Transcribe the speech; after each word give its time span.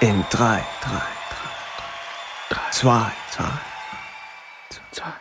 In 0.00 0.24
drei, 0.30 0.64
drei, 0.80 1.02
drei, 2.50 2.70
zwei, 2.70 3.12
zwei, 3.30 3.50
Zwei. 4.92 5.12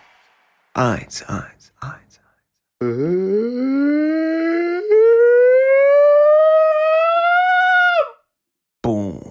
eins, 0.76 1.24
eins, 1.24 1.74
eins. 1.80 2.20
Boom. 8.82 9.22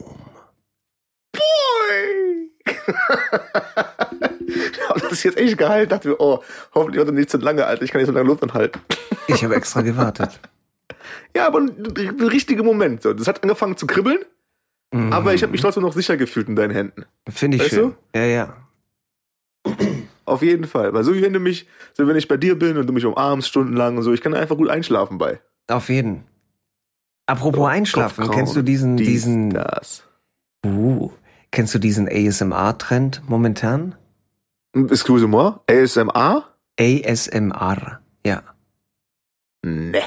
Boy! 1.33 2.51
ich 2.67 2.77
hab 4.89 5.01
das 5.09 5.23
jetzt 5.23 5.39
echt 5.39 5.59
geheilt. 5.59 5.93
Dachte 5.93 6.09
mir, 6.09 6.21
oh, 6.21 6.43
hoffentlich 6.75 6.99
wird 6.99 7.09
er 7.09 7.13
nicht 7.13 7.31
zu 7.31 7.39
lange, 7.39 7.65
Alter. 7.67 7.83
Ich 7.83 7.93
kann 7.93 8.01
nicht 8.01 8.09
so 8.09 8.13
lange 8.13 8.27
Luft 8.29 8.43
anhalten. 8.43 8.81
Ich 9.29 9.45
habe 9.45 9.55
extra 9.55 9.83
gewartet. 9.83 10.41
Ja, 11.37 11.47
aber 11.47 11.61
der 11.61 12.33
richtige 12.33 12.63
Moment. 12.63 13.03
So. 13.03 13.13
Das 13.13 13.29
hat 13.29 13.43
angefangen 13.43 13.77
zu 13.77 13.87
kribbeln, 13.87 14.19
Mhm. 14.93 15.13
aber 15.13 15.35
ich 15.35 15.43
habe 15.43 15.53
mich 15.53 15.61
trotzdem 15.61 15.83
noch 15.83 15.93
sicher 15.93 16.17
gefühlt 16.17 16.49
in 16.49 16.57
deinen 16.57 16.71
Händen. 16.73 17.05
Finde 17.29 17.57
ich 17.57 17.65
Weißt 17.65 17.75
schön. 17.75 17.95
Ja, 18.15 18.25
ja. 18.25 18.57
Auf 20.25 20.43
jeden 20.43 20.65
Fall. 20.67 20.93
Weil 20.93 21.05
so 21.05 21.15
wie 21.15 21.23
wenn 21.23 21.33
du 21.33 21.41
mich, 21.41 21.67
so 21.95 22.07
wenn 22.07 22.17
ich 22.17 22.29
bei 22.29 22.37
dir 22.37 22.59
bin 22.59 22.77
und 22.77 22.87
du 22.87 22.93
mich 22.93 23.05
umarmst 23.05 23.49
stundenlang 23.49 23.97
und 23.97 24.03
so, 24.03 24.13
ich 24.13 24.21
kann 24.21 24.35
einfach 24.35 24.57
gut 24.57 24.69
einschlafen 24.69 25.19
bei. 25.19 25.41
Auf 25.69 25.89
jeden. 25.89 26.25
Apropos 27.27 27.69
Einschlafen, 27.69 28.23
Kopfgrauen, 28.25 28.37
kennst 28.39 28.55
du 28.57 28.63
diesen, 28.63 28.97
dies, 28.97 29.07
diesen, 29.09 29.51
Das. 29.51 30.05
uh, 30.65 31.11
kennst 31.51 31.75
du 31.75 31.79
diesen 31.81 32.09
ASMR-Trend 32.09 33.23
momentan? 33.29 33.97
Excuse-moi? 34.75 35.59
ASMR? 35.69 36.45
ASMR, 36.79 38.01
ja. 38.25 38.43
Ne. 39.65 40.03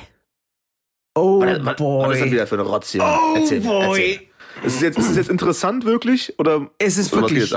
Oh 1.16 1.41
Was, 1.41 1.66
was, 1.66 1.80
was 1.80 2.13
ist 2.16 2.22
das 2.23 2.31
wieder 2.31 2.47
für 2.47 2.55
eine 2.55 2.63
Rotz 2.63 2.91
hier? 2.91 3.03
Oh 3.03 3.35
erzähl, 3.35 3.59
boy. 3.61 3.88
erzähl. 3.89 4.28
Ist 4.63 4.75
es, 4.75 4.81
jetzt, 4.81 4.97
ist 4.97 5.09
es 5.11 5.15
jetzt 5.15 5.29
interessant 5.29 5.85
wirklich? 5.85 6.38
Oder, 6.39 6.69
Es 6.77 6.97
ist 6.97 7.13
oder 7.13 7.23
wirklich, 7.23 7.53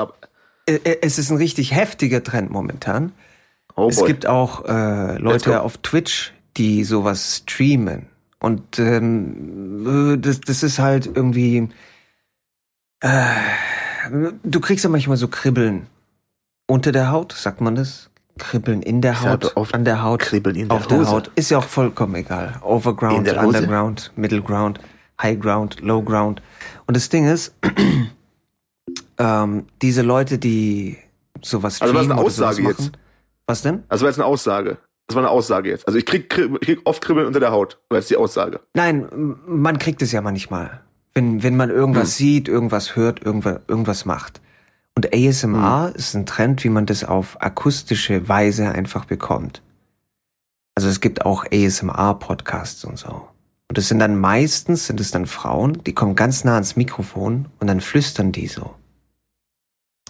äh, 0.66 0.74
äh, 0.74 0.98
es 1.02 1.18
ist 1.18 1.30
ein 1.30 1.36
richtig 1.36 1.74
heftiger 1.74 2.22
Trend 2.22 2.50
momentan. 2.50 3.12
Oh 3.74 3.88
es 3.88 4.04
gibt 4.04 4.26
auch 4.26 4.64
äh, 4.66 5.16
Leute 5.18 5.62
auf 5.62 5.78
Twitch, 5.78 6.32
die 6.56 6.84
sowas 6.84 7.42
streamen. 7.44 8.06
Und 8.38 8.78
ähm, 8.78 10.14
äh, 10.14 10.18
das, 10.18 10.40
das 10.40 10.62
ist 10.62 10.78
halt 10.78 11.06
irgendwie. 11.06 11.68
Äh, 13.00 13.24
du 14.42 14.60
kriegst 14.60 14.84
ja 14.84 14.90
manchmal 14.90 15.16
so 15.16 15.28
Kribbeln 15.28 15.86
unter 16.66 16.92
der 16.92 17.10
Haut, 17.10 17.32
sagt 17.32 17.60
man 17.60 17.74
das? 17.74 18.10
Kribbeln 18.38 18.82
in 18.82 19.00
der 19.00 19.22
Haut, 19.22 19.56
oft 19.56 19.74
an 19.74 19.84
der 19.84 20.02
Haut, 20.02 20.20
Kribbeln 20.20 20.56
in 20.56 20.68
der 20.68 20.76
auf 20.76 20.86
der 20.86 20.98
Hose. 20.98 21.10
Haut. 21.10 21.30
Ist 21.34 21.50
ja 21.50 21.58
auch 21.58 21.64
vollkommen 21.64 22.14
egal. 22.14 22.54
Overground, 22.62 23.26
der. 23.26 23.40
Underground, 23.44 24.10
Middle 24.16 24.42
Ground, 24.42 24.80
High 25.20 25.38
Ground, 25.38 25.80
Low 25.80 26.02
Ground. 26.02 26.42
Und 26.92 26.96
das 26.96 27.08
Ding 27.08 27.26
ist, 27.26 27.54
ähm, 29.18 29.64
diese 29.80 30.02
Leute, 30.02 30.36
die 30.36 30.98
sowas 31.40 31.80
Also 31.80 31.94
was 31.94 32.04
eine 32.04 32.18
Aussage 32.18 32.60
machen, 32.60 32.74
jetzt? 32.78 32.92
Was 33.46 33.62
denn? 33.62 33.82
Also 33.88 34.02
war 34.04 34.10
jetzt 34.10 34.18
eine 34.18 34.26
Aussage. 34.26 34.76
Das 35.06 35.16
war 35.16 35.22
eine 35.22 35.30
Aussage 35.30 35.70
jetzt. 35.70 35.86
Also 35.86 35.98
ich 35.98 36.04
krieg, 36.04 36.28
krieg 36.28 36.80
oft 36.84 37.02
Kribbeln 37.02 37.26
unter 37.26 37.40
der 37.40 37.50
Haut. 37.50 37.78
War 37.88 37.96
jetzt 37.98 38.10
die 38.10 38.16
Aussage. 38.18 38.60
Nein, 38.74 39.08
man 39.46 39.78
kriegt 39.78 40.02
es 40.02 40.12
ja 40.12 40.20
manchmal. 40.20 40.82
Wenn, 41.14 41.42
wenn 41.42 41.56
man 41.56 41.70
irgendwas 41.70 42.10
Hm. 42.10 42.26
sieht, 42.26 42.48
irgendwas 42.48 42.94
hört, 42.94 43.22
irgendwas, 43.24 43.60
irgendwas 43.68 44.04
macht. 44.04 44.42
Und 44.94 45.14
ASMR 45.14 45.88
Hm. 45.88 45.94
ist 45.94 46.12
ein 46.12 46.26
Trend, 46.26 46.62
wie 46.62 46.68
man 46.68 46.84
das 46.84 47.04
auf 47.04 47.40
akustische 47.40 48.28
Weise 48.28 48.68
einfach 48.70 49.06
bekommt. 49.06 49.62
Also 50.74 50.90
es 50.90 51.00
gibt 51.00 51.24
auch 51.24 51.46
ASMR-Podcasts 51.50 52.84
und 52.84 52.98
so. 52.98 53.28
Und 53.72 53.78
es 53.78 53.88
sind 53.88 54.00
dann 54.00 54.20
meistens, 54.20 54.86
sind 54.86 55.00
es 55.00 55.12
dann 55.12 55.24
Frauen, 55.24 55.82
die 55.84 55.94
kommen 55.94 56.14
ganz 56.14 56.44
nah 56.44 56.56
ans 56.56 56.76
Mikrofon 56.76 57.48
und 57.58 57.68
dann 57.68 57.80
flüstern 57.80 58.30
die 58.30 58.46
so. 58.46 58.74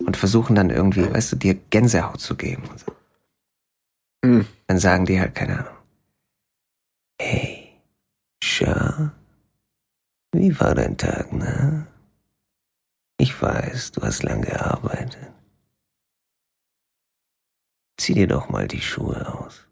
Und 0.05 0.17
versuchen 0.17 0.56
dann 0.56 0.69
irgendwie, 0.69 1.09
weißt 1.09 1.31
du, 1.31 1.37
dir 1.37 1.55
Gänsehaut 1.55 2.21
zu 2.21 2.34
geben. 2.34 2.65
Und 2.69 2.81
so. 2.81 2.93
Hm. 4.25 4.47
Dann 4.67 4.78
sagen 4.81 5.06
die 5.06 5.21
halt, 5.21 5.37
keine 5.37 5.61
Ahnung. 5.61 5.77
Hey, 7.21 7.69
Scha, 8.43 9.12
wie 10.33 10.59
war 10.59 10.75
dein 10.75 10.99
Tag, 10.99 11.33
ne? 11.33 11.87
Ich 13.17 13.41
weiß, 13.41 13.93
du 13.93 14.03
hast 14.03 14.25
lang 14.25 14.43
gearbeitet. 14.43 15.31
Zieh 17.97 18.15
dir 18.15 18.27
doch 18.27 18.49
mal 18.49 18.67
die 18.67 18.81
Schuhe 18.81 19.25
aus. 19.33 19.69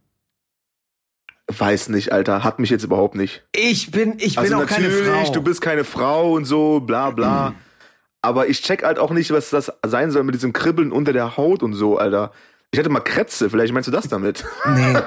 Weiß 1.59 1.88
nicht, 1.88 2.12
Alter. 2.12 2.44
Hat 2.44 2.59
mich 2.61 2.71
jetzt 2.71 2.84
überhaupt 2.84 3.15
nicht. 3.16 3.43
Ich 3.55 3.91
bin, 3.91 4.15
ich 4.19 4.38
also 4.38 4.56
bin 4.56 4.65
auch 4.65 4.69
keine 4.69 4.88
natürlich, 4.88 5.09
Frau. 5.27 5.33
du 5.33 5.43
bist 5.43 5.61
keine 5.61 5.84
Frau 5.84 6.33
und 6.34 6.44
so, 6.44 6.81
bla 6.81 7.11
bla. 7.11 7.55
Aber 8.22 8.49
ich 8.49 8.62
check 8.62 8.84
halt 8.84 8.99
auch 8.99 9.11
nicht, 9.11 9.31
was 9.33 9.50
das 9.50 9.72
sein 9.84 10.10
soll 10.10 10.22
mit 10.25 10.34
diesem 10.34 10.53
Kribbeln 10.53 10.93
unter 10.93 11.12
der 11.12 11.37
Haut 11.37 11.62
und 11.62 11.72
so, 11.75 11.99
Alter. 11.99 12.33
Ich 12.71 12.78
hatte 12.78 12.89
mal 12.91 13.00
Krätze, 13.00 13.50
vielleicht 13.50 13.72
meinst 13.72 13.89
du 13.89 13.93
das 13.93 14.09
damit. 14.09 14.44
nee. 14.75 14.94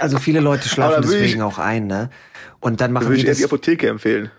Also 0.00 0.18
viele 0.18 0.40
Leute 0.40 0.66
schlafen 0.68 1.02
deswegen 1.02 1.36
ich- 1.38 1.42
auch 1.42 1.58
ein, 1.58 1.86
ne? 1.86 2.08
Und 2.60 2.80
dann 2.80 2.90
Da 2.94 3.00
machen 3.00 3.08
würde 3.08 3.16
die 3.16 3.20
ich 3.20 3.26
eher 3.26 3.32
das. 3.32 3.38
die 3.38 3.44
Apotheke 3.44 3.88
empfehlen. 3.88 4.30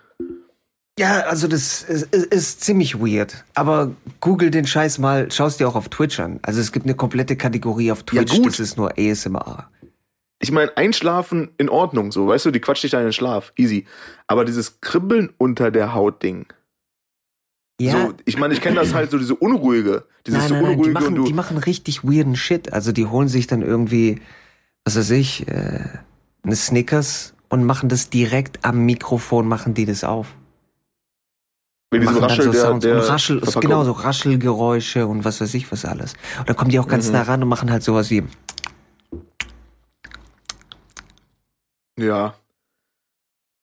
Ja, 0.97 1.19
also 1.22 1.47
das 1.47 1.84
ist, 1.84 2.13
ist, 2.13 2.25
ist 2.34 2.62
ziemlich 2.62 3.00
weird. 3.00 3.46
Aber 3.53 3.91
google 4.22 4.50
den 4.52 4.66
Scheiß 4.68 4.97
mal, 4.97 5.31
schau's 5.31 5.56
dir 5.58 5.68
auch 5.69 5.75
auf 5.75 5.88
Twitch 5.90 6.19
an. 6.19 6.40
Also 6.41 6.59
es 6.59 6.72
gibt 6.72 6.85
eine 6.88 6.96
komplette 6.96 7.35
Kategorie 7.38 7.91
auf 7.91 8.00
Ja, 8.12 8.24
Twitch, 8.24 8.35
gut. 8.38 8.47
das 8.47 8.59
ist 8.59 8.75
nur 8.78 8.91
ASMR. 8.97 9.69
Ich 10.42 10.52
meine, 10.52 10.76
einschlafen 10.78 11.50
in 11.58 11.68
Ordnung, 11.70 12.12
so, 12.12 12.28
weißt 12.28 12.46
du, 12.46 12.52
die 12.52 12.62
quatscht 12.62 12.84
dich 12.84 12.92
da 12.92 13.00
in 13.00 13.06
den 13.08 13.14
Schlaf. 13.14 13.52
Easy. 13.58 13.86
Aber 14.28 14.46
dieses 14.46 14.80
Kribbeln 14.80 15.34
unter 15.38 15.70
der 15.72 15.94
Haut-Ding. 15.94 16.46
Ja, 17.82 18.08
So, 18.08 18.14
ich 18.26 18.38
meine, 18.38 18.54
ich 18.54 18.62
kenne 18.62 18.78
das 18.78 18.94
halt 18.94 19.12
so, 19.12 19.18
diese 19.18 19.36
unruhige. 19.36 20.06
Dieses 20.26 20.40
nein, 20.40 20.48
so 20.50 20.54
nein, 20.56 20.64
nein, 20.64 20.72
die 20.72 20.78
unruhige 20.90 20.94
machen, 20.94 21.26
die 21.26 21.34
machen 21.34 21.58
richtig 21.58 22.04
weirden 22.04 22.36
Shit. 22.36 22.72
Also 22.74 22.92
die 22.92 23.06
holen 23.06 23.28
sich 23.28 23.48
dann 23.48 23.62
irgendwie, 23.62 24.22
was 24.86 24.98
weiß 24.98 25.12
ich, 25.12 25.48
äh, 25.48 25.84
eine 26.44 26.56
Snickers 26.56 27.34
und 27.50 27.66
machen 27.66 27.90
das 27.90 28.10
direkt 28.10 28.64
am 28.66 28.86
Mikrofon, 28.86 29.48
machen 29.48 29.74
die 29.74 29.86
das 29.86 30.04
auf. 30.04 30.28
mit 31.92 32.04
diesem 32.04 32.18
Raschel 32.18 32.46
so 32.46 32.52
der, 32.52 32.62
Sounds 32.62 32.84
der 32.86 32.96
und 32.96 33.02
Raschel, 33.02 33.42
genau 33.62 33.84
so 33.84 33.92
Raschelgeräusche 33.94 35.08
und 35.08 35.26
was 35.26 35.42
weiß 35.42 35.54
ich 35.56 35.72
was 35.72 35.86
alles. 35.86 36.14
Und 36.38 36.48
dann 36.48 36.56
kommen 36.56 36.70
die 36.72 36.80
auch 36.80 36.88
ganz 36.88 37.08
Mhm. 37.08 37.14
nah 37.14 37.24
ran 37.24 37.42
und 37.44 37.50
machen 37.50 37.72
halt 37.72 37.82
sowas 37.84 38.10
wie, 38.12 38.24
Ja. 42.02 42.34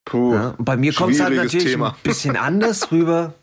Puh. 0.04 0.34
ja. 0.34 0.54
Bei 0.58 0.76
mir 0.76 0.92
kommt 0.94 1.14
es 1.14 1.20
halt 1.20 1.34
natürlich 1.36 1.72
Thema. 1.72 1.90
ein 1.90 1.94
bisschen 2.02 2.36
anders 2.36 2.92
rüber. 2.92 3.34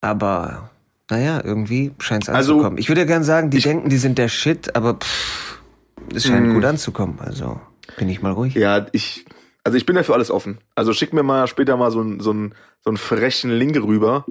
Aber 0.00 0.70
naja, 1.10 1.42
irgendwie 1.44 1.92
scheint 1.98 2.24
es 2.24 2.28
Also- 2.28 2.54
anzukommen. 2.54 2.78
ich 2.78 2.88
würde 2.88 3.02
ja 3.02 3.06
gern 3.06 3.24
sagen, 3.24 3.50
die 3.50 3.58
Ich- 3.58 3.64
denken, 3.64 3.88
die 3.90 3.98
sind 3.98 4.16
der 4.18 4.28
Shit, 4.28 4.74
aber 4.76 4.94
pff, 4.94 5.60
es 6.14 6.24
scheint 6.26 6.48
Mm. 6.48 6.54
gut 6.54 6.64
anzukommen. 6.64 7.18
Also 7.20 7.60
bin 7.96 8.08
ich 8.08 8.22
mal 8.22 8.32
ruhig. 8.32 8.54
Ja, 8.54 8.86
ich, 8.92 9.26
also 9.64 9.76
ich 9.76 9.84
bin 9.86 9.96
ja 9.96 10.02
für 10.02 10.14
alles 10.14 10.30
offen. 10.30 10.58
Also 10.74 10.92
schick 10.92 11.12
mir 11.12 11.22
mal 11.22 11.46
später 11.48 11.76
mal 11.76 11.90
so 11.90 12.00
einen 12.00 12.20
so 12.20 12.30
einen- 12.30 12.54
so 12.82 12.90
einen 12.90 12.96
frechen 12.96 13.50
Link 13.50 13.76
rüber 13.76 14.24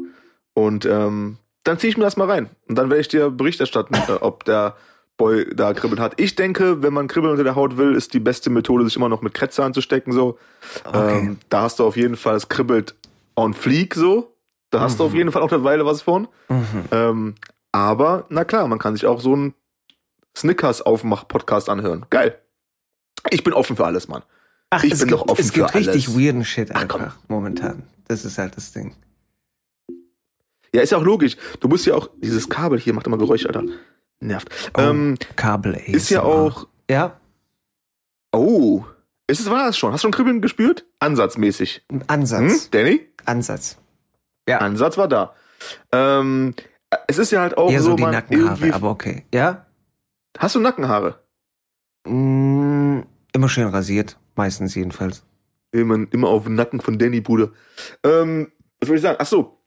und 0.54 0.86
ähm, 0.86 1.38
dann 1.64 1.78
ziehe 1.78 1.92
ich 1.92 1.98
mir 1.98 2.04
das 2.06 2.18
mal 2.18 2.30
rein. 2.30 2.50
Und 2.68 2.76
dann 2.78 2.90
werde 2.90 3.02
ich 3.02 3.10
dir 3.10 3.30
Bericht 3.30 3.60
erstatten, 3.60 3.94
äh, 4.08 4.14
ob 4.22 4.44
der 4.46 4.76
Boy 5.20 5.46
da 5.54 5.74
Kribbeln 5.74 6.00
hat. 6.02 6.20
Ich 6.20 6.34
denke, 6.36 6.82
wenn 6.82 6.94
man 6.94 7.08
Kribbeln 7.08 7.30
unter 7.32 7.44
der 7.44 7.54
Haut 7.56 7.78
will, 7.78 7.94
ist 7.94 8.14
die 8.16 8.20
beste 8.20 8.50
Methode, 8.50 8.86
sich 8.86 8.96
immer 8.96 9.10
noch 9.10 9.22
mit 9.22 9.36
Kretze 9.36 9.64
anzustecken. 9.64 10.12
So. 10.14 10.40
Okay. 10.86 11.20
Ähm, 11.20 11.38
da 11.50 11.62
hast 11.62 11.78
du 11.78 11.86
auf 11.86 11.96
jeden 11.96 12.16
Fall, 12.18 12.36
es 12.36 12.50
kribbelt 12.50 12.96
on 13.36 13.54
fleek 13.54 13.94
so. 13.94 14.34
Da 14.72 14.80
hast 14.80 15.00
du 15.00 15.04
auf 15.04 15.12
Mhm. 15.12 15.18
jeden 15.18 15.32
Fall 15.32 15.42
auch 15.44 15.52
eine 15.52 15.64
Weile 15.64 15.86
was 15.86 16.02
von. 16.02 16.28
Mhm. 16.48 16.66
Ähm, 16.92 17.36
aber, 17.72 18.26
na 18.30 18.46
klar, 18.46 18.68
man 18.68 18.80
kann 18.80 18.96
sich 18.96 19.06
auch 19.06 19.20
so 19.22 19.34
einen 19.34 19.54
Snickers-Aufmach-Podcast 20.38 21.70
anhören. 21.70 22.06
Geil. 22.10 22.40
Ich 23.30 23.44
bin 23.44 23.54
offen 23.54 23.76
für 23.76 23.86
alles, 23.86 24.08
Mann. 24.08 24.24
Ach, 24.70 24.84
Ich 24.84 24.92
bin 24.92 25.00
gibt, 25.00 25.12
doch 25.12 25.28
offen 25.28 25.42
es 25.42 25.52
gibt 25.52 25.70
für 25.72 25.78
richtig 25.80 26.08
alles. 26.08 26.18
weirden 26.18 26.46
Shit 26.46 26.70
Ach, 26.74 26.86
komm. 26.88 27.02
einfach 27.02 27.18
momentan. 27.28 27.84
Das 28.08 28.24
ist 28.26 28.38
halt 28.38 28.56
das 28.56 28.72
Ding. 28.72 28.96
Ja, 30.74 30.82
ist 30.82 30.92
ja 30.92 30.98
auch 31.00 31.04
logisch. 31.04 31.36
Du 31.60 31.68
musst 31.68 31.86
ja 31.86 31.96
auch, 31.96 32.10
dieses 32.18 32.48
Kabel 32.48 32.80
hier 32.80 32.94
macht 32.94 33.08
immer 33.08 33.18
Geräusche, 33.18 33.48
Alter. 33.48 33.64
Nervt. 34.22 34.72
Oh, 34.78 34.82
Ähm, 34.82 35.18
Kabel 35.36 35.76
ist 35.76 36.10
ja 36.10 36.20
ASMR. 36.22 36.30
auch, 36.34 36.68
Ja, 36.90 37.20
oh, 38.34 38.84
ist 39.28 39.40
es, 39.40 39.50
war 39.50 39.66
das 39.66 39.78
schon? 39.78 39.92
Hast 39.94 40.04
du 40.04 40.08
schon 40.08 40.12
Kribbeln 40.12 40.42
gespürt? 40.42 40.86
Ansatzmäßig. 41.00 41.84
ein 41.90 42.00
Hm? 42.02 42.04
Ansatz. 42.08 42.70
Danny? 42.72 43.08
Ansatz. 43.26 43.78
Ansatz 44.50 44.98
war 44.98 45.08
da. 45.08 45.36
Ähm, 45.92 46.56
es 47.08 47.20
ist 47.20 47.32
ja 47.32 47.42
halt 47.42 47.56
auch 47.56 47.70
Eher 47.72 47.82
so, 47.84 47.92
so 47.92 47.96
die 47.98 48.02
man, 48.02 48.12
Nackenhaare, 48.14 48.74
aber 48.74 48.90
okay. 48.90 49.26
Ja? 49.32 49.68
Hast 50.38 50.56
du 50.56 50.60
Nackenhaare? 50.60 51.20
Mm, 52.08 53.02
immer 53.34 53.50
schön 53.50 53.68
rasiert. 53.68 54.18
Meistens 54.36 54.74
jedenfalls. 54.74 55.24
Immer, 55.72 56.08
immer 56.12 56.30
auf 56.30 56.46
den 56.46 56.56
Nacken 56.56 56.82
von 56.82 56.98
Danny, 56.98 57.22
Bruder. 57.22 57.52
Ähm, 58.04 58.52
was 58.80 58.90
würde 58.90 58.96
ich 58.98 59.02
sagen? 59.04 59.18
Ach 59.20 59.28
so. 59.28 59.60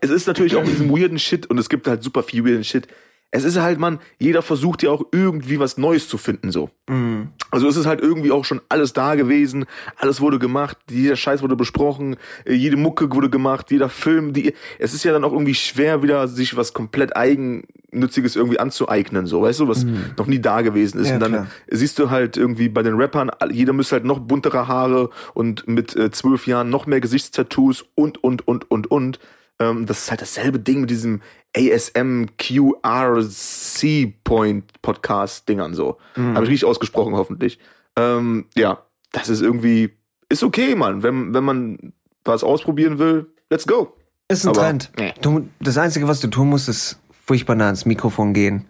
Es 0.00 0.10
ist 0.10 0.26
natürlich 0.26 0.56
auch 0.56 0.62
mit 0.62 0.72
diesem 0.72 0.90
weirden 0.90 1.20
Shit 1.20 1.46
und 1.46 1.58
es 1.58 1.68
gibt 1.68 1.86
halt 1.86 2.02
super 2.02 2.24
viel 2.24 2.44
weirden 2.44 2.64
Shit. 2.64 2.88
Es 3.30 3.44
ist 3.44 3.58
halt, 3.60 3.78
man, 3.78 3.98
jeder 4.18 4.40
versucht 4.40 4.82
ja 4.82 4.90
auch 4.90 5.04
irgendwie 5.12 5.58
was 5.58 5.76
Neues 5.78 6.08
zu 6.08 6.16
finden, 6.16 6.52
so. 6.52 6.70
Mhm. 6.88 7.28
Also 7.50 7.68
es 7.68 7.76
ist 7.76 7.86
halt 7.86 8.00
irgendwie 8.00 8.30
auch 8.30 8.44
schon 8.44 8.60
alles 8.68 8.92
da 8.92 9.14
gewesen, 9.14 9.66
alles 9.96 10.20
wurde 10.20 10.38
gemacht, 10.38 10.78
jeder 10.90 11.16
Scheiß 11.16 11.42
wurde 11.42 11.56
besprochen, 11.56 12.16
äh, 12.44 12.54
jede 12.54 12.76
Mucke 12.76 13.12
wurde 13.12 13.28
gemacht, 13.28 13.70
jeder 13.70 13.88
Film, 13.88 14.32
die, 14.32 14.54
es 14.78 14.94
ist 14.94 15.04
ja 15.04 15.12
dann 15.12 15.24
auch 15.24 15.32
irgendwie 15.32 15.54
schwer, 15.54 16.02
wieder 16.02 16.28
sich 16.28 16.56
was 16.56 16.72
komplett 16.72 17.16
Eigennütziges 17.16 18.36
irgendwie 18.36 18.60
anzueignen, 18.60 19.26
so, 19.26 19.42
weißt 19.42 19.60
du, 19.60 19.68
was 19.68 19.84
noch 20.16 20.26
nie 20.26 20.40
da 20.40 20.62
gewesen 20.62 21.00
ist. 21.00 21.08
Ja, 21.08 21.14
und 21.14 21.20
dann 21.20 21.32
klar. 21.32 21.46
siehst 21.68 21.98
du 21.98 22.10
halt 22.10 22.36
irgendwie 22.36 22.68
bei 22.68 22.82
den 22.82 22.94
Rappern, 22.94 23.30
jeder 23.50 23.72
müsste 23.72 23.96
halt 23.96 24.04
noch 24.04 24.20
buntere 24.20 24.68
Haare 24.68 25.10
und 25.34 25.66
mit 25.66 25.96
äh, 25.96 26.10
zwölf 26.10 26.46
Jahren 26.46 26.70
noch 26.70 26.86
mehr 26.86 27.00
Gesichtstattoos 27.00 27.84
und, 27.94 28.22
und, 28.22 28.46
und, 28.46 28.70
und, 28.70 28.90
und. 28.90 29.18
Ähm, 29.58 29.86
das 29.86 30.02
ist 30.04 30.10
halt 30.10 30.20
dasselbe 30.22 30.58
Ding 30.58 30.82
mit 30.82 30.90
diesem 30.90 31.22
ASMQRC 31.56 34.14
Point 34.24 34.82
Podcast 34.82 35.48
Dingern 35.48 35.74
so. 35.74 35.98
Habe 36.16 36.44
ich 36.44 36.50
richtig 36.50 36.68
ausgesprochen, 36.68 37.14
hoffentlich. 37.14 37.58
Ähm, 37.96 38.46
ja, 38.54 38.82
das 39.12 39.28
ist 39.28 39.40
irgendwie, 39.40 39.90
ist 40.28 40.42
okay, 40.42 40.74
Mann. 40.74 41.02
Wenn, 41.02 41.32
wenn 41.32 41.44
man 41.44 41.92
was 42.24 42.44
ausprobieren 42.44 42.98
will, 42.98 43.26
let's 43.50 43.66
go. 43.66 43.94
Ist 44.28 44.44
ein 44.44 44.50
Aber- 44.50 44.60
Trend. 44.60 44.90
Nee. 44.98 45.14
Du, 45.22 45.48
das 45.60 45.78
Einzige, 45.78 46.08
was 46.08 46.20
du 46.20 46.28
tun 46.28 46.48
musst, 46.50 46.68
ist 46.68 46.98
furchtbar 47.26 47.54
nah 47.54 47.66
ans 47.66 47.86
Mikrofon 47.86 48.34
gehen. 48.34 48.66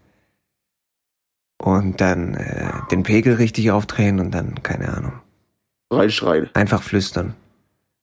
Und 1.58 2.00
dann 2.02 2.34
äh, 2.34 2.70
den 2.90 3.02
Pegel 3.02 3.34
richtig 3.34 3.70
aufdrehen 3.70 4.20
und 4.20 4.30
dann, 4.32 4.62
keine 4.62 4.92
Ahnung, 4.94 5.12
Reinschreien. 5.90 6.50
einfach 6.54 6.82
flüstern. 6.82 7.34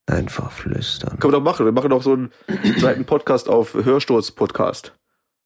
Einfach 0.05 0.51
flüstern. 0.51 1.19
Können 1.19 1.33
wir 1.33 1.37
doch 1.39 1.43
machen. 1.43 1.65
Wir 1.65 1.71
machen 1.71 1.89
doch 1.89 2.03
so 2.03 2.13
einen 2.13 2.31
zweiten 2.79 3.05
Podcast 3.05 3.47
auf 3.49 3.73
Hörsturz-Podcast. 3.73 4.93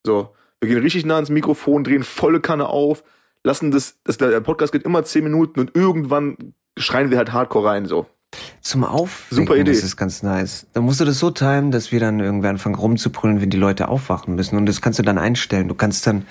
So, 0.06 0.34
wir 0.60 0.70
gehen 0.70 0.82
richtig 0.82 1.06
nah 1.06 1.16
ans 1.16 1.30
Mikrofon, 1.30 1.84
drehen 1.84 2.04
volle 2.04 2.40
Kanne 2.40 2.68
auf, 2.68 3.04
lassen 3.44 3.72
das, 3.72 3.98
das, 4.04 4.18
der 4.18 4.40
Podcast 4.42 4.72
geht 4.72 4.84
immer 4.84 5.04
zehn 5.04 5.24
Minuten 5.24 5.60
und 5.60 5.76
irgendwann 5.76 6.54
schreien 6.78 7.12
wir 7.12 7.18
halt 7.18 7.34
hardcore 7.34 7.68
rein, 7.70 7.86
so. 7.86 8.08
Zum 8.62 8.84
Aufwecken 8.84 9.46
Super 9.46 9.56
Idee. 9.58 9.72
das 9.72 9.84
ist 9.84 9.96
ganz 9.96 10.22
nice. 10.24 10.68
Dann 10.74 10.84
musst 10.84 11.00
du 11.00 11.06
das 11.06 11.20
so 11.20 11.32
timen, 11.32 11.72
dass 11.72 11.92
wir 11.92 12.00
dann 12.00 12.20
irgendwie 12.20 12.48
anfangen 12.48 12.76
rumzubrüllen, 12.76 13.42
wenn 13.42 13.50
die 13.50 13.58
Leute 13.58 13.88
aufwachen 13.88 14.36
müssen. 14.36 14.58
Und 14.58 14.66
das 14.66 14.82
kannst 14.82 15.00
du 15.00 15.04
dann 15.04 15.18
einstellen. 15.18 15.68
Du 15.70 15.76
kannst 15.76 16.06
dann, 16.08 16.26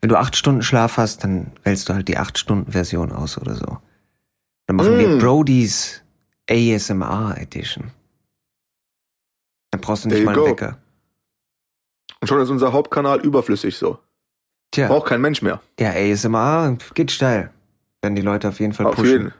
wenn 0.00 0.10
du 0.10 0.16
acht 0.16 0.36
Stunden 0.36 0.62
Schlaf 0.62 0.96
hast, 0.96 1.24
dann 1.24 1.50
wählst 1.64 1.88
du 1.88 1.94
halt 1.94 2.06
die 2.08 2.18
acht 2.18 2.38
Stunden 2.38 2.70
Version 2.70 3.10
aus 3.10 3.36
oder 3.36 3.56
so. 3.56 3.78
Dann 4.66 4.76
machen 4.76 4.96
wir 4.98 5.08
Mm. 5.08 5.18
ASMR 6.50 7.36
Edition. 7.38 7.90
Dann 9.70 9.80
brauchst 9.80 10.04
du 10.04 10.08
nicht 10.08 10.16
There 10.18 10.26
mal 10.26 10.34
einen. 10.38 10.50
Wecker. 10.50 10.78
Und 12.20 12.28
schon 12.28 12.40
ist 12.40 12.50
unser 12.50 12.72
Hauptkanal 12.72 13.20
überflüssig, 13.20 13.76
so. 13.76 13.98
Tja, 14.70 14.88
Braucht 14.88 15.08
kein 15.08 15.20
Mensch 15.20 15.42
mehr. 15.42 15.60
ja, 15.78 15.90
ASMR 15.90 16.76
geht 16.94 17.10
steil. 17.10 17.50
Werden 18.02 18.16
die 18.16 18.22
Leute 18.22 18.48
auf 18.48 18.60
jeden 18.60 18.72
Fall 18.72 18.86
Auf 18.86 18.96
pushen. 18.96 19.10
jeden. 19.10 19.34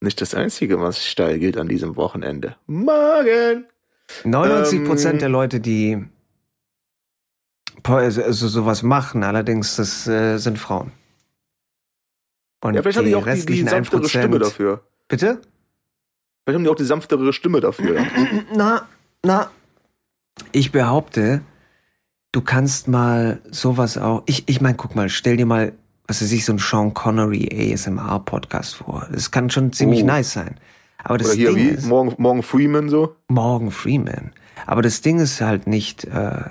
Nicht 0.00 0.20
das 0.20 0.34
Einzige, 0.34 0.80
was 0.80 1.04
steil 1.04 1.38
gilt 1.38 1.56
an 1.56 1.68
diesem 1.68 1.96
Wochenende. 1.96 2.56
Morgen! 2.66 3.66
99 4.24 4.84
Prozent 4.84 5.14
Ähm, 5.14 5.18
der 5.20 5.28
Leute, 5.30 5.60
die 5.60 6.04
also 7.84 8.22
also 8.22 8.48
sowas 8.48 8.82
machen, 8.82 9.24
allerdings 9.24 9.76
das 9.76 10.06
äh, 10.06 10.36
sind 10.38 10.58
Frauen. 10.58 10.92
Und 12.62 12.74
Ja, 12.74 12.82
vielleicht 12.82 12.98
die 12.98 13.14
auch 13.14 13.18
die, 13.20 13.24
die 13.24 13.30
restlichen 13.30 13.68
sanftere 13.68 14.02
1%, 14.02 14.08
Stimme 14.08 14.38
dafür. 14.38 14.86
Bitte? 15.08 15.40
Vielleicht 16.44 16.56
haben 16.56 16.64
die 16.64 16.70
auch 16.70 16.74
die 16.76 16.84
sanftere 16.84 17.32
Stimme 17.32 17.60
dafür. 17.60 18.04
Na, 18.54 18.86
na. 19.24 19.50
Ich 20.52 20.72
behaupte, 20.72 21.40
du 22.32 22.40
kannst 22.42 22.86
mal 22.88 23.40
sowas 23.50 23.96
auch. 23.96 24.22
Ich, 24.26 24.44
ich 24.48 24.60
meine, 24.60 24.76
guck 24.76 24.94
mal, 24.94 25.08
stell 25.08 25.36
dir 25.36 25.46
mal, 25.46 25.72
was 26.06 26.20
weiß 26.20 26.32
ich, 26.32 26.44
so 26.44 26.52
ein 26.52 26.58
Sean 26.58 26.92
Connery 26.92 27.48
ASMR 27.72 28.20
Podcast 28.20 28.74
vor. 28.76 29.06
Das 29.10 29.30
kann 29.30 29.48
schon 29.48 29.72
ziemlich 29.72 30.02
Oh. 30.02 30.06
nice 30.06 30.32
sein. 30.32 30.56
Aber 31.02 31.16
das 31.18 31.28
Oder 31.28 31.36
hier 31.36 31.48
Ding 31.54 31.56
wie 31.56 31.68
ist, 31.68 31.86
Morgan, 31.86 32.14
Morgan 32.18 32.42
Freeman 32.42 32.88
so. 32.88 33.16
Morgan 33.28 33.70
Freeman. 33.70 34.32
Aber 34.66 34.82
das 34.82 35.00
Ding 35.00 35.18
ist 35.20 35.40
halt 35.40 35.66
nicht, 35.66 36.04
äh, 36.04 36.42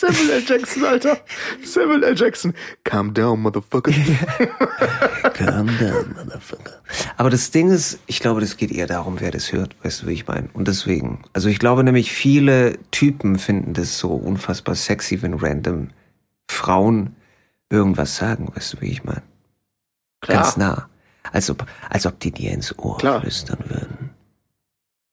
Samuel 0.00 0.30
L. 0.30 0.42
Jackson, 0.46 0.84
Alter. 0.84 1.18
Samuel 1.62 2.04
L. 2.04 2.14
Jackson. 2.16 2.54
Calm 2.84 3.12
down, 3.12 3.40
motherfucker. 3.42 3.92
Calm 5.34 5.66
down, 5.78 6.14
motherfucker. 6.16 6.80
Aber 7.18 7.28
das 7.28 7.50
Ding 7.50 7.70
ist, 7.70 7.98
ich 8.06 8.20
glaube, 8.20 8.40
das 8.40 8.56
geht 8.56 8.70
eher 8.72 8.86
darum, 8.86 9.20
wer 9.20 9.30
das 9.30 9.52
hört, 9.52 9.76
weißt 9.84 10.02
du, 10.02 10.06
wie 10.06 10.12
ich 10.14 10.26
meine? 10.26 10.48
Und 10.54 10.68
deswegen, 10.68 11.22
also 11.34 11.48
ich 11.48 11.58
glaube 11.58 11.84
nämlich, 11.84 12.12
viele 12.12 12.78
Typen 12.90 13.38
finden 13.38 13.74
das 13.74 13.98
so 13.98 14.08
unfassbar 14.14 14.74
sexy, 14.74 15.20
wenn 15.22 15.34
random 15.34 15.90
Frauen 16.50 17.14
irgendwas 17.68 18.16
sagen, 18.16 18.50
weißt 18.54 18.74
du, 18.74 18.80
wie 18.80 18.90
ich 18.90 19.04
meine? 19.04 19.22
Ganz 20.22 20.56
nah. 20.56 20.88
Als 21.32 21.50
ob, 21.50 21.66
als 21.90 22.06
ob 22.06 22.18
die 22.20 22.30
dir 22.32 22.52
ins 22.52 22.76
Ohr 22.78 22.96
Klar. 22.98 23.20
flüstern 23.20 23.58
würden. 23.68 24.10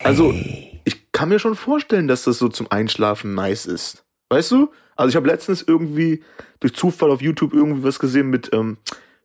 Also, 0.01 0.31
Hey. 0.31 0.79
ich 0.85 1.11
kann 1.11 1.29
mir 1.29 1.39
schon 1.39 1.55
vorstellen, 1.55 2.07
dass 2.07 2.23
das 2.23 2.37
so 2.37 2.47
zum 2.47 2.71
Einschlafen 2.71 3.35
nice 3.35 3.65
ist. 3.65 4.05
Weißt 4.29 4.51
du? 4.51 4.69
Also 4.95 5.09
ich 5.09 5.15
habe 5.15 5.27
letztens 5.27 5.61
irgendwie 5.61 6.23
durch 6.59 6.73
Zufall 6.73 7.11
auf 7.11 7.21
YouTube 7.21 7.53
irgendwie 7.53 7.83
was 7.83 7.99
gesehen 7.99 8.29
mit 8.29 8.49
ähm, 8.53 8.77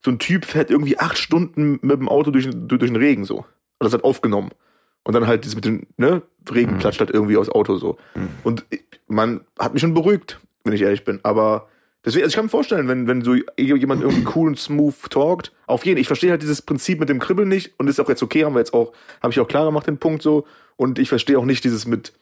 so 0.04 0.10
ein 0.10 0.18
Typ 0.18 0.44
fährt 0.44 0.70
irgendwie 0.70 0.98
acht 0.98 1.16
Stunden 1.16 1.78
mit 1.82 1.92
dem 1.98 2.08
Auto 2.08 2.30
durch, 2.30 2.48
durch, 2.50 2.78
durch 2.78 2.90
den 2.90 2.96
Regen 2.96 3.24
so. 3.24 3.38
Und 3.38 3.46
das 3.80 3.92
hat 3.92 4.04
aufgenommen. 4.04 4.50
Und 5.04 5.14
dann 5.14 5.26
halt 5.26 5.44
das 5.44 5.54
mit 5.54 5.64
dem 5.64 5.86
ne, 5.96 6.22
Regen 6.52 6.74
Mhm. 6.74 6.78
klatscht 6.78 7.00
halt 7.00 7.10
irgendwie 7.10 7.36
aufs 7.36 7.48
Auto 7.48 7.76
so. 7.76 7.96
Mhm. 8.14 8.28
Und 8.44 8.64
ich- 8.70 8.84
man 9.08 9.40
hat 9.58 9.72
mich 9.72 9.80
schon 9.82 9.94
beruhigt, 9.94 10.40
wenn 10.64 10.72
ich 10.72 10.82
ehrlich 10.82 11.04
bin. 11.04 11.20
Aber 11.24 11.68
deswegen, 12.04 12.22
also 12.24 12.32
ich 12.32 12.36
kann 12.36 12.44
mir 12.46 12.50
vorstellen, 12.50 12.86
wenn, 12.88 13.06
wenn 13.08 13.22
so 13.22 13.34
jemand 13.56 14.02
irgendwie 14.02 14.26
cool 14.36 14.48
und 14.48 14.58
smooth 14.58 14.94
talkt, 15.10 15.52
auf 15.66 15.84
jeden, 15.86 15.98
ich 16.00 16.06
verstehe 16.06 16.30
halt 16.30 16.42
dieses 16.42 16.62
Prinzip 16.62 17.00
mit 17.00 17.08
dem 17.08 17.18
Kribbeln 17.18 17.48
nicht 17.48 17.72
und 17.78 17.88
ist 17.88 18.00
auch 18.00 18.08
jetzt 18.08 18.22
okay, 18.22 18.44
haben 18.44 18.54
wir 18.54 18.60
jetzt 18.60 18.74
auch, 18.74 18.92
habe 19.22 19.32
ich 19.32 19.40
auch 19.40 19.48
klar 19.48 19.64
gemacht, 19.66 19.86
den 19.86 19.98
Punkt 19.98 20.22
so. 20.22 20.46
Und 20.76 20.98
ich 20.98 21.08
verstehe 21.08 21.38
auch 21.38 21.44
nicht 21.44 21.64
dieses 21.64 21.86
mit 21.86 22.12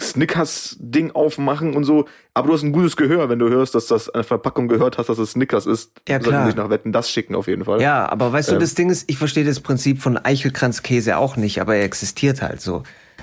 Snickers-Ding 0.00 1.10
aufmachen 1.12 1.74
und 1.74 1.84
so. 1.84 2.06
Aber 2.34 2.48
du 2.48 2.54
hast 2.54 2.62
ein 2.62 2.72
gutes 2.72 2.96
Gehör, 2.96 3.28
wenn 3.28 3.38
du 3.38 3.48
hörst, 3.48 3.74
dass 3.74 3.86
das 3.86 4.08
eine 4.08 4.24
Verpackung 4.24 4.68
gehört 4.68 4.98
hast, 4.98 5.08
dass 5.08 5.18
es 5.18 5.32
Snickers 5.32 5.66
ist. 5.66 5.92
Ja, 6.08 6.16
Sollten 6.16 6.28
klar. 6.30 6.46
sich 6.46 6.56
nach 6.56 6.70
Wetten 6.70 6.92
das 6.92 7.10
schicken 7.10 7.34
auf 7.34 7.48
jeden 7.48 7.64
Fall. 7.64 7.80
Ja, 7.82 8.08
aber 8.08 8.32
weißt 8.32 8.50
du, 8.50 8.54
Ähm. 8.54 8.60
das 8.60 8.74
Ding 8.74 8.90
ist, 8.90 9.10
ich 9.10 9.18
verstehe 9.18 9.44
das 9.44 9.60
Prinzip 9.60 10.00
von 10.00 10.16
Eichelkranzkäse 10.16 11.16
auch 11.16 11.36
nicht, 11.36 11.60
aber 11.60 11.76
er 11.76 11.84
existiert 11.84 12.42
halt 12.42 12.60
so. 12.60 12.82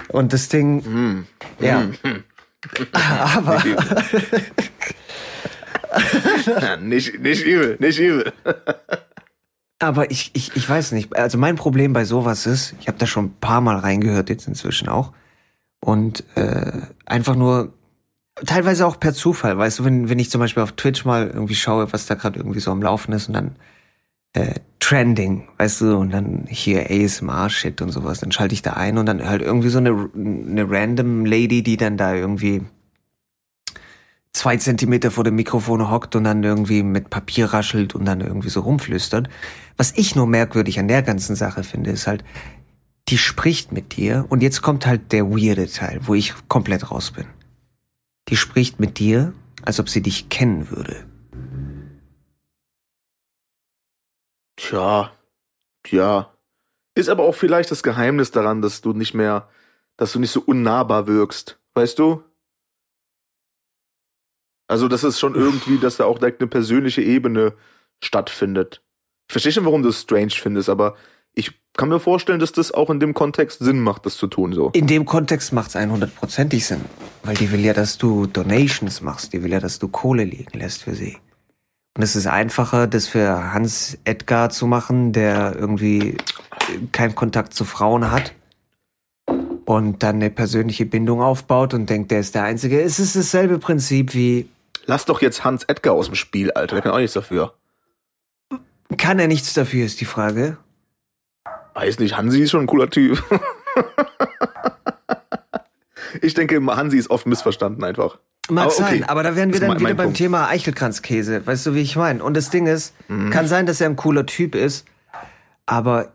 Und 0.10 0.34
das 0.34 0.50
Ding, 0.50 0.84
Hm. 0.84 1.26
ja. 1.60 1.86
aber, 2.92 3.64
nicht, 6.82 7.20
nicht 7.20 7.46
übel, 7.46 7.78
nicht 7.80 8.00
übel. 8.00 8.34
aber 9.80 10.12
ich, 10.12 10.32
ich, 10.34 10.56
ich 10.56 10.70
weiß 10.70 10.92
nicht. 10.92 11.16
Also 11.16 11.38
mein 11.38 11.56
Problem 11.56 11.94
bei 11.94 12.06
sowas 12.06 12.46
ist, 12.46 12.76
ich 12.82 12.88
habe 12.88 12.98
da 12.98 13.08
schon 13.08 13.26
ein 13.26 13.36
paar 13.40 13.62
Mal 13.62 13.78
reingehört, 13.78 14.30
jetzt 14.30 14.48
inzwischen 14.48 14.90
auch. 14.90 15.14
Und 15.80 16.24
äh, 16.36 16.82
einfach 17.06 17.36
nur, 17.36 17.74
teilweise 18.46 18.86
auch 18.86 19.00
per 19.00 19.14
Zufall, 19.14 19.58
weißt 19.58 19.80
du, 19.80 19.86
wenn, 19.86 20.10
wenn 20.10 20.20
ich 20.20 20.30
zum 20.30 20.40
Beispiel 20.40 20.64
auf 20.64 20.74
Twitch 20.74 21.06
mal 21.06 21.28
irgendwie 21.28 21.56
schaue, 21.56 21.92
was 21.94 22.06
da 22.06 22.16
gerade 22.16 22.40
irgendwie 22.40 22.60
so 22.60 22.72
am 22.72 22.82
Laufen 22.82 23.14
ist 23.14 23.28
und 23.28 23.34
dann 23.34 23.56
äh, 24.34 24.56
Trending, 24.80 25.48
weißt 25.58 25.82
du, 25.82 25.98
und 25.98 26.12
dann 26.12 26.46
hier 26.48 26.90
ASMR-Shit 26.90 27.82
und 27.82 27.92
sowas, 27.92 28.20
dann 28.20 28.32
schalte 28.32 28.54
ich 28.54 28.62
da 28.62 28.74
ein 28.74 28.98
und 28.98 29.06
dann 29.06 29.28
halt 29.28 29.42
irgendwie 29.42 29.70
so 29.70 29.80
eine, 29.80 30.10
eine 30.16 30.70
random 30.70 31.26
Lady, 31.26 31.64
die 31.64 31.78
dann 31.78 31.98
da 31.98 32.14
irgendwie 32.14 32.62
zwei 34.34 34.56
Zentimeter 34.58 35.10
vor 35.10 35.24
dem 35.24 35.36
Mikrofon 35.36 35.90
hockt 35.90 36.16
und 36.16 36.24
dann 36.24 36.44
irgendwie 36.44 36.84
mit 36.84 37.10
Papier 37.10 37.48
raschelt 37.48 37.96
und 37.96 38.06
dann 38.06 38.22
irgendwie 38.22 38.50
so 38.50 38.62
rumflüstert. 38.62 39.30
Was 39.76 39.94
ich 39.96 40.16
nur 40.16 40.28
merkwürdig 40.28 40.80
an 40.80 40.88
der 40.88 41.02
ganzen 41.02 41.36
Sache 41.36 41.64
finde, 41.64 41.90
ist 41.90 42.08
halt, 42.08 42.24
die 43.10 43.18
spricht 43.18 43.72
mit 43.72 43.96
dir 43.96 44.26
und 44.30 44.44
jetzt 44.44 44.62
kommt 44.62 44.86
halt 44.86 45.12
der 45.12 45.30
weirde 45.30 45.68
Teil, 45.68 46.00
wo 46.04 46.14
ich 46.14 46.34
komplett 46.50 46.92
raus 46.92 47.12
bin. 47.12 47.28
Die 48.28 48.36
spricht 48.36 48.80
mit 48.80 49.00
dir, 49.00 49.34
als 49.64 49.80
ob 49.80 49.90
sie 49.90 50.02
dich 50.02 50.30
kennen 50.30 50.70
würde. 50.70 51.06
Tja, 54.58 55.14
ja. 55.88 56.34
Ist 56.96 57.10
aber 57.10 57.24
auch 57.24 57.36
vielleicht 57.36 57.72
das 57.72 57.84
Geheimnis 57.84 58.32
daran, 58.32 58.62
dass 58.62 58.82
du 58.82 58.92
nicht 58.92 59.14
mehr, 59.14 59.48
dass 59.96 60.12
du 60.12 60.20
nicht 60.20 60.32
so 60.32 60.42
unnahbar 60.42 61.08
wirkst. 61.08 61.60
Weißt 61.76 62.00
du? 62.00 62.24
Also, 64.68 64.90
das 64.90 65.04
ist 65.06 65.20
schon 65.20 65.36
irgendwie, 65.36 65.78
dass 65.78 65.98
da 65.98 66.06
auch 66.06 66.20
direkt 66.20 66.42
eine 66.42 66.50
persönliche 66.50 67.02
Ebene 67.02 67.56
stattfindet. 68.04 68.84
Ich 69.30 69.34
verstehe 69.34 69.52
schon, 69.54 69.66
warum 69.66 69.84
du 69.84 69.90
es 69.90 70.02
strange 70.02 70.32
findest, 70.32 70.70
aber 70.70 70.98
kann 71.78 71.90
mir 71.90 72.00
vorstellen, 72.00 72.40
dass 72.40 72.52
das 72.52 72.72
auch 72.74 72.90
in 72.90 73.00
dem 73.00 73.14
Kontext 73.14 73.60
Sinn 73.60 73.80
macht, 73.80 74.06
das 74.06 74.18
zu 74.18 74.28
tun, 74.28 74.52
so. 74.54 74.72
In 74.74 74.88
dem 74.88 75.06
Kontext 75.06 75.54
macht 75.54 75.70
es 75.70 75.76
100%ig 75.76 76.66
Sinn, 76.66 76.82
weil 77.24 77.36
die 77.36 77.52
will 77.52 77.64
ja, 77.64 77.74
dass 77.74 77.98
du 77.98 78.26
Donations 78.26 79.02
machst, 79.02 79.32
die 79.34 79.44
will 79.44 79.52
ja, 79.52 79.60
dass 79.60 79.80
du 79.80 79.88
Kohle 79.88 80.24
liegen 80.24 80.58
lässt 80.58 80.84
für 80.84 80.96
sie. 80.96 81.18
Und 81.96 82.04
es 82.04 82.16
ist 82.16 82.28
einfacher, 82.28 82.88
das 82.88 83.08
für 83.08 83.54
Hans 83.54 83.98
Edgar 84.04 84.50
zu 84.50 84.68
machen, 84.68 85.14
der 85.14 85.56
irgendwie 85.58 86.18
keinen 86.92 87.16
Kontakt 87.16 87.54
zu 87.54 87.64
Frauen 87.64 88.12
hat, 88.12 88.34
und 89.68 90.02
dann 90.02 90.16
eine 90.16 90.30
persönliche 90.30 90.86
Bindung 90.86 91.22
aufbaut 91.22 91.74
und 91.74 91.90
denkt, 91.90 92.10
der 92.12 92.22
ist 92.22 92.34
der 92.36 92.44
Einzige. 92.44 92.82
Es 92.82 93.00
ist 93.00 93.18
dasselbe 93.18 93.60
Prinzip 93.60 94.14
wie. 94.14 94.48
Lass 94.86 95.04
doch 95.04 95.22
jetzt 95.22 95.44
Hans 95.44 95.66
Edgar 95.66 95.94
aus 95.94 96.06
dem 96.06 96.16
Spiel, 96.16 96.52
Alter. 96.52 96.76
Der 96.76 96.84
kann 96.84 96.94
auch 96.94 97.00
nichts 97.00 97.14
dafür. 97.14 97.54
Kann 98.96 99.20
er 99.20 99.28
nichts 99.28 99.54
dafür, 99.54 99.86
ist 99.86 100.00
die 100.00 100.06
Frage. 100.06 100.58
Weiß 101.78 102.00
nicht, 102.00 102.18
Hansi 102.18 102.42
ist 102.42 102.50
schon 102.50 102.62
ein 102.62 102.68
cooler 102.68 102.90
Typ. 102.90 103.24
ich 106.24 106.34
denke, 106.34 106.60
Hansi 106.76 106.98
ist 106.98 107.12
oft 107.12 107.28
missverstanden 107.28 107.84
einfach. 107.84 108.18
Mag 108.50 108.64
Aber 108.66 108.74
sein, 108.74 108.96
okay. 109.02 109.04
aber 109.08 109.22
da 109.22 109.36
wären 109.36 109.54
wir 109.54 109.60
Das 109.60 109.70
dann 109.70 109.80
wieder 109.80 109.94
beim 109.94 110.08
Punkt. 110.08 110.18
Thema 110.18 110.48
Eichelkranzkäse. 110.48 111.46
Weißt 111.46 111.68
du, 111.68 111.76
wie 111.76 111.82
ich 111.82 111.96
meine? 111.96 112.24
Und 112.24 112.36
das 112.36 112.50
Ding 112.50 112.66
ist, 112.66 112.96
Mhm. 113.10 113.30
kann 113.30 113.48
sein, 113.48 113.68
dass 113.68 113.80
er 113.80 113.90
ein 113.90 113.96
cooler 113.96 114.26
Typ 114.26 114.56
ist, 114.56 114.88
aber 115.68 116.14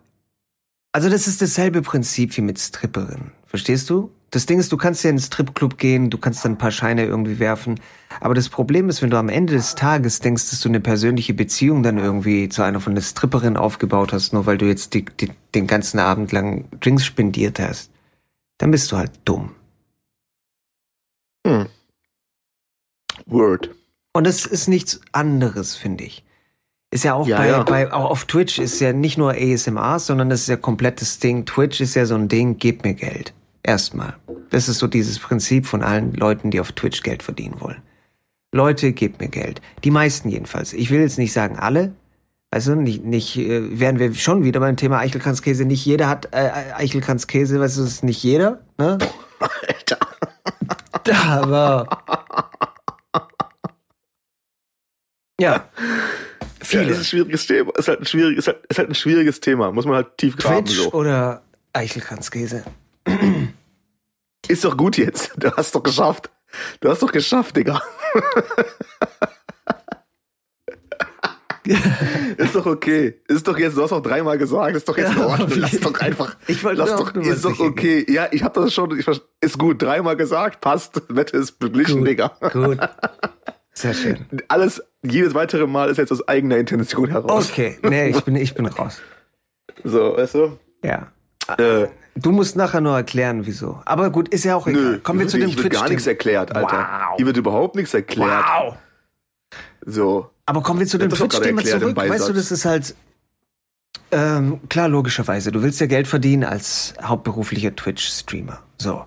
also 0.90 1.08
das 1.08 1.28
ist 1.28 1.40
dasselbe 1.40 1.80
Prinzip 1.82 2.36
wie 2.36 2.40
mit 2.40 2.58
Stripperinnen. 2.58 3.30
Verstehst 3.46 3.88
du? 3.88 4.10
Das 4.32 4.46
Ding 4.46 4.58
ist, 4.58 4.72
du 4.72 4.78
kannst 4.78 5.04
ja 5.04 5.10
in 5.10 5.16
den 5.16 5.22
Stripclub 5.22 5.76
gehen, 5.76 6.08
du 6.08 6.16
kannst 6.16 6.42
dann 6.42 6.52
ein 6.52 6.58
paar 6.58 6.70
Scheine 6.70 7.04
irgendwie 7.04 7.38
werfen. 7.38 7.78
Aber 8.18 8.32
das 8.32 8.48
Problem 8.48 8.88
ist, 8.88 9.02
wenn 9.02 9.10
du 9.10 9.18
am 9.18 9.28
Ende 9.28 9.52
des 9.52 9.74
Tages 9.74 10.20
denkst, 10.20 10.48
dass 10.48 10.60
du 10.60 10.70
eine 10.70 10.80
persönliche 10.80 11.34
Beziehung 11.34 11.82
dann 11.82 11.98
irgendwie 11.98 12.48
zu 12.48 12.62
einer 12.62 12.80
von 12.80 12.94
der 12.94 13.02
Stripperin 13.02 13.58
aufgebaut 13.58 14.14
hast, 14.14 14.32
nur 14.32 14.46
weil 14.46 14.56
du 14.56 14.66
jetzt 14.66 14.94
die, 14.94 15.04
die, 15.04 15.30
den 15.54 15.66
ganzen 15.66 15.98
Abend 15.98 16.32
lang 16.32 16.64
Drinks 16.80 17.04
spendiert 17.04 17.60
hast, 17.60 17.90
dann 18.56 18.70
bist 18.70 18.90
du 18.90 18.96
halt 18.96 19.12
dumm. 19.26 19.50
Hm. 21.46 21.66
Word. 23.26 23.68
Und 24.14 24.26
es 24.26 24.46
ist 24.46 24.66
nichts 24.66 25.02
anderes, 25.12 25.76
finde 25.76 26.04
ich. 26.04 26.24
Ist 26.90 27.04
ja 27.04 27.12
auch 27.12 27.26
Ja, 27.26 27.36
bei, 27.36 27.48
ja. 27.48 27.62
bei, 27.64 27.92
auch 27.92 28.10
auf 28.10 28.24
Twitch 28.24 28.58
ist 28.58 28.80
ja 28.80 28.94
nicht 28.94 29.18
nur 29.18 29.32
ASMR, 29.34 29.98
sondern 29.98 30.30
das 30.30 30.42
ist 30.42 30.48
ja 30.48 30.56
komplettes 30.56 31.18
Ding. 31.18 31.44
Twitch 31.44 31.82
ist 31.82 31.94
ja 31.96 32.06
so 32.06 32.14
ein 32.14 32.28
Ding, 32.28 32.56
gib 32.56 32.82
mir 32.84 32.94
Geld. 32.94 33.34
Erstmal. 33.62 34.16
Das 34.50 34.68
ist 34.68 34.78
so 34.78 34.86
dieses 34.86 35.18
Prinzip 35.18 35.66
von 35.66 35.82
allen 35.82 36.12
Leuten, 36.14 36.50
die 36.50 36.60
auf 36.60 36.72
Twitch 36.72 37.02
Geld 37.02 37.22
verdienen 37.22 37.60
wollen. 37.60 37.80
Leute, 38.52 38.92
gebt 38.92 39.20
mir 39.20 39.28
Geld. 39.28 39.62
Die 39.84 39.90
meisten 39.90 40.28
jedenfalls. 40.28 40.72
Ich 40.72 40.90
will 40.90 41.00
jetzt 41.00 41.18
nicht 41.18 41.32
sagen 41.32 41.58
alle. 41.58 41.92
Weißt 42.50 42.68
du, 42.68 42.74
nicht, 42.74 43.02
nicht, 43.02 43.38
äh, 43.38 43.80
wären 43.80 43.98
wir 43.98 44.12
schon 44.14 44.44
wieder 44.44 44.60
beim 44.60 44.76
Thema 44.76 44.98
Eichelkranzkäse. 44.98 45.64
Nicht 45.64 45.86
jeder 45.86 46.08
hat 46.08 46.28
äh, 46.32 46.50
Eichelkranzkäse, 46.74 47.58
weißt 47.58 47.78
du, 47.78 47.84
ist 47.84 48.04
nicht 48.04 48.22
jeder, 48.22 48.60
ne? 48.76 48.98
Alter. 49.66 49.98
Aber. 51.30 51.88
Ja. 55.40 55.54
Ja, 55.54 55.64
Viele. 56.62 56.86
das 56.88 56.92
ist 56.92 56.98
ein 57.00 57.04
schwieriges 57.06 57.46
Thema. 57.46 57.72
Ist 57.76 57.88
halt 57.88 58.00
ein 58.00 58.06
schwieriges, 58.06 58.38
ist 58.38 58.46
halt, 58.48 58.66
ist 58.68 58.78
halt 58.78 58.88
ein 58.90 58.94
schwieriges 58.94 59.40
Thema. 59.40 59.72
Muss 59.72 59.84
man 59.86 59.94
halt 59.96 60.16
tief 60.18 60.36
graben. 60.36 60.64
Twitch 60.66 60.78
So. 60.78 60.92
oder 60.92 61.42
Eichelkranzkäse? 61.72 62.64
Ist 64.52 64.64
doch 64.64 64.76
gut 64.76 64.98
jetzt. 64.98 65.32
Du 65.38 65.50
hast 65.56 65.74
doch 65.74 65.82
geschafft. 65.82 66.30
Du 66.80 66.90
hast 66.90 67.02
doch 67.02 67.10
geschafft, 67.10 67.56
Digga. 67.56 67.80
ist 72.36 72.54
doch 72.54 72.66
okay. 72.66 73.20
Ist 73.28 73.46
doch 73.46 73.56
jetzt, 73.56 73.76
du 73.76 73.82
hast 73.82 73.90
doch 73.92 74.02
dreimal 74.02 74.36
gesagt, 74.36 74.74
ist 74.76 74.88
doch 74.88 74.98
jetzt 74.98 75.12
in 75.12 75.18
Ja, 75.18 75.26
Ordnung. 75.26 75.48
okay. 75.48 75.60
Lass 75.60 75.80
doch 75.80 76.00
einfach. 76.00 76.36
Ich 76.48 76.62
wollte 76.64 76.78
lass 76.80 76.96
doch, 76.96 77.14
ist 77.14 77.44
doch 77.44 77.60
okay. 77.60 78.04
Ja, 78.08 78.26
ich 78.30 78.42
hab 78.42 78.54
das 78.54 78.74
schon, 78.74 78.98
ich, 78.98 79.06
ist 79.40 79.58
gut. 79.58 79.80
Dreimal 79.80 80.16
gesagt, 80.16 80.60
passt. 80.60 81.02
Wette 81.08 81.36
ist 81.36 81.58
beglichen, 81.58 82.00
Gut. 82.00 82.08
Digga. 82.08 82.28
Gut. 82.52 82.78
Sehr 83.74 83.94
schön. 83.94 84.26
Alles, 84.48 84.82
jedes 85.02 85.34
weitere 85.34 85.66
Mal 85.66 85.88
ist 85.88 85.96
jetzt 85.96 86.12
aus 86.12 86.26
eigener 86.28 86.58
Intention 86.58 87.08
heraus. 87.08 87.48
Okay, 87.50 87.78
nee, 87.82 88.08
ich 88.08 88.22
bin, 88.22 88.36
ich 88.36 88.54
bin 88.54 88.66
raus. 88.66 89.00
So, 89.84 90.16
weißt 90.16 90.34
du? 90.34 90.58
Ja. 90.84 91.10
Äh, 91.58 91.88
Du 92.14 92.30
musst 92.30 92.56
nachher 92.56 92.80
nur 92.80 92.94
erklären, 92.94 93.46
wieso. 93.46 93.80
Aber 93.86 94.10
gut, 94.10 94.28
ist 94.28 94.44
ja 94.44 94.54
auch 94.54 94.66
egal. 94.66 94.82
nö, 94.82 94.98
Kommen 94.98 95.20
wir 95.20 95.28
zu 95.28 95.38
dem 95.38 95.48
hier 95.48 95.62
wird 95.62 95.72
gar 95.72 95.88
nichts 95.88 96.06
erklärt, 96.06 96.54
Alter. 96.54 96.76
Wow. 96.76 97.16
Hier 97.16 97.26
wird 97.26 97.36
überhaupt 97.38 97.74
nichts 97.74 97.94
erklärt. 97.94 98.44
Wow. 98.60 98.74
So. 99.86 100.30
Aber 100.44 100.62
kommen 100.62 100.80
wir 100.80 100.86
zu 100.86 100.98
dem 100.98 101.10
Twitch-Thema 101.10 101.64
zurück. 101.64 101.96
Weißt 101.96 102.28
du, 102.28 102.32
das 102.34 102.52
ist 102.52 102.64
halt, 102.64 102.94
ähm, 104.10 104.60
klar, 104.68 104.88
logischerweise. 104.88 105.52
Du 105.52 105.62
willst 105.62 105.80
ja 105.80 105.86
Geld 105.86 106.06
verdienen 106.06 106.44
als 106.44 106.94
hauptberuflicher 107.02 107.74
Twitch-Streamer. 107.74 108.58
So. 108.78 109.04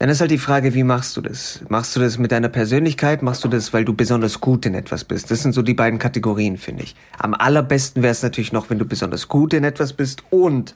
Dann 0.00 0.08
ist 0.08 0.20
halt 0.20 0.30
die 0.30 0.38
Frage, 0.38 0.74
wie 0.74 0.82
machst 0.82 1.16
du 1.16 1.20
das? 1.20 1.60
Machst 1.68 1.94
du 1.94 2.00
das 2.00 2.18
mit 2.18 2.32
deiner 2.32 2.48
Persönlichkeit? 2.48 3.22
Machst 3.22 3.44
du 3.44 3.48
das, 3.48 3.72
weil 3.72 3.84
du 3.84 3.92
besonders 3.92 4.40
gut 4.40 4.66
in 4.66 4.74
etwas 4.74 5.04
bist? 5.04 5.30
Das 5.30 5.42
sind 5.42 5.52
so 5.52 5.62
die 5.62 5.74
beiden 5.74 5.98
Kategorien, 5.98 6.56
finde 6.56 6.82
ich. 6.82 6.96
Am 7.18 7.34
allerbesten 7.34 8.02
wäre 8.02 8.12
es 8.12 8.22
natürlich 8.22 8.50
noch, 8.52 8.70
wenn 8.70 8.78
du 8.78 8.86
besonders 8.86 9.28
gut 9.28 9.52
in 9.52 9.62
etwas 9.62 9.92
bist 9.92 10.24
und 10.30 10.74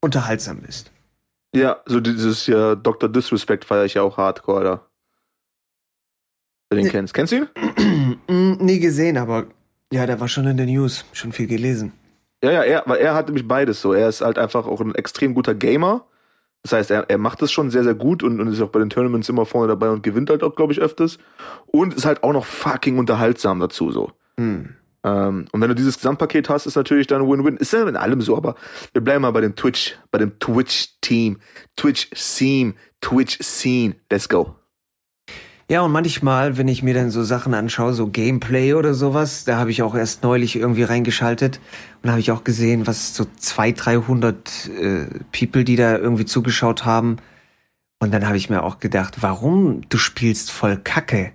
unterhaltsam 0.00 0.60
bist. 0.60 0.90
Ja, 1.54 1.78
so 1.86 2.00
dieses 2.00 2.46
ja, 2.46 2.74
Dr. 2.74 3.08
Disrespect 3.08 3.64
feiere 3.64 3.84
ich 3.86 3.94
ja 3.94 4.02
auch 4.02 4.16
hardcore, 4.18 4.58
Alter. 4.58 4.86
Wenn 6.70 6.78
du 6.78 6.82
den 6.82 6.86
Nee. 6.86 6.90
kennst. 6.92 7.14
Kennst 7.14 7.32
du 7.32 7.36
ihn? 7.36 7.48
Mm, 8.28 8.52
Nie 8.60 8.78
gesehen, 8.80 9.16
aber 9.18 9.46
ja, 9.92 10.04
der 10.06 10.18
war 10.20 10.28
schon 10.28 10.46
in 10.46 10.56
den 10.56 10.68
News, 10.68 11.04
schon 11.12 11.32
viel 11.32 11.46
gelesen. 11.46 11.92
Ja, 12.42 12.50
ja, 12.50 12.62
er, 12.62 12.82
weil 12.86 12.98
er 12.98 13.14
hat 13.14 13.26
nämlich 13.26 13.46
beides 13.48 13.80
so. 13.80 13.92
Er 13.92 14.08
ist 14.08 14.20
halt 14.22 14.38
einfach 14.38 14.66
auch 14.66 14.80
ein 14.80 14.94
extrem 14.94 15.34
guter 15.34 15.54
Gamer. 15.54 16.04
Das 16.62 16.72
heißt, 16.72 16.90
er, 16.90 17.08
er 17.08 17.18
macht 17.18 17.40
es 17.42 17.52
schon 17.52 17.70
sehr, 17.70 17.84
sehr 17.84 17.94
gut 17.94 18.22
und, 18.22 18.40
und 18.40 18.48
ist 18.48 18.60
auch 18.60 18.68
bei 18.70 18.78
den 18.80 18.90
Tournaments 18.90 19.28
immer 19.28 19.46
vorne 19.46 19.68
dabei 19.68 19.88
und 19.90 20.02
gewinnt 20.02 20.28
halt 20.30 20.42
auch, 20.42 20.54
glaube 20.56 20.72
ich, 20.72 20.80
öfters. 20.80 21.18
Und 21.66 21.94
ist 21.94 22.04
halt 22.04 22.22
auch 22.22 22.32
noch 22.32 22.44
fucking 22.44 22.98
unterhaltsam 22.98 23.60
dazu 23.60 23.90
so. 23.90 24.12
Hm. 24.38 24.74
Ähm, 25.04 25.46
und 25.52 25.60
wenn 25.60 25.68
du 25.68 25.74
dieses 25.74 25.96
Gesamtpaket 25.96 26.48
hast, 26.48 26.66
ist 26.66 26.76
natürlich 26.76 27.06
dann 27.06 27.28
Win-Win. 27.28 27.56
Ist 27.56 27.72
ja 27.72 27.86
in 27.86 27.96
allem 27.96 28.20
so, 28.20 28.36
aber 28.36 28.56
wir 28.92 29.02
bleiben 29.02 29.22
mal 29.22 29.30
bei 29.30 29.40
dem 29.40 29.54
Twitch, 29.54 29.96
bei 30.10 30.18
dem 30.18 30.38
Twitch-Team, 30.38 31.38
Twitch-Theme, 31.76 32.74
Twitch-Scene. 33.00 33.94
Let's 34.10 34.28
go. 34.28 34.54
Ja, 35.70 35.82
und 35.82 35.92
manchmal, 35.92 36.56
wenn 36.56 36.66
ich 36.66 36.82
mir 36.82 36.94
dann 36.94 37.10
so 37.10 37.22
Sachen 37.22 37.52
anschaue, 37.52 37.92
so 37.92 38.08
Gameplay 38.08 38.72
oder 38.72 38.94
sowas, 38.94 39.44
da 39.44 39.58
habe 39.58 39.70
ich 39.70 39.82
auch 39.82 39.94
erst 39.94 40.22
neulich 40.22 40.56
irgendwie 40.56 40.82
reingeschaltet 40.82 41.60
und 42.02 42.08
habe 42.08 42.20
ich 42.20 42.32
auch 42.32 42.42
gesehen, 42.42 42.86
was 42.86 43.14
so 43.14 43.26
200, 43.38 43.84
300 44.08 44.70
äh, 44.80 45.06
People, 45.30 45.64
die 45.64 45.76
da 45.76 45.98
irgendwie 45.98 46.24
zugeschaut 46.24 46.86
haben. 46.86 47.18
Und 48.00 48.14
dann 48.14 48.26
habe 48.26 48.38
ich 48.38 48.48
mir 48.48 48.62
auch 48.62 48.78
gedacht, 48.78 49.16
warum 49.20 49.82
du 49.90 49.98
spielst 49.98 50.50
voll 50.50 50.78
Kacke? 50.78 51.32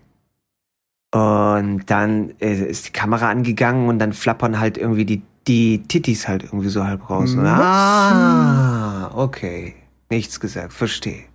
Und 1.14 1.84
dann 1.92 2.34
äh, 2.40 2.56
ist 2.56 2.88
die 2.88 2.92
Kamera 2.92 3.30
angegangen 3.30 3.88
und 3.88 4.00
dann 4.00 4.14
flappern 4.14 4.60
halt 4.60 4.80
irgendwie 4.80 5.06
die, 5.06 5.22
die 5.48 5.84
Tittis 5.84 6.28
halt 6.28 6.44
irgendwie 6.44 6.70
so 6.70 6.84
halb 6.84 7.08
raus. 7.08 7.36
Und, 7.36 7.44
Was? 7.44 7.52
ah, 7.52 9.12
okay. 9.14 9.76
Nichts 10.10 10.40
gesagt, 10.40 10.74
verstehe. 10.74 11.26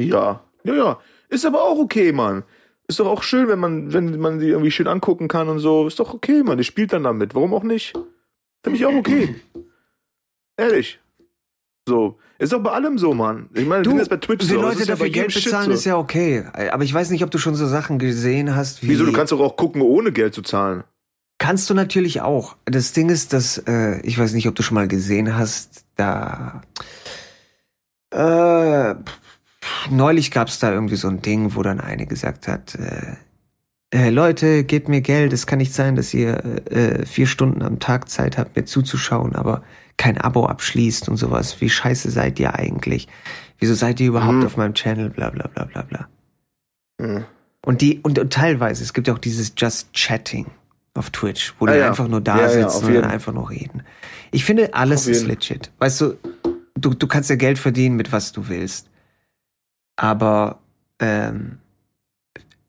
Ja, 0.00 0.40
ja, 0.64 0.74
ja. 0.74 0.98
Ist 1.28 1.46
aber 1.46 1.62
auch 1.62 1.78
okay, 1.78 2.10
Mann. 2.10 2.42
Ist 2.88 2.98
doch 2.98 3.06
auch 3.06 3.22
schön, 3.22 3.46
wenn 3.46 3.60
man, 3.60 3.92
wenn 3.92 4.18
man 4.18 4.40
die 4.40 4.48
irgendwie 4.48 4.72
schön 4.72 4.88
angucken 4.88 5.28
kann 5.28 5.48
und 5.48 5.60
so. 5.60 5.86
Ist 5.86 6.00
doch 6.00 6.12
okay, 6.12 6.42
Mann. 6.42 6.58
Die 6.58 6.64
spielt 6.64 6.92
dann 6.92 7.04
damit. 7.04 7.36
Warum 7.36 7.54
auch 7.54 7.62
nicht? 7.62 7.92
Finde 8.64 8.78
ich 8.78 8.84
auch 8.84 8.94
okay. 8.94 9.36
Ehrlich. 10.56 10.98
So. 11.88 12.18
Ist 12.38 12.52
doch 12.52 12.62
bei 12.62 12.70
allem 12.70 12.98
so, 12.98 13.14
Mann. 13.14 13.48
Ich 13.54 13.66
meine, 13.66 13.84
sind 13.84 13.98
jetzt 13.98 14.10
bei 14.10 14.16
Twitch 14.16 14.44
wie 14.46 14.52
so. 14.54 14.60
Leute 14.60 14.80
ja 14.80 14.86
dafür 14.86 15.06
jedem 15.06 15.28
Geld 15.28 15.34
bezahlen, 15.34 15.66
so. 15.66 15.72
ist 15.72 15.84
ja 15.84 15.96
okay. 15.96 16.44
Aber 16.72 16.84
ich 16.84 16.92
weiß 16.92 17.10
nicht, 17.10 17.22
ob 17.22 17.30
du 17.30 17.38
schon 17.38 17.54
so 17.54 17.66
Sachen 17.66 17.98
gesehen 17.98 18.54
hast 18.54 18.82
wie. 18.82 18.88
Wieso? 18.88 19.04
Du 19.04 19.12
kannst 19.12 19.32
doch 19.32 19.40
auch 19.40 19.56
gucken, 19.56 19.82
ohne 19.82 20.12
Geld 20.12 20.34
zu 20.34 20.42
zahlen. 20.42 20.84
Kannst 21.38 21.68
du 21.70 21.74
natürlich 21.74 22.20
auch. 22.20 22.56
Das 22.66 22.92
Ding 22.92 23.08
ist, 23.10 23.32
dass, 23.32 23.58
äh, 23.58 24.00
ich 24.02 24.18
weiß 24.18 24.32
nicht, 24.34 24.46
ob 24.48 24.54
du 24.54 24.62
schon 24.62 24.76
mal 24.76 24.88
gesehen 24.88 25.36
hast, 25.36 25.84
da. 25.96 26.62
Äh, 28.10 28.94
neulich 29.90 30.30
gab's 30.30 30.58
da 30.58 30.72
irgendwie 30.72 30.96
so 30.96 31.08
ein 31.08 31.22
Ding, 31.22 31.56
wo 31.56 31.62
dann 31.62 31.80
eine 31.80 32.06
gesagt 32.06 32.46
hat, 32.46 32.76
äh, 32.76 33.16
äh, 33.92 34.10
Leute, 34.10 34.64
gebt 34.64 34.88
mir 34.88 35.00
Geld. 35.00 35.32
Es 35.32 35.46
kann 35.46 35.58
nicht 35.58 35.74
sein, 35.74 35.96
dass 35.96 36.14
ihr 36.14 36.44
äh, 36.70 37.04
vier 37.06 37.26
Stunden 37.26 37.62
am 37.62 37.78
Tag 37.78 38.08
Zeit 38.08 38.38
habt, 38.38 38.56
mir 38.56 38.64
zuzuschauen, 38.64 39.34
aber 39.34 39.62
kein 40.02 40.18
Abo 40.18 40.46
abschließt 40.46 41.08
und 41.08 41.16
sowas. 41.16 41.60
Wie 41.60 41.70
scheiße 41.70 42.10
seid 42.10 42.40
ihr 42.40 42.54
eigentlich? 42.56 43.06
Wieso 43.58 43.74
seid 43.74 44.00
ihr 44.00 44.08
überhaupt 44.08 44.38
Mhm. 44.38 44.46
auf 44.46 44.56
meinem 44.56 44.74
Channel? 44.74 45.10
Bla 45.10 45.30
bla 45.30 45.46
bla 45.46 45.64
bla 45.64 45.82
bla. 45.82 46.08
Hm. 47.00 47.24
Und 47.64 47.80
die, 47.80 48.00
und, 48.02 48.18
und 48.18 48.32
teilweise, 48.32 48.82
es 48.82 48.92
gibt 48.92 49.06
ja 49.06 49.14
auch 49.14 49.18
dieses 49.20 49.52
Just 49.56 49.92
Chatting 49.92 50.46
auf 50.94 51.10
Twitch, 51.10 51.54
wo 51.60 51.66
Ah 51.66 51.72
die 51.72 51.78
ja. 51.78 51.86
einfach 51.88 52.08
nur 52.08 52.20
da 52.20 52.36
Ja, 52.36 52.42
ja, 52.52 52.68
sitzen 52.68 52.86
und 52.86 52.94
dann 52.94 53.04
einfach 53.04 53.32
nur 53.32 53.48
reden. 53.48 53.84
Ich 54.32 54.44
finde, 54.44 54.74
alles 54.74 55.02
Auf 55.02 55.08
ist 55.12 55.18
jeden. 55.22 55.28
legit. 55.30 55.70
Weißt 55.78 56.00
du, 56.00 56.18
du, 56.76 56.94
du 56.94 57.06
kannst 57.06 57.30
ja 57.30 57.36
Geld 57.36 57.58
verdienen 57.60 57.94
mit 57.96 58.10
was 58.10 58.32
du 58.32 58.48
willst. 58.48 58.88
Aber 59.96 60.58
ähm, 60.98 61.58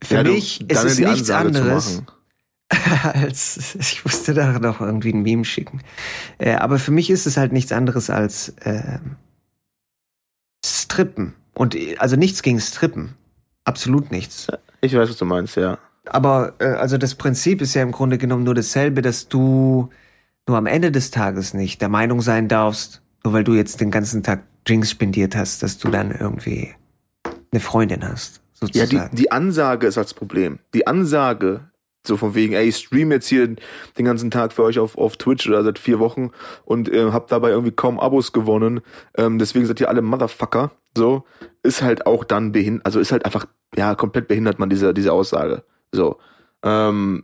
für 0.04 0.18
Ja, 0.18 0.24
mich 0.24 0.62
ist 0.70 0.84
es 0.84 1.00
nichts 1.00 1.32
Ansage 1.32 1.48
anderes. 1.48 2.04
als 3.14 3.76
ich 3.76 4.04
musste 4.04 4.34
da 4.34 4.60
noch 4.60 4.82
irgendwie 4.82 5.14
ein 5.14 5.22
Meme 5.22 5.46
schicken. 5.46 5.82
Äh, 6.38 6.56
aber 6.56 6.80
für 6.80 6.92
mich 6.92 7.10
ist 7.10 7.26
es 7.26 7.38
halt 7.38 7.52
nichts 7.52 7.72
anderes 7.72 8.10
als 8.10 8.54
ähm, 8.64 9.18
Strippen. 10.66 11.34
Und 11.54 11.76
äh, 11.76 11.98
also 11.98 12.16
nichts 12.16 12.42
gegen 12.42 12.60
Strippen. 12.60 13.16
Absolut 13.66 14.12
nichts. 14.12 14.48
Ich 14.82 14.94
weiß, 14.94 15.10
was 15.10 15.18
du 15.18 15.26
meinst, 15.26 15.56
ja. 15.56 15.78
Aber 16.06 16.54
äh, 16.60 16.66
also 16.66 16.98
das 16.98 17.16
Prinzip 17.16 17.62
ist 17.62 17.74
ja 17.74 17.82
im 17.82 17.92
Grunde 17.92 18.18
genommen 18.18 18.44
nur 18.44 18.56
dasselbe, 18.56 19.02
dass 19.02 19.30
du 19.30 19.90
nur 20.48 20.58
am 20.58 20.66
Ende 20.66 20.92
des 20.92 21.12
Tages 21.12 21.54
nicht 21.54 21.82
der 21.82 21.90
Meinung 21.90 22.22
sein 22.22 22.48
darfst, 22.48 23.02
nur 23.24 23.34
weil 23.34 23.44
du 23.44 23.54
jetzt 23.54 23.80
den 23.80 23.92
ganzen 23.92 24.24
Tag 24.24 24.44
Drinks 24.66 24.92
spendiert 24.92 25.36
hast, 25.36 25.64
dass 25.64 25.78
du 25.78 25.90
dann 25.90 26.12
irgendwie 26.12 26.74
eine 27.52 27.60
Freundin 27.60 28.08
hast. 28.08 28.42
Ja, 28.74 28.86
die, 28.86 29.02
die 29.12 29.32
Ansage 29.32 29.88
ist 29.88 29.98
das 29.98 30.14
Problem. 30.14 30.60
Die 30.74 30.88
Ansage, 30.88 31.70
so 32.06 32.18
von 32.18 32.36
wegen, 32.36 32.54
ey, 32.54 32.68
ich 32.68 32.78
stream 32.78 33.12
jetzt 33.12 33.28
hier 33.28 33.48
den 33.48 34.06
ganzen 34.06 34.30
Tag 34.30 34.54
für 34.54 34.64
euch 34.64 34.80
auf, 34.80 34.98
auf 34.98 35.18
Twitch 35.18 35.48
oder 35.48 35.64
seit 35.64 35.80
vier 35.80 36.00
Wochen 36.00 36.32
und 36.66 36.90
äh, 36.90 37.12
hab 37.12 37.28
dabei 37.28 37.52
irgendwie 37.52 37.72
kaum 37.72 38.00
Abos 38.00 38.34
gewonnen. 38.34 38.82
Ähm, 39.18 39.40
deswegen 39.40 39.66
seid 39.66 39.80
ihr 39.80 39.90
alle 39.90 40.02
Motherfucker. 40.02 40.72
So, 40.98 41.24
ist 41.64 41.82
halt 41.82 42.06
auch 42.06 42.24
dann 42.24 42.52
behindert, 42.52 42.86
also 42.86 43.00
ist 43.00 43.12
halt 43.12 43.26
einfach, 43.26 43.46
ja, 43.76 43.96
komplett 43.96 44.28
behindert 44.28 44.60
man 44.60 44.70
diese, 44.70 44.94
diese 44.94 45.14
Aussage. 45.14 45.64
So. 45.92 46.20
Ähm, 46.62 47.24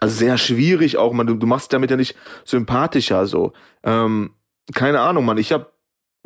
also 0.00 0.16
sehr 0.16 0.38
schwierig 0.38 0.96
auch, 0.98 1.12
man, 1.12 1.26
du, 1.26 1.34
du 1.34 1.46
machst 1.46 1.72
damit 1.72 1.90
ja 1.90 1.96
nicht 1.96 2.16
sympathischer, 2.44 3.26
so. 3.26 3.52
Ähm, 3.82 4.30
keine 4.74 5.00
Ahnung, 5.00 5.24
man, 5.24 5.38
ich 5.38 5.52
hab 5.52 5.72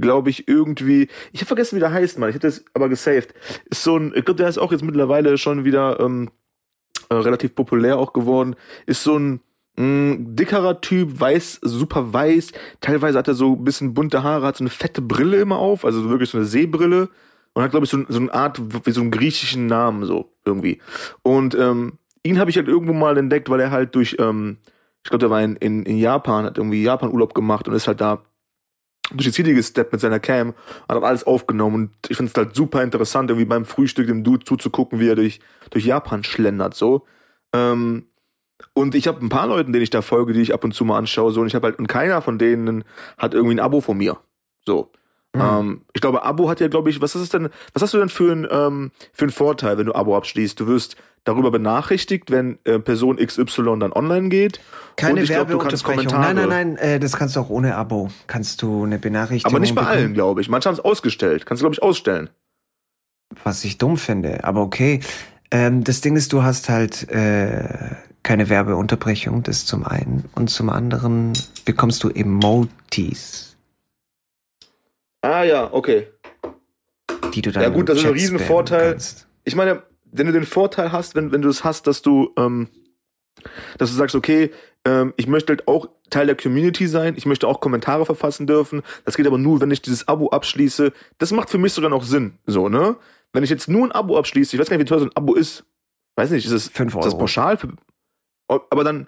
glaube 0.00 0.30
ich, 0.30 0.48
irgendwie, 0.48 1.08
ich 1.32 1.40
habe 1.40 1.48
vergessen, 1.48 1.76
wie 1.76 1.80
der 1.80 1.92
heißt, 1.92 2.18
man. 2.18 2.30
Ich 2.30 2.34
habe 2.34 2.46
das 2.46 2.64
aber 2.72 2.88
gesaved. 2.88 3.34
Ist 3.66 3.82
so 3.82 3.98
ein, 3.98 4.12
ich 4.14 4.24
glaube, 4.24 4.38
der 4.38 4.48
ist 4.48 4.56
auch 4.56 4.72
jetzt 4.72 4.82
mittlerweile 4.82 5.36
schon 5.36 5.64
wieder 5.64 6.00
ähm, 6.00 6.30
äh, 7.10 7.14
relativ 7.14 7.54
populär 7.54 7.98
auch 7.98 8.12
geworden. 8.12 8.56
Ist 8.86 9.02
so 9.02 9.18
ein 9.18 9.40
mh, 9.76 9.84
mm, 9.84 10.36
dickerer 10.36 10.80
Typ, 10.80 11.20
weiß, 11.20 11.60
super 11.62 12.12
weiß. 12.12 12.52
Teilweise 12.80 13.18
hat 13.18 13.28
er 13.28 13.34
so 13.34 13.54
ein 13.54 13.64
bisschen 13.64 13.94
bunte 13.94 14.22
Haare, 14.22 14.46
hat 14.46 14.56
so 14.56 14.64
eine 14.64 14.70
fette 14.70 15.02
Brille 15.02 15.40
immer 15.40 15.58
auf, 15.58 15.84
also 15.84 16.08
wirklich 16.08 16.30
so 16.30 16.38
eine 16.38 16.46
Seebrille. 16.46 17.08
Und 17.52 17.64
hat, 17.64 17.72
glaube 17.72 17.84
ich, 17.84 17.90
so, 17.90 17.98
so 18.08 18.20
eine 18.20 18.32
Art, 18.32 18.60
wie 18.86 18.92
so 18.92 19.00
einen 19.00 19.10
griechischen 19.10 19.66
Namen, 19.66 20.04
so 20.04 20.32
irgendwie. 20.44 20.80
Und 21.22 21.56
ähm, 21.56 21.98
ihn 22.22 22.38
habe 22.38 22.48
ich 22.48 22.56
halt 22.56 22.68
irgendwo 22.68 22.92
mal 22.92 23.18
entdeckt, 23.18 23.50
weil 23.50 23.58
er 23.58 23.72
halt 23.72 23.96
durch, 23.96 24.16
ähm, 24.20 24.58
ich 25.02 25.10
glaube, 25.10 25.18
der 25.18 25.30
war 25.30 25.42
in, 25.42 25.56
in, 25.56 25.82
in 25.82 25.98
Japan, 25.98 26.44
hat 26.44 26.58
irgendwie 26.58 26.82
Japan-Urlaub 26.84 27.34
gemacht 27.34 27.66
und 27.66 27.74
ist 27.74 27.88
halt 27.88 28.00
da 28.00 28.22
durch 29.10 29.26
die 29.26 29.32
Ziele 29.32 29.54
gesteppt 29.54 29.92
mit 29.92 30.00
seiner 30.00 30.20
Cam 30.20 30.50
und 30.50 30.94
hat 30.94 31.02
alles 31.02 31.24
aufgenommen 31.24 31.74
und 31.74 31.90
ich 32.08 32.16
finde 32.16 32.30
es 32.30 32.36
halt 32.36 32.54
super 32.54 32.82
interessant, 32.82 33.30
irgendwie 33.30 33.46
beim 33.46 33.64
Frühstück 33.64 34.06
dem 34.06 34.24
Dude 34.24 34.44
zuzugucken, 34.44 35.00
wie 35.00 35.08
er 35.08 35.16
durch, 35.16 35.40
durch 35.70 35.84
Japan 35.84 36.24
schlendert, 36.24 36.74
so. 36.74 37.06
Ähm, 37.52 38.06
und 38.74 38.94
ich 38.94 39.08
habe 39.08 39.24
ein 39.24 39.30
paar 39.30 39.46
Leuten, 39.46 39.72
denen 39.72 39.82
ich 39.82 39.90
da 39.90 40.02
folge, 40.02 40.32
die 40.32 40.42
ich 40.42 40.54
ab 40.54 40.64
und 40.64 40.74
zu 40.74 40.84
mal 40.84 40.98
anschaue, 40.98 41.32
so, 41.32 41.40
und 41.40 41.46
ich 41.46 41.54
habe 41.54 41.66
halt, 41.66 41.78
und 41.78 41.86
keiner 41.86 42.22
von 42.22 42.38
denen 42.38 42.84
hat 43.18 43.34
irgendwie 43.34 43.54
ein 43.54 43.60
Abo 43.60 43.80
von 43.80 43.96
mir. 43.96 44.18
So. 44.64 44.92
Mhm. 45.34 45.40
Ähm, 45.40 45.82
ich 45.92 46.00
glaube, 46.00 46.24
Abo 46.24 46.48
hat 46.48 46.60
ja, 46.60 46.68
glaube 46.68 46.90
ich, 46.90 47.00
was 47.00 47.14
ist 47.14 47.22
es 47.22 47.28
denn, 47.28 47.48
was 47.72 47.82
hast 47.82 47.94
du 47.94 47.98
denn 47.98 48.08
für 48.08 48.32
einen 48.32 48.48
ähm, 48.50 48.90
für 49.12 49.24
einen 49.24 49.32
Vorteil, 49.32 49.78
wenn 49.78 49.86
du 49.86 49.94
Abo 49.94 50.16
abschließt? 50.16 50.58
Du 50.58 50.66
wirst 50.66 50.96
darüber 51.24 51.50
benachrichtigt, 51.50 52.30
wenn 52.30 52.58
äh, 52.64 52.78
Person 52.78 53.16
XY 53.16 53.78
dann 53.78 53.92
online 53.92 54.28
geht. 54.28 54.60
Keine 54.96 55.28
Werbeunterbrechung. 55.28 56.20
Nein, 56.20 56.36
nein, 56.36 56.48
nein, 56.48 56.76
äh, 56.76 56.98
das 57.00 57.16
kannst 57.16 57.36
du 57.36 57.40
auch 57.40 57.50
ohne 57.50 57.76
Abo. 57.76 58.10
Kannst 58.26 58.62
du 58.62 58.84
eine 58.84 58.98
Benachrichtigung 58.98 59.52
Aber 59.52 59.60
nicht 59.60 59.74
bei 59.74 59.82
bekommen. 59.82 59.98
allen, 59.98 60.14
glaube 60.14 60.40
ich. 60.40 60.48
Manche 60.48 60.68
haben 60.68 60.74
es 60.74 60.80
ausgestellt. 60.80 61.46
Kannst 61.46 61.62
du, 61.62 61.64
glaube 61.64 61.74
ich, 61.74 61.82
ausstellen. 61.82 62.30
Was 63.44 63.64
ich 63.64 63.78
dumm 63.78 63.96
finde, 63.96 64.44
aber 64.44 64.60
okay. 64.62 65.00
Ähm, 65.52 65.84
das 65.84 66.00
Ding 66.00 66.16
ist, 66.16 66.32
du 66.32 66.42
hast 66.42 66.68
halt 66.68 67.08
äh, 67.10 67.94
keine 68.22 68.48
Werbeunterbrechung, 68.48 69.42
das 69.42 69.66
zum 69.66 69.84
einen. 69.84 70.28
Und 70.34 70.50
zum 70.50 70.68
anderen 70.68 71.32
bekommst 71.64 72.02
du 72.02 72.08
Emotis. 72.08 73.56
Ah 75.22 75.42
ja, 75.42 75.72
okay. 75.72 76.08
Die 77.34 77.42
du 77.42 77.52
dann 77.52 77.62
Ja 77.62 77.68
gut, 77.68 77.88
das 77.88 77.98
ist 77.98 78.04
ein 78.06 78.12
Riesenvorteil. 78.12 78.96
Ich 79.44 79.54
meine, 79.54 79.82
wenn 80.12 80.26
du 80.26 80.32
den 80.32 80.46
Vorteil 80.46 80.92
hast, 80.92 81.14
wenn, 81.14 81.32
wenn 81.32 81.42
du 81.42 81.48
es 81.48 81.64
hast, 81.64 81.86
dass 81.86 82.02
du, 82.02 82.32
ähm, 82.36 82.68
dass 83.78 83.90
du 83.90 83.96
sagst, 83.96 84.14
okay, 84.14 84.50
ähm, 84.84 85.14
ich 85.16 85.26
möchte 85.26 85.52
halt 85.52 85.68
auch 85.68 85.88
Teil 86.08 86.26
der 86.26 86.36
Community 86.36 86.86
sein, 86.86 87.14
ich 87.16 87.26
möchte 87.26 87.46
auch 87.46 87.60
Kommentare 87.60 88.06
verfassen 88.06 88.46
dürfen. 88.46 88.82
Das 89.04 89.16
geht 89.16 89.26
aber 89.26 89.38
nur, 89.38 89.60
wenn 89.60 89.70
ich 89.70 89.82
dieses 89.82 90.08
Abo 90.08 90.28
abschließe. 90.30 90.92
Das 91.18 91.32
macht 91.32 91.50
für 91.50 91.58
mich 91.58 91.72
sogar 91.72 91.90
noch 91.90 92.02
Sinn, 92.02 92.38
so, 92.46 92.68
ne? 92.68 92.96
Wenn 93.32 93.44
ich 93.44 93.50
jetzt 93.50 93.68
nur 93.68 93.86
ein 93.86 93.92
Abo 93.92 94.18
abschließe, 94.18 94.56
ich 94.56 94.60
weiß 94.60 94.68
gar 94.68 94.76
nicht, 94.76 94.86
wie 94.86 94.88
teuer 94.88 95.00
so 95.00 95.06
ein 95.06 95.16
Abo 95.16 95.34
ist. 95.34 95.64
Weiß 96.16 96.30
nicht, 96.30 96.44
ist 96.44 96.52
es, 96.52 96.68
fünf 96.68 96.94
Euro. 96.94 97.06
ist 97.06 97.12
das 97.12 97.18
pauschal? 97.18 97.56
Für, 97.56 97.68
aber 98.48 98.82
dann, 98.82 99.06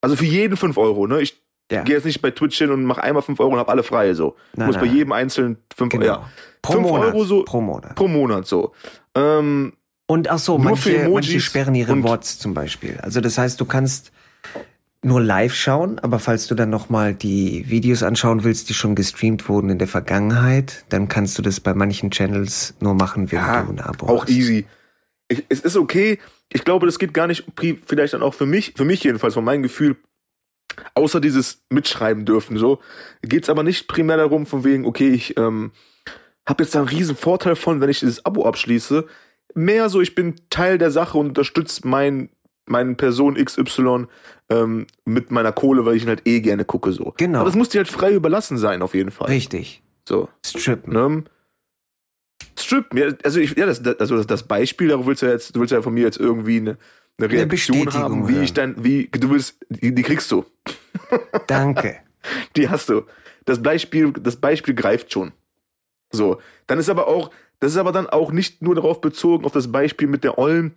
also 0.00 0.16
für 0.16 0.24
jeden 0.24 0.56
fünf 0.56 0.78
Euro, 0.78 1.06
ne? 1.06 1.20
Ich 1.20 1.42
ja. 1.70 1.82
gehe 1.82 1.96
jetzt 1.96 2.04
nicht 2.04 2.22
bei 2.22 2.30
Twitch 2.30 2.56
hin 2.56 2.70
und 2.70 2.84
mache 2.84 3.02
einmal 3.02 3.22
fünf 3.22 3.40
Euro 3.40 3.52
und 3.52 3.58
habe 3.58 3.70
alle 3.70 3.82
frei, 3.82 4.14
so. 4.14 4.36
Ich 4.52 4.58
muss 4.64 4.76
nein. 4.76 4.84
bei 4.84 4.90
jedem 4.90 5.12
einzelnen 5.12 5.58
fünf 5.76 5.92
genau. 5.92 6.04
ja. 6.06 6.30
Pro 6.62 6.80
Monat. 6.80 7.14
Euro 7.14 7.24
so. 7.24 7.44
Pro 7.44 7.60
Monat. 7.60 7.94
Pro 7.94 8.08
Monat, 8.08 8.46
so. 8.46 8.72
Ähm, 9.14 9.74
und 10.10 10.30
ach 10.30 10.38
so, 10.38 10.56
manche, 10.56 11.06
manche 11.10 11.38
sperren 11.38 11.74
ihre 11.74 11.94
Bots 11.96 12.38
zum 12.38 12.54
Beispiel. 12.54 12.98
Also 13.02 13.20
das 13.20 13.36
heißt, 13.36 13.60
du 13.60 13.66
kannst 13.66 14.10
nur 15.02 15.20
live 15.20 15.54
schauen, 15.54 15.98
aber 15.98 16.18
falls 16.18 16.46
du 16.46 16.54
dann 16.54 16.70
nochmal 16.70 17.14
die 17.14 17.68
Videos 17.68 18.02
anschauen 18.02 18.42
willst, 18.42 18.70
die 18.70 18.74
schon 18.74 18.94
gestreamt 18.94 19.50
wurden 19.50 19.68
in 19.68 19.78
der 19.78 19.86
Vergangenheit, 19.86 20.86
dann 20.88 21.08
kannst 21.08 21.36
du 21.36 21.42
das 21.42 21.60
bei 21.60 21.74
manchen 21.74 22.10
Channels 22.10 22.74
nur 22.80 22.94
machen, 22.94 23.30
während 23.30 23.48
ja, 23.48 23.62
du 23.62 23.72
ein 23.72 23.80
Abo 23.80 24.06
auch 24.06 24.22
hast. 24.22 24.30
Easy. 24.30 24.64
Ich, 25.28 25.44
es 25.50 25.60
ist 25.60 25.76
okay. 25.76 26.18
Ich 26.50 26.64
glaube, 26.64 26.86
das 26.86 26.98
geht 26.98 27.12
gar 27.12 27.26
nicht, 27.26 27.44
vielleicht 27.86 28.14
dann 28.14 28.22
auch 28.22 28.32
für 28.32 28.46
mich, 28.46 28.72
für 28.78 28.86
mich 28.86 29.04
jedenfalls, 29.04 29.34
von 29.34 29.44
meinem 29.44 29.62
Gefühl, 29.62 29.96
außer 30.94 31.20
dieses 31.20 31.60
Mitschreiben 31.68 32.24
dürfen, 32.24 32.56
so, 32.56 32.80
geht's 33.20 33.50
aber 33.50 33.62
nicht 33.62 33.88
primär 33.88 34.16
darum, 34.16 34.46
von 34.46 34.64
wegen, 34.64 34.86
okay, 34.86 35.10
ich 35.10 35.36
ähm, 35.36 35.72
habe 36.48 36.64
jetzt 36.64 36.74
da 36.74 36.78
einen 36.78 36.88
riesen 36.88 37.14
Vorteil 37.14 37.56
von, 37.56 37.82
wenn 37.82 37.90
ich 37.90 38.00
dieses 38.00 38.24
Abo 38.24 38.46
abschließe, 38.46 39.06
mehr 39.54 39.88
so, 39.88 40.00
ich 40.00 40.14
bin 40.14 40.36
Teil 40.50 40.78
der 40.78 40.90
Sache 40.90 41.18
und 41.18 41.28
unterstütze 41.28 41.86
mein, 41.86 42.30
meinen 42.66 42.96
Person 42.96 43.34
XY 43.34 44.06
ähm, 44.50 44.86
mit 45.04 45.30
meiner 45.30 45.52
Kohle, 45.52 45.84
weil 45.84 45.96
ich 45.96 46.02
ihn 46.02 46.08
halt 46.08 46.26
eh 46.26 46.40
gerne 46.40 46.64
gucke 46.64 46.92
so. 46.92 47.14
Genau. 47.16 47.40
Aber 47.40 47.48
das 47.48 47.56
muss 47.56 47.68
dir 47.68 47.78
halt 47.78 47.88
frei 47.88 48.12
überlassen 48.12 48.58
sein, 48.58 48.82
auf 48.82 48.94
jeden 48.94 49.10
Fall. 49.10 49.28
Richtig. 49.28 49.82
So. 50.06 50.28
Strippen. 50.44 50.92
Ne? 50.92 51.24
Strippen, 52.58 52.98
ja, 52.98 53.08
also 53.24 53.40
ich, 53.40 53.56
ja, 53.56 53.66
das, 53.66 53.84
also 53.84 54.22
das 54.24 54.42
Beispiel, 54.42 54.88
darauf 54.88 55.06
willst 55.06 55.22
du 55.22 55.26
ja 55.26 55.32
jetzt, 55.32 55.54
du 55.54 55.60
willst 55.60 55.72
ja 55.72 55.82
von 55.82 55.94
mir 55.94 56.04
jetzt 56.04 56.18
irgendwie 56.18 56.58
eine, 56.58 56.76
eine 57.18 57.30
Reaktion 57.30 57.88
eine 57.88 57.92
haben, 57.92 58.28
wie 58.28 58.34
hören. 58.34 58.42
ich 58.42 58.52
dann, 58.52 58.84
wie, 58.84 59.08
du 59.08 59.30
willst, 59.30 59.56
die, 59.68 59.94
die 59.94 60.02
kriegst 60.02 60.30
du. 60.30 60.44
Danke. 61.46 61.98
die 62.56 62.68
hast 62.68 62.88
du. 62.88 63.02
Das 63.44 63.62
Beispiel, 63.62 64.12
das 64.12 64.36
Beispiel 64.36 64.74
greift 64.74 65.12
schon. 65.12 65.32
So. 66.10 66.40
Dann 66.66 66.78
ist 66.78 66.88
aber 66.88 67.08
auch, 67.08 67.30
das 67.60 67.72
ist 67.72 67.78
aber 67.78 67.92
dann 67.92 68.08
auch 68.08 68.32
nicht 68.32 68.62
nur 68.62 68.74
darauf 68.74 69.00
bezogen, 69.00 69.44
auf 69.44 69.52
das 69.52 69.70
Beispiel 69.70 70.08
mit 70.08 70.24
der 70.24 70.38
Ollen, 70.38 70.74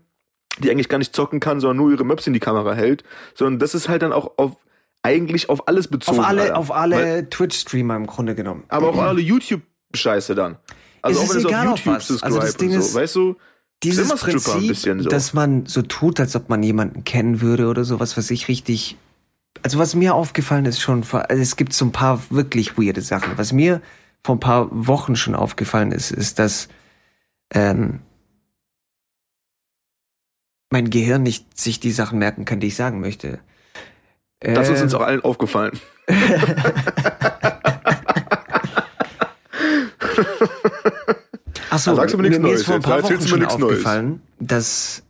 die 0.59 0.69
eigentlich 0.69 0.89
gar 0.89 0.97
nicht 0.97 1.15
zocken 1.15 1.39
kann, 1.39 1.59
sondern 1.59 1.77
nur 1.77 1.91
ihre 1.91 2.03
Möps 2.03 2.27
in 2.27 2.33
die 2.33 2.39
Kamera 2.39 2.73
hält, 2.73 3.03
sondern 3.35 3.59
das 3.59 3.73
ist 3.73 3.89
halt 3.89 4.01
dann 4.01 4.13
auch 4.13 4.37
auf 4.37 4.57
eigentlich 5.03 5.49
auf 5.49 5.67
alles 5.67 5.87
bezogen. 5.87 6.19
Auf 6.19 6.25
alle, 6.25 6.55
auf 6.55 6.71
alle 6.71 7.29
Twitch-Streamer 7.29 7.95
im 7.95 8.07
Grunde 8.07 8.35
genommen. 8.35 8.63
Aber 8.67 8.89
auch 8.89 8.97
alle 8.97 9.21
YouTube-Scheiße 9.21 10.35
dann. 10.35 10.57
Also 11.01 11.21
es 11.21 11.29
auch 11.29 11.33
wenn 11.33 11.37
es 11.39 11.45
auf 11.45 11.51
YouTube 11.51 11.95
auf 11.95 12.03
subscribe 12.03 12.25
also 12.25 12.39
das 12.39 12.57
Ding 12.57 12.79
so, 12.79 12.93
weißt 12.93 13.15
du? 13.15 13.35
Dieses 13.83 14.13
Prinzip, 14.13 14.75
so. 14.75 15.09
dass 15.09 15.33
man 15.33 15.65
so 15.65 15.81
tut, 15.81 16.19
als 16.19 16.35
ob 16.35 16.49
man 16.49 16.61
jemanden 16.61 17.03
kennen 17.03 17.41
würde 17.41 17.65
oder 17.65 17.83
sowas, 17.83 18.15
was 18.15 18.29
ich 18.29 18.47
richtig, 18.47 18.95
also 19.63 19.79
was 19.79 19.95
mir 19.95 20.13
aufgefallen 20.13 20.65
ist 20.65 20.79
schon, 20.79 21.03
also 21.11 21.41
es 21.41 21.55
gibt 21.55 21.73
so 21.73 21.85
ein 21.85 21.91
paar 21.91 22.21
wirklich 22.29 22.77
weirde 22.77 23.01
Sachen. 23.01 23.39
Was 23.39 23.53
mir 23.53 23.81
vor 24.23 24.35
ein 24.35 24.39
paar 24.39 24.67
Wochen 24.71 25.15
schon 25.15 25.35
aufgefallen 25.35 25.91
ist, 25.91 26.11
ist, 26.11 26.39
dass 26.39 26.67
ähm, 27.53 28.01
mein 30.69 30.89
Gehirn 30.89 31.23
nicht 31.23 31.57
sich 31.59 31.79
die 31.79 31.91
Sachen 31.91 32.19
merken 32.19 32.45
kann, 32.45 32.59
die 32.59 32.67
ich 32.67 32.75
sagen 32.75 32.99
möchte. 32.99 33.39
Das 34.39 34.69
ist 34.69 34.81
uns 34.81 34.93
ähm. 34.93 34.99
auch 34.99 35.03
allen 35.03 35.21
aufgefallen. 35.21 35.79
Achso, 41.69 41.95
du 41.95 42.17
mir 42.17 42.39
mir 42.39 42.53
ist 42.53 42.65
vor 42.65 42.75
ein 42.75 42.81
paar 42.81 43.03
Wochen 43.03 43.25
schon 43.27 43.45
aufgefallen, 43.45 44.09
Neues. 44.09 44.21
dass 44.39 45.03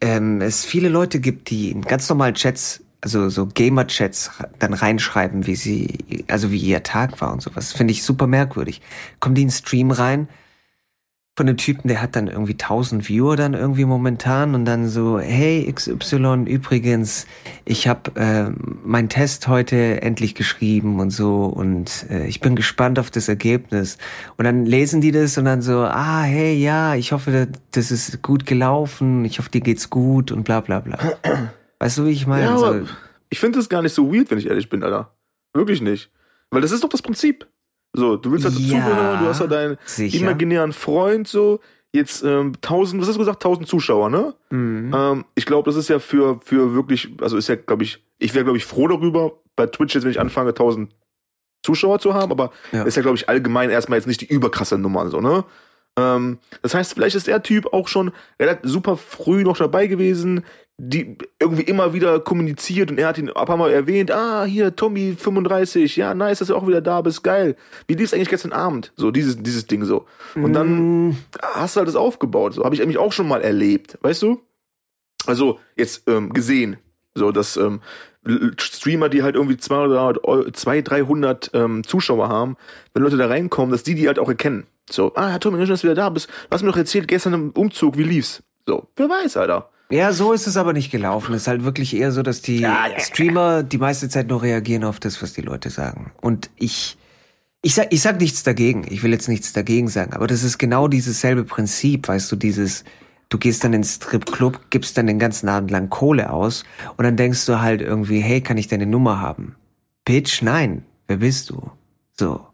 ähm, 0.00 0.40
es 0.40 0.64
viele 0.64 0.88
Leute 0.88 1.18
gibt, 1.18 1.50
die 1.50 1.70
in 1.70 1.82
ganz 1.82 2.08
normalen 2.08 2.34
Chats 2.34 2.84
also 3.00 3.28
so 3.28 3.46
Gamer-Chats 3.46 4.30
dann 4.58 4.74
reinschreiben, 4.74 5.46
wie 5.46 5.56
sie, 5.56 6.24
also 6.28 6.50
wie 6.50 6.58
ihr 6.58 6.82
Tag 6.82 7.20
war 7.20 7.32
und 7.32 7.42
sowas. 7.42 7.72
Finde 7.72 7.92
ich 7.92 8.02
super 8.02 8.26
merkwürdig. 8.26 8.80
Kommen 9.20 9.34
die 9.34 9.42
in 9.42 9.50
Stream 9.50 9.90
rein 9.90 10.28
von 11.38 11.46
dem 11.46 11.56
Typen, 11.56 11.86
der 11.86 12.02
hat 12.02 12.16
dann 12.16 12.26
irgendwie 12.26 12.54
1000 12.54 13.08
Viewer 13.08 13.36
dann 13.36 13.54
irgendwie 13.54 13.84
momentan 13.84 14.56
und 14.56 14.64
dann 14.64 14.88
so, 14.88 15.20
hey 15.20 15.72
XY, 15.72 16.46
übrigens, 16.46 17.28
ich 17.64 17.86
habe 17.86 18.10
äh, 18.16 18.50
meinen 18.84 19.08
Test 19.08 19.46
heute 19.46 20.02
endlich 20.02 20.34
geschrieben 20.34 20.98
und 20.98 21.10
so 21.10 21.44
und 21.44 22.06
äh, 22.10 22.26
ich 22.26 22.40
bin 22.40 22.56
gespannt 22.56 22.98
auf 22.98 23.12
das 23.12 23.28
Ergebnis. 23.28 23.98
Und 24.36 24.46
dann 24.46 24.66
lesen 24.66 25.00
die 25.00 25.12
das 25.12 25.38
und 25.38 25.44
dann 25.44 25.62
so, 25.62 25.84
ah, 25.84 26.22
hey, 26.22 26.56
ja, 26.56 26.96
ich 26.96 27.12
hoffe, 27.12 27.46
das 27.70 27.92
ist 27.92 28.20
gut 28.20 28.44
gelaufen, 28.44 29.24
ich 29.24 29.38
hoffe, 29.38 29.50
dir 29.50 29.60
geht's 29.60 29.90
gut 29.90 30.32
und 30.32 30.42
bla 30.42 30.60
bla 30.60 30.80
bla. 30.80 30.98
Weißt 31.80 31.98
du, 31.98 32.06
wie 32.06 32.10
ich 32.10 32.26
meine? 32.26 32.44
Ja, 32.44 32.54
aber 32.56 32.80
so, 32.80 32.86
ich 33.30 33.38
finde 33.40 33.58
das 33.58 33.68
gar 33.68 33.82
nicht 33.82 33.92
so 33.94 34.12
weird, 34.12 34.30
wenn 34.30 34.38
ich 34.38 34.46
ehrlich 34.48 34.68
bin, 34.68 34.82
Alter. 34.82 35.14
Wirklich 35.54 35.80
nicht. 35.80 36.10
Weil 36.50 36.60
das 36.60 36.72
ist 36.72 36.82
doch 36.82 36.88
das 36.88 37.02
Prinzip. 37.02 37.46
So, 37.92 38.16
du 38.16 38.30
willst 38.32 38.44
halt 38.44 38.54
ja, 38.58 38.78
dazugehören, 38.78 39.20
du 39.20 39.28
hast 39.28 39.40
ja 39.40 39.46
deinen 39.46 39.78
sicher. 39.84 40.20
imaginären 40.20 40.72
Freund, 40.72 41.26
so. 41.28 41.60
Jetzt 41.92 42.22
ähm, 42.22 42.52
1000, 42.62 43.00
was 43.00 43.08
hast 43.08 43.14
du 43.14 43.20
gesagt? 43.20 43.42
1000 43.44 43.66
Zuschauer, 43.66 44.10
ne? 44.10 44.34
Mhm. 44.50 44.92
Ähm, 44.94 45.24
ich 45.34 45.46
glaube, 45.46 45.70
das 45.70 45.76
ist 45.76 45.88
ja 45.88 45.98
für, 45.98 46.38
für 46.44 46.74
wirklich, 46.74 47.10
also 47.22 47.36
ist 47.38 47.48
ja, 47.48 47.56
glaube 47.56 47.82
ich, 47.84 48.04
ich 48.18 48.34
wäre, 48.34 48.44
glaube 48.44 48.58
ich, 48.58 48.66
froh 48.66 48.88
darüber, 48.88 49.32
bei 49.56 49.66
Twitch 49.66 49.94
jetzt, 49.94 50.04
wenn 50.04 50.10
ich 50.10 50.20
anfange, 50.20 50.50
1000 50.50 50.94
Zuschauer 51.64 51.98
zu 51.98 52.12
haben, 52.14 52.30
aber 52.30 52.52
Ja. 52.72 52.82
ist 52.84 52.96
ja, 52.96 53.02
glaube 53.02 53.16
ich, 53.16 53.28
allgemein 53.28 53.70
erstmal 53.70 53.98
jetzt 53.98 54.06
nicht 54.06 54.20
die 54.20 54.26
überkrasse 54.28 54.76
Nummer, 54.78 55.08
so, 55.08 55.20
ne? 55.20 55.44
Ähm, 55.98 56.38
das 56.62 56.74
heißt, 56.74 56.92
vielleicht 56.94 57.16
ist 57.16 57.26
der 57.26 57.42
Typ 57.42 57.72
auch 57.72 57.88
schon 57.88 58.12
relativ 58.40 58.70
super 58.70 58.96
früh 58.96 59.42
noch 59.42 59.56
dabei 59.56 59.86
gewesen, 59.86 60.44
die 60.80 61.18
irgendwie 61.40 61.62
immer 61.64 61.92
wieder 61.92 62.20
kommuniziert 62.20 62.90
und 62.92 62.98
er 62.98 63.08
hat 63.08 63.18
ihn 63.18 63.28
ein 63.28 63.46
paar 63.46 63.56
Mal 63.56 63.72
erwähnt, 63.72 64.12
ah, 64.12 64.44
hier, 64.44 64.76
Tommy 64.76 65.16
35, 65.18 65.96
ja, 65.96 66.14
nice, 66.14 66.38
dass 66.38 66.48
du 66.48 66.56
auch 66.56 66.68
wieder 66.68 66.80
da 66.80 67.00
bist, 67.02 67.24
geil. 67.24 67.56
Wie 67.88 67.94
lief's 67.94 68.14
eigentlich 68.14 68.28
gestern 68.28 68.52
Abend? 68.52 68.92
So, 68.96 69.10
dieses, 69.10 69.36
dieses 69.42 69.66
Ding 69.66 69.84
so. 69.84 70.06
Und 70.36 70.52
dann 70.52 71.08
Mm, 71.08 71.16
hast 71.42 71.74
du 71.74 71.78
halt 71.78 71.88
das 71.88 71.96
aufgebaut. 71.96 72.54
So 72.54 72.64
habe 72.64 72.74
ich 72.76 72.82
eigentlich 72.82 72.98
auch 72.98 73.12
schon 73.12 73.26
mal 73.26 73.40
erlebt, 73.42 73.98
weißt 74.02 74.22
du? 74.22 74.40
Also 75.26 75.58
jetzt 75.74 76.08
ähm, 76.08 76.32
gesehen, 76.32 76.76
so 77.14 77.32
dass 77.32 77.56
ähm, 77.56 77.80
Streamer, 78.58 79.08
die 79.08 79.22
halt 79.24 79.34
irgendwie 79.34 79.56
200, 79.56 80.18
200 80.56 80.90
300 80.90 81.50
ähm, 81.54 81.82
Zuschauer 81.84 82.28
haben, 82.28 82.56
wenn 82.94 83.02
Leute 83.02 83.16
da 83.16 83.26
reinkommen, 83.26 83.72
dass 83.72 83.82
die 83.82 83.94
die 83.96 84.06
halt 84.06 84.18
auch 84.20 84.28
erkennen. 84.28 84.66
So, 84.88 85.12
ah, 85.16 85.30
Herr 85.30 85.40
Tommy, 85.40 85.58
schön, 85.58 85.68
dass 85.70 85.80
du 85.80 85.88
wieder 85.88 85.94
da 85.96 86.08
bist. 86.08 86.28
Du 86.28 86.50
hast 86.50 86.62
mir 86.62 86.70
doch 86.70 86.76
erzählt 86.78 87.08
gestern 87.08 87.34
im 87.34 87.50
Umzug, 87.50 87.98
wie 87.98 88.04
lief's? 88.04 88.42
So, 88.66 88.86
wer 88.96 89.08
weiß, 89.08 89.36
Alter. 89.38 89.70
Ja, 89.90 90.12
so 90.12 90.32
ist 90.32 90.46
es 90.46 90.56
aber 90.56 90.72
nicht 90.74 90.90
gelaufen. 90.90 91.34
Es 91.34 91.42
ist 91.42 91.48
halt 91.48 91.64
wirklich 91.64 91.96
eher 91.96 92.12
so, 92.12 92.22
dass 92.22 92.42
die 92.42 92.58
Ja, 92.58 92.88
ja. 92.88 93.00
Streamer 93.00 93.62
die 93.62 93.78
meiste 93.78 94.08
Zeit 94.08 94.28
nur 94.28 94.42
reagieren 94.42 94.84
auf 94.84 95.00
das, 95.00 95.22
was 95.22 95.32
die 95.32 95.40
Leute 95.40 95.70
sagen. 95.70 96.12
Und 96.20 96.50
ich, 96.56 96.98
ich 97.62 97.74
sag, 97.74 97.92
ich 97.92 98.02
sag 98.02 98.20
nichts 98.20 98.42
dagegen. 98.42 98.86
Ich 98.90 99.02
will 99.02 99.12
jetzt 99.12 99.28
nichts 99.28 99.52
dagegen 99.54 99.88
sagen. 99.88 100.12
Aber 100.12 100.26
das 100.26 100.42
ist 100.42 100.58
genau 100.58 100.88
dieses 100.88 101.20
selbe 101.20 101.44
Prinzip, 101.44 102.06
weißt 102.06 102.30
du, 102.30 102.36
dieses, 102.36 102.84
du 103.30 103.38
gehst 103.38 103.64
dann 103.64 103.72
ins 103.72 103.94
Stripclub, 103.94 104.70
gibst 104.70 104.98
dann 104.98 105.06
den 105.06 105.18
ganzen 105.18 105.48
Abend 105.48 105.70
lang 105.70 105.88
Kohle 105.88 106.30
aus 106.30 106.64
und 106.98 107.04
dann 107.04 107.16
denkst 107.16 107.46
du 107.46 107.60
halt 107.60 107.80
irgendwie, 107.80 108.20
hey, 108.20 108.42
kann 108.42 108.58
ich 108.58 108.68
deine 108.68 108.86
Nummer 108.86 109.20
haben? 109.22 109.56
Bitch, 110.04 110.42
nein. 110.42 110.84
Wer 111.06 111.16
bist 111.16 111.48
du? 111.48 111.70
So. 112.12 112.46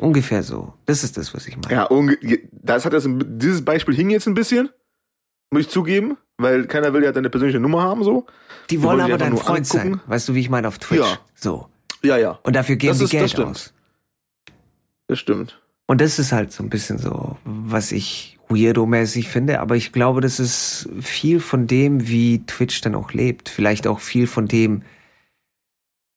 Ungefähr 0.00 0.44
so. 0.44 0.74
Das 0.84 1.02
ist 1.02 1.16
das, 1.16 1.34
was 1.34 1.46
ich 1.48 1.56
meine. 1.56 1.74
Ja, 1.74 1.84
unge 1.84 2.16
das 2.52 2.84
hat 2.84 2.92
das, 2.92 3.08
dieses 3.08 3.64
Beispiel 3.64 3.94
hing 3.96 4.10
jetzt 4.10 4.28
ein 4.28 4.34
bisschen, 4.34 4.68
muss 5.50 5.62
ich 5.62 5.68
zugeben, 5.68 6.16
weil 6.38 6.66
keiner 6.66 6.92
will 6.92 7.02
ja 7.04 7.12
deine 7.12 7.30
persönliche 7.30 7.60
Nummer 7.60 7.82
haben, 7.82 8.02
so. 8.04 8.26
Die 8.70 8.82
wollen 8.82 8.98
wollen 8.98 9.06
die 9.06 9.12
aber 9.12 9.18
dein 9.24 9.36
Freund 9.36 9.66
sein. 9.66 9.92
angucken. 9.92 10.10
Weißt 10.10 10.28
du, 10.28 10.34
wie 10.34 10.40
ich 10.40 10.50
meine 10.50 10.68
auf 10.68 10.78
Twitch? 10.78 11.00
Ja. 11.00 11.18
So. 11.34 11.68
Ja, 12.02 12.16
ja, 12.18 12.38
Und 12.42 12.54
dafür 12.56 12.76
geben 12.76 12.90
Das 12.90 12.98
die 12.98 13.04
ist- 13.04 13.12
das 13.14 13.18
Geld 13.20 13.30
stimmt. 13.30 13.48
aus. 13.50 13.72
das 15.08 15.18
stimmt. 15.18 15.60
Und 15.86 16.00
das 16.00 16.18
ist 16.18 16.32
halt 16.32 16.52
so 16.52 16.62
ein 16.64 16.68
bisschen 16.70 16.98
so, 16.98 17.36
was 17.44 17.92
ich 17.92 18.38
weirdo-mäßig 18.48 19.28
finde. 19.28 19.60
Aber 19.60 19.76
ich 19.76 19.92
glaube, 19.92 20.20
das 20.20 20.40
ist 20.40 20.88
viel 21.00 21.38
von 21.40 21.66
dem, 21.68 22.08
wie 22.08 22.44
Twitch 22.46 22.80
dann 22.80 22.94
auch 22.96 23.12
lebt. 23.12 23.48
Vielleicht 23.48 23.86
auch 23.86 24.00
viel 24.00 24.26
von 24.26 24.46
dem, 24.48 24.82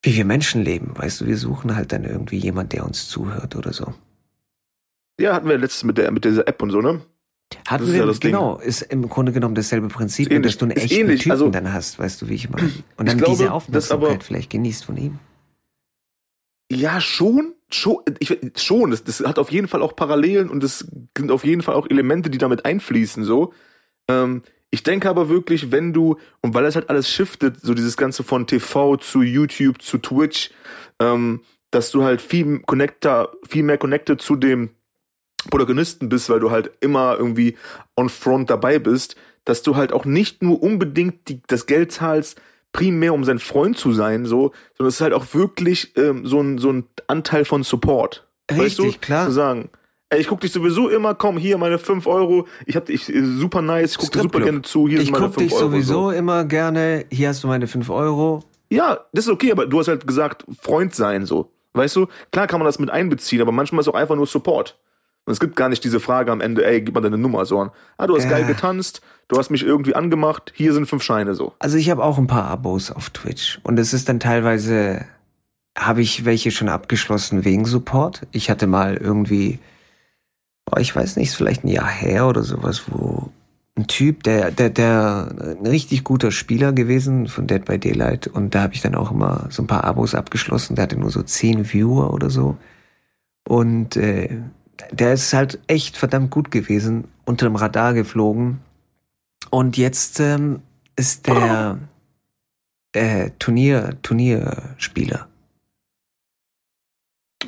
wie 0.02 0.16
wir 0.16 0.26
Menschen 0.26 0.64
leben. 0.64 0.94
Weißt 0.98 1.22
du, 1.22 1.28
wir 1.28 1.38
suchen 1.38 1.76
halt 1.76 1.92
dann 1.92 2.04
irgendwie 2.04 2.38
jemand, 2.38 2.74
der 2.74 2.86
uns 2.86 3.08
zuhört 3.08 3.56
oder 3.56 3.74
so. 3.74 3.94
Ja, 5.20 5.34
hatten 5.34 5.50
wir 5.50 5.58
letztes 5.58 5.84
mit 5.84 5.98
der 5.98 6.12
mit 6.12 6.24
dieser 6.26 6.48
App 6.48 6.62
und 6.62 6.72
so, 6.72 6.82
ne? 6.82 7.02
Hatten 7.68 7.84
ist 7.86 7.94
wir, 7.94 8.00
ja 8.00 8.06
das 8.06 8.20
Ding. 8.20 8.32
genau, 8.32 8.58
ist 8.60 8.82
im 8.84 9.10
Grunde 9.10 9.32
genommen 9.32 9.56
dasselbe 9.56 9.88
Prinzip, 9.88 10.30
nur 10.30 10.42
dass 10.42 10.58
du 10.58 10.66
einen 10.66 10.72
ist 10.72 10.84
echten 10.84 11.02
ähnlich, 11.02 11.22
Typen 11.22 11.32
also- 11.32 11.50
dann 11.50 11.74
hast, 11.74 11.98
weißt 12.00 12.22
du, 12.22 12.30
wie 12.30 12.36
ich 12.36 12.50
meine. 12.50 12.72
Und 12.98 13.08
dann 13.10 13.18
glaube, 13.18 13.32
diese 13.32 13.46
das 13.46 13.52
Aufmerksamkeit 13.54 14.12
aber- 14.14 14.24
vielleicht 14.24 14.50
genießt 14.52 14.86
von 14.86 14.98
ihm. 14.98 15.20
Ja, 16.72 17.02
schon, 17.02 17.54
schon, 17.72 17.98
ich, 18.20 18.38
schon. 18.58 18.92
Das, 18.92 19.04
das 19.04 19.22
hat 19.22 19.40
auf 19.40 19.52
jeden 19.52 19.68
Fall 19.68 19.82
auch 19.82 19.96
Parallelen 19.96 20.50
und 20.50 20.64
es 20.64 20.88
sind 21.18 21.32
auf 21.32 21.44
jeden 21.44 21.64
Fall 21.64 21.74
auch 21.74 21.88
Elemente, 21.90 22.30
die 22.30 22.38
damit 22.38 22.64
einfließen, 22.66 23.24
so. 23.24 23.54
Ähm, 24.08 24.44
ich 24.70 24.84
denke 24.84 25.10
aber 25.10 25.30
wirklich, 25.30 25.72
wenn 25.72 25.94
du, 25.94 26.18
und 26.42 26.54
weil 26.54 26.62
das 26.64 26.76
halt 26.76 26.92
alles 26.92 27.10
shiftet, 27.10 27.60
so 27.60 27.74
dieses 27.74 27.98
Ganze 27.98 28.24
von 28.24 28.46
TV 28.46 28.98
zu 28.98 29.24
YouTube 29.24 29.82
zu 29.82 29.98
Twitch, 29.98 30.52
ähm, 31.00 31.42
dass 31.72 31.90
du 31.90 32.04
halt 32.04 32.22
viel 32.22 32.60
connecter, 32.60 33.32
viel 33.48 33.64
mehr 33.64 33.80
connected 33.80 34.22
zu 34.22 34.36
dem 34.36 34.70
Protagonisten 35.50 36.10
bist, 36.10 36.30
weil 36.30 36.40
du 36.40 36.52
halt 36.52 36.72
immer 36.82 37.16
irgendwie 37.18 37.58
on 37.96 38.10
front 38.10 38.50
dabei 38.50 38.80
bist, 38.80 39.16
dass 39.46 39.64
du 39.64 39.76
halt 39.76 39.94
auch 39.94 40.06
nicht 40.06 40.44
nur 40.44 40.62
unbedingt 40.62 41.28
die, 41.30 41.42
das 41.48 41.66
Geld 41.66 41.92
zahlst, 41.92 42.40
primär 42.72 43.14
um 43.14 43.24
sein 43.24 43.40
Freund 43.40 43.78
zu 43.78 43.92
sein, 43.94 44.26
so, 44.26 44.52
sondern 44.78 44.90
es 44.90 44.96
ist 44.96 45.02
halt 45.02 45.14
auch 45.14 45.26
wirklich 45.34 45.96
ähm, 45.98 46.26
so, 46.26 46.40
ein, 46.42 46.58
so 46.58 46.72
ein 46.72 46.86
Anteil 47.08 47.46
von 47.46 47.64
Support. 47.64 48.28
weißt 48.50 48.62
Richtig, 48.62 48.96
du? 48.96 49.00
klar. 49.00 49.26
Zu 49.28 49.32
sagen, 49.32 49.70
ey, 50.10 50.20
ich 50.20 50.28
guck 50.28 50.42
dich 50.42 50.52
sowieso 50.52 50.90
immer, 50.90 51.16
komm, 51.16 51.38
hier 51.38 51.58
meine 51.58 51.80
5 51.80 52.06
Euro, 52.06 52.48
ich 52.68 52.76
hab 52.76 52.86
dich 52.86 53.10
äh, 53.14 53.24
super 53.24 53.62
nice, 53.62 53.92
ich 53.94 53.98
guck 53.98 54.12
dir 54.12 54.22
super 54.22 54.42
gerne 54.42 54.62
zu, 54.62 54.88
hier 54.88 55.00
Ich 55.00 55.06
sind 55.06 55.14
meine 55.14 55.26
guck 55.28 55.36
5 55.36 55.48
dich 55.48 55.54
Euro. 55.58 55.70
sowieso 55.72 55.94
So. 55.94 56.12
immer 56.12 56.44
gerne. 56.46 57.06
Hier 57.12 57.30
hast 57.30 57.44
du 57.44 57.48
meine 57.48 57.66
5 57.68 57.90
Euro. 57.90 58.44
Ja, 58.70 59.00
das 59.14 59.26
ist 59.26 59.32
okay, 59.32 59.52
aber 59.52 59.66
du 59.66 59.80
hast 59.80 59.88
halt 59.88 60.06
gesagt, 60.06 60.46
Freund 60.62 60.94
sein, 60.94 61.26
so. 61.26 61.52
Weißt 61.74 61.96
du? 61.96 62.08
Klar 62.32 62.46
kann 62.48 62.60
man 62.60 62.66
das 62.66 62.78
mit 62.78 62.90
einbeziehen, 62.92 63.42
aber 63.42 63.52
manchmal 63.52 63.82
ist 63.82 63.88
auch 63.88 63.96
einfach 63.96 64.16
nur 64.16 64.28
Support. 64.28 64.78
Und 65.30 65.34
es 65.34 65.40
gibt 65.40 65.56
gar 65.56 65.70
nicht 65.70 65.84
diese 65.84 66.00
Frage 66.00 66.32
am 66.32 66.42
Ende, 66.42 66.66
ey, 66.66 66.82
gib 66.82 66.96
mal 66.96 67.02
deine 67.02 67.20
Nummer, 67.20 67.46
sondern, 67.46 67.70
ah, 68.00 68.08
du 68.08 68.16
hast 68.16 68.24
Ja. 68.24 68.32
geil 68.32 68.46
getanzt, 68.48 69.02
du 69.28 69.38
hast 69.38 69.52
mich 69.52 69.62
irgendwie 69.62 69.94
angemacht, 69.94 70.52
hier 70.56 70.74
sind 70.74 70.88
fünf 70.88 71.04
Scheine, 71.04 71.36
so. 71.36 71.54
Also 71.60 71.78
ich 71.78 71.92
habe 71.92 72.04
auch 72.04 72.18
ein 72.18 72.26
paar 72.26 72.46
Abos 72.46 72.90
auf 72.90 73.12
Twitch 73.12 73.60
und 73.62 73.78
es 73.78 73.94
ist 73.94 74.10
dann 74.10 74.20
teilweise 74.20 75.06
habe 75.78 76.02
ich 76.02 76.26
welche 76.26 76.50
schon 76.50 76.68
abgeschlossen 76.68 77.46
wegen 77.46 77.66
Support. 77.66 78.26
Ich 78.32 78.50
hatte 78.50 78.66
mal 78.66 78.98
irgendwie, 78.98 79.60
oh, 80.66 80.80
ich 80.80 80.96
weiß 80.96 81.18
nicht, 81.18 81.32
vielleicht 81.32 81.64
ein 81.64 81.68
Jahr 81.68 81.88
her 81.88 82.26
oder 82.26 82.42
sowas, 82.42 82.86
wo 82.88 83.30
ein 83.78 83.86
Typ, 83.86 84.24
der 84.24 84.50
der 84.50 84.72
der 84.72 85.30
ein 85.60 85.68
richtig 85.68 86.04
guter 86.04 86.32
Spieler 86.32 86.74
gewesen 86.74 87.28
von 87.28 87.46
Dead 87.46 87.64
by 87.64 87.78
Daylight 87.78 88.26
und 88.26 88.56
da 88.56 88.64
habe 88.64 88.74
ich 88.74 88.82
dann 88.82 88.96
auch 88.96 89.12
immer 89.12 89.46
so 89.52 89.62
ein 89.62 89.68
paar 89.68 89.84
Abos 89.84 90.16
abgeschlossen. 90.16 90.74
Der 90.76 90.86
hatte 90.86 90.98
nur 90.98 91.12
so 91.12 91.22
zehn 91.22 91.72
Viewer 91.72 92.16
oder 92.16 92.32
so 92.32 92.58
und 93.48 93.96
äh, 93.96 94.42
der 94.92 95.14
ist 95.14 95.34
halt 95.34 95.60
echt 95.68 95.98
verdammt 95.98 96.32
gut 96.32 96.52
gewesen, 96.52 97.06
unter 97.26 97.46
dem 97.46 97.56
Radar 97.56 97.94
geflogen 97.94 98.60
und 99.50 99.78
jetzt 99.78 100.20
ähm, 100.20 100.62
ist 100.96 101.28
der 101.28 101.80
äh, 102.94 103.32
Turnier, 103.40 103.98
Turnierspieler. 104.02 105.28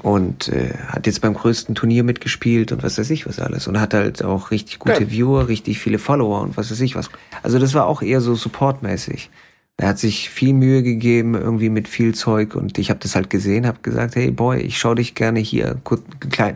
Und 0.02 0.48
äh, 0.48 0.74
hat 0.88 1.06
jetzt 1.06 1.22
beim 1.22 1.34
größten 1.34 1.76
Turnier 1.76 2.04
mitgespielt 2.04 2.72
und 2.72 2.82
was 2.82 2.98
weiß 2.98 3.10
ich 3.10 3.28
was 3.28 3.40
alles. 3.40 3.68
Und 3.68 3.80
hat 3.80 3.94
halt 3.94 4.24
auch 4.24 4.50
richtig 4.50 4.80
gute 4.80 5.00
Geil. 5.00 5.12
Viewer, 5.12 5.48
richtig 5.48 5.80
viele 5.80 6.00
Follower 6.00 6.42
und 6.42 6.56
was 6.56 6.72
weiß 6.72 6.80
ich 6.80 6.96
was. 6.96 7.10
Also 7.44 7.60
das 7.60 7.74
war 7.74 7.88
auch 7.88 8.02
eher 8.02 8.22
so 8.22 8.34
supportmäßig. 8.34 9.30
Er 9.82 9.88
hat 9.90 9.98
sich 9.98 10.30
viel 10.30 10.54
Mühe 10.54 10.84
gegeben, 10.84 11.34
irgendwie 11.34 11.70
mit 11.70 11.88
viel 11.88 12.14
Zeug 12.14 12.54
und 12.54 12.78
ich 12.78 12.92
habe 12.92 13.00
das 13.00 13.16
halt 13.16 13.32
gesehen, 13.32 13.66
habe 13.66 13.80
gesagt, 13.82 14.16
hey 14.16 14.30
Boy, 14.30 14.60
ich 14.62 14.78
schau 14.78 14.94
dich 14.94 15.16
gerne 15.16 15.40
hier, 15.40 15.82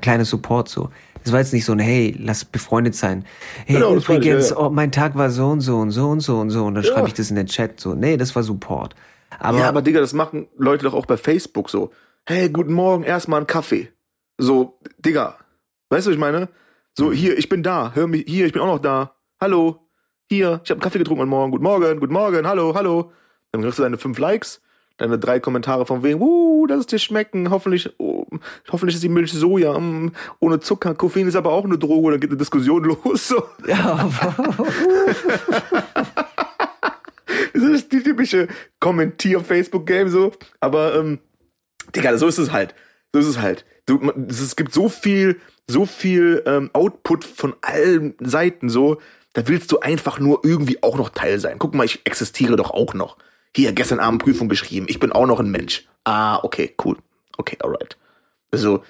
kleine 0.02 0.26
Support 0.26 0.70
so. 0.70 0.92
Das 1.24 1.32
war 1.34 1.40
jetzt 1.40 1.52
nicht 1.52 1.66
so 1.66 1.72
ein, 1.72 1.80
hey, 1.80 2.16
lass 2.20 2.46
befreundet 2.46 2.94
sein. 2.94 3.26
Hey, 3.66 3.78
Genau, 3.78 3.88
meine 3.88 3.98
ich, 4.00 4.06
übrigens, 4.06 4.52
ja, 4.52 4.58
ja. 4.58 4.62
oh, 4.68 4.70
mein 4.70 4.92
Tag 4.92 5.16
war 5.16 5.32
so 5.32 5.48
und 5.48 5.62
so 5.62 5.78
und 5.78 5.90
so 5.90 6.08
und 6.08 6.20
so 6.20 6.38
und 6.40 6.52
so 6.52 6.66
und 6.66 6.76
dann 6.76 6.84
Ja. 6.84 6.92
schreibe 6.94 7.08
ich 7.08 7.16
das 7.16 7.32
in 7.32 7.36
den 7.36 7.48
Chat 7.48 7.80
so. 7.80 7.96
Nee, 7.96 8.16
das 8.16 8.36
war 8.36 8.44
Support. 8.44 8.94
Aber, 9.40 9.58
ja, 9.58 9.70
aber 9.70 9.82
Digga, 9.82 10.02
das 10.02 10.14
machen 10.14 10.46
Leute 10.56 10.86
doch 10.86 10.94
auch 10.94 11.08
bei 11.08 11.18
Facebook 11.18 11.72
so. 11.72 11.90
Hey, 12.28 12.50
guten 12.50 12.74
Morgen, 12.74 13.04
erstmal 13.04 13.40
einen 13.40 13.48
Kaffee. 13.48 13.90
So, 14.38 14.78
Digga, 15.00 15.36
weißt 15.90 16.06
du, 16.06 16.12
was 16.12 16.14
ich 16.16 16.20
meine? 16.20 16.48
So, 16.96 17.12
hier, 17.12 17.36
ich 17.40 17.50
bin 17.50 17.64
da, 17.64 17.92
hör 17.96 18.06
mich, 18.06 18.26
hier, 18.28 18.46
ich 18.46 18.54
bin 18.54 18.62
auch 18.62 18.68
noch 18.68 18.80
da. 18.80 19.16
Hallo, 19.42 19.85
hier, 20.30 20.62
ich 20.64 20.70
habe 20.70 20.76
einen 20.76 20.82
Kaffee 20.82 20.98
getrunken 20.98 21.22
heute 21.22 21.30
Morgen. 21.30 21.52
Guten 21.52 21.64
Morgen, 21.64 22.00
guten 22.00 22.14
Morgen, 22.14 22.48
hallo, 22.48 22.74
hallo. 22.74 23.12
Dann 23.52 23.62
kriegst 23.62 23.78
du 23.78 23.84
deine 23.84 23.98
fünf 23.98 24.18
Likes, 24.18 24.62
deine 24.98 25.20
drei 25.20 25.40
Kommentare 25.40 25.86
von 25.86 26.04
wegen, 26.04 26.20
uh, 26.20 26.66
lass 26.66 26.80
es 26.80 26.88
dir 26.88 27.00
schmecken, 27.00 27.52
hoffentlich, 27.52 27.94
oh, 28.00 28.26
hoffentlich 28.72 28.96
ist 28.96 29.04
die 29.04 29.10
Milch 29.10 29.32
Soja, 29.32 29.80
mm, 29.80 30.14
ohne 30.40 30.60
Zucker, 30.60 30.96
Koffein 30.96 31.28
ist 31.28 31.36
aber 31.36 31.52
auch 31.52 31.64
eine 31.64 31.78
Droge, 31.78 32.12
dann 32.12 32.20
geht 32.20 32.32
eine 32.32 32.40
Diskussion 32.40 32.84
los. 33.04 33.28
So. 33.28 33.44
ja, 33.68 34.10
Das 37.54 37.64
ist 37.64 37.92
die 37.92 38.04
typische 38.04 38.48
Kommentier-Facebook-Game 38.80 40.10
so. 40.10 40.34
Aber, 40.60 40.96
ähm, 40.96 41.20
Digga, 41.96 42.18
so 42.18 42.28
ist 42.28 42.38
es 42.38 42.52
halt. 42.52 42.76
So 43.14 43.20
ist 43.20 43.28
es 43.28 43.40
halt. 43.40 43.66
Du, 43.86 43.98
man, 44.00 44.28
es 44.28 44.42
es 44.42 44.56
gibt 44.56 44.74
so 44.74 44.90
viel, 44.90 45.40
so 45.68 45.86
viel 45.86 46.44
ähm, 46.46 46.70
Output 46.74 47.24
von 47.24 47.56
allen 47.62 48.16
Seiten 48.20 48.70
so. 48.70 49.00
Da 49.36 49.50
willst 49.50 49.69
du 49.74 49.82
einfach 49.82 50.17
nur 50.17 50.39
irgendwie 50.43 50.82
auch 50.82 50.98
noch 50.98 51.10
Teil 51.10 51.39
sein. 51.39 51.60
Guck 51.60 51.76
mal, 51.76 51.84
ich 51.84 52.00
existiere 52.06 52.56
doch 52.56 52.71
auch 52.71 52.93
noch. 52.93 53.17
Hier, 53.54 53.74
gestern 53.74 54.00
Abend 54.00 54.24
Prüfung 54.24 54.48
geschrieben. 54.48 54.86
Ich 54.89 55.00
bin 55.00 55.12
auch 55.12 55.28
noch 55.28 55.41
ein 55.41 55.52
Mensch. 55.52 55.86
Ah, 56.06 56.39
okay, 56.43 56.74
cool. 56.84 56.98
Okay, 57.38 57.58
alright. 57.62 57.98
Also, 58.52 58.82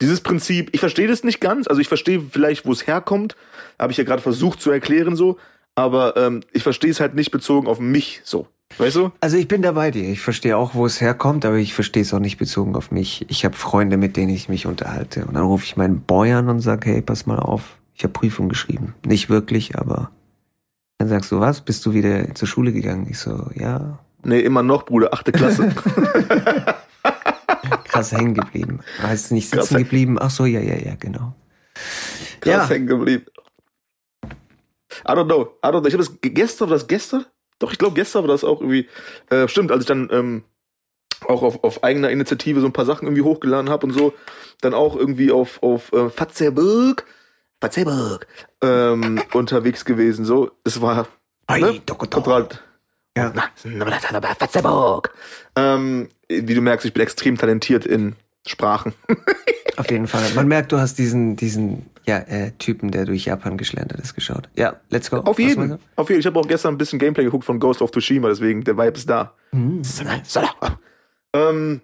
dieses 0.00 0.20
Prinzip, 0.20 0.70
ich 0.72 0.78
verstehe 0.78 1.08
das 1.08 1.24
nicht 1.24 1.40
ganz. 1.40 1.66
Also, 1.66 1.80
ich 1.80 1.88
verstehe 1.88 2.22
vielleicht, 2.30 2.66
wo 2.66 2.72
es 2.72 2.86
herkommt. 2.86 3.36
Habe 3.80 3.90
ich 3.90 3.98
ja 3.98 4.04
gerade 4.04 4.22
versucht 4.22 4.60
zu 4.60 4.70
erklären 4.70 5.16
so. 5.16 5.38
Aber 5.74 6.16
ähm, 6.16 6.44
ich 6.52 6.62
verstehe 6.62 6.90
es 6.90 7.00
halt 7.00 7.16
nicht 7.16 7.32
bezogen 7.32 7.66
auf 7.66 7.80
mich 7.80 8.20
so. 8.22 8.46
Weißt 8.78 8.94
du? 8.94 9.10
Also 9.20 9.36
ich 9.36 9.48
bin 9.48 9.62
da 9.62 9.72
bei 9.72 9.90
dir. 9.90 10.08
Ich 10.08 10.20
verstehe 10.20 10.56
auch, 10.56 10.74
wo 10.74 10.86
es 10.86 11.00
herkommt, 11.00 11.44
aber 11.44 11.56
ich 11.56 11.74
verstehe 11.74 12.02
es 12.02 12.14
auch 12.14 12.20
nicht 12.20 12.38
bezogen 12.38 12.76
auf 12.76 12.92
mich. 12.92 13.26
Ich 13.28 13.44
habe 13.44 13.56
Freunde, 13.56 13.96
mit 13.96 14.16
denen 14.16 14.32
ich 14.32 14.48
mich 14.48 14.66
unterhalte. 14.66 15.24
Und 15.24 15.34
dann 15.34 15.42
rufe 15.42 15.64
ich 15.64 15.76
meinen 15.76 16.02
Boy 16.02 16.32
an 16.32 16.48
und 16.48 16.60
sage, 16.60 16.90
hey, 16.90 17.02
pass 17.02 17.26
mal 17.26 17.40
auf, 17.40 17.79
ich 18.00 18.04
habe 18.04 18.14
Prüfung 18.14 18.48
geschrieben. 18.48 18.94
Nicht 19.04 19.28
wirklich, 19.28 19.76
aber 19.76 20.10
dann 20.96 21.08
sagst 21.08 21.30
du, 21.32 21.38
was? 21.38 21.60
Bist 21.60 21.84
du 21.84 21.92
wieder 21.92 22.34
zur 22.34 22.48
Schule 22.48 22.72
gegangen? 22.72 23.06
Ich 23.10 23.18
so, 23.18 23.50
ja. 23.54 23.98
Nee, 24.24 24.40
immer 24.40 24.62
noch, 24.62 24.86
Bruder, 24.86 25.12
achte 25.12 25.32
Klasse. 25.32 25.68
Krass 27.84 28.12
hängen 28.12 28.32
geblieben. 28.32 28.80
Heißt 29.02 29.32
nicht 29.32 29.52
Krass 29.52 29.64
sitzen 29.64 29.74
hängen- 29.76 29.84
geblieben. 29.84 30.16
Ach 30.18 30.30
so, 30.30 30.46
ja, 30.46 30.60
ja, 30.60 30.76
ja, 30.76 30.94
genau. 30.94 31.34
Krass 32.40 32.52
Ja. 32.54 32.68
hängen 32.70 32.86
geblieben. 32.86 33.26
I 35.06 35.12
don't 35.12 35.26
know. 35.26 35.42
I 35.62 35.66
don't 35.68 35.80
know. 35.80 35.86
Ich 35.86 35.92
habe 35.92 36.04
das 36.04 36.20
ge- 36.22 36.32
gestern, 36.32 36.70
war 36.70 36.76
das 36.76 36.86
gestern? 36.86 37.26
Doch, 37.58 37.70
ich 37.72 37.78
glaube, 37.78 37.94
gestern 37.96 38.22
war 38.22 38.28
das 38.28 38.44
auch 38.44 38.62
irgendwie. 38.62 38.88
Äh, 39.28 39.46
stimmt, 39.46 39.70
als 39.72 39.82
ich 39.82 39.86
dann 39.88 40.08
ähm, 40.10 40.44
auch 41.26 41.42
auf, 41.42 41.62
auf 41.64 41.84
eigener 41.84 42.08
Initiative 42.10 42.60
so 42.60 42.66
ein 42.66 42.72
paar 42.72 42.86
Sachen 42.86 43.06
irgendwie 43.06 43.22
hochgeladen 43.22 43.68
habe 43.68 43.86
und 43.86 43.92
so, 43.92 44.14
dann 44.62 44.72
auch 44.72 44.96
irgendwie 44.96 45.30
auf, 45.32 45.62
auf 45.62 45.92
äh, 45.92 46.08
Facebook, 46.08 47.04
Facebook 47.60 48.26
ähm, 48.62 49.22
unterwegs 49.32 49.84
gewesen. 49.84 50.24
So, 50.24 50.50
es 50.64 50.80
war 50.80 51.08
ne? 51.48 51.80
total. 51.84 52.48
Ja. 53.16 53.32
Ähm, 55.56 56.08
wie 56.28 56.54
du 56.54 56.60
merkst, 56.60 56.86
ich 56.86 56.94
bin 56.94 57.02
extrem 57.02 57.36
talentiert 57.36 57.84
in 57.84 58.14
Sprachen. 58.46 58.94
Auf 59.76 59.90
jeden 59.90 60.06
Fall. 60.06 60.22
Man 60.34 60.48
merkt, 60.48 60.72
du 60.72 60.78
hast 60.78 60.98
diesen, 60.98 61.36
diesen 61.36 61.86
ja, 62.06 62.18
äh, 62.18 62.52
Typen, 62.52 62.90
der 62.90 63.06
durch 63.06 63.24
Japan 63.24 63.56
geschlendert 63.56 64.00
ist, 64.00 64.14
geschaut. 64.14 64.48
Ja, 64.54 64.76
let's 64.90 65.10
go. 65.10 65.18
Auf 65.18 65.38
jeden. 65.38 65.78
Auf 65.96 66.08
jeden. 66.08 66.20
Ich 66.20 66.26
habe 66.26 66.38
auch 66.38 66.46
gestern 66.46 66.74
ein 66.74 66.78
bisschen 66.78 66.98
Gameplay 66.98 67.24
geguckt 67.24 67.44
von 67.44 67.58
Ghost 67.60 67.82
of 67.82 67.90
Tsushima, 67.90 68.28
deswegen 68.28 68.62
der 68.64 68.76
Vibe 68.76 68.96
ist 68.96 69.08
da. 69.08 69.34
Hm. 69.52 69.82
Ähm, 71.32 71.80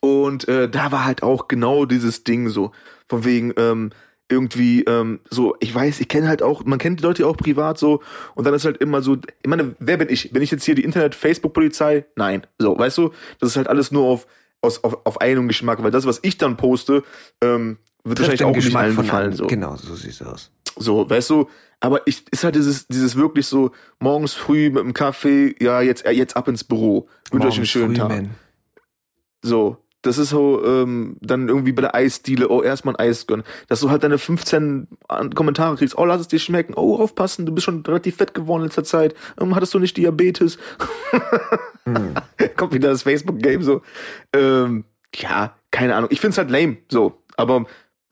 und 0.00 0.48
äh, 0.48 0.68
da 0.68 0.92
war 0.92 1.04
halt 1.04 1.22
auch 1.22 1.48
genau 1.48 1.84
dieses 1.84 2.24
Ding 2.24 2.48
so, 2.48 2.72
von 3.08 3.24
wegen 3.24 3.52
ähm, 3.56 3.90
irgendwie 4.28 4.82
ähm, 4.84 5.20
so, 5.28 5.54
ich 5.60 5.74
weiß, 5.74 6.00
ich 6.00 6.08
kenne 6.08 6.28
halt 6.28 6.42
auch, 6.42 6.64
man 6.64 6.78
kennt 6.78 7.00
die 7.00 7.04
Leute 7.04 7.22
ja 7.22 7.28
auch 7.28 7.36
privat 7.36 7.78
so 7.78 8.02
und 8.34 8.44
dann 8.46 8.54
ist 8.54 8.64
halt 8.64 8.78
immer 8.78 9.02
so, 9.02 9.16
ich 9.16 9.48
meine, 9.48 9.74
wer 9.78 9.96
bin 9.96 10.08
ich? 10.08 10.32
Bin 10.32 10.42
ich 10.42 10.50
jetzt 10.50 10.64
hier 10.64 10.74
die 10.74 10.84
Internet-Facebook-Polizei? 10.84 12.06
Nein. 12.16 12.46
So, 12.58 12.78
weißt 12.78 12.98
du, 12.98 13.12
das 13.38 13.50
ist 13.50 13.56
halt 13.56 13.68
alles 13.68 13.92
nur 13.92 14.04
auf, 14.04 14.26
aus, 14.62 14.82
auf, 14.82 14.98
auf 15.04 15.20
einen 15.20 15.46
Geschmack, 15.48 15.82
weil 15.82 15.90
das, 15.90 16.06
was 16.06 16.20
ich 16.22 16.38
dann 16.38 16.56
poste, 16.56 17.02
ähm, 17.42 17.78
wird 18.04 18.18
Trifft 18.18 18.30
wahrscheinlich 18.30 18.44
auch 18.44 18.56
nicht 18.56 18.64
Geschmack 18.64 18.82
allen 18.82 18.94
von 18.94 19.04
gefallen. 19.04 19.26
allen. 19.28 19.36
So. 19.36 19.46
Genau, 19.46 19.76
so 19.76 19.94
sieht's 19.94 20.22
aus. 20.22 20.50
So, 20.76 21.08
weißt 21.08 21.30
du, 21.30 21.48
aber 21.80 22.06
ich 22.06 22.24
ist 22.30 22.44
halt 22.44 22.54
dieses, 22.54 22.86
dieses 22.88 23.16
wirklich 23.16 23.46
so, 23.46 23.72
morgens 24.00 24.32
früh 24.32 24.70
mit 24.70 24.82
dem 24.82 24.94
Kaffee, 24.94 25.54
ja, 25.60 25.80
jetzt, 25.82 26.04
äh, 26.04 26.10
jetzt 26.10 26.36
ab 26.36 26.48
ins 26.48 26.64
Büro. 26.64 27.08
Wünsche 27.30 27.48
euch 27.48 27.56
einen 27.56 27.66
schönen 27.66 27.94
früh, 27.94 28.00
Tag. 28.00 28.08
man. 28.08 28.30
So, 29.42 29.83
das 30.06 30.18
ist 30.18 30.28
so, 30.28 30.64
ähm, 30.64 31.16
dann 31.20 31.48
irgendwie 31.48 31.72
bei 31.72 31.82
der 31.82 31.94
Eisdiele, 31.94 32.48
oh, 32.48 32.62
erstmal 32.62 32.94
ein 32.94 33.00
Eis 33.00 33.26
gönnen. 33.26 33.44
Dass 33.68 33.80
du 33.80 33.90
halt 33.90 34.02
deine 34.04 34.18
15 34.18 34.86
An- 35.08 35.34
Kommentare 35.34 35.76
kriegst, 35.76 35.96
oh, 35.96 36.04
lass 36.04 36.20
es 36.20 36.28
dir 36.28 36.38
schmecken, 36.38 36.74
oh, 36.76 36.96
aufpassen, 36.96 37.46
du 37.46 37.52
bist 37.52 37.64
schon 37.64 37.84
relativ 37.84 38.16
fett 38.16 38.34
geworden 38.34 38.62
in 38.62 38.66
letzter 38.68 38.84
Zeit, 38.84 39.14
ähm, 39.40 39.54
hattest 39.54 39.74
du 39.74 39.78
nicht 39.78 39.96
Diabetes? 39.96 40.58
Hm. 41.86 42.14
Kommt 42.56 42.72
wieder 42.72 42.88
das 42.88 43.02
Facebook-Game 43.02 43.62
so. 43.62 43.82
Ähm, 44.32 44.84
ja, 45.16 45.54
keine 45.70 45.94
Ahnung. 45.94 46.08
Ich 46.10 46.18
find's 46.18 46.38
halt 46.38 46.50
lame, 46.50 46.78
so. 46.90 47.22
Aber 47.36 47.66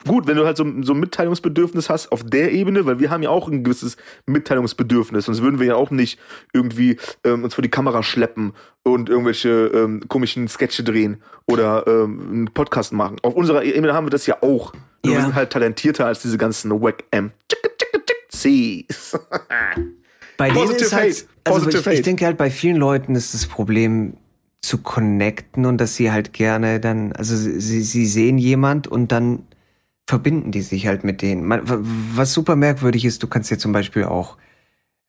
gut, 0.07 0.27
wenn 0.27 0.37
du 0.37 0.45
halt 0.45 0.57
so, 0.57 0.65
so 0.81 0.93
ein 0.93 0.99
Mitteilungsbedürfnis 0.99 1.89
hast 1.89 2.11
auf 2.11 2.23
der 2.23 2.51
Ebene, 2.51 2.85
weil 2.85 2.99
wir 2.99 3.09
haben 3.09 3.23
ja 3.23 3.29
auch 3.29 3.47
ein 3.47 3.63
gewisses 3.63 3.97
Mitteilungsbedürfnis, 4.25 5.25
sonst 5.25 5.41
würden 5.41 5.59
wir 5.59 5.67
ja 5.67 5.75
auch 5.75 5.91
nicht 5.91 6.19
irgendwie 6.53 6.97
ähm, 7.23 7.43
uns 7.43 7.55
vor 7.55 7.61
die 7.61 7.69
Kamera 7.69 8.03
schleppen 8.03 8.53
und 8.83 9.09
irgendwelche 9.09 9.67
ähm, 9.73 10.01
komischen 10.07 10.47
Sketche 10.47 10.83
drehen 10.83 11.21
oder 11.47 11.85
ähm, 11.87 12.27
einen 12.31 12.47
Podcast 12.53 12.93
machen. 12.93 13.17
Auf 13.21 13.35
unserer 13.35 13.63
Ebene 13.63 13.93
haben 13.93 14.05
wir 14.05 14.11
das 14.11 14.25
ja 14.25 14.37
auch. 14.41 14.73
Nur 15.03 15.13
Ja. 15.13 15.19
Wir 15.19 15.21
sind 15.21 15.35
halt 15.35 15.51
talentierter 15.51 16.05
als 16.05 16.21
diese 16.21 16.37
ganzen 16.37 16.71
Wack-M. 16.71 17.31
Cs. 18.29 19.17
Bei 20.37 20.49
denen 20.49 20.57
Positive 20.57 20.85
ist 20.85 20.93
halt, 20.93 21.27
also 21.43 21.69
ich, 21.69 21.87
ich 21.87 22.01
denke 22.01 22.25
halt, 22.25 22.37
bei 22.37 22.49
vielen 22.49 22.77
Leuten 22.77 23.15
ist 23.15 23.33
das 23.33 23.45
Problem 23.45 24.17
zu 24.61 24.79
connecten 24.79 25.65
und 25.65 25.77
dass 25.77 25.95
sie 25.95 26.11
halt 26.11 26.33
gerne 26.33 26.79
dann, 26.79 27.11
also 27.13 27.35
sie, 27.35 27.81
sie 27.81 28.05
sehen 28.05 28.37
jemand 28.37 28.87
und 28.87 29.11
dann 29.11 29.43
verbinden 30.07 30.51
die 30.51 30.61
sich 30.61 30.87
halt 30.87 31.03
mit 31.03 31.21
denen. 31.21 31.45
Man, 31.45 31.67
wa- 31.69 31.79
was 31.81 32.33
super 32.33 32.55
merkwürdig 32.55 33.05
ist, 33.05 33.23
du 33.23 33.27
kannst 33.27 33.49
ja 33.51 33.57
zum 33.57 33.71
Beispiel 33.71 34.03
auch 34.03 34.37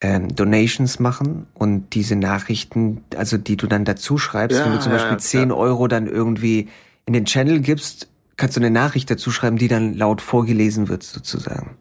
ähm, 0.00 0.34
Donations 0.34 0.98
machen 1.00 1.46
und 1.54 1.94
diese 1.94 2.16
Nachrichten, 2.16 3.02
also 3.16 3.36
die 3.38 3.56
du 3.56 3.66
dann 3.66 3.84
dazu 3.84 4.18
schreibst, 4.18 4.58
Ja, 4.58 4.64
wenn 4.64 4.72
du 4.72 4.78
zum 4.80 4.92
ja, 4.92 4.98
Beispiel 4.98 5.16
ja. 5.16 5.18
10 5.18 5.52
Euro 5.52 5.88
dann 5.88 6.06
irgendwie 6.06 6.68
in 7.06 7.12
den 7.12 7.24
Channel 7.24 7.60
gibst, 7.60 8.08
kannst 8.36 8.56
du 8.56 8.60
eine 8.60 8.70
Nachricht 8.70 9.10
dazu 9.10 9.30
schreiben, 9.30 9.56
die 9.58 9.68
dann 9.68 9.94
laut 9.94 10.20
vorgelesen 10.20 10.88
wird 10.88 11.02
sozusagen. 11.02 11.76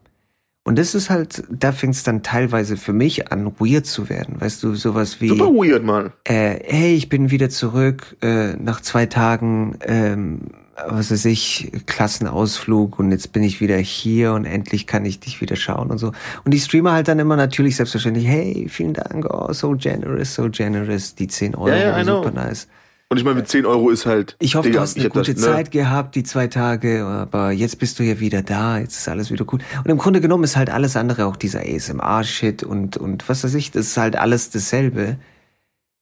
Und 0.66 0.78
das 0.78 0.94
ist 0.94 1.10
halt, 1.10 1.44
da 1.50 1.72
fängt 1.72 1.94
es 1.94 2.04
dann 2.04 2.22
teilweise 2.22 2.78
für 2.78 2.94
mich 2.94 3.30
an, 3.30 3.52
weird 3.58 3.84
zu 3.84 4.08
werden. 4.08 4.40
Weißt 4.40 4.62
du, 4.62 4.74
sowas 4.74 5.20
wie, 5.20 5.28
Super 5.28 5.50
weird, 5.52 5.84
Mann. 5.84 6.12
äh, 6.24 6.58
hey, 6.64 6.94
ich 6.94 7.10
bin 7.10 7.30
wieder 7.30 7.50
zurück 7.50 8.16
äh, 8.22 8.54
nach 8.54 8.80
zwei 8.80 9.04
Tagen, 9.06 9.76
ähm, 9.82 10.40
was 10.88 11.10
weiß 11.10 11.24
ich, 11.26 11.70
Klassenausflug 11.86 12.98
und 12.98 13.12
jetzt 13.12 13.32
bin 13.32 13.42
ich 13.42 13.60
wieder 13.60 13.76
hier 13.76 14.32
und 14.32 14.44
endlich 14.44 14.86
kann 14.86 15.04
ich 15.04 15.20
dich 15.20 15.40
wieder 15.40 15.56
schauen 15.56 15.90
und 15.90 15.98
so. 15.98 16.12
Und 16.44 16.52
die 16.52 16.60
Streamer 16.60 16.92
halt 16.92 17.08
dann 17.08 17.18
immer 17.18 17.36
natürlich 17.36 17.76
selbstverständlich, 17.76 18.26
hey, 18.26 18.66
vielen 18.68 18.94
Dank, 18.94 19.26
oh, 19.28 19.52
so 19.52 19.76
generous, 19.76 20.34
so 20.34 20.48
generous, 20.50 21.14
die 21.14 21.28
10 21.28 21.54
Euro, 21.54 21.68
ja, 21.68 22.00
I 22.00 22.04
super 22.04 22.30
nice. 22.30 22.68
Und 23.10 23.18
ich 23.18 23.24
meine, 23.24 23.36
mit 23.36 23.48
10 23.48 23.66
Euro 23.66 23.90
ist 23.90 24.06
halt. 24.06 24.34
Ich 24.40 24.56
hoffe, 24.56 24.68
Digga, 24.68 24.78
du 24.78 24.82
hast 24.82 24.96
eine 24.96 25.04
hab 25.04 25.12
das, 25.12 25.26
gute 25.28 25.40
ne? 25.40 25.46
Zeit 25.46 25.70
gehabt, 25.70 26.16
die 26.16 26.24
zwei 26.24 26.48
Tage, 26.48 27.04
aber 27.04 27.52
jetzt 27.52 27.78
bist 27.78 27.98
du 27.98 28.02
ja 28.02 28.18
wieder 28.18 28.42
da, 28.42 28.78
jetzt 28.78 28.98
ist 28.98 29.08
alles 29.08 29.30
wieder 29.30 29.44
gut. 29.44 29.62
Und 29.84 29.90
im 29.90 29.98
Grunde 29.98 30.20
genommen 30.20 30.42
ist 30.42 30.56
halt 30.56 30.70
alles 30.70 30.96
andere, 30.96 31.26
auch 31.26 31.36
dieser 31.36 31.60
ASMR-Shit 31.60 32.64
und, 32.64 32.96
und 32.96 33.28
was 33.28 33.44
weiß 33.44 33.54
ich, 33.54 33.70
das 33.70 33.86
ist 33.86 33.96
halt 33.96 34.16
alles 34.16 34.50
dasselbe. 34.50 35.18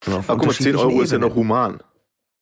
Aber 0.07 0.17
guck 0.19 0.27
mal, 0.27 0.37
10 0.37 0.41
unterschiedlichen 0.41 0.79
Euro 0.79 1.03
ist 1.03 1.13
ja 1.13 1.19
noch 1.19 1.37
Ebenen. 1.37 1.49
human. 1.49 1.81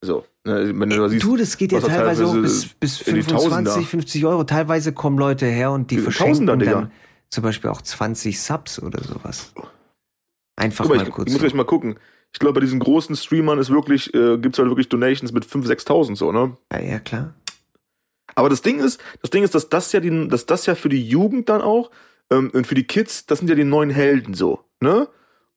So. 0.02 0.24
Ne, 0.46 0.72
wenn 0.78 0.88
du 0.88 0.96
da 0.96 1.08
siehst, 1.08 1.22
Du, 1.22 1.36
das 1.36 1.56
geht 1.58 1.72
ja 1.72 1.80
teilweise 1.80 2.26
auch 2.26 2.34
bis, 2.34 2.66
bis 2.68 3.02
in 3.02 3.16
die 3.16 3.22
25, 3.22 3.50
Tausender. 3.50 3.72
50 3.82 4.24
Euro. 4.26 4.44
Teilweise 4.44 4.92
kommen 4.92 5.18
Leute 5.18 5.46
her 5.46 5.70
und 5.70 5.90
die 5.90 5.96
Die 5.96 6.02
verschenken 6.02 6.46
Tausender, 6.46 6.56
Digga. 6.56 6.72
dann 6.72 6.92
zum 7.28 7.44
Beispiel 7.44 7.70
auch 7.70 7.82
20 7.82 8.40
Subs 8.40 8.82
oder 8.82 9.02
sowas. 9.04 9.52
Einfach 10.56 10.88
mal, 10.88 10.96
mal 10.96 11.06
ich, 11.06 11.10
kurz. 11.12 11.28
ich 11.28 11.34
muss 11.34 11.40
gleich 11.40 11.54
mal 11.54 11.64
gucken. 11.64 11.98
Ich 12.32 12.38
glaube, 12.38 12.54
bei 12.54 12.60
diesen 12.60 12.78
großen 12.78 13.16
Streamern 13.16 13.58
ist 13.58 13.70
wirklich, 13.70 14.14
äh, 14.14 14.38
gibt's 14.38 14.58
halt 14.58 14.68
wirklich 14.68 14.88
Donations 14.88 15.32
mit 15.32 15.44
5.000, 15.44 15.66
6.000 15.86 16.16
so, 16.16 16.32
ne? 16.32 16.56
ja, 16.72 16.80
ja, 16.80 16.98
klar. 17.00 17.34
Aber 18.34 18.48
das 18.48 18.62
Ding 18.62 18.78
ist, 18.78 19.00
das 19.20 19.30
Ding 19.30 19.42
ist, 19.42 19.54
dass 19.54 19.68
das 19.68 19.92
ja 19.92 20.00
die, 20.00 20.28
dass 20.28 20.46
das 20.46 20.64
ja 20.66 20.74
für 20.74 20.88
die 20.88 21.06
Jugend 21.06 21.48
dann 21.48 21.60
auch 21.60 21.90
ähm, 22.30 22.50
und 22.54 22.66
für 22.66 22.76
die 22.76 22.84
Kids, 22.86 23.26
das 23.26 23.40
sind 23.40 23.48
ja 23.48 23.56
die 23.56 23.64
neuen 23.64 23.90
Helden 23.90 24.34
so, 24.34 24.64
ne? 24.80 25.08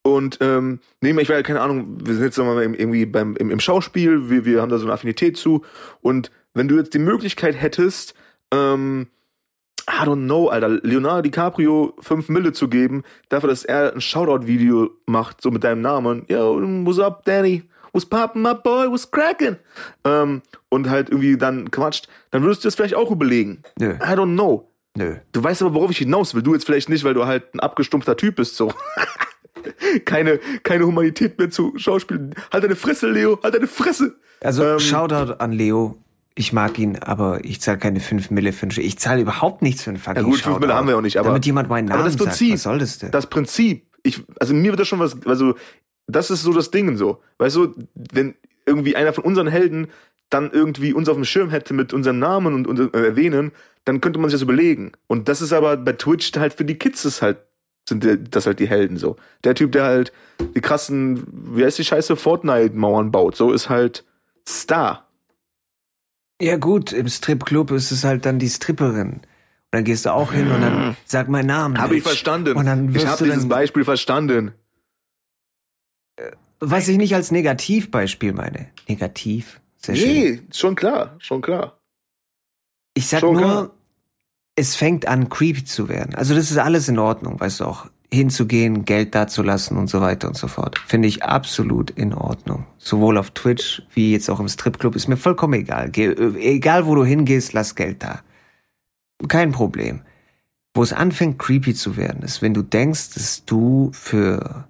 Und 0.05 0.37
ähm, 0.41 0.79
nehmen 1.01 1.17
wir, 1.17 1.23
ich 1.23 1.29
weiß 1.29 1.43
keine 1.43 1.61
Ahnung, 1.61 1.97
wir 2.05 2.13
sind 2.13 2.23
jetzt 2.25 2.35
sagen 2.35 2.49
wir 2.49 2.55
mal 2.55 2.63
im- 2.63 2.73
irgendwie 2.73 3.05
beim 3.05 3.35
im, 3.37 3.49
im 3.49 3.59
Schauspiel, 3.61 4.29
wir, 4.29 4.43
wir 4.45 4.61
haben 4.61 4.69
da 4.69 4.77
so 4.77 4.85
eine 4.85 4.93
Affinität 4.93 5.37
zu. 5.37 5.63
Und 6.01 6.29
wenn 6.53 6.67
du 6.67 6.75
jetzt 6.75 6.93
die 6.93 6.99
Möglichkeit 6.99 7.55
hättest, 7.59 8.13
ähm, 8.53 9.07
I 9.89 10.03
don't 10.05 10.25
know, 10.25 10.47
Alter, 10.49 10.69
Leonardo 10.69 11.21
DiCaprio 11.23 11.93
5 11.99 12.29
Mille 12.29 12.51
zu 12.53 12.67
geben, 12.69 13.03
dafür, 13.29 13.49
dass 13.49 13.65
er 13.65 13.93
ein 13.93 14.01
Shoutout-Video 14.01 14.89
macht, 15.07 15.41
so 15.41 15.51
mit 15.51 15.63
deinem 15.63 15.81
Namen. 15.81 16.25
Yo, 16.29 16.59
what's 16.85 16.99
up, 16.99 17.23
Danny? 17.25 17.63
What's 17.91 18.05
poppin', 18.05 18.41
my 18.41 18.53
boy? 18.55 18.89
What's 18.89 19.11
crackin'? 19.11 19.57
Ähm, 20.03 20.41
und 20.69 20.89
halt 20.89 21.09
irgendwie 21.09 21.37
dann 21.37 21.69
quatscht, 21.71 22.07
dann 22.31 22.43
würdest 22.43 22.63
du 22.63 22.67
das 22.67 22.75
vielleicht 22.75 22.95
auch 22.95 23.11
überlegen. 23.11 23.61
Nö, 23.79 23.91
I 23.95 24.13
don't 24.15 24.33
know. 24.33 24.69
nö. 24.97 25.15
Du 25.31 25.43
weißt 25.43 25.61
aber, 25.61 25.73
worauf 25.75 25.91
ich 25.91 25.97
hinaus 25.99 26.33
will. 26.33 26.41
Du 26.43 26.53
jetzt 26.53 26.65
vielleicht 26.65 26.89
nicht, 26.89 27.03
weil 27.03 27.13
du 27.13 27.25
halt 27.25 27.53
ein 27.53 27.59
abgestumpfter 27.59 28.17
Typ 28.17 28.35
bist, 28.37 28.55
so. 28.55 28.73
keine, 30.05 30.39
keine 30.63 30.85
Humanität 30.85 31.37
mehr 31.37 31.49
zu 31.49 31.73
Schauspielen. 31.77 32.35
Halt 32.51 32.63
deine 32.63 32.75
Fresse, 32.75 33.09
Leo, 33.09 33.39
halt 33.43 33.55
deine 33.55 33.67
Fresse. 33.67 34.15
Also 34.41 34.63
Ähm, 34.63 34.79
Shoutout 34.79 35.33
an 35.39 35.51
Leo. 35.51 35.97
Ich 36.35 36.51
mag 36.51 36.79
ihn, 36.79 36.97
aber 36.97 37.45
ich 37.45 37.61
zahle 37.61 37.77
keine 37.77 37.99
5 37.99 38.31
Mille 38.31 38.53
für 38.53 38.63
einen 38.63 38.79
Ich 38.79 38.97
zahle 38.97 39.21
überhaupt 39.21 39.61
nichts 39.61 39.83
für 39.83 39.91
einen 39.91 39.99
fucking 39.99 40.15
Ja 40.15 40.21
gut, 40.23 40.33
5 40.35 40.43
Shoutout. 40.43 40.59
Mille 40.59 40.73
haben 40.73 40.87
wir 40.87 40.97
auch 40.97 41.01
nicht, 41.01 41.17
aber, 41.17 41.29
Damit 41.29 41.45
jemand 41.45 41.69
meinen 41.69 41.85
Namen 41.85 41.99
aber 41.99 42.09
das 42.09 42.13
sagt, 42.13 42.25
Prinzip, 42.25 42.53
was 42.53 42.63
soll 42.63 42.79
das 42.79 42.97
denn? 42.97 43.11
das 43.11 43.27
Prinzip, 43.27 43.85
ich, 44.01 44.23
also 44.39 44.53
mir 44.53 44.71
wird 44.71 44.79
das 44.79 44.87
schon 44.87 44.99
was, 44.99 45.15
also 45.25 45.55
das 46.07 46.31
ist 46.31 46.41
so 46.41 46.51
das 46.51 46.71
Ding 46.71 46.97
so. 46.97 47.21
Weißt 47.37 47.55
du, 47.55 47.73
wenn 47.93 48.33
irgendwie 48.65 48.95
einer 48.95 49.13
von 49.13 49.23
unseren 49.23 49.47
Helden 49.47 49.87
dann 50.29 50.49
irgendwie 50.51 50.93
uns 50.93 51.07
auf 51.09 51.15
dem 51.15 51.25
Schirm 51.25 51.49
hätte 51.51 51.73
mit 51.73 51.93
unserem 51.93 52.17
Namen 52.17 52.55
und, 52.55 52.67
und 52.67 52.93
äh, 52.95 53.05
erwähnen, 53.05 53.51
dann 53.85 54.01
könnte 54.01 54.19
man 54.19 54.29
sich 54.29 54.39
das 54.39 54.43
überlegen. 54.43 54.93
Und 55.07 55.29
das 55.29 55.41
ist 55.41 55.53
aber 55.53 55.77
bei 55.77 55.93
Twitch 55.93 56.31
halt 56.35 56.53
für 56.53 56.65
die 56.65 56.75
Kids 56.75 57.05
ist 57.05 57.21
halt, 57.21 57.37
sind 57.87 58.35
das 58.35 58.45
halt 58.45 58.59
die 58.59 58.67
Helden 58.67 58.97
so. 58.97 59.17
Der 59.43 59.55
Typ, 59.55 59.71
der 59.71 59.83
halt 59.83 60.13
die 60.55 60.61
krassen, 60.61 61.25
wie 61.55 61.63
heißt 61.65 61.77
die 61.77 61.83
Scheiße, 61.83 62.15
Fortnite-Mauern 62.15 63.11
baut, 63.11 63.35
so 63.35 63.51
ist 63.51 63.69
halt 63.69 64.05
Star. 64.47 65.07
Ja 66.41 66.57
gut, 66.57 66.91
im 66.91 67.07
Stripclub 67.07 67.71
ist 67.71 67.91
es 67.91 68.03
halt 68.03 68.25
dann 68.25 68.39
die 68.39 68.49
Stripperin. 68.49 69.13
Und 69.13 69.23
dann 69.71 69.83
gehst 69.83 70.05
du 70.05 70.13
auch 70.13 70.33
hin 70.33 70.51
und 70.51 70.61
dann 70.61 70.97
sag 71.05 71.29
meinen 71.29 71.47
Namen. 71.47 71.77
Habe 71.79 71.95
ich 71.95 72.03
verstanden. 72.03 72.55
Und 72.55 72.65
dann 72.65 72.93
ich 72.93 73.07
habe 73.07 73.23
dieses 73.23 73.47
Beispiel 73.47 73.83
verstanden. 73.83 74.53
was 76.59 76.87
ich 76.87 76.97
nicht 76.97 77.15
als 77.15 77.31
Negativbeispiel 77.31 78.33
meine. 78.33 78.69
Negativ. 78.87 79.61
Sehr 79.77 79.95
schön. 79.95 80.07
Nee, 80.07 80.41
schon 80.51 80.75
klar, 80.75 81.15
schon 81.19 81.41
klar. 81.41 81.79
Ich 82.93 83.07
sag 83.07 83.21
schon 83.21 83.33
nur, 83.33 83.41
klar. 83.41 83.71
Es 84.55 84.75
fängt 84.75 85.07
an, 85.07 85.29
creepy 85.29 85.63
zu 85.65 85.89
werden. 85.89 86.15
Also 86.15 86.35
das 86.35 86.51
ist 86.51 86.57
alles 86.57 86.87
in 86.87 86.99
Ordnung, 86.99 87.39
weißt 87.39 87.61
du 87.61 87.65
auch. 87.65 87.87
hinzugehen, 88.13 88.85
Geld 88.85 89.15
dazulassen 89.15 89.77
und 89.77 89.87
so 89.87 89.99
weiter 89.99 90.27
und 90.27 90.37
so 90.37 90.47
fort. 90.47 90.77
Finde 90.77 91.07
ich 91.07 91.23
absolut 91.23 91.89
in 91.89 92.13
Ordnung. 92.13 92.67
Sowohl 92.77 93.17
auf 93.17 93.31
Twitch 93.31 93.81
wie 93.93 94.11
jetzt 94.11 94.29
auch 94.29 94.39
im 94.39 94.47
Stripclub 94.47 94.95
ist 94.95 95.07
mir 95.07 95.17
vollkommen 95.17 95.53
egal. 95.55 95.89
Geh, 95.89 96.09
egal 96.37 96.85
wo 96.85 96.95
du 96.95 97.03
hingehst, 97.03 97.53
lass 97.53 97.75
Geld 97.75 98.03
da. 98.03 98.21
Kein 99.27 99.51
Problem. 99.51 100.01
Wo 100.75 100.83
es 100.83 100.93
anfängt 100.93 101.39
creepy 101.39 101.73
zu 101.73 101.97
werden, 101.97 102.23
ist, 102.23 102.41
wenn 102.41 102.53
du 102.53 102.61
denkst, 102.61 103.15
dass 103.15 103.45
du 103.45 103.91
für 103.93 104.67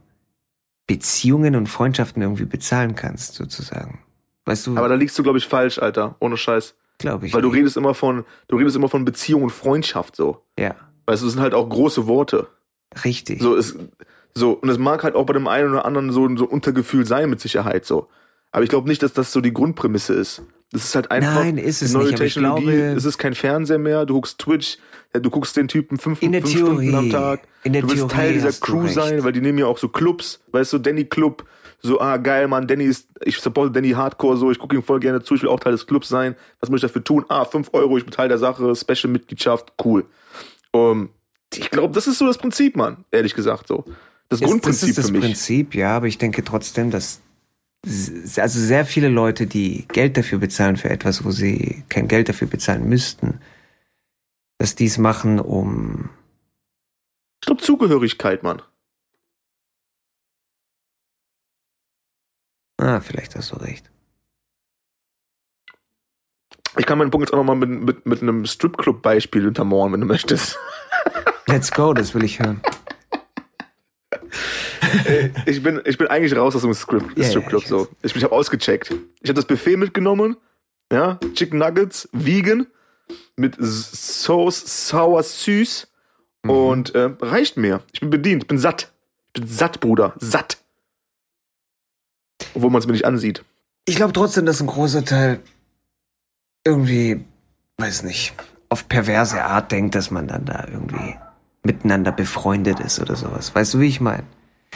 Beziehungen 0.88 1.56
und 1.56 1.68
Freundschaften 1.68 2.22
irgendwie 2.22 2.46
bezahlen 2.46 2.96
kannst, 2.96 3.36
sozusagen. 3.36 4.00
Weißt 4.46 4.68
du? 4.68 4.78
Aber 4.78 4.90
da 4.90 4.96
liegst 4.96 5.18
du, 5.18 5.24
glaube 5.24 5.38
ich, 5.38 5.48
falsch, 5.48 5.80
Alter. 5.80 6.16
Ohne 6.20 6.38
Scheiß. 6.38 6.76
Glaube 6.98 7.26
ich. 7.28 7.34
Weil 7.34 7.42
du 7.42 7.50
redest 7.50 7.76
immer 7.78 7.94
von, 7.94 8.24
du 8.48 8.58
redest 8.58 8.76
immer 8.76 8.90
von 8.90 9.04
Beziehung 9.06 9.44
und 9.44 9.50
Freundschaft 9.50 10.16
so. 10.16 10.44
Ja. 10.58 10.76
Weißt 11.06 11.22
du, 11.22 11.26
das 11.28 11.34
sind 11.34 11.42
halt 11.42 11.54
auch 11.54 11.68
große 11.68 12.08
Worte. 12.08 12.48
Richtig. 13.04 13.42
So 13.42 13.56
ist, 13.56 13.76
so, 14.34 14.52
und 14.54 14.70
es 14.70 14.78
mag 14.78 15.04
halt 15.04 15.16
auch 15.16 15.26
bei 15.26 15.34
dem 15.34 15.48
einen 15.48 15.72
oder 15.72 15.86
anderen 15.86 16.12
so, 16.12 16.34
so 16.38 16.46
Untergefühl 16.46 17.06
sein, 17.06 17.30
mit 17.30 17.40
Sicherheit 17.42 17.86
so. 17.86 18.08
Aber 18.52 18.64
ich 18.64 18.70
glaube 18.70 18.88
nicht, 18.88 19.02
dass 19.04 19.14
das 19.14 19.32
so 19.32 19.42
die 19.42 19.54
Grundprämisse 19.54 20.14
ist. 20.14 20.44
Das 20.72 20.86
ist 20.86 20.96
halt 20.96 21.12
einfach 21.12 21.36
Nein, 21.36 21.58
ist 21.58 21.82
es 21.82 21.94
neue 21.94 22.06
nicht, 22.06 22.18
Technologie. 22.18 22.64
glaube- 22.66 22.94
es 22.98 23.06
ist 23.06 23.18
kein 23.18 23.36
Fernseher 23.36 23.78
mehr. 23.80 24.06
Du 24.06 24.16
guckst 24.16 24.40
Twitch, 24.40 24.78
ja, 25.14 25.20
du 25.20 25.30
guckst 25.30 25.56
den 25.58 25.68
Typen 25.68 25.98
fünf, 26.00 26.22
In 26.22 26.32
der 26.32 26.42
fünf 26.42 26.54
Theorie. 26.54 26.88
Stunden 26.90 26.96
am 26.96 27.10
Tag. 27.10 27.42
In 27.64 27.74
der 27.74 27.82
du 27.84 27.90
willst 27.90 28.00
Theorie 28.10 28.14
Teil 28.16 28.34
dieser 28.34 28.52
Crew 28.54 28.88
sein, 28.88 29.24
weil 29.24 29.34
die 29.34 29.42
nehmen 29.42 29.58
ja 29.60 29.66
auch 29.68 29.78
so 29.78 29.88
Clubs. 29.90 30.42
Weißt 30.52 30.74
du, 30.74 30.78
Danny 30.80 31.06
Club. 31.06 31.46
So, 31.86 32.00
ah, 32.00 32.16
geil, 32.16 32.48
Mann, 32.48 32.66
Danny 32.66 32.86
ist, 32.86 33.10
ich 33.26 33.38
supporte 33.40 33.72
Danny 33.72 33.90
Hardcore 33.92 34.38
so, 34.38 34.50
ich 34.52 34.58
gucke 34.58 34.76
ihm 34.76 34.84
voll 34.84 35.02
gerne 35.02 35.22
zu, 35.22 35.36
ich 35.36 35.42
will 35.42 35.50
auch 35.50 35.60
Teil 35.60 35.74
des 35.74 35.86
Clubs 35.86 36.08
sein. 36.08 36.36
Was 36.62 36.70
muss 36.70 36.78
ich 36.78 36.88
dafür 36.88 37.04
tun? 37.04 37.26
Ah, 37.28 37.44
5 37.44 37.72
Euro, 37.74 37.98
ich 37.98 38.06
bin 38.06 38.12
Teil 38.14 38.30
der 38.30 38.38
Sache, 38.38 38.74
Special-Mitgliedschaft, 38.74 39.74
cool. 39.84 40.06
Um, 40.72 41.10
ich 41.54 41.70
glaube, 41.70 41.94
das 41.94 42.08
ist 42.08 42.20
so 42.20 42.26
das 42.26 42.38
Prinzip, 42.38 42.78
Mann, 42.78 43.04
ehrlich 43.12 43.36
gesagt, 43.36 43.68
so. 43.68 43.84
Das 44.30 44.40
Ist- 44.40 44.48
Grundprinzip 44.48 44.82
das 44.82 44.90
ist 44.90 44.98
das 44.98 45.06
für 45.08 45.12
mich. 45.12 45.22
Prinzip, 45.22 45.76
ja, 45.76 45.98
aber 45.98 46.08
ich 46.08 46.18
denke 46.18 46.44
trotzdem, 46.44 46.90
dass 46.90 47.22
also 48.38 48.60
sehr 48.62 48.86
viele 48.86 49.10
Leute, 49.10 49.46
die 49.46 49.86
Geld 49.90 50.16
dafür 50.16 50.40
bezahlen 50.40 50.78
für 50.78 50.90
etwas, 50.90 51.26
wo 51.26 51.32
sie 51.32 51.84
kein 51.90 52.08
Geld 52.08 52.30
dafür 52.30 52.48
bezahlen 52.48 52.88
müssten, 52.88 53.42
dass 54.58 54.76
dies 54.76 54.98
machen, 54.98 55.38
um 55.42 56.10
Ich 57.42 57.48
glaube, 57.48 57.62
Zugehörigkeit, 57.62 58.42
Mann. 58.42 58.62
Ah, 62.78 63.00
vielleicht 63.00 63.36
hast 63.36 63.52
du 63.52 63.58
recht. 63.58 63.90
Ich 66.78 66.86
kann 66.88 66.98
meinen 66.98 67.12
Punkt 67.12 67.28
jetzt 67.28 67.34
auch 67.34 67.38
nochmal 67.38 67.56
mit, 67.56 67.70
mit, 67.70 68.06
mit 68.06 68.22
einem 68.22 68.46
Stripclub-Beispiel 68.46 69.48
untermauern, 69.48 69.94
wenn 69.94 70.02
du 70.02 70.08
möchtest. 70.08 70.58
Let's 71.48 71.72
go, 71.72 71.94
das 71.94 72.16
will 72.16 72.24
ich 72.24 72.40
hören. 72.40 72.62
Ich 75.46 75.62
bin, 75.62 75.82
ich 75.86 75.98
bin 75.98 76.08
eigentlich 76.08 76.36
raus 76.36 76.56
aus 76.56 76.62
dem 76.64 76.74
Strip, 76.74 77.04
Ja, 77.16 77.24
ja, 77.24 77.30
Stripclub 77.30 77.62
ich 77.64 77.68
so. 77.68 77.88
Ich, 78.02 78.16
ich 78.16 78.24
habe 78.24 78.34
ausgecheckt. 78.34 78.92
Ich 79.22 79.30
habe 79.30 79.34
das 79.36 79.46
Buffet 79.46 79.78
mitgenommen, 79.78 80.38
ja, 80.92 81.20
Chicken 81.34 81.60
Nuggets, 81.60 82.10
vegan, 82.12 82.68
mit 83.36 83.56
Sauce, 83.60 84.88
sauer, 84.90 85.24
süß 85.24 85.88
Mhm. 86.46 86.50
und 86.50 86.96
äh, 86.96 87.10
reicht 87.22 87.56
mir. 87.58 87.82
Ich 87.94 88.02
bin 88.02 88.10
bedient, 88.10 88.44
ich 88.44 88.48
bin 88.48 88.58
satt. 88.58 88.92
Ich 89.28 89.42
bin 89.42 89.48
satt, 89.48 89.80
Bruder, 89.80 90.14
satt. 90.18 90.58
Obwohl 92.54 92.70
man 92.70 92.80
es 92.80 92.86
mir 92.88 92.94
nicht 92.94 93.06
ansieht. 93.06 93.44
Ich 93.86 93.96
glaube 93.96 94.14
trotzdem, 94.14 94.46
dass 94.46 94.62
ein 94.62 94.68
großer 94.68 95.04
Teil 95.04 95.40
irgendwie, 96.66 97.24
weiß 97.78 98.04
nicht, 98.04 98.34
auf 98.70 98.88
perverse 98.88 99.44
Art 99.44 99.72
denkt, 99.72 99.96
dass 99.96 100.12
man 100.12 100.28
dann 100.28 100.46
da 100.46 100.66
irgendwie 100.72 101.16
miteinander 101.64 102.12
befreundet 102.12 102.80
ist 102.80 103.00
oder 103.00 103.16
sowas. 103.16 103.54
Weißt 103.54 103.74
du, 103.74 103.80
wie 103.80 103.88
ich 103.88 104.02
meine? 104.02 104.24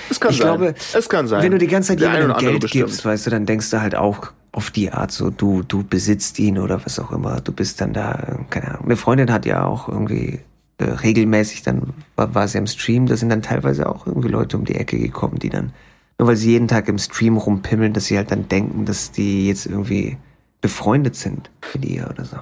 Es 0.10 0.20
kann 0.20 0.32
Ich 0.32 0.38
sein. 0.38 0.48
glaube, 0.48 0.76
es 0.94 1.10
kann 1.10 1.28
sein. 1.28 1.42
Wenn 1.44 1.52
du 1.52 1.58
die 1.58 1.68
ganze 1.68 1.90
Zeit 1.90 2.00
jemandem 2.02 2.38
Geld 2.38 2.62
bestimmt. 2.62 2.86
gibst, 2.86 3.04
weißt 3.06 3.26
du, 3.26 3.30
dann 3.32 3.46
denkst 3.46 3.70
du 3.72 3.82
halt 3.82 3.96
auch 3.96 4.32
auf 4.52 4.72
die 4.72 4.92
Art 4.92 5.12
so, 5.12 5.30
du, 5.30 5.64
du 5.64 5.84
besitzt 5.84 6.40
ihn 6.40 6.58
oder 6.60 6.84
was 6.86 7.00
auch 7.00 7.12
immer. 7.12 7.42
Du 7.42 7.52
bist 7.52 7.82
dann 7.82 7.94
da, 7.94 8.38
keine 8.50 8.70
Ahnung. 8.70 8.86
Eine 8.86 8.96
Freundin 8.98 9.32
hat 9.32 9.46
ja 9.46 9.64
auch 9.66 9.88
irgendwie 9.90 10.40
äh, 10.78 10.84
regelmäßig, 10.84 11.64
dann 11.64 11.94
war, 12.16 12.34
war 12.36 12.48
sie 12.48 12.58
im 12.60 12.68
Stream, 12.68 13.08
da 13.08 13.18
sind 13.18 13.30
dann 13.30 13.42
teilweise 13.42 13.90
auch 13.90 14.06
irgendwie 14.08 14.30
Leute 14.30 14.58
um 14.58 14.66
die 14.66 14.76
Ecke 14.76 14.98
gekommen, 15.00 15.40
die 15.40 15.50
dann, 15.50 15.74
nur 16.18 16.28
weil 16.28 16.36
sie 16.36 16.52
jeden 16.52 16.68
Tag 16.68 16.88
im 16.88 16.98
Stream 16.98 17.38
rumpimmeln, 17.38 17.94
dass 17.94 18.06
sie 18.06 18.18
halt 18.18 18.32
dann 18.32 18.48
denken, 18.48 18.86
dass 18.86 19.12
die 19.12 19.48
jetzt 19.48 19.66
irgendwie 19.66 20.18
befreundet 20.62 21.16
sind 21.16 21.52
mit 21.74 21.86
ihr 21.86 22.10
oder 22.10 22.26
so. 22.26 22.38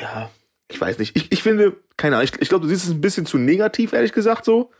Ja, 0.00 0.30
ich 0.68 0.80
weiß 0.80 0.98
nicht. 0.98 1.16
Ich, 1.16 1.30
ich 1.30 1.42
finde, 1.42 1.76
keine 1.96 2.16
Ahnung, 2.16 2.28
ich, 2.32 2.40
ich 2.40 2.48
glaube, 2.48 2.64
du 2.64 2.68
siehst 2.68 2.84
es 2.84 2.90
ein 2.90 3.00
bisschen 3.00 3.26
zu 3.26 3.38
negativ, 3.38 3.92
ehrlich 3.92 4.12
gesagt, 4.12 4.44
so. 4.44 4.70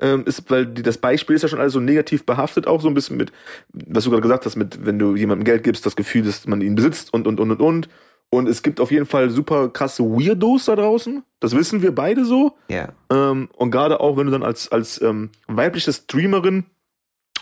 Ähm, 0.00 0.24
ist, 0.26 0.48
weil 0.48 0.66
die, 0.66 0.82
das 0.82 0.98
Beispiel 0.98 1.34
ist 1.34 1.42
ja 1.42 1.48
schon 1.48 1.58
alles 1.58 1.72
so 1.72 1.80
negativ 1.80 2.24
behaftet, 2.24 2.68
auch 2.68 2.80
so 2.80 2.86
ein 2.86 2.94
bisschen 2.94 3.16
mit, 3.16 3.32
was 3.72 4.04
du 4.04 4.10
gerade 4.10 4.22
gesagt 4.22 4.46
hast, 4.46 4.54
mit, 4.54 4.86
wenn 4.86 4.98
du 4.98 5.16
jemandem 5.16 5.44
Geld 5.44 5.64
gibst, 5.64 5.84
das 5.86 5.96
Gefühl, 5.96 6.22
dass 6.22 6.46
man 6.46 6.60
ihn 6.60 6.76
besitzt 6.76 7.12
und, 7.12 7.26
und, 7.26 7.40
und, 7.40 7.50
und, 7.50 7.60
und. 7.60 7.88
Und 8.30 8.46
es 8.46 8.62
gibt 8.62 8.78
auf 8.78 8.90
jeden 8.90 9.06
Fall 9.06 9.30
super 9.30 9.70
krasse 9.70 10.04
Weirdos 10.04 10.66
da 10.66 10.76
draußen. 10.76 11.24
Das 11.40 11.56
wissen 11.56 11.82
wir 11.82 11.94
beide 11.94 12.24
so. 12.24 12.56
Ja. 12.68 12.90
Ähm, 13.10 13.48
und 13.56 13.70
gerade 13.70 14.00
auch, 14.00 14.16
wenn 14.16 14.26
du 14.26 14.32
dann 14.32 14.42
als, 14.42 14.70
als 14.70 15.00
ähm, 15.00 15.30
weibliche 15.46 15.92
Streamerin 15.92 16.66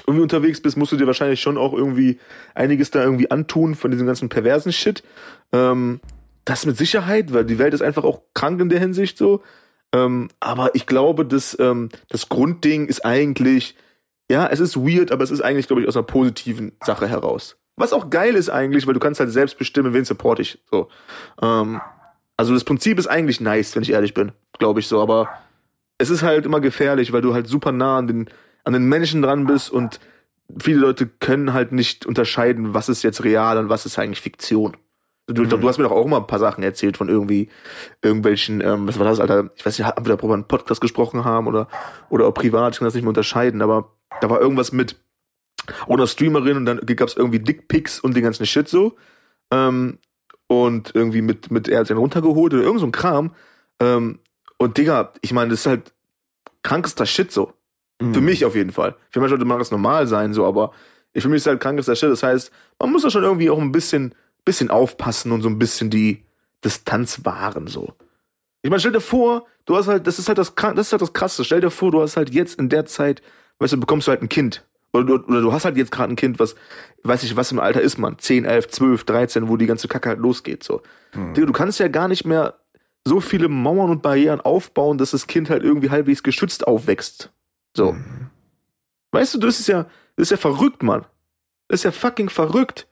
irgendwie 0.06 0.22
unterwegs 0.22 0.60
bist, 0.60 0.76
musst 0.76 0.92
du 0.92 0.96
dir 0.96 1.06
wahrscheinlich 1.06 1.40
schon 1.40 1.58
auch 1.58 1.72
irgendwie 1.72 2.18
einiges 2.54 2.90
da 2.90 3.02
irgendwie 3.02 3.30
antun 3.30 3.74
von 3.74 3.90
diesem 3.90 4.06
ganzen 4.06 4.28
perversen 4.28 4.72
Shit. 4.72 5.02
Ähm, 5.52 6.00
das 6.44 6.64
mit 6.64 6.76
Sicherheit, 6.76 7.32
weil 7.32 7.44
die 7.44 7.58
Welt 7.58 7.74
ist 7.74 7.82
einfach 7.82 8.04
auch 8.04 8.22
krank 8.32 8.60
in 8.60 8.68
der 8.68 8.78
Hinsicht 8.78 9.18
so. 9.18 9.42
Ähm, 9.92 10.28
aber 10.40 10.74
ich 10.74 10.86
glaube, 10.86 11.24
dass 11.26 11.56
ähm, 11.58 11.88
das 12.08 12.28
Grundding 12.28 12.86
ist 12.86 13.04
eigentlich, 13.04 13.76
ja, 14.30 14.46
es 14.46 14.60
ist 14.60 14.76
weird, 14.76 15.10
aber 15.10 15.24
es 15.24 15.30
ist 15.30 15.40
eigentlich, 15.40 15.66
glaube 15.66 15.82
ich, 15.82 15.88
aus 15.88 15.96
einer 15.96 16.06
positiven 16.06 16.72
Sache 16.84 17.08
heraus. 17.08 17.56
Was 17.76 17.92
auch 17.92 18.10
geil 18.10 18.34
ist 18.36 18.48
eigentlich, 18.48 18.86
weil 18.86 18.94
du 18.94 19.00
kannst 19.00 19.20
halt 19.20 19.30
selbst 19.30 19.58
bestimmen, 19.58 19.92
wen 19.92 20.04
support 20.04 20.38
ich. 20.40 20.62
So. 20.70 20.88
Ähm, 21.42 21.80
also 22.36 22.54
das 22.54 22.64
Prinzip 22.64 22.98
ist 22.98 23.06
eigentlich 23.06 23.40
nice, 23.40 23.74
wenn 23.74 23.82
ich 23.82 23.90
ehrlich 23.90 24.14
bin, 24.14 24.32
glaube 24.58 24.80
ich 24.80 24.88
so, 24.88 25.00
aber 25.00 25.28
es 25.98 26.10
ist 26.10 26.22
halt 26.22 26.44
immer 26.44 26.60
gefährlich, 26.60 27.12
weil 27.12 27.22
du 27.22 27.34
halt 27.34 27.48
super 27.48 27.72
nah 27.72 27.98
an 27.98 28.06
den, 28.06 28.30
an 28.66 28.72
den 28.72 28.88
Menschen 28.88 29.22
dran 29.22 29.46
bist 29.46 29.70
und 29.70 30.00
viele 30.60 30.80
Leute 30.80 31.06
können 31.06 31.52
halt 31.52 31.72
nicht 31.72 32.04
unterscheiden, 32.04 32.74
was 32.74 32.88
ist 32.88 33.02
jetzt 33.02 33.24
real 33.24 33.58
und 33.58 33.68
was 33.68 33.86
ist 33.86 33.98
eigentlich 33.98 34.20
Fiktion. 34.20 34.76
Du, 35.28 35.42
Mhm. 35.42 35.48
du 35.48 35.68
hast 35.68 35.78
mir 35.78 35.84
doch 35.84 35.90
auch 35.92 36.04
immer 36.04 36.18
ein 36.18 36.26
paar 36.26 36.38
Sachen 36.38 36.62
erzählt 36.62 36.96
von 36.96 37.08
irgendwie 37.08 37.48
irgendwelchen, 38.02 38.60
ähm, 38.60 38.86
was 38.86 38.98
war 38.98 39.06
das, 39.06 39.18
Alter? 39.18 39.50
Ich 39.56 39.66
weiß 39.66 39.78
nicht, 39.78 39.88
ob 39.88 40.06
wir 40.06 40.16
darüber 40.16 40.34
einen 40.34 40.46
Podcast 40.46 40.80
gesprochen 40.80 41.24
haben 41.24 41.46
oder, 41.48 41.68
oder 42.10 42.26
auch 42.26 42.34
privat, 42.34 42.74
ich 42.74 42.78
kann 42.78 42.86
das 42.86 42.94
nicht 42.94 43.02
mehr 43.02 43.08
unterscheiden, 43.08 43.62
aber 43.62 43.92
da 44.20 44.30
war 44.30 44.40
irgendwas 44.40 44.70
mit 44.72 44.96
oder 45.88 46.06
Streamerin 46.06 46.58
und 46.58 46.66
dann 46.66 46.78
gab 46.84 47.08
es 47.08 47.16
irgendwie 47.16 47.40
Dickpics 47.40 47.98
und 47.98 48.14
den 48.14 48.22
ganzen 48.22 48.46
Shit 48.46 48.68
so. 48.68 48.94
Ähm, 49.50 49.98
und 50.46 50.92
irgendwie 50.94 51.22
mit, 51.22 51.50
mit 51.50 51.68
er 51.68 51.80
hat 51.80 51.88
den 51.90 51.96
runtergeholt 51.96 52.54
oder 52.54 52.62
irgend 52.62 52.80
so 52.80 52.86
ein 52.86 52.92
Kram. 52.92 53.34
Ähm, 53.80 54.20
und 54.58 54.78
Digga, 54.78 55.12
ich 55.22 55.32
meine, 55.32 55.50
das 55.50 55.60
ist 55.60 55.66
halt 55.66 55.92
krankester 56.62 57.04
Shit 57.04 57.32
so. 57.32 57.52
Für 58.00 58.20
Mhm. 58.20 58.24
mich 58.24 58.44
auf 58.44 58.54
jeden 58.54 58.72
Fall. 58.72 58.94
Für 59.10 59.20
manche 59.20 59.34
Leute 59.34 59.46
mag 59.46 59.58
das 59.58 59.70
normal 59.70 60.06
sein, 60.06 60.34
so, 60.34 60.44
aber 60.44 60.72
ich 61.14 61.22
für 61.22 61.28
mich 61.28 61.38
ist 61.38 61.46
halt 61.46 61.60
krankester 61.60 61.96
Shit. 61.96 62.10
Das 62.10 62.22
heißt, 62.22 62.50
man 62.78 62.92
muss 62.92 63.02
da 63.02 63.10
schon 63.10 63.22
irgendwie 63.24 63.48
auch 63.48 63.58
ein 63.58 63.72
bisschen, 63.72 64.14
bisschen 64.44 64.70
aufpassen 64.70 65.32
und 65.32 65.40
so 65.42 65.48
ein 65.48 65.58
bisschen 65.58 65.88
die 65.88 66.24
Distanz 66.64 67.24
wahren, 67.24 67.66
so. 67.66 67.94
Ich 68.62 68.70
meine, 68.70 68.80
stell 68.80 68.92
dir 68.92 69.00
vor, 69.00 69.46
du 69.64 69.76
hast 69.76 69.86
halt, 69.86 70.06
das 70.06 70.18
ist 70.18 70.28
halt 70.28 70.38
das, 70.38 70.54
das 70.54 70.86
ist 70.88 70.92
halt 70.92 71.02
das 71.02 71.12
Krasse. 71.12 71.44
Stell 71.44 71.60
dir 71.60 71.70
vor, 71.70 71.90
du 71.92 72.02
hast 72.02 72.16
halt 72.16 72.30
jetzt 72.34 72.58
in 72.58 72.68
der 72.68 72.84
Zeit, 72.84 73.22
weißt 73.60 73.74
du, 73.74 73.80
bekommst 73.80 74.08
du 74.08 74.10
halt 74.10 74.22
ein 74.22 74.28
Kind. 74.28 74.64
Oder 74.92 75.04
du, 75.04 75.14
oder 75.26 75.40
du 75.40 75.52
hast 75.52 75.64
halt 75.64 75.76
jetzt 75.76 75.92
gerade 75.92 76.12
ein 76.12 76.16
Kind, 76.16 76.38
was, 76.38 76.54
weiß 77.04 77.22
ich, 77.22 77.36
was 77.36 77.52
im 77.52 77.60
Alter 77.60 77.80
ist 77.80 77.96
man. 77.98 78.18
10, 78.18 78.44
11, 78.44 78.68
12, 78.68 79.04
13, 79.04 79.48
wo 79.48 79.56
die 79.56 79.66
ganze 79.66 79.88
Kacke 79.88 80.08
halt 80.08 80.18
losgeht, 80.18 80.64
so. 80.64 80.82
Mhm. 81.14 81.34
Du 81.34 81.52
kannst 81.52 81.78
ja 81.78 81.88
gar 81.88 82.08
nicht 82.08 82.24
mehr 82.24 82.54
so 83.04 83.20
viele 83.20 83.48
Mauern 83.48 83.90
und 83.90 84.02
Barrieren 84.02 84.40
aufbauen, 84.40 84.98
dass 84.98 85.12
das 85.12 85.26
Kind 85.28 85.48
halt 85.48 85.62
irgendwie 85.62 85.90
halbwegs 85.90 86.22
geschützt 86.24 86.66
aufwächst. 86.66 87.30
So. 87.76 87.92
Mhm. 87.92 88.30
Weißt 89.12 89.34
du, 89.34 89.38
das 89.38 89.60
ist 89.60 89.68
ja, 89.68 89.84
das 90.16 90.24
ist 90.24 90.30
ja 90.30 90.36
verrückt, 90.36 90.82
Mann. 90.82 91.04
Das 91.68 91.80
ist 91.80 91.84
ja 91.84 91.92
fucking 91.92 92.30
verrückt. 92.30 92.88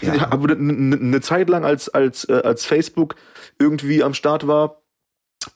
Ja. 0.00 0.14
Ich 0.14 0.20
habe 0.20 0.52
eine 0.52 0.72
ne 0.72 1.20
Zeit 1.20 1.48
lang, 1.48 1.64
als, 1.64 1.88
als, 1.88 2.28
äh, 2.28 2.42
als 2.44 2.64
Facebook 2.64 3.16
irgendwie 3.58 4.02
am 4.02 4.14
Start 4.14 4.46
war, 4.46 4.82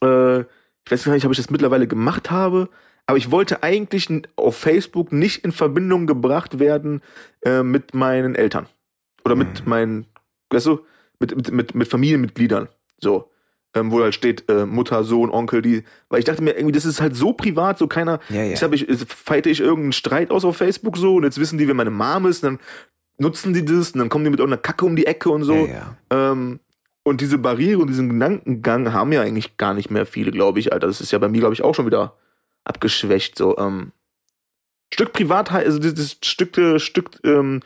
äh, 0.03 0.41
ich 0.41 0.91
weiß 0.91 1.05
gar 1.05 1.15
nicht, 1.15 1.25
ob 1.25 1.33
ich 1.33 1.39
das 1.39 1.51
mittlerweile 1.51 1.87
gemacht 1.87 2.31
habe, 2.31 2.69
aber 3.07 3.17
ich 3.17 3.31
wollte 3.31 3.63
eigentlich 3.63 4.09
auf 4.37 4.57
Facebook 4.57 5.13
nicht 5.13 5.45
in 5.45 5.53
Verbindung 5.53 6.07
gebracht 6.07 6.59
werden 6.59 7.01
äh, 7.43 7.63
mit 7.63 7.95
meinen 7.95 8.35
Eltern. 8.35 8.67
Oder 9.25 9.37
mit 9.37 9.63
Mhm. 9.63 9.69
meinen, 9.71 10.07
weißt 10.51 10.67
du, 10.67 10.85
mit, 11.21 11.37
mit, 11.37 11.51
mit, 11.53 11.75
mit 11.75 11.89
Familienmitgliedern. 11.89 12.69
So. 12.99 13.31
Ähm, 13.77 13.91
wo 13.91 14.01
halt 14.01 14.15
steht, 14.15 14.49
äh, 14.49 14.67
Mutter, 14.67 15.03
Sohn, 15.03 15.31
Onkel, 15.31 15.61
die. 15.61 15.83
Weil 16.09 16.21
ich 16.21 16.25
dachte 16.25 16.43
mir, 16.43 16.53
irgendwie, 16.53 16.73
das 16.73 16.85
ist 16.85 17.01
halt 17.01 17.17
so 17.17 17.33
privat, 17.33 17.77
so 17.77 17.89
keiner. 17.89 18.21
Ja, 18.29 18.37
ja. 18.37 18.45
Jetzt 18.45 18.63
habe 18.63 18.77
ich, 18.77 18.83
jetzt 18.83 19.13
fighte 19.13 19.51
ich 19.51 19.61
irgendeinen 19.61 19.93
Streit 19.93 20.31
aus 20.31 20.45
auf 20.45 20.57
Facebook 20.57 20.97
so 20.97 21.17
und 21.17 21.25
jetzt 21.25 21.39
wissen 21.39 21.59
die, 21.59 21.67
wer 21.67 21.75
meine 21.75 21.91
Mom 21.91 22.27
ist, 22.27 22.45
und 22.45 22.53
dann 22.53 22.61
nutzen 23.19 23.53
die 23.53 23.65
das 23.65 23.91
und 23.93 23.99
dann 23.99 24.09
kommen 24.09 24.25
die 24.25 24.31
mit 24.31 24.41
irgendeiner 24.41 24.63
Kacke 24.63 24.85
um 24.87 24.95
die 24.97 25.07
Ecke 25.07 25.29
und 25.31 25.43
so. 25.43 25.67
Ja. 25.67 25.97
Ähm, 26.11 26.61
und 27.03 27.21
diese 27.21 27.37
Barriere 27.37 27.81
und 27.81 27.89
diesen 27.89 28.09
Gedankengang 28.09 28.93
haben 28.93 29.13
ja 29.13 29.23
eigentlich 29.23 29.57
gar 29.57 29.75
nicht 29.75 29.91
mehr 29.91 30.07
viele, 30.07 30.31
glaube 30.31 30.59
ich, 30.59 30.73
Alter. 30.73 30.87
Das 30.87 31.01
ist 31.01 31.13
ja 31.13 31.19
bei 31.19 31.29
mir, 31.29 31.41
glaube 31.41 31.55
ich, 31.55 31.63
auch 31.63 31.75
schon 31.75 31.87
wieder 31.87 32.17
abgeschwächt. 32.65 33.37
So, 33.37 33.59
ähm, 33.59 33.93
Stück 34.93 35.13
Privatheit, 35.13 35.67
also 35.67 35.79
dieses 35.79 36.19
Stück, 36.25 36.81
Stück, 36.81 37.11
ähm, 37.25 37.61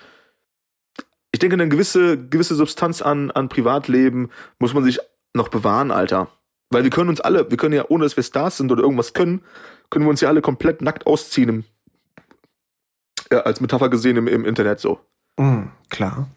ich 1.31 1.39
denke, 1.39 1.55
eine 1.55 1.69
gewisse, 1.69 2.19
gewisse 2.19 2.55
Substanz 2.55 3.01
an, 3.01 3.31
an 3.31 3.49
Privatleben 3.49 4.31
muss 4.59 4.75
man 4.75 4.83
sich 4.83 4.99
noch 5.35 5.49
bewahren, 5.49 5.91
Alter. 5.91 6.29
Weil 6.71 6.85
wir 6.85 6.91
können 6.91 7.09
uns 7.09 7.21
alle, 7.21 7.51
wir 7.51 7.57
können 7.57 7.75
ja, 7.75 7.87
ohne 7.89 8.05
dass 8.05 8.17
wir 8.17 8.23
Stars 8.23 8.59
sind 8.59 8.71
oder 8.71 8.83
irgendwas 8.83 9.15
können, 9.15 9.43
können 9.91 10.05
wir 10.05 10.11
uns 10.11 10.21
ja 10.21 10.29
alle 10.29 10.43
komplett 10.43 10.83
nackt 10.83 11.07
ausziehen 11.07 11.49
im, 11.49 11.65
ja, 13.31 13.41
als 13.41 13.61
Metapher 13.61 13.89
gesehen 13.89 14.17
im, 14.17 14.29
im 14.29 14.45
Internet 14.45 14.81
so. 14.81 15.01
Mhm, 15.39 15.71
klar. 15.89 16.29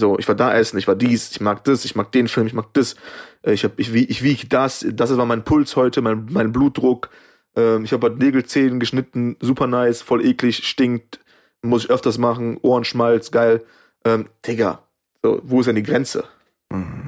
So, 0.00 0.18
ich 0.18 0.26
war 0.26 0.34
da 0.34 0.54
essen, 0.54 0.78
ich 0.78 0.88
war 0.88 0.96
dies, 0.96 1.30
ich 1.30 1.40
mag 1.40 1.62
das, 1.64 1.84
ich 1.84 1.94
mag 1.94 2.10
den 2.12 2.26
Film, 2.26 2.46
ich 2.46 2.54
mag 2.54 2.72
das, 2.72 2.96
äh, 3.42 3.52
ich, 3.52 3.64
hab, 3.64 3.78
ich, 3.78 3.94
ich 3.94 4.22
wiege 4.22 4.48
das, 4.48 4.84
das 4.90 5.16
war 5.16 5.26
mein 5.26 5.44
Puls 5.44 5.76
heute, 5.76 6.00
mein, 6.00 6.26
mein 6.30 6.50
Blutdruck, 6.50 7.10
ähm, 7.54 7.84
ich 7.84 7.92
habe 7.92 8.08
halt 8.08 8.18
Nägelzähnen 8.18 8.80
geschnitten, 8.80 9.36
super 9.40 9.66
nice, 9.66 10.02
voll 10.02 10.24
eklig, 10.24 10.66
stinkt, 10.66 11.20
muss 11.60 11.84
ich 11.84 11.90
öfters 11.90 12.18
machen, 12.18 12.58
Ohrenschmalz, 12.62 13.30
geil. 13.30 13.64
Ähm, 14.04 14.28
Digga, 14.46 14.82
so, 15.22 15.40
wo 15.44 15.60
ist 15.60 15.66
denn 15.66 15.76
die 15.76 15.82
Grenze? 15.82 16.24
Mhm. 16.70 17.01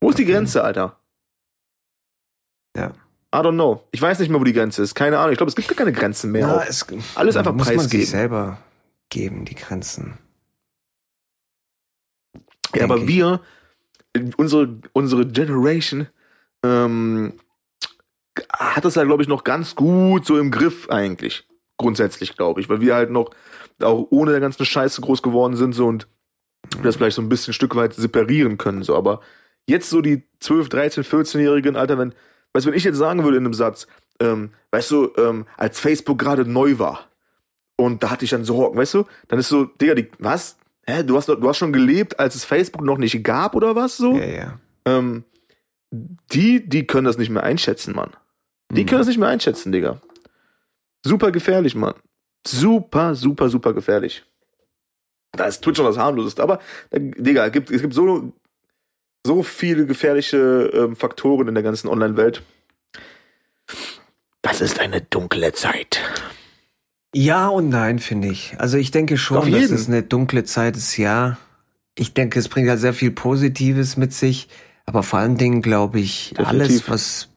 Wo 0.00 0.10
ist 0.10 0.18
die 0.18 0.24
Grenze, 0.24 0.62
Alter? 0.62 0.98
Ja. 2.76 2.92
I 3.34 3.38
don't 3.38 3.52
know. 3.52 3.82
Ich 3.90 4.00
weiß 4.00 4.18
nicht 4.18 4.30
mehr, 4.30 4.40
wo 4.40 4.44
die 4.44 4.52
Grenze 4.52 4.82
ist. 4.82 4.94
Keine 4.94 5.18
Ahnung. 5.18 5.32
Ich 5.32 5.38
glaube, 5.38 5.50
es 5.50 5.56
gibt 5.56 5.68
gar 5.68 5.76
keine 5.76 5.92
Grenzen 5.92 6.32
mehr. 6.32 6.46
Ja, 6.46 6.62
es, 6.62 6.86
Alles 7.14 7.36
einfach 7.36 7.52
muss 7.52 7.66
preisgeben. 7.66 7.82
man 7.82 7.88
sich 7.88 8.10
selber 8.10 8.58
geben, 9.08 9.44
die 9.44 9.54
Grenzen. 9.54 10.18
Ja, 12.74 12.84
aber 12.84 12.98
ich. 12.98 13.06
wir, 13.08 13.40
unsere, 14.36 14.80
unsere 14.92 15.26
Generation, 15.26 16.08
ähm, 16.64 17.34
hat 18.52 18.84
das 18.84 18.94
ja, 18.94 19.04
glaube 19.04 19.22
ich, 19.22 19.28
noch 19.28 19.44
ganz 19.44 19.74
gut 19.74 20.26
so 20.26 20.38
im 20.38 20.50
Griff 20.50 20.88
eigentlich. 20.90 21.46
Grundsätzlich, 21.78 22.36
glaube 22.36 22.60
ich. 22.60 22.68
Weil 22.68 22.80
wir 22.80 22.94
halt 22.94 23.10
noch 23.10 23.30
auch 23.82 24.06
ohne 24.10 24.30
der 24.30 24.40
ganzen 24.40 24.64
Scheiße 24.64 25.00
groß 25.00 25.22
geworden 25.22 25.56
sind 25.56 25.74
so 25.74 25.86
und 25.86 26.08
das 26.82 26.96
vielleicht 26.96 27.16
so 27.16 27.22
ein 27.22 27.28
bisschen 27.28 27.50
ein 27.52 27.54
Stück 27.54 27.76
weit 27.76 27.94
separieren 27.94 28.56
können. 28.56 28.82
So. 28.82 28.96
Aber 28.96 29.20
jetzt 29.66 29.90
so 29.90 30.00
die 30.00 30.22
12, 30.40 30.68
13, 30.68 31.04
14-Jährigen, 31.04 31.76
Alter, 31.76 31.98
wenn, 31.98 32.14
weißt 32.52 32.66
du, 32.66 32.70
wenn 32.70 32.76
ich 32.78 32.84
jetzt 32.84 32.96
sagen 32.98 33.24
würde 33.24 33.36
in 33.36 33.44
einem 33.44 33.54
Satz, 33.54 33.86
ähm, 34.20 34.50
weißt 34.70 34.90
du, 34.90 35.12
ähm, 35.18 35.46
als 35.56 35.80
Facebook 35.80 36.18
gerade 36.18 36.44
neu 36.44 36.78
war 36.78 37.08
und 37.76 38.02
da 38.02 38.10
hatte 38.10 38.24
ich 38.24 38.30
dann 38.30 38.44
Sorgen, 38.44 38.78
weißt 38.78 38.94
du, 38.94 39.04
dann 39.28 39.38
ist 39.38 39.48
so, 39.48 39.64
Digga, 39.64 39.94
die, 39.94 40.08
was? 40.18 40.56
Hä, 40.86 41.02
du 41.02 41.16
hast, 41.16 41.28
du 41.28 41.48
hast 41.48 41.58
schon 41.58 41.72
gelebt, 41.72 42.18
als 42.20 42.34
es 42.36 42.44
Facebook 42.44 42.82
noch 42.82 42.98
nicht 42.98 43.22
gab 43.24 43.54
oder 43.56 43.74
was 43.74 43.96
so? 43.96 44.14
Ja, 44.16 44.24
ja. 44.24 44.60
Ähm, 44.84 45.24
die, 45.90 46.66
die 46.68 46.86
können 46.86 47.04
das 47.06 47.18
nicht 47.18 47.30
mehr 47.30 47.42
einschätzen, 47.42 47.94
Mann. 47.94 48.10
Die 48.72 48.82
Mhm. 48.82 48.86
können 48.86 49.00
das 49.00 49.08
nicht 49.08 49.18
mehr 49.18 49.28
einschätzen, 49.28 49.72
Digga. 49.72 50.00
Super 51.04 51.32
gefährlich, 51.32 51.74
Mann. 51.74 51.94
Super, 52.46 53.14
super, 53.14 53.48
super 53.48 53.72
gefährlich. 53.72 54.24
Da 55.32 55.44
ist 55.46 55.60
Twitch 55.62 55.78
noch 55.78 55.86
das 55.86 55.98
harmloseste, 55.98 56.42
aber, 56.42 56.60
äh, 56.90 57.00
Digga, 57.00 57.46
es 57.46 57.52
gibt, 57.52 57.70
es 57.70 57.82
gibt 57.82 57.92
so, 57.94 58.32
so 59.26 59.42
viele 59.42 59.84
gefährliche 59.84 60.70
ähm, 60.72 60.96
Faktoren 60.96 61.48
in 61.48 61.54
der 61.54 61.62
ganzen 61.62 61.88
Online-Welt. 61.88 62.42
Das 64.40 64.60
ist 64.60 64.78
eine 64.78 65.00
dunkle 65.02 65.52
Zeit. 65.52 66.00
Ja 67.12 67.48
und 67.48 67.68
nein, 67.68 67.98
finde 67.98 68.28
ich. 68.28 68.54
Also 68.58 68.78
ich 68.78 68.90
denke 68.90 69.18
schon, 69.18 69.50
dass 69.50 69.70
es 69.70 69.88
eine 69.88 70.02
dunkle 70.02 70.44
Zeit 70.44 70.76
ist, 70.76 70.96
ja. 70.96 71.38
Ich 71.98 72.14
denke, 72.14 72.38
es 72.38 72.48
bringt 72.48 72.68
halt 72.68 72.80
sehr 72.80 72.94
viel 72.94 73.10
Positives 73.10 73.96
mit 73.96 74.12
sich, 74.12 74.48
aber 74.84 75.02
vor 75.02 75.18
allen 75.18 75.36
Dingen 75.36 75.62
glaube 75.62 75.98
ich, 75.98 76.34
Definitiv. 76.36 76.48
alles, 76.48 76.90
was 76.90 77.28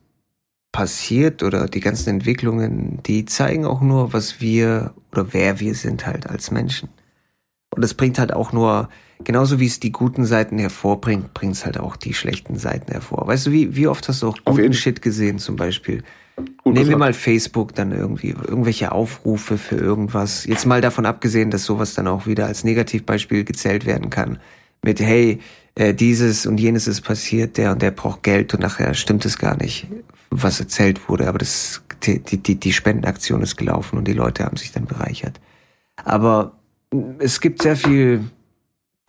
passiert 0.72 1.44
oder 1.44 1.68
die 1.68 1.80
ganzen 1.80 2.10
Entwicklungen, 2.10 3.02
die 3.04 3.26
zeigen 3.26 3.66
auch 3.66 3.82
nur, 3.82 4.14
was 4.14 4.40
wir 4.40 4.94
oder 5.12 5.34
wer 5.34 5.60
wir 5.60 5.74
sind 5.74 6.06
halt 6.06 6.28
als 6.28 6.52
Menschen. 6.52 6.90
Und 7.72 7.84
es 7.84 7.94
bringt 7.94 8.20
halt 8.20 8.34
auch 8.34 8.52
nur, 8.52 8.90
genauso 9.24 9.60
wie 9.60 9.66
es 9.66 9.80
die 9.80 9.92
guten 9.92 10.26
Seiten 10.26 10.58
hervorbringt, 10.58 11.34
bringt 11.34 11.56
es 11.56 11.66
halt 11.66 11.80
auch 11.80 11.96
die 11.96 12.14
schlechten 12.14 12.58
Seiten 12.58 12.92
hervor. 12.92 13.28
Weißt 13.28 13.48
du, 13.48 13.52
wie, 13.52 13.76
wie 13.76 13.88
oft 13.88 14.08
hast 14.08 14.22
du 14.22 14.30
auch 14.30 14.38
guten 14.46 14.74
Shit 14.74 15.02
gesehen 15.02 15.40
zum 15.40 15.56
Beispiel? 15.56 16.04
Nehmen 16.64 16.90
wir 16.90 16.98
mal 16.98 17.14
Facebook, 17.14 17.76
dann 17.76 17.92
irgendwie 17.92 18.30
irgendwelche 18.30 18.92
Aufrufe 18.92 19.58
für 19.58 19.76
irgendwas. 19.76 20.46
Jetzt 20.46 20.66
mal 20.66 20.82
davon 20.82 21.06
abgesehen, 21.06 21.52
dass 21.52 21.66
sowas 21.66 21.94
dann 21.96 22.08
auch 22.08 22.28
wieder 22.28 22.46
als 22.46 22.64
Negativbeispiel 22.64 23.44
gezählt 23.44 23.86
werden 23.86 24.10
kann. 24.10 24.40
Mit, 24.82 25.02
hey, 25.02 25.40
äh, 25.76 25.94
dieses 25.94 26.46
und 26.46 26.60
jenes 26.60 26.88
ist 26.88 27.02
passiert, 27.02 27.58
der 27.58 27.74
und 27.74 27.82
der 27.82 27.92
braucht 27.92 28.24
Geld 28.24 28.54
und 28.54 28.62
nachher 28.62 28.94
stimmt 28.94 29.26
es 29.26 29.38
gar 29.38 29.58
nicht, 29.58 29.88
was 30.30 30.60
erzählt 30.60 31.10
wurde. 31.10 31.28
Aber 31.28 31.40
das, 31.40 31.82
die, 32.04 32.20
die, 32.20 32.56
die 32.56 32.74
Spendenaktion 32.74 33.42
ist 33.42 33.58
gelaufen 33.58 33.98
und 33.98 34.08
die 34.08 34.14
Leute 34.14 34.46
haben 34.46 34.56
sich 34.56 34.72
dann 34.72 34.86
bereichert. 34.86 35.42
Aber 36.06 36.54
es 37.20 37.42
gibt 37.42 37.62
sehr 37.62 37.76
viel 37.76 38.24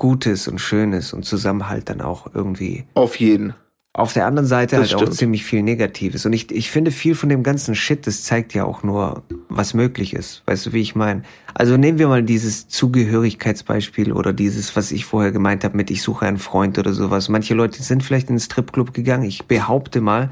Gutes 0.00 0.48
und 0.48 0.58
Schönes 0.62 1.12
und 1.12 1.26
Zusammenhalt 1.26 1.90
dann 1.90 2.00
auch 2.00 2.34
irgendwie 2.34 2.84
Auf 2.94 3.16
jeden. 3.20 3.52
auf 3.92 4.14
der 4.14 4.24
anderen 4.24 4.46
Seite 4.48 4.76
Das 4.76 4.86
halt 4.88 4.94
auch 4.94 5.00
stimmt. 5.02 5.16
ziemlich 5.18 5.44
viel 5.44 5.62
Negatives. 5.62 6.24
Und 6.24 6.32
ich, 6.32 6.50
ich 6.50 6.70
finde 6.70 6.90
viel 6.90 7.14
von 7.14 7.28
dem 7.28 7.42
ganzen 7.42 7.74
Shit, 7.74 8.06
das 8.06 8.24
zeigt 8.24 8.54
ja 8.54 8.64
auch 8.64 8.82
nur, 8.82 9.24
was 9.50 9.74
möglich 9.74 10.14
ist. 10.14 10.42
Weißt 10.46 10.64
du, 10.64 10.72
wie 10.72 10.80
ich 10.80 10.94
meine? 10.94 11.22
Also 11.52 11.76
nehmen 11.76 11.98
wir 11.98 12.08
mal 12.08 12.22
dieses 12.22 12.66
Zugehörigkeitsbeispiel 12.68 14.12
oder 14.12 14.32
dieses, 14.32 14.74
was 14.74 14.90
ich 14.90 15.04
vorher 15.04 15.32
gemeint 15.32 15.64
habe 15.64 15.76
mit 15.76 15.90
ich 15.90 16.00
suche 16.00 16.24
einen 16.24 16.38
Freund 16.38 16.78
oder 16.78 16.94
sowas. 16.94 17.28
Manche 17.28 17.52
Leute 17.52 17.82
sind 17.82 18.02
vielleicht 18.02 18.30
in 18.30 18.36
den 18.36 18.40
Stripclub 18.40 18.94
gegangen. 18.94 19.24
Ich 19.24 19.44
behaupte 19.44 20.00
mal, 20.00 20.30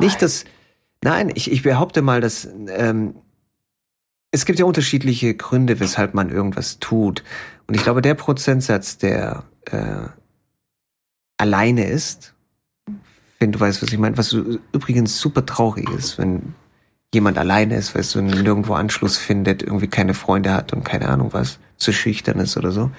nicht 0.00 0.20
dass, 0.20 0.46
nein, 1.04 1.30
ich, 1.32 1.52
ich 1.52 1.62
behaupte 1.62 2.02
mal, 2.02 2.20
dass 2.20 2.48
ähm, 2.76 3.14
es 4.32 4.44
gibt 4.46 4.58
ja 4.58 4.64
unterschiedliche 4.64 5.34
Gründe, 5.34 5.78
weshalb 5.78 6.12
man 6.12 6.28
irgendwas 6.28 6.80
tut. 6.80 7.22
Und 7.66 7.74
ich 7.74 7.82
glaube, 7.82 8.02
der 8.02 8.14
Prozentsatz, 8.14 8.98
der 8.98 9.44
äh, 9.66 10.08
alleine 11.36 11.86
ist, 11.86 12.34
wenn 13.38 13.52
du 13.52 13.60
weißt, 13.60 13.82
was 13.82 13.92
ich 13.92 13.98
meine, 13.98 14.16
was 14.16 14.32
übrigens 14.32 15.18
super 15.20 15.44
traurig 15.44 15.90
ist, 15.90 16.18
wenn 16.18 16.54
jemand 17.12 17.38
alleine 17.38 17.76
ist, 17.76 17.94
weißt 17.94 18.14
du, 18.14 18.22
nirgendwo 18.22 18.74
Anschluss 18.74 19.16
findet, 19.18 19.62
irgendwie 19.62 19.88
keine 19.88 20.14
Freunde 20.14 20.52
hat 20.52 20.72
und 20.72 20.84
keine 20.84 21.08
Ahnung 21.08 21.32
was, 21.32 21.58
zu 21.76 21.92
schüchtern 21.92 22.40
ist 22.40 22.56
oder 22.56 22.72
so. 22.72 22.90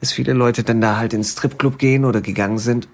Dass 0.00 0.12
viele 0.12 0.34
Leute 0.34 0.62
dann 0.62 0.80
da 0.80 0.96
halt 0.96 1.14
ins 1.14 1.32
Stripclub 1.32 1.78
gehen 1.78 2.04
oder 2.04 2.20
gegangen 2.20 2.58
sind, 2.58 2.88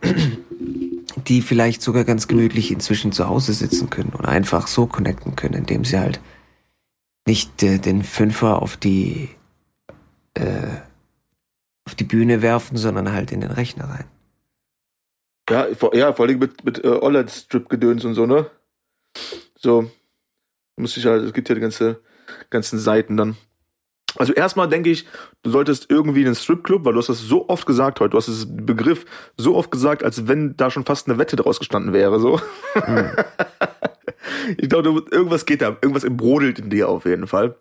die 1.26 1.43
vielleicht 1.43 1.82
sogar 1.82 2.05
ganz 2.05 2.28
gemütlich 2.28 2.70
inzwischen 2.70 3.12
zu 3.12 3.28
Hause 3.28 3.53
sitzen 3.53 3.90
können 3.90 4.12
oder 4.16 4.28
einfach 4.28 4.66
so 4.66 4.86
connecten 4.86 5.36
können, 5.36 5.55
indem 5.55 5.84
sie 5.84 5.99
halt 5.99 6.20
nicht 7.26 7.62
äh, 7.62 7.78
den 7.78 8.03
Fünfer 8.03 8.62
auf 8.62 8.76
die 8.76 9.28
äh, 10.34 10.80
auf 11.84 11.94
die 11.94 12.04
Bühne 12.04 12.42
werfen, 12.42 12.76
sondern 12.76 13.12
halt 13.12 13.32
in 13.32 13.40
den 13.40 13.50
Rechner 13.50 13.84
rein. 13.84 14.04
Ja, 15.50 15.66
vor, 15.74 15.94
ja, 15.94 16.12
vor 16.12 16.26
allem 16.26 16.38
mit, 16.38 16.64
mit 16.64 16.84
äh, 16.84 16.88
Online-Strip-Gedöns 16.88 18.04
und 18.04 18.14
so, 18.14 18.26
ne? 18.26 18.50
So, 19.58 19.90
muss 20.76 20.96
ich 20.96 21.04
halt, 21.06 21.24
es 21.24 21.32
gibt 21.32 21.48
ja 21.48 21.54
die 21.54 21.60
ganze, 21.60 22.00
ganzen 22.50 22.78
Seiten 22.78 23.16
dann. 23.16 23.36
Also 24.16 24.32
erstmal 24.34 24.68
denke 24.68 24.90
ich, 24.90 25.06
du 25.42 25.50
solltest 25.50 25.90
irgendwie 25.90 26.20
in 26.20 26.26
den 26.26 26.34
Stripclub, 26.34 26.84
weil 26.84 26.92
du 26.92 26.98
hast 26.98 27.08
das 27.08 27.20
so 27.20 27.48
oft 27.48 27.66
gesagt 27.66 28.00
heute, 28.00 28.10
du 28.10 28.18
hast 28.18 28.28
das 28.28 28.46
Begriff 28.48 29.06
so 29.36 29.56
oft 29.56 29.70
gesagt, 29.70 30.04
als 30.04 30.28
wenn 30.28 30.56
da 30.56 30.70
schon 30.70 30.84
fast 30.84 31.08
eine 31.08 31.18
Wette 31.18 31.36
draus 31.36 31.58
gestanden 31.58 31.92
wäre, 31.92 32.20
so. 32.20 32.40
ich 34.58 34.68
glaube, 34.68 35.04
irgendwas 35.10 35.46
geht 35.46 35.62
da, 35.62 35.68
irgendwas 35.68 36.04
brodelt 36.08 36.58
in 36.58 36.68
dir 36.68 36.88
auf 36.88 37.06
jeden 37.06 37.26
Fall. 37.26 37.56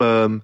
Ähm, 0.00 0.42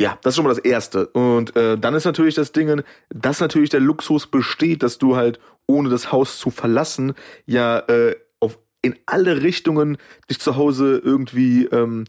ja, 0.00 0.18
das 0.22 0.32
ist 0.32 0.36
schon 0.36 0.44
mal 0.44 0.50
das 0.50 0.58
Erste. 0.58 1.06
Und 1.08 1.56
äh, 1.56 1.78
dann 1.78 1.94
ist 1.94 2.04
natürlich 2.04 2.34
das 2.34 2.52
Ding, 2.52 2.82
dass 3.08 3.40
natürlich 3.40 3.70
der 3.70 3.80
Luxus 3.80 4.26
besteht, 4.26 4.82
dass 4.82 4.98
du 4.98 5.16
halt, 5.16 5.40
ohne 5.66 5.88
das 5.88 6.12
Haus 6.12 6.38
zu 6.38 6.50
verlassen, 6.50 7.14
ja 7.46 7.78
äh, 7.88 8.16
auf, 8.40 8.58
in 8.82 8.96
alle 9.06 9.42
Richtungen 9.42 9.96
dich 10.30 10.38
zu 10.38 10.56
Hause 10.56 11.00
irgendwie 11.02 11.64
ähm, 11.66 12.04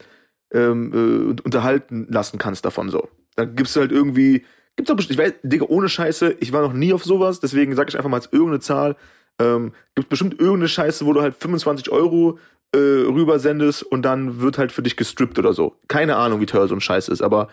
ähm, 0.54 1.38
äh, 1.38 1.42
unterhalten 1.42 2.08
lassen 2.10 2.38
kannst 2.38 2.66
davon 2.66 2.90
so. 2.90 3.08
Dann 3.36 3.56
gibt's 3.56 3.76
halt 3.76 3.92
irgendwie, 3.92 4.44
gibt's 4.76 4.92
doch 4.92 5.00
ich 5.00 5.18
weiß, 5.18 5.36
Digga, 5.44 5.66
ohne 5.70 5.88
Scheiße, 5.88 6.36
ich 6.40 6.52
war 6.52 6.62
noch 6.62 6.74
nie 6.74 6.94
auf 6.94 7.06
sowas, 7.06 7.40
deswegen 7.40 7.76
sage 7.76 7.90
ich 7.90 7.98
einfach 7.98 8.10
mal 8.10 8.18
als 8.18 8.32
irgendeine 8.32 8.60
Zahl. 8.60 8.96
Ähm, 9.40 9.72
gibt 9.96 10.10
bestimmt 10.10 10.40
irgendeine 10.40 10.68
Scheiße, 10.68 11.06
wo 11.06 11.14
du 11.14 11.22
halt 11.22 11.36
25 11.36 11.90
Euro 11.92 12.40
äh, 12.74 12.78
rübersendest 12.78 13.84
und 13.84 14.02
dann 14.02 14.42
wird 14.42 14.58
halt 14.58 14.72
für 14.72 14.82
dich 14.82 14.98
gestrippt 14.98 15.40
oder 15.40 15.54
so. 15.54 15.76
Keine 15.88 16.18
Ahnung, 16.18 16.42
wie 16.42 16.46
teuer 16.46 16.68
so 16.68 16.76
ein 16.76 16.82
Scheiß 16.82 17.08
ist, 17.08 17.22
aber 17.22 17.48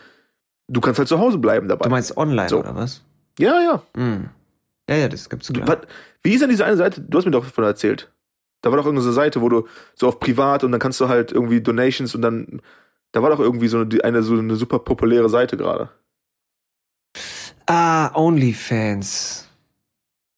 du 0.68 0.80
kannst 0.80 0.98
halt 0.98 1.08
zu 1.08 1.18
Hause 1.18 1.38
bleiben 1.38 1.68
dabei. 1.68 1.84
Du 1.84 1.90
meinst 1.90 2.16
online 2.16 2.48
So. 2.48 2.60
oder 2.60 2.74
was? 2.74 3.02
Ja, 3.38 3.60
ja. 3.60 3.82
Hm. 3.96 4.30
Ja, 4.88 4.96
ja, 4.96 5.08
das 5.08 5.28
gibt's 5.28 5.52
klar. 5.52 5.80
wie 6.22 6.32
ist 6.32 6.40
denn 6.40 6.50
diese 6.50 6.64
eine 6.64 6.76
Seite? 6.76 7.00
Du 7.00 7.18
hast 7.18 7.24
mir 7.24 7.30
doch 7.30 7.44
davon 7.44 7.64
erzählt. 7.64 8.12
Da 8.60 8.70
war 8.70 8.78
doch 8.78 8.86
irgendeine 8.86 9.12
Seite, 9.12 9.40
wo 9.40 9.48
du 9.48 9.66
so 9.94 10.08
auf 10.08 10.20
privat 10.20 10.64
und 10.64 10.72
dann 10.72 10.80
kannst 10.80 11.00
du 11.00 11.08
halt 11.08 11.32
irgendwie 11.32 11.60
Donations 11.60 12.14
und 12.14 12.22
dann. 12.22 12.62
Da 13.12 13.22
war 13.22 13.30
doch 13.30 13.38
irgendwie 13.38 13.68
so 13.68 13.78
eine, 13.78 14.04
eine, 14.04 14.22
so 14.22 14.36
eine 14.36 14.56
super 14.56 14.78
populäre 14.80 15.28
Seite 15.28 15.56
gerade. 15.56 15.90
Ah, 17.66 18.10
OnlyFans. 18.14 19.48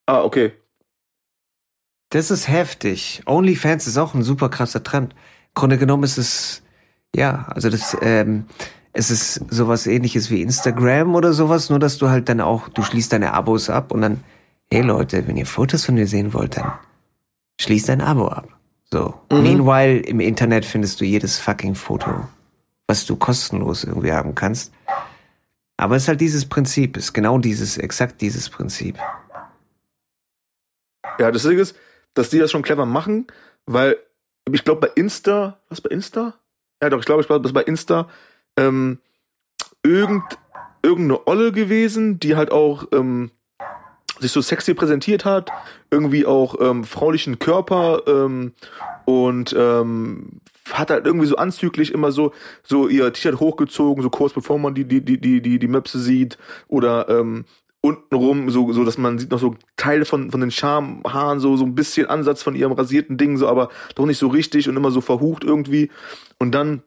Ah, 0.06 0.22
okay. 0.22 0.52
Das 2.10 2.30
ist 2.30 2.48
heftig. 2.48 3.22
OnlyFans 3.26 3.86
ist 3.86 3.98
auch 3.98 4.14
ein 4.14 4.22
super 4.22 4.48
krasser 4.48 4.82
Trend. 4.82 5.14
Grunde 5.54 5.78
genommen 5.78 6.04
ist 6.04 6.18
es, 6.18 6.62
ja, 7.14 7.46
also 7.48 7.70
das, 7.70 7.96
ähm, 8.02 8.46
es 8.98 9.10
ist 9.10 9.34
sowas 9.50 9.86
ähnliches 9.86 10.30
wie 10.30 10.40
Instagram 10.40 11.14
oder 11.14 11.34
sowas, 11.34 11.68
nur 11.68 11.78
dass 11.78 11.98
du 11.98 12.08
halt 12.08 12.30
dann 12.30 12.40
auch, 12.40 12.70
du 12.70 12.82
schließt 12.82 13.12
deine 13.12 13.34
Abos 13.34 13.68
ab 13.68 13.92
und 13.92 14.00
dann, 14.00 14.24
hey 14.72 14.80
Leute, 14.80 15.28
wenn 15.28 15.36
ihr 15.36 15.44
Fotos 15.44 15.84
von 15.84 15.96
mir 15.96 16.06
sehen 16.06 16.32
wollt, 16.32 16.56
dann 16.56 16.72
schließt 17.60 17.90
dein 17.90 18.00
Abo 18.00 18.28
ab. 18.28 18.48
So. 18.90 19.12
Mhm. 19.30 19.42
Meanwhile, 19.42 19.98
im 19.98 20.20
Internet 20.20 20.64
findest 20.64 20.98
du 20.98 21.04
jedes 21.04 21.38
fucking 21.38 21.74
Foto, 21.74 22.26
was 22.86 23.04
du 23.04 23.16
kostenlos 23.16 23.84
irgendwie 23.84 24.12
haben 24.12 24.34
kannst. 24.34 24.72
Aber 25.76 25.96
es 25.96 26.04
ist 26.04 26.08
halt 26.08 26.22
dieses 26.22 26.46
Prinzip, 26.46 26.96
ist 26.96 27.12
genau 27.12 27.36
dieses, 27.36 27.76
exakt 27.76 28.22
dieses 28.22 28.48
Prinzip. 28.48 28.98
Ja, 31.18 31.30
das 31.30 31.42
Ding 31.42 31.58
ist, 31.58 31.76
dass 32.14 32.30
die 32.30 32.38
das 32.38 32.50
schon 32.50 32.62
clever 32.62 32.86
machen, 32.86 33.26
weil 33.66 33.98
ich 34.50 34.64
glaube 34.64 34.80
bei 34.80 34.92
Insta, 34.94 35.60
was 35.68 35.82
bei 35.82 35.90
Insta? 35.90 36.32
Ja 36.82 36.88
doch, 36.88 37.00
ich 37.00 37.04
glaube, 37.04 37.20
ich 37.20 37.26
glaube, 37.26 37.42
das 37.42 37.52
bei 37.52 37.62
Insta 37.62 38.08
ähm, 38.56 38.98
irgend, 39.82 40.38
irgendeine 40.82 41.26
Olle 41.26 41.52
gewesen, 41.52 42.20
die 42.20 42.36
halt 42.36 42.50
auch 42.50 42.86
ähm, 42.92 43.30
sich 44.20 44.32
so 44.32 44.40
sexy 44.40 44.74
präsentiert 44.74 45.24
hat, 45.24 45.50
irgendwie 45.90 46.26
auch 46.26 46.56
ähm, 46.60 46.84
fraulichen 46.84 47.38
Körper 47.38 48.02
ähm, 48.06 48.52
und 49.04 49.54
ähm, 49.56 50.40
hat 50.72 50.90
halt 50.90 51.06
irgendwie 51.06 51.26
so 51.26 51.36
anzüglich 51.36 51.92
immer 51.92 52.12
so 52.12 52.32
so 52.62 52.88
ihr 52.88 53.12
T-Shirt 53.12 53.38
hochgezogen, 53.38 54.02
so 54.02 54.10
kurz 54.10 54.32
bevor 54.32 54.58
man 54.58 54.74
die 54.74 54.84
die 54.84 55.04
die 55.04 55.20
die 55.20 55.40
die 55.40 55.58
die 55.58 55.68
Möpse 55.68 56.00
sieht 56.00 56.38
oder 56.68 57.08
ähm, 57.08 57.44
untenrum 57.82 58.50
so 58.50 58.72
so 58.72 58.84
dass 58.84 58.98
man 58.98 59.18
sieht 59.18 59.30
noch 59.30 59.38
so 59.38 59.54
Teile 59.76 60.04
von 60.04 60.30
von 60.30 60.40
den 60.40 60.50
Schamhaaren 60.50 61.38
so 61.38 61.56
so 61.56 61.64
ein 61.64 61.74
bisschen 61.74 62.06
Ansatz 62.06 62.42
von 62.42 62.56
ihrem 62.56 62.72
rasierten 62.72 63.16
Ding 63.18 63.36
so 63.36 63.48
aber 63.48 63.68
doch 63.94 64.06
nicht 64.06 64.18
so 64.18 64.28
richtig 64.28 64.68
und 64.68 64.76
immer 64.76 64.90
so 64.90 65.00
verhucht 65.00 65.44
irgendwie. 65.44 65.90
Und 66.38 66.52
dann 66.52 66.82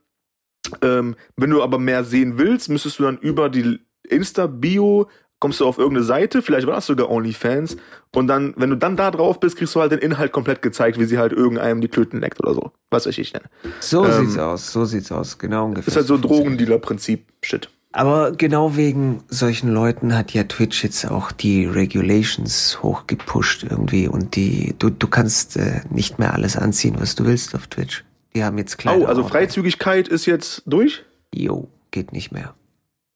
ähm, 0.81 1.15
wenn 1.35 1.49
du 1.49 1.61
aber 1.61 1.79
mehr 1.79 2.03
sehen 2.03 2.37
willst, 2.37 2.69
müsstest 2.69 2.99
du 2.99 3.03
dann 3.03 3.17
über 3.17 3.49
die 3.49 3.79
Insta-Bio 4.03 5.07
kommst 5.39 5.61
du 5.61 5.65
auf 5.65 5.77
irgendeine 5.77 6.05
Seite, 6.05 6.41
vielleicht 6.41 6.67
war 6.67 6.75
das 6.75 6.85
sogar 6.85 7.09
OnlyFans, 7.09 7.77
und 8.13 8.27
dann, 8.27 8.53
wenn 8.57 8.69
du 8.69 8.75
dann 8.75 8.97
da 8.97 9.11
drauf 9.11 9.39
bist, 9.39 9.57
kriegst 9.57 9.73
du 9.75 9.79
halt 9.79 9.91
den 9.91 9.99
Inhalt 9.99 10.31
komplett 10.31 10.61
gezeigt, 10.61 10.99
wie 10.99 11.05
sie 11.05 11.17
halt 11.17 11.31
irgendeinem 11.31 11.81
die 11.81 11.87
Klöten 11.87 12.19
leckt 12.19 12.39
oder 12.41 12.53
so. 12.53 12.71
Was 12.89 13.05
weiß 13.05 13.17
ich 13.17 13.31
denn. 13.31 13.43
So 13.79 14.05
ähm, 14.05 14.25
sieht's 14.25 14.37
aus, 14.37 14.71
so 14.71 14.85
sieht's 14.85 15.11
aus, 15.11 15.37
genau 15.37 15.65
ungefähr. 15.65 15.87
Ist 15.87 15.95
halt 15.95 16.07
so 16.07 16.17
Drogendealer-Prinzip-Shit. 16.17 17.69
Aber 17.91 18.31
genau 18.33 18.75
wegen 18.75 19.23
solchen 19.29 19.73
Leuten 19.73 20.15
hat 20.15 20.31
ja 20.33 20.43
Twitch 20.43 20.83
jetzt 20.83 21.09
auch 21.09 21.31
die 21.31 21.65
Regulations 21.65 22.83
hochgepusht 22.83 23.63
irgendwie 23.63 24.07
und 24.07 24.35
die, 24.35 24.75
du, 24.77 24.91
du 24.91 25.07
kannst 25.07 25.57
äh, 25.57 25.81
nicht 25.89 26.19
mehr 26.19 26.33
alles 26.33 26.55
anziehen, 26.55 26.97
was 26.99 27.15
du 27.15 27.25
willst 27.25 27.55
auf 27.55 27.67
Twitch. 27.67 28.03
Die 28.35 28.43
haben 28.43 28.57
jetzt 28.57 28.77
Kleider. 28.77 29.01
Oh, 29.01 29.05
also 29.05 29.27
Freizügigkeit 29.27 30.07
ist 30.07 30.25
jetzt 30.25 30.63
durch? 30.65 31.03
Jo, 31.33 31.69
geht 31.91 32.13
nicht 32.13 32.31
mehr. 32.31 32.53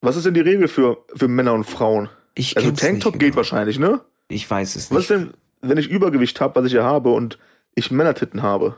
Was 0.02 0.16
ist 0.16 0.26
denn 0.26 0.34
die 0.34 0.42
Regel 0.42 0.68
für, 0.68 1.06
für 1.16 1.28
Männer 1.28 1.54
und 1.54 1.66
Frauen? 1.66 2.10
Ich 2.36 2.58
also 2.58 2.72
Tanktop 2.72 3.14
genau. 3.14 3.26
geht 3.26 3.36
wahrscheinlich, 3.36 3.80
ne? 3.80 4.02
Ich 4.28 4.50
weiß 4.50 4.76
es 4.76 4.90
nicht. 4.90 4.98
Was 4.98 5.04
ist 5.04 5.10
denn, 5.12 5.34
wenn 5.62 5.78
ich 5.78 5.88
Übergewicht 5.88 6.42
habe, 6.42 6.56
was 6.60 6.66
ich 6.66 6.74
ja 6.74 6.84
habe 6.84 7.12
und 7.12 7.38
ich 7.76 7.92
Männertitten 7.92 8.42
habe? 8.42 8.76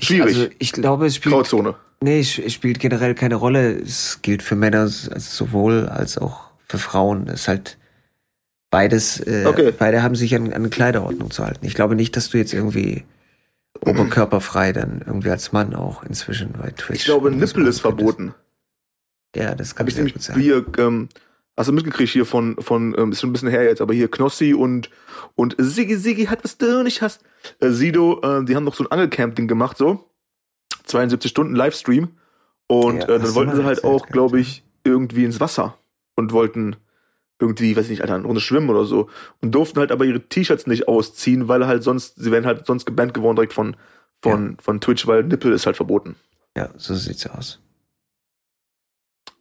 Schwierig. 0.00 0.30
Ich, 0.30 0.38
also 0.38 0.50
ich 0.58 0.72
glaube, 0.72 1.06
es 1.06 1.16
spielt. 1.16 1.34
Grauzone. 1.34 1.74
Nee, 2.00 2.20
es 2.20 2.52
spielt 2.52 2.80
generell 2.80 3.14
keine 3.14 3.36
Rolle. 3.36 3.78
Es 3.78 4.20
gilt 4.22 4.42
für 4.42 4.56
Männer 4.56 4.88
sowohl 4.88 5.88
als 5.88 6.18
auch 6.18 6.50
für 6.66 6.78
Frauen. 6.78 7.28
Es 7.28 7.42
ist 7.42 7.48
halt 7.48 7.78
beides, 8.70 9.20
äh, 9.20 9.44
okay. 9.46 9.72
beide 9.76 10.02
haben 10.02 10.16
sich 10.16 10.34
an, 10.34 10.52
an 10.52 10.70
Kleiderordnung 10.70 11.30
zu 11.30 11.44
halten. 11.44 11.64
Ich 11.64 11.74
glaube 11.74 11.94
nicht, 11.94 12.16
dass 12.16 12.30
du 12.30 12.38
jetzt 12.38 12.54
irgendwie 12.54 13.04
oberkörperfrei 13.80 14.72
dann 14.72 15.02
irgendwie 15.04 15.30
als 15.30 15.52
Mann 15.52 15.74
auch 15.74 16.02
inzwischen 16.02 16.52
bei 16.52 16.70
Twitch. 16.70 17.00
Ich 17.00 17.04
glaube, 17.04 17.30
Nippel 17.30 17.66
ist 17.66 17.80
verboten. 17.80 18.34
Ja, 19.34 19.54
das 19.54 19.74
kann 19.74 19.86
Hab 19.86 19.88
ich 19.90 19.96
nämlich 19.96 20.14
sein. 20.18 20.38
Hier, 20.38 20.64
ähm, 20.78 21.08
hast 21.56 21.68
du 21.68 21.72
mitgekriegt 21.72 22.10
hier 22.10 22.26
von, 22.26 22.56
von 22.60 22.94
ähm, 22.98 23.12
ist 23.12 23.20
schon 23.20 23.30
ein 23.30 23.32
bisschen 23.32 23.48
her 23.48 23.64
jetzt, 23.64 23.80
aber 23.80 23.94
hier 23.94 24.10
Knossi 24.10 24.54
und, 24.54 24.90
und 25.34 25.56
Siggi 25.58 25.96
Siggi 25.96 26.26
hat, 26.26 26.44
was 26.44 26.58
du 26.58 26.82
nicht 26.82 27.02
hast. 27.02 27.22
Äh, 27.60 27.70
Sido, 27.70 28.20
äh, 28.22 28.44
die 28.44 28.54
haben 28.54 28.64
noch 28.64 28.74
so 28.74 28.84
ein 28.84 28.90
Angelcamp-Ding 28.90 29.48
gemacht, 29.48 29.78
so. 29.78 30.08
72 30.84 31.30
Stunden 31.30 31.54
Livestream. 31.54 32.08
Und 32.66 32.98
ja, 32.98 33.08
äh, 33.08 33.18
dann 33.18 33.34
wollten 33.34 33.56
sie 33.56 33.64
halt 33.64 33.84
auch, 33.84 34.06
glaube 34.06 34.40
ich, 34.40 34.64
irgendwie 34.84 35.24
ins 35.24 35.40
Wasser 35.40 35.78
und 36.14 36.32
wollten 36.32 36.76
irgendwie, 37.38 37.76
weiß 37.76 37.84
ich 37.84 37.90
nicht, 37.90 38.02
Alter, 38.02 38.14
eine 38.14 38.24
Runde 38.24 38.40
schwimmen 38.40 38.70
oder 38.70 38.84
so. 38.84 39.08
Und 39.40 39.52
durften 39.52 39.80
halt 39.80 39.92
aber 39.92 40.04
ihre 40.04 40.20
T-Shirts 40.20 40.66
nicht 40.66 40.88
ausziehen, 40.88 41.48
weil 41.48 41.66
halt 41.66 41.82
sonst, 41.82 42.16
sie 42.16 42.30
wären 42.30 42.46
halt 42.46 42.66
sonst 42.66 42.86
gebannt 42.86 43.14
geworden 43.14 43.36
direkt 43.36 43.52
von, 43.52 43.76
von, 44.22 44.50
ja. 44.52 44.56
von 44.60 44.80
Twitch, 44.80 45.06
weil 45.06 45.24
Nippel 45.24 45.52
ist 45.52 45.66
halt 45.66 45.76
verboten. 45.76 46.16
Ja, 46.56 46.70
so 46.76 46.94
sieht's 46.94 47.26
aus. 47.26 47.60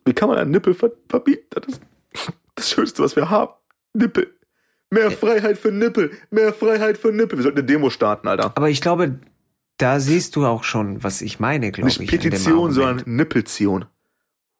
Wie 0.06 0.14
kann 0.14 0.30
man 0.30 0.38
einen 0.40 0.52
Nippel 0.52 0.74
ver 0.74 0.92
verbieten? 1.08 1.46
Das 1.52 1.68
ist 1.68 1.82
das 2.56 2.70
Schönste, 2.72 3.04
was 3.04 3.16
wir 3.16 3.30
haben. 3.30 3.54
Nippel. 3.94 4.34
Mehr 4.90 5.12
Freiheit 5.12 5.58
für 5.58 5.72
Nippel. 5.72 6.12
Mehr 6.32 6.54
Freiheit 6.54 6.98
für 6.98 7.12
Nippel. 7.12 7.38
Wir 7.38 7.44
sollten 7.44 7.60
eine 7.60 7.68
Demo 7.68 7.90
starten, 7.90 8.28
Alter. 8.28 8.52
Aber 8.56 8.70
ich 8.70 8.82
glaube, 8.82 9.20
da 9.78 10.00
siehst 10.00 10.36
du 10.36 10.46
auch 10.46 10.64
schon, 10.64 11.04
was 11.04 11.22
ich 11.22 11.40
meine, 11.40 11.72
glaube 11.72 11.90
ich. 11.90 12.00
Nicht 12.00 12.10
Petition, 12.10 12.72
sondern 12.72 13.04
Nippelzion. 13.06 13.86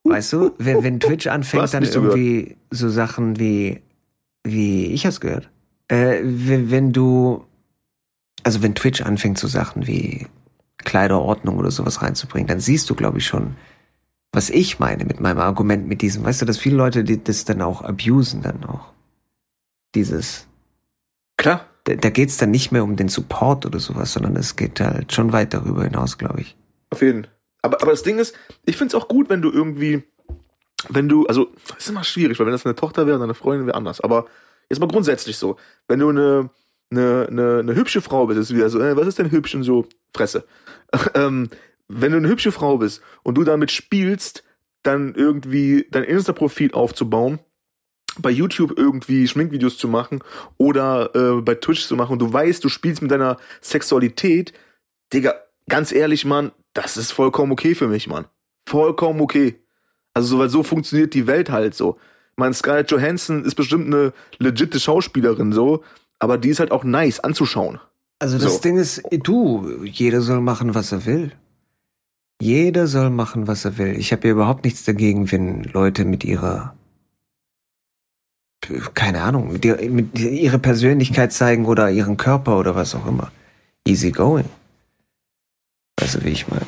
Weißt 0.04 0.34
du, 0.34 0.52
wenn, 0.58 0.84
wenn 0.84 1.00
Twitch 1.00 1.28
anfängt, 1.28 1.74
dann 1.74 1.84
irgendwie 1.84 2.44
gehört. 2.44 2.58
so 2.72 2.90
Sachen 2.90 3.40
wie, 3.40 3.82
wie, 4.44 4.88
ich 4.88 5.06
hab's 5.06 5.22
gehört. 5.22 5.50
Äh, 5.88 6.22
wenn, 6.24 6.72
wenn 6.72 6.92
du, 6.92 7.46
also 8.44 8.64
wenn 8.64 8.74
Twitch 8.74 9.02
anfängt, 9.02 9.38
so 9.38 9.48
Sachen 9.48 9.86
wie 9.86 10.28
Kleiderordnung 10.78 11.58
oder 11.58 11.70
sowas 11.70 12.02
reinzubringen, 12.02 12.48
dann 12.48 12.60
siehst 12.60 12.90
du, 12.90 12.96
glaube 12.96 13.20
ich, 13.20 13.28
schon, 13.28 13.56
was 14.32 14.50
ich 14.50 14.80
meine 14.80 15.06
mit 15.06 15.20
meinem 15.20 15.40
Argument 15.40 15.88
mit 15.88 16.02
diesem, 16.02 16.24
weißt 16.24 16.42
du, 16.42 16.46
dass 16.46 16.58
viele 16.58 16.78
Leute 16.78 17.04
die 17.04 17.24
das 17.24 17.46
dann 17.46 17.62
auch 17.62 17.84
abusen 17.84 18.42
dann 18.42 18.64
auch. 18.64 18.92
Dieses. 19.94 20.48
Klar. 21.38 21.68
Da, 21.84 21.96
da 21.96 22.10
geht's 22.10 22.38
dann 22.38 22.52
nicht 22.52 22.72
mehr 22.72 22.84
um 22.84 22.96
den 22.96 23.10
Support 23.10 23.66
oder 23.66 23.80
sowas, 23.80 24.14
sondern 24.14 24.36
es 24.36 24.56
geht 24.56 24.80
halt 24.80 25.14
schon 25.14 25.32
weit 25.32 25.54
darüber 25.54 25.84
hinaus, 25.84 26.18
glaube 26.18 26.42
ich. 26.42 26.56
Auf 26.92 27.02
jeden. 27.02 27.28
Aber, 27.62 27.82
aber 27.82 27.92
das 27.92 28.04
Ding 28.04 28.20
ist, 28.20 28.36
ich 28.66 28.78
find's 28.78 28.96
auch 28.96 29.08
gut, 29.08 29.30
wenn 29.30 29.42
du 29.42 29.52
irgendwie, 29.52 30.04
wenn 30.90 31.08
du, 31.08 31.26
also, 31.28 31.52
ist 31.78 31.90
immer 31.90 32.04
schwierig, 32.04 32.40
weil 32.40 32.46
wenn 32.46 32.54
das 32.54 32.66
eine 32.66 32.76
Tochter 32.76 33.06
wäre 33.06 33.18
und 33.18 33.24
eine 33.24 33.34
Freundin 33.34 33.68
wäre 33.68 33.78
anders. 33.78 34.02
Aber 34.02 34.26
jetzt 34.70 34.80
mal 34.80 34.88
grundsätzlich 34.88 35.38
so, 35.38 35.58
wenn 35.88 36.00
du 36.00 36.10
eine, 36.10 36.50
eine, 36.90 37.28
eine, 37.30 37.60
eine 37.60 37.76
hübsche 37.76 38.02
Frau 38.02 38.26
bist, 38.28 38.40
ist 38.40 38.56
wieder 38.56 38.70
so, 38.70 38.80
äh, 38.80 38.96
was 38.98 39.08
ist 39.08 39.20
denn 39.20 39.32
hübsch 39.32 39.56
und 39.56 39.64
so, 39.64 39.86
Fresse. 40.14 40.46
ähm, 41.14 41.50
wenn 41.88 42.12
du 42.12 42.18
eine 42.18 42.30
hübsche 42.30 42.52
Frau 42.52 42.78
bist 42.78 43.02
und 43.24 43.36
du 43.36 43.44
damit 43.44 43.72
spielst, 43.72 44.44
dann 44.84 45.14
irgendwie 45.14 45.88
dein 45.92 46.04
Insta-Profil 46.04 46.72
aufzubauen, 46.74 47.40
bei 48.18 48.30
YouTube 48.30 48.78
irgendwie 48.78 49.28
Schminkvideos 49.28 49.78
zu 49.78 49.88
machen 49.88 50.24
oder 50.58 51.16
äh, 51.16 51.42
bei 51.42 51.56
Twitch 51.56 51.86
zu 51.86 51.96
machen 51.96 52.14
und 52.14 52.20
du 52.20 52.32
weißt, 52.32 52.64
du 52.64 52.70
spielst 52.70 53.02
mit 53.02 53.12
deiner 53.12 53.38
Sexualität, 53.62 54.54
Digga, 55.14 55.36
ganz 55.70 55.92
ehrlich, 55.92 56.26
Mann, 56.26 56.52
das 56.74 56.98
ist 56.98 57.12
vollkommen 57.12 57.52
okay 57.52 57.76
für 57.76 57.88
mich, 57.88 58.08
Mann. 58.08 58.26
Vollkommen 58.66 59.22
okay. 59.22 59.60
Also, 60.14 60.40
weil 60.40 60.50
so 60.50 60.64
funktioniert 60.64 61.14
die 61.14 61.28
Welt 61.28 61.50
halt 61.50 61.76
so. 61.76 61.98
Ich 62.32 62.38
meine, 62.38 62.54
Scarlett 62.54 62.92
Johansson 62.92 63.44
ist 63.46 63.56
bestimmt 63.56 63.88
eine 63.88 64.14
legitime 64.40 64.80
Schauspielerin 64.80 65.52
so, 65.54 65.84
aber 66.20 66.38
die 66.38 66.50
ist 66.50 66.60
halt 66.60 66.72
auch 66.72 66.84
nice 66.84 67.20
anzuschauen. 67.20 67.80
Also 68.20 68.38
das 68.38 68.56
so. 68.56 68.62
Ding 68.62 68.78
ist, 68.78 69.02
du, 69.12 69.84
jeder 69.84 70.22
soll 70.22 70.42
machen, 70.42 70.76
was 70.76 70.92
er 70.92 71.06
will. 71.06 71.32
Jeder 72.42 72.88
soll 72.88 73.10
machen, 73.10 73.48
was 73.48 73.66
er 73.66 73.78
will. 73.78 73.96
Ich 73.98 74.12
habe 74.12 74.28
ja 74.28 74.34
überhaupt 74.34 74.64
nichts 74.64 74.84
dagegen, 74.84 75.32
wenn 75.32 75.64
Leute 75.64 76.06
mit 76.06 76.24
ihrer 76.24 76.76
keine 78.94 79.22
Ahnung, 79.22 79.52
mit, 79.52 79.66
ihr, 79.66 79.78
mit 79.90 80.18
ihre 80.20 80.60
Persönlichkeit 80.60 81.34
zeigen 81.34 81.66
oder 81.66 81.90
ihren 81.90 82.18
Körper 82.18 82.58
oder 82.60 82.76
was 82.76 82.96
auch 82.96 83.08
immer. 83.08 83.32
Easy 83.88 84.12
going. 84.12 84.46
Weißt 86.02 86.16
du, 86.16 86.24
wie 86.24 86.30
ich 86.30 86.48
meine? 86.48 86.66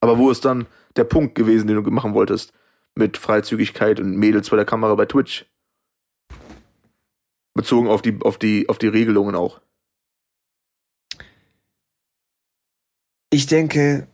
Aber 0.00 0.18
wo 0.18 0.30
ist 0.30 0.44
dann 0.44 0.66
der 0.96 1.04
Punkt 1.04 1.34
gewesen, 1.34 1.66
den 1.66 1.82
du 1.82 1.90
machen 1.90 2.14
wolltest? 2.14 2.52
Mit 2.94 3.16
Freizügigkeit 3.16 3.98
und 3.98 4.16
Mädels 4.16 4.48
vor 4.48 4.56
der 4.56 4.66
Kamera 4.66 4.94
bei 4.94 5.06
Twitch? 5.06 5.46
Bezogen 7.54 7.88
auf 7.88 8.02
die, 8.02 8.18
auf 8.20 8.38
die, 8.38 8.68
auf 8.68 8.78
die 8.78 8.88
Regelungen 8.88 9.34
auch. 9.34 9.60
Ich 13.30 13.46
denke, 13.46 14.06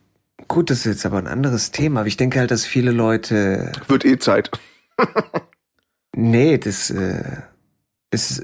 Gut, 0.49 0.70
das 0.70 0.78
ist 0.78 0.87
jetzt 0.87 1.07
aber 1.07 1.18
ein 1.18 1.28
anderes 1.28 1.70
Thema. 1.70 2.01
Aber 2.01 2.09
ich 2.09 2.16
denke 2.16 2.41
halt, 2.41 2.51
dass 2.51 2.64
viele 2.64 2.91
Leute. 2.91 3.70
Wird 3.87 4.05
eh 4.05 4.18
Zeit. 4.18 4.51
nee, 6.16 6.59
das 6.59 6.91
äh, 6.91 7.43
ist 8.11 8.43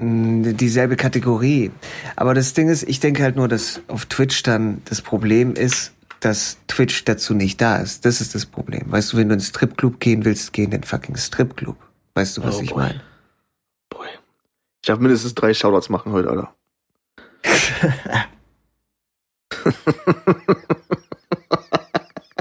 dieselbe 0.00 0.96
Kategorie. 0.96 1.70
Aber 2.16 2.34
das 2.34 2.54
Ding 2.54 2.68
ist, 2.68 2.84
ich 2.84 3.00
denke 3.00 3.22
halt 3.22 3.36
nur, 3.36 3.48
dass 3.48 3.80
auf 3.88 4.06
Twitch 4.06 4.42
dann 4.44 4.80
das 4.84 5.02
Problem 5.02 5.54
ist, 5.54 5.92
dass 6.20 6.58
Twitch 6.68 7.04
dazu 7.04 7.34
nicht 7.34 7.60
da 7.60 7.76
ist. 7.76 8.04
Das 8.04 8.20
ist 8.20 8.34
das 8.34 8.46
Problem. 8.46 8.90
Weißt 8.90 9.12
du, 9.12 9.16
wenn 9.16 9.28
du 9.28 9.34
in 9.34 9.40
den 9.40 9.44
Stripclub 9.44 10.00
gehen 10.00 10.24
willst, 10.24 10.52
geh 10.52 10.64
in 10.64 10.70
den 10.70 10.82
fucking 10.84 11.16
Stripclub. 11.16 11.76
Weißt 12.14 12.36
du, 12.36 12.44
was 12.44 12.56
oh, 12.56 12.62
ich 12.62 12.74
meine? 12.74 13.00
Boy. 13.90 14.08
Ich 14.82 14.86
darf 14.86 14.98
mindestens 14.98 15.34
drei 15.34 15.54
Shoutouts 15.54 15.88
machen 15.88 16.12
heute, 16.12 16.30
Alter. 16.30 16.54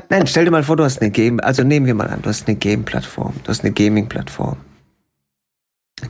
Nein, 0.09 0.25
stell 0.25 0.45
dir 0.45 0.51
mal 0.51 0.63
vor, 0.63 0.77
du 0.77 0.83
hast 0.83 1.01
eine 1.01 1.11
Game, 1.11 1.39
also 1.39 1.63
nehmen 1.63 1.85
wir 1.85 1.93
mal 1.93 2.07
an, 2.07 2.21
du 2.21 2.29
hast 2.29 2.47
eine 2.47 2.55
Game-Plattform, 2.55 3.33
du 3.43 3.49
hast 3.49 3.63
eine 3.63 3.73
Gaming-Plattform. 3.73 4.57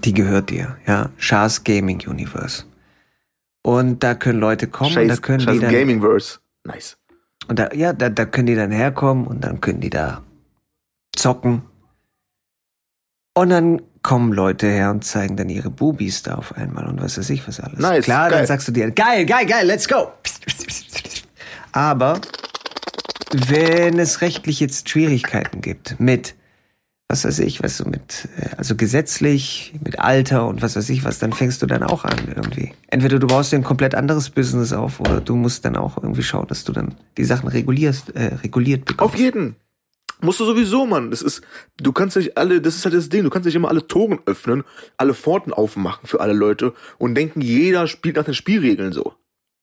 Die 0.04 0.14
gehört 0.14 0.50
dir, 0.50 0.78
ja. 0.86 1.10
Shars 1.18 1.64
Gaming 1.64 2.02
Universe. 2.08 2.64
Und 3.64 4.04
da 4.04 4.16
können 4.16 4.40
Leute 4.40 4.68
kommen 4.68 4.92
Scheiß, 4.92 5.04
und 5.04 5.10
da 5.10 5.18
können 5.18 5.40
Scheiß 5.42 5.54
die 5.56 5.60
dann, 5.60 5.72
Gamingverse. 5.74 6.40
Nice. 6.64 6.98
und 7.48 7.60
da, 7.60 7.72
ja, 7.74 7.94
da, 7.94 8.10
da 8.10 8.26
können 8.26 8.48
die 8.48 8.56
dann 8.56 8.72
herkommen 8.72 9.28
und 9.28 9.42
dann 9.42 9.62
können 9.62 9.82
die 9.82 9.90
da 9.90 10.22
zocken. 11.16 11.64
Und 13.34 13.50
dann 13.50 13.82
kommen 14.02 14.32
Leute 14.34 14.68
her 14.68 14.90
und 14.92 15.04
zeigen 15.04 15.36
dann 15.36 15.50
ihre 15.50 15.70
Bubis 15.70 16.24
da 16.24 16.36
auf 16.36 16.56
einmal 16.56 16.88
und 16.88 17.02
was 17.02 17.18
weiß 17.18 17.30
ich 17.30 17.46
was 17.48 17.60
alles. 17.60 17.80
Nice, 17.80 18.06
Klar, 18.06 18.30
geil. 18.30 18.40
dann 18.40 18.48
sagst 18.48 18.68
du 18.68 18.72
dir, 18.72 18.90
geil, 18.92 19.26
geil, 19.26 19.46
geil, 19.46 19.66
let's 19.68 19.88
go. 19.88 20.12
Aber 21.74 22.20
wenn 23.34 24.00
es 24.00 24.22
rechtlich 24.22 24.62
jetzt 24.62 24.88
Schwierigkeiten 24.90 25.60
gibt 25.62 26.00
mit, 26.00 26.36
was 27.10 27.24
weiß 27.24 27.40
ich, 27.40 27.64
was 27.64 27.78
du 27.78 27.86
mit, 27.86 28.28
äh, 28.38 28.50
also 28.58 28.76
gesetzlich, 28.76 29.74
mit 29.84 30.00
Alter 30.00 30.48
und 30.48 30.62
was 30.62 30.76
weiß 30.76 30.90
ich 30.90 31.06
was, 31.06 31.20
dann 31.20 31.34
fängst 31.34 31.62
du 31.62 31.66
dann 31.66 31.84
auch 31.84 32.04
an 32.04 32.18
irgendwie. 32.36 32.74
Entweder 32.88 33.20
du 33.20 33.28
baust 33.28 33.52
dir 33.52 33.58
ein 33.58 33.64
komplett 33.64 33.96
anderes 33.96 34.30
Business 34.30 34.74
auf 34.74 35.00
oder 35.00 35.22
du 35.22 35.36
musst 35.36 35.64
dann 35.66 35.78
auch 35.78 35.98
irgendwie 35.98 36.24
schauen, 36.24 36.48
dass 36.48 36.64
du 36.64 36.74
dann 36.74 36.96
die 37.18 37.24
Sachen 37.24 37.48
regulierst, 37.48 38.16
äh, 38.16 38.36
reguliert 38.44 38.86
bekommst. 38.86 39.14
Auf 39.14 39.20
jeden. 39.20 39.56
Musst 40.20 40.40
du 40.40 40.46
sowieso, 40.46 40.86
Mann. 40.86 41.12
Das 41.12 41.22
ist, 41.22 41.42
du 41.78 41.92
kannst 41.92 42.18
nicht 42.18 42.38
alle, 42.38 42.60
das 42.60 42.76
ist 42.76 42.86
halt 42.86 42.96
das 42.96 43.10
Ding, 43.10 43.24
du 43.24 43.30
kannst 43.30 43.46
nicht 43.46 43.56
immer 43.56 43.70
alle 43.70 43.88
Toren 43.88 44.20
öffnen, 44.26 44.64
alle 44.98 45.14
Pforten 45.14 45.54
aufmachen 45.54 46.08
für 46.08 46.22
alle 46.22 46.34
Leute 46.34 46.74
und 46.98 47.16
denken, 47.16 47.40
jeder 47.40 47.88
spielt 47.88 48.16
nach 48.16 48.26
den 48.26 48.34
Spielregeln 48.34 48.92
so. 48.92 49.14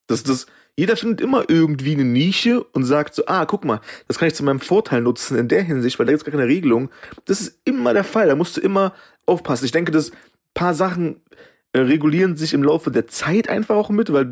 Das, 0.07 0.23
das, 0.23 0.47
jeder 0.77 0.97
findet 0.97 1.20
immer 1.20 1.45
irgendwie 1.49 1.95
eine 1.95 2.05
Nische 2.05 2.62
und 2.62 2.85
sagt 2.85 3.14
so, 3.14 3.25
ah, 3.27 3.45
guck 3.47 3.64
mal, 3.64 3.81
das 4.09 4.18
kann 4.18 4.29
ich 4.29 4.35
zu 4.35 4.43
meinem 4.43 4.61
Vorteil 4.61 5.01
nutzen 5.03 5.39
in 5.39 5.49
der 5.49 5.62
Hinsicht, 5.62 5.99
weil 5.99 6.07
da 6.07 6.12
gibt's 6.12 6.25
gar 6.25 6.33
keine 6.33 6.49
Regelung. 6.49 6.91
Das 7.27 7.41
ist 7.41 7.61
immer 7.64 7.93
der 7.93 8.05
Fall, 8.05 8.29
da 8.29 8.35
musst 8.35 8.57
du 8.57 8.61
immer 8.61 8.93
aufpassen. 9.27 9.64
Ich 9.64 9.72
denke, 9.72 9.93
dass 9.93 10.11
paar 10.55 10.75
Sachen 10.75 11.20
äh, 11.72 11.81
regulieren 11.81 12.37
sich 12.37 12.55
im 12.55 12.62
Laufe 12.62 12.91
der 12.91 13.09
Zeit 13.09 13.49
einfach 13.49 13.75
auch 13.75 13.91
mit, 13.91 14.12
weil 14.12 14.27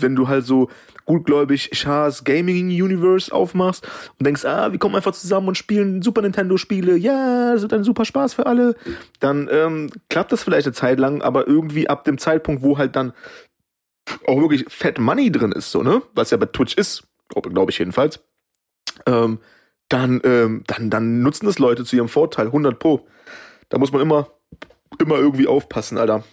wenn 0.00 0.16
du 0.16 0.28
halt 0.28 0.44
so 0.44 0.68
gutgläubig 1.04 1.70
Shahs 1.72 2.24
Gaming 2.24 2.66
Universe 2.68 3.32
aufmachst 3.32 3.88
und 4.18 4.26
denkst, 4.26 4.44
ah, 4.44 4.72
wir 4.72 4.78
kommen 4.78 4.96
einfach 4.96 5.12
zusammen 5.12 5.48
und 5.48 5.56
spielen 5.56 6.02
Super 6.02 6.22
Nintendo 6.22 6.56
Spiele, 6.56 6.96
ja, 6.96 7.52
das 7.52 7.62
wird 7.62 7.72
ein 7.72 7.84
super 7.84 8.04
Spaß 8.04 8.34
für 8.34 8.46
alle, 8.46 8.74
dann 9.20 9.48
ähm, 9.50 9.90
klappt 10.10 10.32
das 10.32 10.42
vielleicht 10.42 10.66
eine 10.66 10.74
Zeit 10.74 10.98
lang, 10.98 11.22
aber 11.22 11.46
irgendwie 11.46 11.88
ab 11.88 12.04
dem 12.04 12.18
Zeitpunkt, 12.18 12.62
wo 12.62 12.78
halt 12.78 12.96
dann 12.96 13.12
auch 14.26 14.40
wirklich 14.40 14.64
Fat 14.68 14.98
Money 14.98 15.30
drin 15.30 15.52
ist, 15.52 15.70
so, 15.70 15.82
ne, 15.82 16.02
was 16.14 16.30
ja 16.30 16.36
bei 16.36 16.46
Twitch 16.46 16.74
ist, 16.74 17.04
glaube 17.28 17.50
glaub 17.50 17.68
ich 17.68 17.78
jedenfalls, 17.78 18.20
ähm, 19.06 19.38
dann, 19.88 20.20
ähm, 20.24 20.64
dann, 20.66 20.90
dann 20.90 21.22
nutzen 21.22 21.46
das 21.46 21.58
Leute 21.58 21.84
zu 21.84 21.96
ihrem 21.96 22.08
Vorteil, 22.08 22.46
100 22.46 22.78
pro. 22.78 23.06
Da 23.68 23.78
muss 23.78 23.92
man 23.92 24.02
immer, 24.02 24.28
immer 24.98 25.16
irgendwie 25.16 25.46
aufpassen, 25.46 25.98
Alter. 25.98 26.24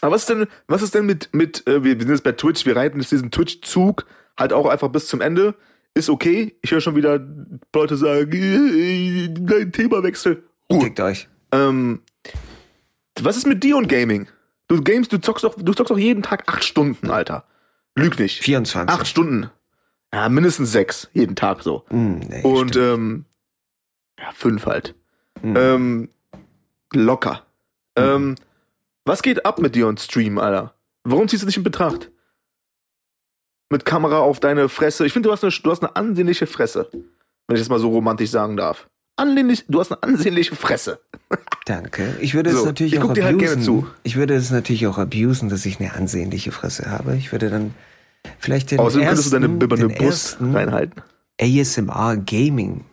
Aber 0.00 0.14
was 0.14 0.22
ist 0.22 0.30
denn, 0.30 0.46
was 0.66 0.82
ist 0.82 0.94
denn 0.94 1.06
mit, 1.06 1.30
mit, 1.32 1.66
äh, 1.66 1.84
wir, 1.84 1.98
wir 1.98 2.00
sind 2.00 2.10
jetzt 2.10 2.24
bei 2.24 2.32
Twitch, 2.32 2.66
wir 2.66 2.76
reiten 2.76 3.00
jetzt 3.00 3.12
diesen 3.12 3.30
Twitch-Zug 3.30 4.06
halt 4.36 4.52
auch 4.52 4.66
einfach 4.66 4.88
bis 4.88 5.06
zum 5.06 5.20
Ende. 5.20 5.54
Ist 5.94 6.10
okay. 6.10 6.56
Ich 6.62 6.70
höre 6.70 6.80
schon 6.80 6.96
wieder 6.96 7.20
Leute 7.74 7.96
sagen, 7.96 8.32
äh, 8.32 9.28
dein 9.28 9.72
Themawechsel. 9.72 10.42
Ruhe. 10.70 10.80
Fickt 10.80 11.00
euch. 11.00 11.28
Ähm, 11.52 12.00
was 13.20 13.36
ist 13.36 13.46
mit 13.46 13.62
dir 13.62 13.76
und 13.76 13.88
Gaming? 13.88 14.26
Du 14.76 14.82
gamest, 14.82 15.12
du 15.12 15.18
zockst 15.20 15.44
doch, 15.44 15.54
du 15.56 15.72
zockst 15.74 15.90
doch 15.90 15.98
jeden 15.98 16.22
Tag 16.22 16.44
acht 16.48 16.64
Stunden, 16.64 17.10
Alter. 17.10 17.44
Lüg 17.94 18.18
nicht. 18.18 18.40
24. 18.40 18.88
Acht 18.88 19.06
Stunden. 19.06 19.50
Ja, 20.14 20.28
mindestens 20.30 20.72
sechs, 20.72 21.08
jeden 21.12 21.36
Tag 21.36 21.62
so. 21.62 21.84
Hm, 21.88 22.20
nee, 22.20 22.42
Und 22.42 22.70
stimmt. 22.70 22.76
ähm, 22.98 23.24
ja, 24.18 24.30
fünf 24.32 24.64
halt. 24.66 24.94
Hm. 25.42 25.56
Ähm, 25.56 26.08
locker. 26.94 27.44
Ähm, 27.96 28.36
was 29.04 29.22
geht 29.22 29.44
ab 29.44 29.58
mit 29.58 29.74
dir 29.74 29.88
und 29.88 30.00
Stream, 30.00 30.38
Alter? 30.38 30.74
Warum 31.04 31.28
ziehst 31.28 31.42
du 31.42 31.46
dich 31.46 31.56
in 31.56 31.64
Betracht? 31.64 32.10
Mit 33.70 33.84
Kamera 33.84 34.20
auf 34.20 34.40
deine 34.40 34.68
Fresse. 34.68 35.04
Ich 35.06 35.12
finde, 35.12 35.28
du, 35.28 35.32
hast 35.32 35.44
eine- 35.44 35.52
du 35.52 35.70
hast 35.70 35.82
eine 35.82 35.96
ansehnliche 35.96 36.46
Fresse. 36.46 36.88
Wenn 36.92 37.56
ich 37.56 37.60
das 37.60 37.68
mal 37.68 37.78
so 37.78 37.90
romantisch 37.90 38.30
sagen 38.30 38.56
darf. 38.56 38.88
Ansehnlich, 39.16 39.64
du 39.68 39.80
hast 39.80 39.92
eine 39.92 40.02
ansehnliche 40.02 40.56
Fresse. 40.56 41.00
Danke. 41.66 42.16
Ich 42.20 42.34
würde 42.34 42.50
es 42.50 42.58
So, 42.58 42.66
natürlich 42.66 42.94
ich 42.94 42.98
auch 43.00 43.08
halt 43.08 43.22
abusen. 43.22 43.62
zu. 43.62 43.86
Ich 44.02 44.16
würde 44.16 44.34
es 44.34 44.50
natürlich 44.50 44.86
auch 44.86 44.98
abusen, 44.98 45.48
dass 45.48 45.66
ich 45.66 45.80
eine 45.80 45.94
ansehnliche 45.94 46.50
Fresse 46.52 46.90
habe. 46.90 47.16
Ich 47.16 47.30
würde 47.32 47.50
dann 47.50 47.74
vielleicht 48.38 48.70
den 48.70 48.80
Außerdem 48.80 49.02
ersten, 49.02 49.08
könntest 49.14 49.32
du 49.32 49.36
deine 49.38 49.48
bibberne 49.48 49.88
den 49.88 49.96
Brust 49.98 50.38
reinhalten. 50.40 51.02
ASMR 51.40 52.16
Gaming 52.16 52.84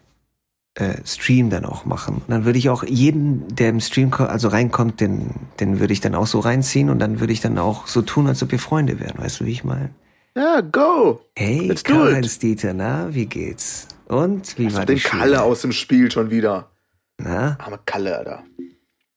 äh, 0.76 0.96
Stream 1.06 1.50
dann 1.50 1.66
auch 1.66 1.86
machen. 1.86 2.16
Und 2.16 2.30
dann 2.30 2.46
würde 2.46 2.60
ich 2.60 2.70
auch 2.70 2.84
jeden, 2.84 3.48
der 3.54 3.70
im 3.70 3.80
Stream 3.80 4.14
also 4.14 4.48
reinkommt, 4.50 5.02
den, 5.02 5.32
den 5.60 5.80
würde 5.80 5.94
ich 5.94 6.02
dann 6.02 6.16
auch 6.16 6.28
so 6.28 6.40
reinziehen 6.40 6.90
und 6.90 7.00
dann 7.00 7.20
würde 7.20 7.34
ich 7.34 7.42
dann 7.42 7.58
auch 7.58 7.88
so 7.88 8.02
tun, 8.02 8.28
als 8.28 8.42
ob 8.44 8.52
wir 8.52 8.60
Freunde 8.60 9.00
wären. 9.00 9.18
Weißt 9.18 9.40
du, 9.40 9.46
wie 9.46 9.52
ich 9.52 9.64
meine? 9.64 9.90
Ja, 10.36 10.62
go! 10.62 11.22
Hey, 11.36 11.68
Let's 11.68 11.84
Karl-Heinz 11.84 12.36
it. 12.38 12.44
Dieter, 12.44 12.74
na, 12.74 13.14
wie 13.14 13.26
geht's? 13.26 13.88
Und 14.10 14.58
wie 14.58 14.74
war 14.74 14.86
Den? 14.86 15.00
Kalle 15.00 15.44
aus 15.44 15.62
dem 15.62 15.72
Spiel 15.72 16.12
schon 16.12 16.32
wieder. 16.32 16.72
Na, 17.20 17.58
Arme 17.60 17.80
Kalle, 17.86 18.18
Alter. 18.18 18.44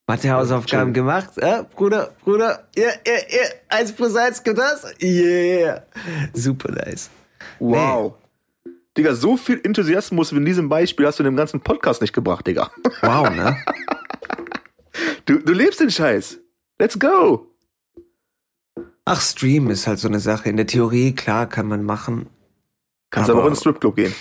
hat 0.06 0.22
der 0.22 0.34
Hausaufgaben 0.34 0.92
gemacht? 0.92 1.30
Äh, 1.38 1.64
Bruder, 1.74 2.12
Bruder, 2.22 2.68
ja, 2.76 2.90
ja, 3.06 3.14
ja, 3.14 3.48
eins 3.68 3.92
plus 3.92 4.14
eins 4.14 4.42
gibt 4.42 4.58
das? 4.58 4.84
Yeah. 5.02 5.82
Super 6.34 6.72
nice. 6.72 7.10
Wow. 7.58 8.14
Digga, 8.96 9.14
so 9.14 9.38
viel 9.38 9.60
Enthusiasmus 9.64 10.32
wie 10.32 10.36
in 10.36 10.44
diesem 10.44 10.68
Beispiel 10.68 11.06
hast 11.06 11.18
du 11.18 11.22
in 11.22 11.30
dem 11.30 11.36
ganzen 11.36 11.60
Podcast 11.60 12.02
nicht 12.02 12.12
gebracht, 12.12 12.46
Digga. 12.46 12.70
Wow, 13.00 13.30
ne? 13.30 13.56
Du, 15.24 15.38
du 15.38 15.52
lebst 15.52 15.80
den 15.80 15.90
Scheiß. 15.90 16.40
Let's 16.78 16.98
go. 16.98 17.46
Ach, 19.04 19.20
Stream 19.20 19.70
ist 19.70 19.86
halt 19.86 20.00
so 20.00 20.08
eine 20.08 20.18
Sache. 20.18 20.48
In 20.48 20.56
der 20.56 20.66
Theorie, 20.66 21.14
klar, 21.14 21.46
kann 21.48 21.68
man 21.68 21.84
machen. 21.84 22.26
Kannst 23.10 23.30
aber, 23.30 23.42
auch 23.42 23.46
in 23.46 23.52
den 23.52 23.58
Stripclub 23.58 23.94
gehen. 23.96 24.14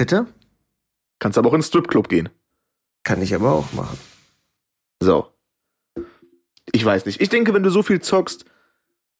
Bitte? 0.00 0.26
Kannst 1.18 1.36
aber 1.36 1.50
auch 1.50 1.52
in 1.52 1.58
den 1.58 1.66
Stripclub 1.66 2.08
gehen. 2.08 2.30
Kann 3.04 3.20
ich 3.20 3.34
aber 3.34 3.52
auch 3.52 3.70
machen. 3.74 3.98
So. 4.98 5.26
Ich 6.72 6.82
weiß 6.82 7.04
nicht. 7.04 7.20
Ich 7.20 7.28
denke, 7.28 7.52
wenn 7.52 7.62
du 7.62 7.68
so 7.68 7.82
viel 7.82 8.00
zockst, 8.00 8.46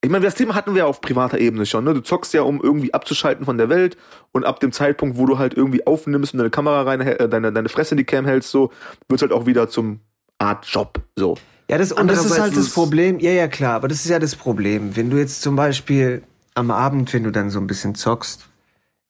ich 0.03 0.09
meine, 0.09 0.24
das 0.24 0.37
Thema 0.37 0.55
hatten 0.55 0.74
wir 0.74 0.87
auf 0.87 1.03
privater 1.03 1.39
Ebene 1.39 1.66
schon, 1.66 1.85
ne? 1.85 1.93
Du 1.93 2.01
zockst 2.01 2.33
ja, 2.33 2.41
um 2.41 2.62
irgendwie 2.62 2.95
abzuschalten 2.95 3.45
von 3.45 3.59
der 3.59 3.68
Welt 3.68 3.99
und 4.33 4.47
ab 4.47 4.59
dem 4.61 4.72
Zeitpunkt, 4.72 5.18
wo 5.18 5.26
du 5.26 5.37
halt 5.37 5.53
irgendwie 5.53 5.87
aufnimmst 5.87 6.33
und 6.33 6.39
deine 6.39 6.49
Kamera 6.49 6.81
rein, 6.81 7.03
äh, 7.03 7.28
deine, 7.28 7.53
deine 7.53 7.68
Fresse 7.68 7.91
in 7.91 7.99
die 7.99 8.05
Cam 8.05 8.24
hältst, 8.24 8.51
so, 8.51 8.72
wird's 9.07 9.20
halt 9.20 9.33
auch 9.33 9.45
wieder 9.45 9.68
zum 9.68 10.01
Art 10.39 10.64
Job, 10.64 11.03
so. 11.14 11.37
Ja, 11.68 11.76
das, 11.76 11.93
und 11.93 12.09
das 12.09 12.24
ist 12.24 12.41
halt 12.41 12.57
das 12.57 12.70
Problem. 12.70 13.18
Ja, 13.20 13.33
ja, 13.33 13.49
klar, 13.49 13.74
aber 13.74 13.89
das 13.89 13.99
ist 13.99 14.09
ja 14.09 14.18
das 14.18 14.35
Problem. 14.35 14.97
Wenn 14.97 15.11
du 15.11 15.18
jetzt 15.18 15.43
zum 15.43 15.57
Beispiel 15.57 16.22
am 16.55 16.70
Abend, 16.70 17.12
wenn 17.12 17.24
du 17.24 17.31
dann 17.31 17.51
so 17.51 17.61
ein 17.61 17.66
bisschen 17.66 17.95
zockst, 17.95 18.47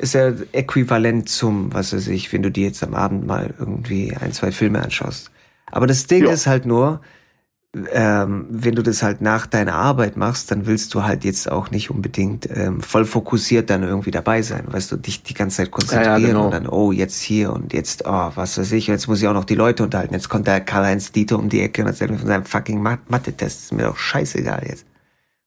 ist 0.00 0.14
ja 0.14 0.32
äquivalent 0.52 1.28
zum, 1.28 1.72
was 1.72 1.92
weiß 1.92 2.08
ich, 2.08 2.32
wenn 2.32 2.42
du 2.42 2.50
dir 2.50 2.66
jetzt 2.66 2.82
am 2.82 2.94
Abend 2.94 3.26
mal 3.26 3.54
irgendwie 3.58 4.16
ein, 4.16 4.32
zwei 4.32 4.50
Filme 4.52 4.82
anschaust. 4.82 5.30
Aber 5.70 5.86
das 5.86 6.06
Ding 6.06 6.24
Ja. 6.24 6.32
ist 6.32 6.46
halt 6.46 6.66
nur, 6.66 7.00
ähm, 7.92 8.46
wenn 8.50 8.74
du 8.74 8.82
das 8.82 9.02
halt 9.04 9.20
nach 9.20 9.46
deiner 9.46 9.74
Arbeit 9.74 10.16
machst, 10.16 10.50
dann 10.50 10.66
willst 10.66 10.92
du 10.94 11.04
halt 11.04 11.22
jetzt 11.24 11.48
auch 11.50 11.70
nicht 11.70 11.88
unbedingt 11.90 12.48
ähm, 12.52 12.80
voll 12.80 13.04
fokussiert 13.04 13.70
dann 13.70 13.84
irgendwie 13.84 14.10
dabei 14.10 14.42
sein, 14.42 14.64
weißt 14.66 14.90
du, 14.90 14.96
dich 14.96 15.22
die 15.22 15.34
ganze 15.34 15.58
Zeit 15.58 15.70
konzentrieren 15.70 16.22
genau. 16.22 16.44
und 16.46 16.50
dann, 16.50 16.66
oh, 16.66 16.90
jetzt 16.90 17.20
hier 17.20 17.52
und 17.52 17.72
jetzt, 17.72 18.04
oh, 18.06 18.30
was 18.34 18.58
weiß 18.58 18.72
ich, 18.72 18.88
jetzt 18.88 19.06
muss 19.06 19.22
ich 19.22 19.28
auch 19.28 19.34
noch 19.34 19.44
die 19.44 19.54
Leute 19.54 19.84
unterhalten. 19.84 20.14
Jetzt 20.14 20.28
kommt 20.28 20.48
der 20.48 20.60
Karl-Heinz 20.60 21.12
Dieter 21.12 21.38
um 21.38 21.48
die 21.48 21.60
Ecke 21.60 21.82
und 21.82 21.88
erzählt 21.88 22.10
mir 22.10 22.18
von 22.18 22.26
seinem 22.26 22.44
fucking 22.44 22.82
Mat- 22.82 23.08
Mathe-Test. 23.08 23.64
Ist 23.64 23.72
mir 23.72 23.84
doch 23.84 23.96
scheißegal 23.96 24.64
jetzt. 24.66 24.84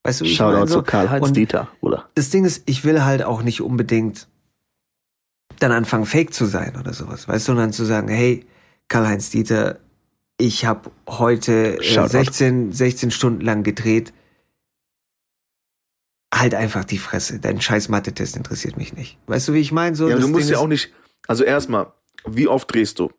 Weißt 0.04 0.22
du, 0.22 0.26
wie 0.26 0.30
ich 0.32 0.40
meine? 0.40 0.68
So, 0.68 0.84
und 1.20 1.36
Dieter, 1.36 1.68
oder? 1.82 2.06
das 2.16 2.30
Ding 2.30 2.46
ist, 2.46 2.64
ich 2.68 2.86
will 2.86 3.04
halt 3.04 3.24
auch 3.24 3.42
nicht 3.44 3.62
unbedingt 3.62 4.28
dann 5.64 5.72
anfangen, 5.72 6.06
fake 6.06 6.34
zu 6.34 6.46
sein 6.46 6.76
oder 6.80 6.94
sowas, 6.94 7.28
weißt 7.28 7.48
du, 7.48 7.54
und 7.54 7.58
dann 7.58 7.74
zu 7.74 7.86
sagen, 7.86 8.08
hey, 8.10 8.46
Karl-Heinz 8.90 9.30
Dieter, 9.32 9.80
ich 10.38 10.66
habe 10.66 10.92
heute 11.08 11.78
äh, 11.80 11.84
Shoutout. 11.84 12.10
16, 12.10 12.72
16 12.72 13.12
Stunden 13.12 13.42
lang 13.42 13.64
gedreht. 13.64 14.14
Halt 16.34 16.56
einfach 16.56 16.84
die 16.84 16.98
Fresse. 16.98 17.40
Dein 17.40 17.62
scheiß 17.62 17.90
Mathe-Test 17.90 18.36
interessiert 18.36 18.76
mich 18.78 18.94
nicht. 18.94 19.18
Weißt 19.28 19.48
du, 19.48 19.54
wie 19.54 19.60
ich 19.60 19.72
meine? 19.72 19.96
So, 19.96 20.10
Ja, 20.10 20.18
du 20.18 20.28
musst 20.28 20.46
Ding 20.50 20.54
ja 20.56 20.60
auch 20.60 20.68
nicht, 20.68 20.92
also 21.28 21.44
erstmal, 21.44 21.94
wie 22.26 22.48
oft 22.48 22.74
drehst 22.74 22.98
du? 23.00 23.12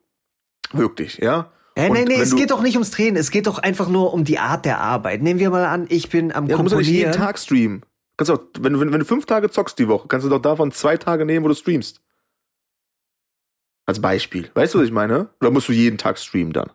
Wirklich, 0.73 1.17
ja? 1.19 1.51
Nee, 1.77 1.89
nee, 1.89 2.05
wenn 2.07 2.21
es 2.21 2.29
du- 2.31 2.35
geht 2.37 2.51
doch 2.51 2.61
nicht 2.61 2.75
ums 2.75 2.91
Drehen. 2.91 3.15
Es 3.15 3.31
geht 3.31 3.47
doch 3.47 3.59
einfach 3.59 3.89
nur 3.89 4.13
um 4.13 4.23
die 4.23 4.39
Art 4.39 4.65
der 4.65 4.79
Arbeit. 4.79 5.21
Nehmen 5.21 5.39
wir 5.39 5.49
mal 5.49 5.65
an, 5.65 5.85
ich 5.89 6.09
bin 6.09 6.31
am 6.33 6.47
Ja, 6.47 6.55
du 6.57 6.63
musst 6.63 6.73
ja 6.73 6.77
nicht 6.79 6.87
jeden 6.87 7.03
Komponieren. 7.11 7.27
Tag 7.27 7.39
streamen. 7.39 7.81
Kannst 8.17 8.31
auch, 8.31 8.39
wenn, 8.59 8.73
du- 8.73 8.79
wenn, 8.79 8.91
wenn 8.93 8.99
du 8.99 9.05
fünf 9.05 9.25
Tage 9.25 9.49
zockst 9.49 9.77
die 9.79 9.87
Woche, 9.87 10.07
kannst 10.07 10.25
du 10.25 10.29
doch 10.29 10.41
davon 10.41 10.71
zwei 10.71 10.95
Tage 10.97 11.25
nehmen, 11.25 11.43
wo 11.43 11.49
du 11.49 11.55
streamst. 11.55 12.01
Als 13.85 14.01
Beispiel. 14.01 14.49
Weißt 14.53 14.73
du, 14.73 14.79
was 14.79 14.85
ich 14.85 14.91
meine? 14.91 15.29
Oder 15.41 15.51
musst 15.51 15.69
du 15.69 15.73
jeden 15.73 15.97
Tag 15.97 16.17
streamen 16.17 16.53
dann? 16.53 16.71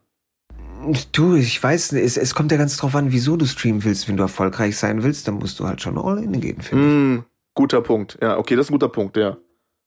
Du, 1.13 1.35
ich 1.35 1.63
weiß, 1.63 1.93
es, 1.93 2.17
es 2.17 2.35
kommt 2.35 2.53
ja 2.53 2.59
ganz 2.59 2.77
drauf 2.77 2.95
an, 2.95 3.13
wieso 3.13 3.37
du 3.37 3.45
streamen 3.45 3.85
willst. 3.85 4.09
Wenn 4.09 4.17
du 4.17 4.23
erfolgreich 4.23 4.77
sein 4.77 5.03
willst, 5.03 5.29
dann 5.29 5.35
musst 5.35 5.61
du 5.61 5.67
halt 5.67 5.83
schon 5.83 5.99
all 5.99 6.23
in 6.23 6.41
gehen, 6.41 6.63
finde 6.63 6.85
mm, 6.85 7.25
Guter 7.55 7.83
Punkt. 7.83 8.19
Ja, 8.23 8.39
okay, 8.39 8.57
das 8.57 8.67
ist 8.67 8.71
ein 8.71 8.75
guter 8.75 8.89
Punkt, 8.89 9.17
ja. 9.17 9.37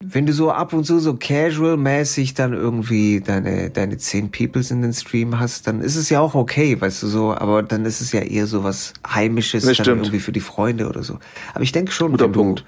Wenn 0.06 0.26
du 0.26 0.34
so 0.34 0.52
ab 0.52 0.74
und 0.74 0.84
zu 0.84 1.00
so 1.00 1.14
casual-mäßig 1.14 2.34
dann 2.34 2.54
irgendwie 2.54 3.22
deine, 3.22 3.70
deine 3.70 3.98
zehn 3.98 4.32
Peoples 4.32 4.70
in 4.70 4.82
den 4.82 4.92
Stream 4.92 5.40
hast, 5.40 5.66
dann 5.66 5.82
ist 5.82 5.96
es 5.96 6.10
ja 6.10 6.20
auch 6.20 6.36
okay, 6.36 6.80
weißt 6.80 7.04
du 7.04 7.08
so, 7.08 7.34
aber 7.34 7.64
dann 7.64 7.86
ist 7.86 8.02
es 8.02 8.12
ja 8.12 8.20
eher 8.20 8.46
so 8.46 8.64
was 8.64 8.94
Heimisches, 9.08 9.64
dann 9.64 9.88
irgendwie 9.88 10.20
für 10.20 10.34
die 10.34 10.42
Freunde 10.42 10.90
oder 10.90 11.04
so. 11.04 11.20
Aber 11.54 11.64
ich 11.64 11.72
denke 11.72 11.94
schon, 11.94 12.12
Guter 12.12 12.28
Punkt. 12.28 12.60
du, 12.60 12.66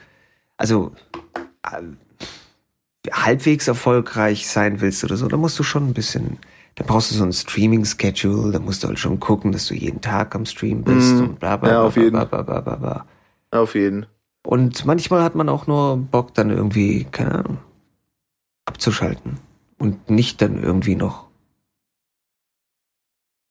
also, 0.58 0.94
halbwegs 3.12 3.68
erfolgreich 3.68 4.48
sein 4.48 4.82
willst 4.82 5.04
oder 5.04 5.18
so, 5.18 5.28
dann 5.28 5.40
musst 5.40 5.58
du 5.60 5.64
schon 5.64 5.88
ein 5.90 5.94
bisschen, 5.94 6.38
dann 6.76 6.88
brauchst 6.88 7.12
du 7.12 7.16
so 7.16 7.24
ein 7.24 7.34
Streaming-Schedule, 7.34 8.52
dann 8.52 8.64
musst 8.66 8.84
du 8.84 8.88
halt 8.88 9.00
schon 9.00 9.20
gucken, 9.20 9.52
dass 9.52 9.68
du 9.68 9.74
jeden 9.74 10.02
Tag 10.02 10.36
am 10.36 10.46
Stream 10.46 10.84
bist 10.84 11.14
Mhm. 11.16 11.20
und 11.22 11.40
bla 11.40 11.58
bla 11.58 11.70
Ja, 11.70 11.80
bla, 11.80 11.88
auf 11.88 11.96
jeden. 11.96 12.12
bla, 12.12 12.26
bla, 12.26 12.42
bla, 12.42 12.60
bla, 12.62 12.76
bla. 12.76 13.06
Auf 13.52 13.76
jeden. 13.76 14.06
Und 14.46 14.86
manchmal 14.86 15.24
hat 15.24 15.36
man 15.36 15.50
auch 15.50 15.66
nur 15.68 15.98
Bock, 15.98 16.34
dann 16.36 16.50
irgendwie, 16.52 17.06
keine 17.12 17.36
Ahnung, 17.36 17.58
abzuschalten. 18.66 19.38
Und 19.78 20.10
nicht 20.10 20.42
dann 20.42 20.62
irgendwie 20.62 20.96
noch. 20.96 21.26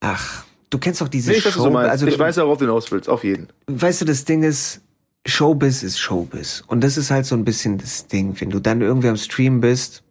Ach, 0.01 0.45
du 0.69 0.77
kennst 0.77 1.01
doch 1.01 1.07
diese 1.07 1.31
Nee, 1.31 1.37
ich 1.37 1.45
weiß, 1.45 1.53
Show. 1.53 1.65
du 1.65 1.71
meinst. 1.71 1.91
Also, 1.91 2.07
ich 2.07 2.17
weiß, 2.17 2.37
worauf 2.37 2.57
du 2.57 2.65
hinaus 2.65 2.91
willst. 2.91 3.09
Auf 3.09 3.23
jeden. 3.23 3.47
weißt 3.67 4.01
du, 4.01 4.05
das 4.05 4.25
Ding 4.25 4.43
ist, 4.43 4.81
Showbiz 5.25 5.81
ist 5.81 5.99
Showbiz. 5.99 6.63
Und 6.67 6.83
das 6.83 6.97
ist 6.97 7.09
halt 7.09 7.25
so 7.25 7.35
ein 7.35 7.45
bisschen 7.45 7.77
das 7.77 8.07
Ding. 8.07 8.39
Wenn 8.39 8.51
du 8.51 8.59
dann 8.59 8.81
irgendwie 8.81 9.09
am 9.09 9.17
Stream 9.17 9.59
bist, 9.59 10.03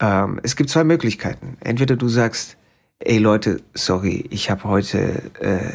ähm, 0.00 0.40
es 0.42 0.56
gibt 0.56 0.70
zwei 0.70 0.84
Möglichkeiten. 0.84 1.56
Entweder 1.60 1.96
du 1.96 2.08
sagst, 2.08 2.56
ey 2.98 3.18
Leute, 3.18 3.60
sorry, 3.74 4.24
ich 4.30 4.50
habe 4.50 4.64
heute, 4.64 5.22
äh, 5.40 5.70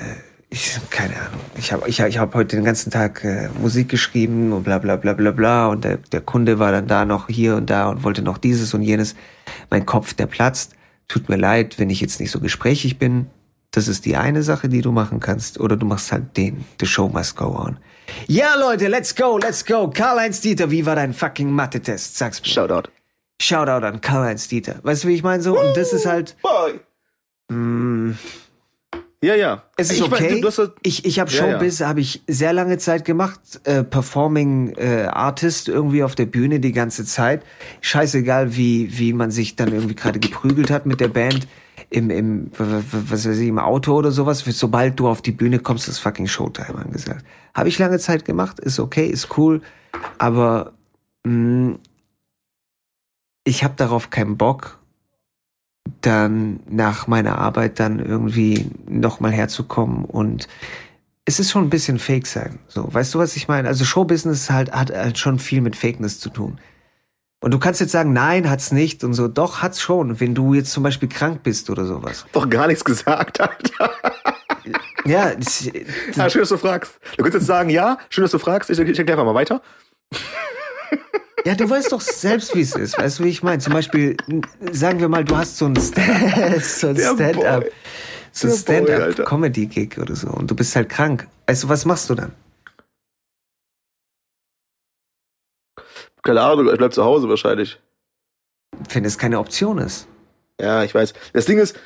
ich, 0.49 0.77
keine 0.89 1.15
Ahnung, 1.15 1.39
ich 1.57 1.71
habe 1.71 1.87
ich, 1.87 1.99
ich 2.01 2.17
hab 2.17 2.35
heute 2.35 2.57
den 2.57 2.65
ganzen 2.65 2.91
Tag 2.91 3.23
äh, 3.23 3.49
Musik 3.61 3.87
geschrieben 3.87 4.51
und 4.51 4.63
bla 4.63 4.79
bla 4.79 4.97
bla 4.97 5.13
bla 5.13 5.31
bla 5.31 5.67
und 5.67 5.85
der, 5.85 5.97
der 5.97 6.21
Kunde 6.21 6.59
war 6.59 6.71
dann 6.71 6.87
da 6.87 7.05
noch 7.05 7.27
hier 7.27 7.55
und 7.55 7.69
da 7.69 7.87
und 7.87 8.03
wollte 8.03 8.23
noch 8.23 8.37
dieses 8.37 8.73
und 8.73 8.81
jenes. 8.81 9.15
Mein 9.69 9.85
Kopf, 9.85 10.13
der 10.13 10.25
platzt. 10.25 10.75
Tut 11.07 11.29
mir 11.29 11.37
leid, 11.37 11.79
wenn 11.79 11.89
ich 11.89 12.01
jetzt 12.01 12.19
nicht 12.19 12.31
so 12.31 12.39
gesprächig 12.39 12.99
bin. 12.99 13.27
Das 13.71 13.87
ist 13.87 14.05
die 14.05 14.17
eine 14.17 14.43
Sache, 14.43 14.67
die 14.67 14.81
du 14.81 14.91
machen 14.91 15.19
kannst. 15.19 15.59
Oder 15.59 15.77
du 15.77 15.85
machst 15.85 16.11
halt 16.11 16.35
den. 16.35 16.65
The 16.79 16.85
show 16.85 17.07
must 17.07 17.35
go 17.35 17.55
on. 17.55 17.77
Ja, 18.27 18.55
Leute, 18.59 18.87
let's 18.87 19.15
go, 19.15 19.37
let's 19.37 19.65
go. 19.65 19.89
Karl-Heinz 19.89 20.41
Dieter, 20.41 20.69
wie 20.71 20.85
war 20.85 20.95
dein 20.95 21.13
fucking 21.13 21.51
Mathe-Test? 21.51 22.17
Sag's 22.17 22.41
mir. 22.41 22.47
Shoutout. 22.47 22.89
Shoutout 23.41 23.85
an 23.85 24.01
Karl-Heinz 24.01 24.47
Dieter. 24.47 24.75
Weißt 24.83 25.03
du, 25.03 25.07
wie 25.07 25.15
ich 25.15 25.23
meine? 25.23 25.41
So, 25.41 25.59
und 25.59 25.75
das 25.75 25.93
ist 25.93 26.05
halt, 26.05 26.35
Boy. 26.41 26.79
mh, 27.49 28.15
Ja, 29.23 29.35
ja. 29.35 29.63
es 29.77 29.89
ist 29.91 29.97
Ich 29.97 30.01
weiß, 30.11 30.21
okay. 30.21 30.41
hast 30.45 30.57
das- 30.59 30.71
ich 30.83 31.05
ich 31.05 31.19
habe 31.19 31.31
Ja, 31.31 31.45
ja. 31.47 31.51
Showbiz, 31.53 31.81
habe 31.81 31.99
ich 32.01 32.21
sehr 32.27 32.53
lange 32.53 32.77
Zeit 32.77 33.03
gemacht. 33.05 33.39
Äh, 33.63 33.83
Performing 33.83 34.73
äh, 34.77 35.07
Artist 35.11 35.67
irgendwie 35.67 36.03
auf 36.03 36.15
der 36.15 36.25
Bühne 36.25 36.59
die 36.59 36.71
ganze 36.71 37.05
Zeit. 37.05 37.43
Scheißegal, 37.81 38.55
wie, 38.55 38.97
wie 38.97 39.13
man 39.13 39.31
sich 39.31 39.55
dann 39.55 39.73
irgendwie 39.73 39.95
gerade 39.95 40.19
geprügelt 40.19 40.69
hat 40.71 40.85
mit 40.85 40.99
der 41.01 41.09
Band 41.09 41.47
im, 41.89 42.09
im, 42.09 42.51
was 42.57 43.27
weiß 43.27 43.37
ich, 43.37 43.47
im 43.47 43.59
Auto 43.59 43.95
oder 43.95 44.11
sowas. 44.11 44.39
Sobald 44.45 44.99
du 44.99 45.07
auf 45.07 45.21
die 45.21 45.31
Bühne 45.31 45.59
kommst, 45.59 45.87
ist 45.87 45.99
fucking 45.99 46.27
Showtime 46.27 46.77
angesagt. 46.77 47.25
Habe 47.53 47.69
ich 47.69 47.79
lange 47.79 47.99
Zeit 47.99 48.25
gemacht, 48.25 48.59
ist 48.59 48.79
okay, 48.79 49.07
ist 49.07 49.37
cool. 49.37 49.61
Aber 50.17 50.73
mh, 51.23 51.77
ich 53.43 53.63
habe 53.63 53.73
darauf 53.75 54.09
keinen 54.09 54.37
Bock, 54.37 54.79
dann 56.01 56.59
nach 56.69 57.07
meiner 57.07 57.39
Arbeit 57.39 57.79
dann 57.79 57.99
irgendwie 57.99 58.69
nochmal 58.87 59.31
herzukommen 59.31 60.05
und 60.05 60.47
es 61.25 61.39
ist 61.39 61.51
schon 61.51 61.63
ein 61.63 61.69
bisschen 61.69 61.99
Fake 61.99 62.25
sein. 62.25 62.59
So, 62.67 62.91
weißt 62.91 63.13
du, 63.13 63.19
was 63.19 63.35
ich 63.35 63.47
meine? 63.47 63.67
Also 63.67 63.85
Showbusiness 63.85 64.49
halt, 64.49 64.71
hat 64.71 64.91
halt 64.91 65.17
schon 65.17 65.37
viel 65.37 65.61
mit 65.61 65.75
Fakeness 65.75 66.19
zu 66.19 66.29
tun. 66.29 66.59
Und 67.41 67.51
du 67.53 67.59
kannst 67.59 67.79
jetzt 67.79 67.91
sagen, 67.93 68.11
nein, 68.11 68.49
hat's 68.49 68.71
nicht 68.73 69.03
und 69.05 69.13
so. 69.13 69.27
Doch, 69.29 69.61
hat's 69.61 69.79
schon. 69.81 70.19
Wenn 70.19 70.35
du 70.35 70.53
jetzt 70.53 70.71
zum 70.71 70.83
Beispiel 70.83 71.07
krank 71.07 71.41
bist 71.43 71.69
oder 71.69 71.85
sowas. 71.85 72.25
Doch 72.33 72.49
gar 72.49 72.67
nichts 72.67 72.83
gesagt, 72.83 73.39
Alter. 73.39 73.91
Ja, 75.05 75.33
das, 75.39 75.69
Ja, 76.15 76.29
schön, 76.29 76.41
dass 76.41 76.49
du 76.49 76.57
fragst. 76.57 76.99
Du 77.15 77.23
könntest 77.23 77.41
jetzt 77.43 77.47
sagen, 77.47 77.69
ja, 77.69 77.97
schön, 78.09 78.23
dass 78.23 78.31
du 78.31 78.39
fragst. 78.39 78.69
Ich, 78.69 78.77
ich 78.79 78.97
erkläre 78.99 79.13
einfach 79.21 79.25
mal 79.33 79.35
weiter. 79.39 79.61
ja, 81.45 81.55
du 81.55 81.69
weißt 81.69 81.91
doch 81.93 82.01
selbst, 82.01 82.53
wie 82.55 82.61
es 82.61 82.75
ist. 82.75 82.97
Weißt 82.97 83.19
du, 83.19 83.23
wie 83.23 83.29
ich 83.29 83.41
meine? 83.41 83.59
Zum 83.59 83.71
Beispiel, 83.73 84.17
sagen 84.73 84.99
wir 84.99 85.07
mal, 85.07 85.23
du 85.23 85.37
hast 85.37 85.57
so 85.57 85.65
ein, 85.65 85.75
Sta- 85.77 86.01
so 86.59 86.87
ein 86.89 86.97
Stand-up, 86.97 87.63
so 88.33 88.47
ein. 88.49 88.53
Stand-up-Comedy-Gig 88.57 89.97
oder 89.97 90.15
so 90.15 90.27
und 90.27 90.51
du 90.51 90.55
bist 90.55 90.75
halt 90.75 90.89
krank. 90.89 91.27
Weißt 91.47 91.63
du, 91.63 91.69
was 91.69 91.85
machst 91.85 92.09
du 92.09 92.15
dann? 92.15 92.33
Keine 96.23 96.41
Ahnung, 96.41 96.69
ich 96.69 96.77
bleib 96.77 96.93
zu 96.93 97.03
Hause 97.03 97.29
wahrscheinlich. 97.29 97.79
Wenn 98.93 99.05
es 99.05 99.17
keine 99.17 99.39
Option 99.39 99.77
ist. 99.77 100.07
Ja, 100.59 100.83
ich 100.83 100.93
weiß. 100.93 101.13
Das 101.33 101.45
Ding 101.45 101.57
ist, 101.57 101.77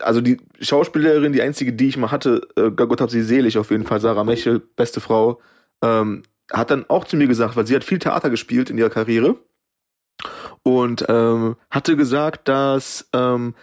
also 0.00 0.20
die 0.20 0.38
Schauspielerin, 0.60 1.32
die 1.32 1.42
einzige, 1.42 1.72
die 1.72 1.88
ich 1.88 1.96
mal 1.96 2.10
hatte, 2.10 2.48
äh, 2.56 2.70
Gott 2.70 3.00
hab 3.00 3.10
sie 3.10 3.22
selig 3.22 3.58
auf 3.58 3.70
jeden 3.70 3.84
Fall, 3.84 4.00
Sarah 4.00 4.24
Mechel, 4.24 4.60
beste 4.60 5.00
Frau, 5.00 5.40
ähm, 5.82 6.22
hat 6.52 6.70
dann 6.70 6.88
auch 6.88 7.04
zu 7.04 7.16
mir 7.16 7.26
gesagt, 7.26 7.56
weil 7.56 7.66
sie 7.66 7.74
hat 7.74 7.84
viel 7.84 7.98
Theater 7.98 8.30
gespielt 8.30 8.70
in 8.70 8.78
ihrer 8.78 8.90
Karriere 8.90 9.36
und 10.62 11.04
ähm, 11.08 11.56
hatte 11.70 11.96
gesagt, 11.96 12.48
dass 12.48 13.08
ähm, 13.12 13.54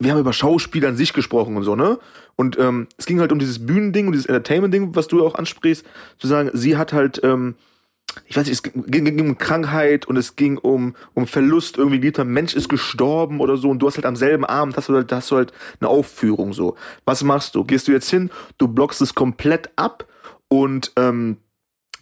wir 0.00 0.12
haben 0.12 0.20
über 0.20 0.32
Schauspiel 0.32 0.86
an 0.86 0.96
sich 0.96 1.12
gesprochen 1.12 1.56
und 1.56 1.64
so, 1.64 1.74
ne? 1.74 1.98
Und 2.36 2.56
ähm, 2.58 2.86
es 2.96 3.06
ging 3.06 3.18
halt 3.18 3.32
um 3.32 3.40
dieses 3.40 3.66
Bühnending 3.66 4.06
und 4.06 4.12
dieses 4.12 4.26
Entertainment-Ding, 4.26 4.94
was 4.94 5.08
du 5.08 5.26
auch 5.26 5.34
ansprichst, 5.34 5.84
zu 6.18 6.28
sagen, 6.28 6.50
sie 6.52 6.76
hat 6.76 6.92
halt, 6.92 7.20
ähm, 7.24 7.56
ich 8.26 8.36
weiß 8.36 8.46
nicht, 8.46 8.54
es 8.54 8.62
ging, 8.62 9.04
ging, 9.04 9.20
um 9.20 9.38
Krankheit 9.38 10.06
und 10.06 10.16
es 10.16 10.36
ging 10.36 10.58
um, 10.58 10.94
um 11.14 11.26
Verlust, 11.26 11.78
irgendwie 11.78 11.98
geliebter 11.98 12.24
Mensch 12.24 12.54
ist 12.54 12.68
gestorben 12.68 13.40
oder 13.40 13.56
so 13.56 13.70
und 13.70 13.78
du 13.78 13.86
hast 13.86 13.96
halt 13.96 14.06
am 14.06 14.16
selben 14.16 14.44
Abend, 14.44 14.76
hast 14.76 14.88
du 14.88 14.94
halt, 14.94 15.12
hast 15.12 15.30
du 15.30 15.36
halt 15.36 15.52
eine 15.80 15.88
Aufführung 15.88 16.52
so. 16.52 16.76
Was 17.04 17.22
machst 17.22 17.54
du? 17.54 17.64
Gehst 17.64 17.88
du 17.88 17.92
jetzt 17.92 18.10
hin, 18.10 18.30
du 18.58 18.68
blockst 18.68 19.00
es 19.00 19.14
komplett 19.14 19.70
ab 19.76 20.06
und 20.48 20.92
ähm, 20.96 21.38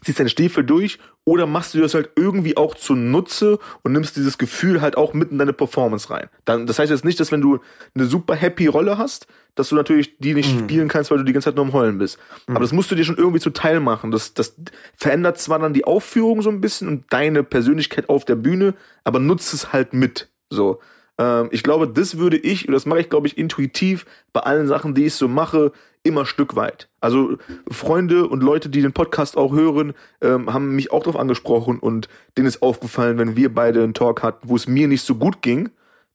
ziehst 0.06 0.18
deine 0.20 0.30
Stiefel 0.30 0.64
durch 0.64 0.98
oder 1.24 1.46
machst 1.46 1.74
du 1.74 1.80
das 1.80 1.94
halt 1.94 2.10
irgendwie 2.16 2.56
auch 2.56 2.74
zunutze 2.74 3.58
und 3.82 3.92
nimmst 3.92 4.16
dieses 4.16 4.38
Gefühl 4.38 4.80
halt 4.80 4.96
auch 4.96 5.12
mit 5.12 5.30
in 5.30 5.38
deine 5.38 5.52
Performance 5.52 6.08
rein. 6.10 6.28
Dann, 6.44 6.66
das 6.66 6.78
heißt 6.78 6.90
jetzt 6.90 7.04
nicht, 7.04 7.20
dass 7.20 7.32
wenn 7.32 7.40
du 7.40 7.58
eine 7.94 8.06
super 8.06 8.34
happy 8.34 8.66
Rolle 8.66 8.96
hast, 8.98 9.26
dass 9.56 9.68
du 9.70 9.74
natürlich 9.74 10.16
die 10.18 10.34
nicht 10.34 10.54
Mhm. 10.54 10.60
spielen 10.60 10.88
kannst, 10.88 11.10
weil 11.10 11.18
du 11.18 11.24
die 11.24 11.32
ganze 11.32 11.46
Zeit 11.46 11.56
nur 11.56 11.64
am 11.64 11.72
Heulen 11.72 11.98
bist. 11.98 12.18
Aber 12.46 12.60
das 12.60 12.72
musst 12.72 12.90
du 12.90 12.94
dir 12.94 13.04
schon 13.04 13.16
irgendwie 13.16 13.40
zuteil 13.40 13.80
machen. 13.80 14.10
Das, 14.10 14.34
das 14.34 14.54
verändert 14.96 15.38
zwar 15.38 15.58
dann 15.58 15.72
die 15.72 15.84
Aufführung 15.84 16.42
so 16.42 16.50
ein 16.50 16.60
bisschen 16.60 16.88
und 16.88 17.04
deine 17.10 17.42
Persönlichkeit 17.42 18.08
auf 18.08 18.24
der 18.24 18.36
Bühne, 18.36 18.74
aber 19.04 19.18
nutzt 19.18 19.52
es 19.54 19.72
halt 19.72 19.92
mit. 19.94 20.28
So. 20.50 20.78
Ähm, 21.18 21.48
ich 21.50 21.62
glaube, 21.62 21.88
das 21.88 22.18
würde 22.18 22.36
ich, 22.36 22.68
und 22.68 22.74
das 22.74 22.86
mache 22.86 23.00
ich, 23.00 23.10
glaube 23.10 23.26
ich, 23.26 23.38
intuitiv 23.38 24.06
bei 24.32 24.40
allen 24.40 24.66
Sachen, 24.66 24.94
die 24.94 25.06
ich 25.06 25.14
so 25.14 25.28
mache, 25.28 25.72
immer 26.02 26.24
Stück 26.24 26.56
weit. 26.56 26.88
Also 27.00 27.36
Freunde 27.68 28.28
und 28.28 28.42
Leute, 28.42 28.68
die 28.68 28.80
den 28.80 28.92
Podcast 28.92 29.36
auch 29.36 29.52
hören, 29.52 29.92
ähm, 30.20 30.52
haben 30.52 30.76
mich 30.76 30.92
auch 30.92 31.02
darauf 31.02 31.20
angesprochen 31.20 31.78
und 31.78 32.08
denen 32.36 32.46
ist 32.46 32.62
aufgefallen, 32.62 33.18
wenn 33.18 33.36
wir 33.36 33.52
beide 33.52 33.82
einen 33.82 33.94
Talk 33.94 34.22
hatten, 34.22 34.48
wo 34.48 34.56
es 34.56 34.68
mir 34.68 34.88
nicht 34.88 35.02
so 35.02 35.16
gut 35.16 35.42
ging, 35.42 35.70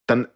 dann 0.08 0.28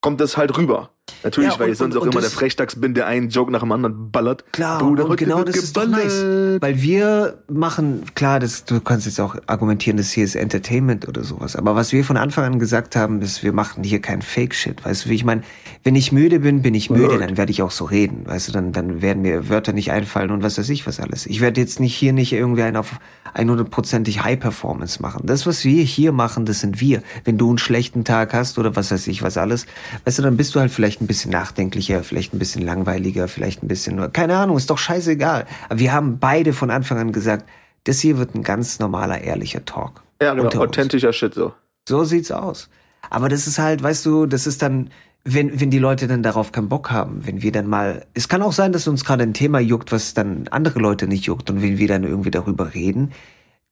kommt 0.00 0.20
das 0.20 0.36
halt 0.36 0.56
rüber. 0.56 0.90
Natürlich, 1.22 1.50
Ja, 1.52 1.58
weil 1.58 1.70
ich 1.70 1.78
sonst 1.78 1.94
und- 1.94 2.02
auch 2.02 2.06
und 2.06 2.12
immer 2.14 2.20
der 2.20 2.30
Frechdachs 2.30 2.76
bin, 2.76 2.94
der 2.94 3.06
einen 3.06 3.28
Joke 3.28 3.50
nach 3.52 3.60
dem 3.60 3.72
anderen 3.72 4.10
ballert. 4.10 4.44
Klar, 4.52 4.78
Bruder, 4.80 5.06
und 5.06 5.16
genau 5.16 5.42
das 5.44 5.56
ist 5.56 5.76
doch 5.76 5.86
nice. 5.86 6.22
Weil 6.60 6.80
wir 6.80 7.38
machen, 7.48 8.02
klar, 8.14 8.40
das, 8.40 8.64
du 8.64 8.80
kannst 8.80 9.06
jetzt 9.06 9.20
auch 9.20 9.36
argumentieren, 9.46 9.96
das 9.96 10.10
hier 10.10 10.24
ist 10.24 10.34
Entertainment 10.34 11.06
oder 11.08 11.24
sowas. 11.24 11.56
Aber 11.56 11.74
was 11.76 11.92
wir 11.92 12.04
von 12.04 12.16
Anfang 12.16 12.44
an 12.44 12.58
gesagt 12.58 12.96
haben, 12.96 13.20
ist, 13.22 13.42
wir 13.42 13.52
machen 13.52 13.84
hier 13.84 14.00
keinen 14.00 14.22
Fake-Shit. 14.22 14.84
Weißt 14.84 15.04
du, 15.04 15.10
wie 15.10 15.14
ich 15.14 15.24
meine, 15.24 15.42
wenn 15.84 15.94
ich 15.96 16.12
müde 16.12 16.40
bin, 16.40 16.62
bin 16.62 16.74
ich 16.74 16.90
müde, 16.90 17.18
dann 17.18 17.36
werde 17.36 17.50
ich 17.52 17.62
auch 17.62 17.70
so 17.70 17.84
reden. 17.84 18.26
Weißt 18.26 18.48
du, 18.48 18.52
dann, 18.52 18.72
dann 18.72 19.02
werden 19.02 19.22
mir 19.22 19.48
Wörter 19.48 19.72
nicht 19.72 19.90
einfallen 19.92 20.30
und 20.30 20.42
was 20.42 20.58
weiß 20.58 20.68
ich 20.70 20.86
was 20.86 21.00
alles. 21.00 21.26
Ich 21.26 21.40
werde 21.40 21.60
jetzt 21.60 21.80
nicht 21.80 21.94
hier 21.94 22.12
nicht 22.12 22.32
irgendwie 22.32 22.62
einen 22.62 22.76
auf 22.76 22.92
100%ig 23.34 24.22
High-Performance 24.22 25.00
machen. 25.02 25.22
Das, 25.24 25.46
was 25.46 25.64
wir 25.64 25.82
hier 25.82 26.12
machen, 26.12 26.44
das 26.46 26.60
sind 26.60 26.80
wir. 26.80 27.02
Wenn 27.24 27.38
du 27.38 27.48
einen 27.48 27.58
schlechten 27.58 28.04
Tag 28.04 28.32
hast 28.34 28.58
oder 28.58 28.76
was 28.76 28.90
weiß 28.90 29.06
ich 29.06 29.22
was 29.22 29.36
alles, 29.36 29.66
weißt 30.04 30.18
du, 30.18 30.22
dann 30.22 30.36
bist 30.36 30.54
du 30.54 30.60
halt 30.60 30.70
vielleicht 30.72 30.99
ein 31.00 31.06
bisschen 31.06 31.30
nachdenklicher, 31.30 32.02
vielleicht 32.02 32.34
ein 32.34 32.38
bisschen 32.38 32.62
langweiliger, 32.62 33.28
vielleicht 33.28 33.62
ein 33.62 33.68
bisschen 33.68 33.96
nur, 33.96 34.08
keine 34.08 34.36
Ahnung, 34.36 34.56
ist 34.56 34.70
doch 34.70 34.78
scheißegal. 34.78 35.46
Aber 35.68 35.78
wir 35.78 35.92
haben 35.92 36.18
beide 36.18 36.52
von 36.52 36.70
Anfang 36.70 36.98
an 36.98 37.12
gesagt, 37.12 37.46
das 37.84 38.00
hier 38.00 38.18
wird 38.18 38.34
ein 38.34 38.42
ganz 38.42 38.78
normaler, 38.78 39.20
ehrlicher 39.20 39.64
Talk. 39.64 40.02
Ja, 40.20 40.32
genau, 40.32 40.44
unter 40.44 40.60
uns. 40.60 40.70
authentischer 40.70 41.12
Shit 41.12 41.34
so. 41.34 41.52
So 41.88 42.04
sieht's 42.04 42.30
aus. 42.30 42.68
Aber 43.08 43.28
das 43.28 43.46
ist 43.46 43.58
halt, 43.58 43.82
weißt 43.82 44.04
du, 44.04 44.26
das 44.26 44.46
ist 44.46 44.62
dann, 44.62 44.90
wenn, 45.24 45.60
wenn 45.60 45.70
die 45.70 45.78
Leute 45.78 46.06
dann 46.06 46.22
darauf 46.22 46.52
keinen 46.52 46.68
Bock 46.68 46.90
haben, 46.90 47.26
wenn 47.26 47.42
wir 47.42 47.52
dann 47.52 47.66
mal, 47.66 48.06
es 48.14 48.28
kann 48.28 48.42
auch 48.42 48.52
sein, 48.52 48.72
dass 48.72 48.86
uns 48.86 49.04
gerade 49.04 49.22
ein 49.22 49.34
Thema 49.34 49.58
juckt, 49.58 49.92
was 49.92 50.14
dann 50.14 50.48
andere 50.50 50.78
Leute 50.78 51.06
nicht 51.06 51.24
juckt 51.24 51.50
und 51.50 51.62
wenn 51.62 51.78
wir 51.78 51.88
dann 51.88 52.04
irgendwie 52.04 52.30
darüber 52.30 52.74
reden, 52.74 53.12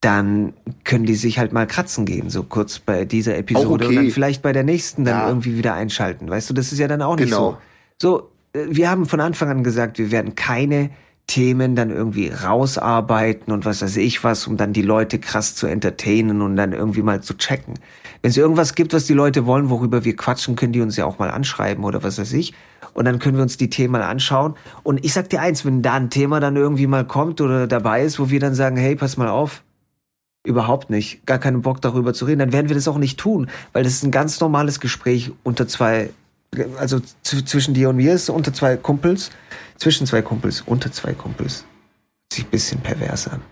dann 0.01 0.53
können 0.85 1.07
die 1.07 1.17
sich 1.17 1.39
halt 1.39 1.53
mal 1.53 1.67
kratzen 1.67 2.05
gehen, 2.05 2.31
so 2.31 2.45
kurz 2.45 2.79
bei 2.79 3.05
dieser 3.05 3.37
Episode 3.37 3.87
okay. 3.87 3.87
und 3.87 4.05
dann 4.05 4.11
vielleicht 4.11 4.43
bei 4.43 4.53
der 4.53 4.63
nächsten 4.63 5.05
dann 5.05 5.21
Ja. 5.23 5.29
irgendwie 5.29 5.57
wieder 5.57 5.75
einschalten. 5.75 6.31
Weißt 6.31 6.49
du, 6.49 6.55
das 6.55 6.71
ist 6.73 6.79
ja 6.79 6.87
dann 6.87 7.03
auch 7.03 7.17
nicht 7.17 7.31
Genau. 7.31 7.59
so. 7.99 8.31
So, 8.55 8.59
äh, 8.61 8.67
wir 8.71 8.89
haben 8.91 9.07
von 9.07 9.21
Anfang 9.21 9.49
an 9.51 9.65
gesagt, 9.65 9.99
wir 9.99 10.13
werden 10.13 10.37
keine 10.37 10.91
Themen 11.27 11.75
dann 11.75 11.91
irgendwie 11.91 12.29
rausarbeiten 12.29 13.53
und 13.53 13.65
was 13.65 13.83
weiß 13.83 13.97
ich 13.97 14.23
was, 14.25 14.47
um 14.47 14.57
dann 14.57 14.73
die 14.73 14.83
Leute 14.83 15.19
krass 15.19 15.55
zu 15.55 15.67
entertainen 15.67 16.41
und 16.43 16.57
dann 16.57 16.73
irgendwie 16.73 17.03
mal 17.03 17.21
zu 17.21 17.37
checken. 17.37 17.75
Wenn 18.23 18.31
es 18.31 18.37
irgendwas 18.37 18.75
gibt, 18.75 18.95
was 18.95 19.05
die 19.07 19.13
Leute 19.15 19.47
wollen, 19.47 19.69
worüber 19.69 20.05
wir 20.05 20.17
quatschen, 20.17 20.57
können 20.57 20.73
die 20.73 20.81
uns 20.81 20.97
ja 20.97 21.05
auch 21.05 21.19
mal 21.19 21.31
anschreiben 21.31 21.85
oder 21.85 22.03
was 22.03 22.19
weiß 22.19 22.33
ich. 22.33 22.55
Und 22.95 23.05
dann 23.05 23.19
können 23.19 23.37
wir 23.37 23.43
uns 23.43 23.57
die 23.57 23.69
Themen 23.69 23.93
mal 23.93 24.03
anschauen. 24.03 24.55
Und 24.85 25.05
ich 25.05 25.13
sag 25.13 25.29
dir 25.29 25.41
eins, 25.41 25.65
wenn 25.65 25.83
da 25.83 25.95
ein 25.95 26.09
Thema 26.11 26.41
dann 26.41 26.57
irgendwie 26.57 26.87
mal 26.87 27.05
kommt 27.07 27.41
oder 27.41 27.67
dabei 27.67 28.03
ist, 28.05 28.19
wo 28.19 28.31
wir 28.31 28.41
dann 28.41 28.55
sagen, 28.55 28.77
hey, 28.77 28.97
pass 28.97 29.17
mal 29.17 29.29
auf, 29.29 29.63
überhaupt 30.45 30.91
nicht, 30.91 31.27
gar 31.27 31.39
keinen 31.39 31.63
Bock 31.63 31.81
darüber 31.81 32.15
zu 32.15 32.25
reden, 32.25 32.39
dann 32.39 32.53
werden 32.53 32.69
wir 32.69 32.75
das 32.75 32.89
auch 32.89 32.99
nicht 32.99 33.19
tun, 33.19 33.51
weil 33.73 33.85
das 33.85 33.95
ist 33.95 34.05
ein 34.05 34.11
ganz 34.11 34.41
normales 34.41 34.81
Gespräch 34.81 35.33
unter 35.43 35.69
zwei, 35.69 36.11
also 36.79 37.01
zwischen 37.23 37.75
dir 37.75 37.91
und 37.91 37.97
mir 37.97 38.15
ist 38.15 38.31
unter 38.31 38.53
zwei 38.53 38.77
Kumpels, 38.77 39.31
zwischen 39.77 40.07
zwei 40.07 40.23
Kumpels, 40.23 40.63
unter 40.63 40.91
zwei 40.93 41.13
Kumpels. 41.13 41.63
Hört 41.63 42.33
sich 42.33 42.45
ein 42.45 42.51
bisschen 42.51 42.81
pervers 42.81 43.29
an. 43.29 43.43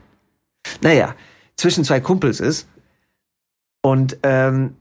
Naja, 0.81 1.15
zwischen 1.57 1.85
zwei 1.85 2.01
Kumpels 2.01 2.41
ist 2.41 2.69
und 3.83 4.19
ähm, 4.23 4.77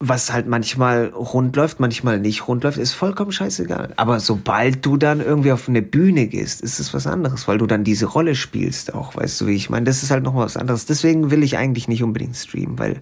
was 0.00 0.32
halt 0.32 0.46
manchmal 0.46 1.06
rund 1.06 1.56
läuft, 1.56 1.80
manchmal 1.80 2.18
nicht 2.18 2.48
rund 2.48 2.64
läuft, 2.64 2.78
ist 2.78 2.92
vollkommen 2.92 3.32
scheißegal. 3.32 3.94
Aber 3.96 4.20
sobald 4.20 4.84
du 4.84 4.96
dann 4.96 5.20
irgendwie 5.20 5.52
auf 5.52 5.68
eine 5.68 5.82
Bühne 5.82 6.26
gehst, 6.26 6.60
ist 6.60 6.80
es 6.80 6.92
was 6.92 7.06
anderes, 7.06 7.48
weil 7.48 7.58
du 7.58 7.66
dann 7.66 7.84
diese 7.84 8.06
Rolle 8.06 8.34
spielst 8.34 8.92
auch, 8.92 9.16
weißt 9.16 9.40
du, 9.40 9.46
wie 9.46 9.54
ich 9.54 9.70
meine? 9.70 9.84
Das 9.84 10.02
ist 10.02 10.10
halt 10.10 10.24
noch 10.24 10.34
mal 10.34 10.44
was 10.44 10.56
anderes. 10.56 10.86
Deswegen 10.86 11.30
will 11.30 11.42
ich 11.42 11.56
eigentlich 11.56 11.88
nicht 11.88 12.02
unbedingt 12.02 12.36
streamen, 12.36 12.78
weil 12.78 13.00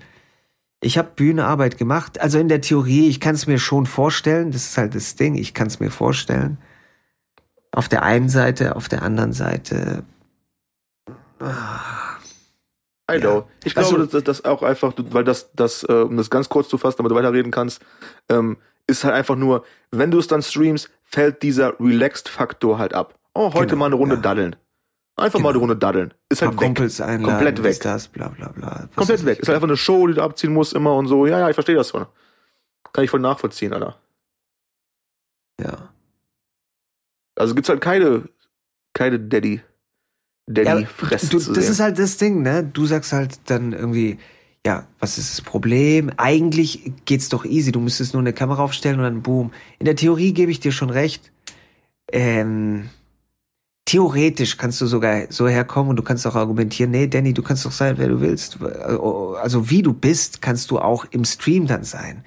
ich 0.81 0.99
habe 0.99 1.11
Bühnearbeit 1.15 1.79
gemacht. 1.79 2.21
Also 2.21 2.39
in 2.39 2.49
der 2.49 2.61
Theorie, 2.61 3.09
ich 3.09 3.21
kann 3.21 3.37
es 3.37 3.47
mir 3.47 3.59
schon 3.59 3.87
vorstellen, 3.87 4.51
das 4.51 4.67
ist 4.67 4.79
halt 4.79 4.95
das 4.95 5.17
Ding, 5.17 5.35
ich 5.35 5.55
kann 5.55 5.69
es 5.69 5.81
mir 5.81 5.91
vorstellen. 5.91 6.59
Auf 7.71 7.89
der 7.89 8.03
einen 8.03 8.29
Seite, 8.29 8.77
auf 8.77 8.89
der 8.89 9.03
anderen 9.03 9.33
Seite. 9.33 10.05
ah, 11.41 12.02
I 13.17 13.21
know. 13.21 13.49
Ich 13.65 13.75
glaube, 13.75 13.89
Also- 14.03 14.07
dass 14.07 14.25
das 14.25 14.45
auch 14.45 14.63
einfach, 14.63 14.93
weil 14.97 15.25
das, 15.25 15.53
das, 15.55 15.85
äh, 15.85 15.93
um 15.93 16.17
das 16.17 16.31
ganz 16.31 16.49
kurz 16.49 16.69
zu 16.69 16.79
fassen, 16.79 16.97
damit 16.99 17.11
du 17.13 17.17
weiterreden 17.17 17.51
kannst, 17.53 17.83
ähm, 18.29 18.57
ist 18.87 19.05
halt 19.05 19.15
einfach 19.15 19.37
nur, 19.37 19.65
wenn 19.91 20.11
du 20.11 20.19
es 20.19 20.27
dann 20.27 20.43
streamst, 20.43 20.91
fällt 21.05 21.43
dieser 21.43 21.79
Relaxed-Faktor 21.81 22.79
halt 22.79 22.95
ab. 22.95 23.19
Oh, 23.35 23.53
heute 23.55 23.69
Genau, 23.69 23.79
mal 23.81 23.87
eine 23.87 23.95
Runde 23.95 24.15
ja. 24.17 24.21
daddeln. 24.21 24.57
Einfach 25.17 25.39
mal 25.39 25.51
eine 25.51 25.59
Genau. 25.59 25.61
Runde 25.73 25.77
daddeln. 25.77 26.15
Ist 26.29 26.43
halt 26.43 26.59
weg. 26.59 27.01
Einladen, 27.01 27.23
Komplett 27.23 27.63
weg. 27.63 27.81
Das, 27.81 28.09
bla 28.09 28.29
bla 28.29 28.49
bla. 28.49 28.89
Komplett 28.97 29.25
weg. 29.25 29.39
Ist 29.41 29.49
halt 29.49 29.57
einfach 29.57 29.69
eine 29.69 29.77
Show, 29.77 30.07
die 30.07 30.15
du 30.15 30.23
abziehen 30.23 30.53
musst 30.53 30.73
immer 30.73 30.95
und 30.97 31.07
so. 31.07 31.27
Ja, 31.27 31.39
ja, 31.39 31.49
ich 31.51 31.55
verstehe 31.55 31.75
das 31.77 31.91
schon. 31.91 32.07
Kann 32.93 33.05
ich 33.05 33.11
voll 33.11 33.21
nachvollziehen, 33.21 33.73
Alter. 33.73 33.99
Ja. 35.61 35.91
Also 37.37 37.55
gibt's 37.55 37.69
halt 37.69 37.81
keine, 37.81 38.29
keine 38.95 39.19
Daddy, 39.21 39.61
Daddy-Fresse 40.47 41.29
du, 41.29 41.39
zu 41.39 41.53
das 41.53 41.65
sehen. 41.65 41.73
ist 41.73 41.81
halt 41.81 41.99
das 41.99 42.17
Ding, 42.17 42.43
ne? 42.43 42.65
Du 42.65 42.87
sagst 42.87 43.13
halt 43.13 43.39
dann 43.47 43.73
irgendwie, 43.73 44.19
ja, 44.67 44.87
was 44.99 45.19
ist 45.19 45.33
das 45.33 45.41
Problem? 45.43 46.11
Eigentlich 46.17 46.93
geht's 47.05 47.29
doch 47.29 47.45
easy. 47.45 47.73
Du 47.73 47.81
müsstest 47.81 48.15
nur 48.15 48.23
eine 48.23 48.33
Kamera 48.33 48.63
aufstellen 48.63 48.99
und 48.99 49.05
dann 49.05 49.23
boom. 49.23 49.53
In 49.79 49.87
der 49.87 49.97
Theorie 49.97 50.33
gebe 50.33 50.51
ich 50.51 50.61
dir 50.61 50.73
schon 50.73 50.91
recht. 50.91 51.33
Ähm, 52.13 52.91
theoretisch 53.85 54.57
kannst 54.57 54.81
du 54.81 54.87
sogar 54.87 55.25
so 55.31 55.49
herkommen 55.49 55.91
und 55.91 55.97
du 55.97 56.03
kannst 56.03 56.27
auch 56.27 56.37
argumentieren, 56.37 56.91
nee, 56.91 57.09
Danny, 57.09 57.35
du 57.35 57.43
kannst 57.43 57.65
doch 57.65 57.73
sein, 57.73 57.99
wer 57.99 58.09
du 58.09 58.21
willst. 58.21 58.59
Also 58.63 59.71
wie 59.71 59.83
du 59.83 59.93
bist, 59.93 60.43
kannst 60.43 60.71
du 60.71 60.79
auch 60.79 61.07
im 61.11 61.25
Stream 61.25 61.67
dann 61.67 61.85
sein. 61.85 62.25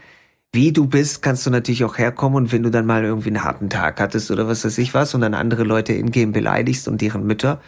Wie 0.51 0.71
du 0.71 0.87
bist, 0.87 1.21
kannst 1.21 1.45
du 1.45 1.49
natürlich 1.49 1.83
auch 1.83 1.97
herkommen 1.97 2.37
und 2.37 2.51
wenn 2.51 2.63
du 2.63 2.71
dann 2.71 2.85
mal 2.85 3.03
irgendwie 3.03 3.27
einen 3.27 3.43
harten 3.43 3.69
Tag 3.69 3.99
hattest 3.99 4.31
oder 4.31 4.47
was 4.47 4.63
weiß 4.63 4.77
ich 4.77 4.93
was 4.93 5.13
und 5.13 5.21
dann 5.21 5.33
andere 5.33 5.63
Leute 5.63 5.93
in-game 5.93 6.31
beleidigst 6.31 6.87
und 6.87 7.01
deren 7.01 7.25
Mütter, 7.25 7.61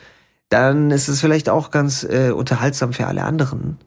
dann 0.50 0.92
ist 0.92 1.08
es 1.08 1.22
vielleicht 1.22 1.50
auch 1.50 1.72
ganz 1.72 2.04
äh, 2.04 2.32
unterhaltsam 2.32 2.94
für 2.94 3.08
alle 3.08 3.24
anderen. 3.24 3.78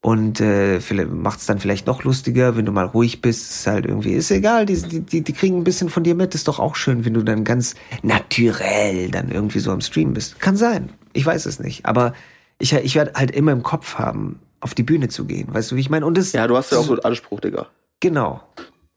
Und 0.00 0.40
äh, 0.40 0.80
vielleicht 0.80 1.10
macht's 1.10 1.46
dann 1.46 1.58
vielleicht 1.58 1.86
noch 1.86 2.04
lustiger, 2.04 2.56
wenn 2.56 2.64
du 2.64 2.72
mal 2.72 2.86
ruhig 2.86 3.20
bist. 3.20 3.50
Ist 3.50 3.66
halt 3.66 3.84
irgendwie, 3.84 4.12
ist 4.12 4.30
egal, 4.30 4.64
die, 4.64 4.80
die, 4.80 5.22
die 5.22 5.32
kriegen 5.32 5.58
ein 5.58 5.64
bisschen 5.64 5.88
von 5.88 6.04
dir 6.04 6.14
mit. 6.14 6.34
Ist 6.34 6.46
doch 6.46 6.60
auch 6.60 6.76
schön, 6.76 7.04
wenn 7.04 7.14
du 7.14 7.22
dann 7.22 7.44
ganz 7.44 7.74
naturell 8.02 9.10
dann 9.10 9.30
irgendwie 9.30 9.58
so 9.58 9.72
am 9.72 9.80
Stream 9.80 10.14
bist. 10.14 10.38
Kann 10.38 10.56
sein. 10.56 10.90
Ich 11.14 11.26
weiß 11.26 11.46
es 11.46 11.58
nicht. 11.58 11.84
Aber 11.84 12.12
ich, 12.58 12.72
ich 12.72 12.94
werde 12.94 13.14
halt 13.14 13.32
immer 13.32 13.50
im 13.52 13.64
Kopf 13.64 13.96
haben, 13.96 14.38
auf 14.60 14.74
die 14.74 14.84
Bühne 14.84 15.08
zu 15.08 15.24
gehen. 15.24 15.52
Weißt 15.52 15.72
du, 15.72 15.76
wie 15.76 15.80
ich 15.80 15.90
meine? 15.90 16.06
Und 16.06 16.16
das, 16.16 16.32
ja, 16.32 16.46
du 16.46 16.56
hast 16.56 16.70
ja 16.70 16.78
auch 16.78 16.84
so 16.84 16.92
einen 16.92 17.04
Anspruch, 17.04 17.40
Digga. 17.40 17.66
Genau. 18.00 18.40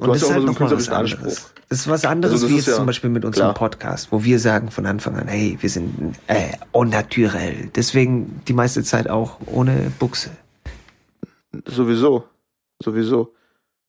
Und 0.01 0.07
Du 0.07 0.13
hast 0.13 0.23
das 0.23 0.29
ja 0.29 0.35
ist 0.37 0.41
auch 0.41 0.47
halt 0.47 0.57
so 0.57 0.63
einen 0.63 0.69
künstlerischen 0.79 0.93
anderes. 0.93 1.37
Anspruch. 1.37 1.49
Das 1.69 1.79
ist 1.79 1.87
was 1.87 2.05
anderes 2.05 2.33
Also 2.33 2.49
wie 2.49 2.53
ist 2.53 2.65
jetzt 2.65 2.67
ja 2.69 2.75
zum 2.77 2.87
Beispiel 2.87 3.11
mit 3.11 3.23
unserem 3.23 3.53
klar. 3.53 3.69
Podcast, 3.69 4.11
wo 4.11 4.23
wir 4.23 4.39
sagen 4.39 4.71
von 4.71 4.87
Anfang 4.87 5.15
an, 5.15 5.27
hey, 5.27 5.57
wir 5.61 5.69
sind 5.69 6.15
äh, 6.25 6.53
au 6.73 6.83
naturell. 6.85 7.69
Deswegen 7.75 8.41
die 8.47 8.53
meiste 8.53 8.83
Zeit 8.83 9.07
auch 9.07 9.37
ohne 9.45 9.91
Buchse. 9.99 10.31
Sowieso. 11.67 12.23
Sowieso. 12.83 13.35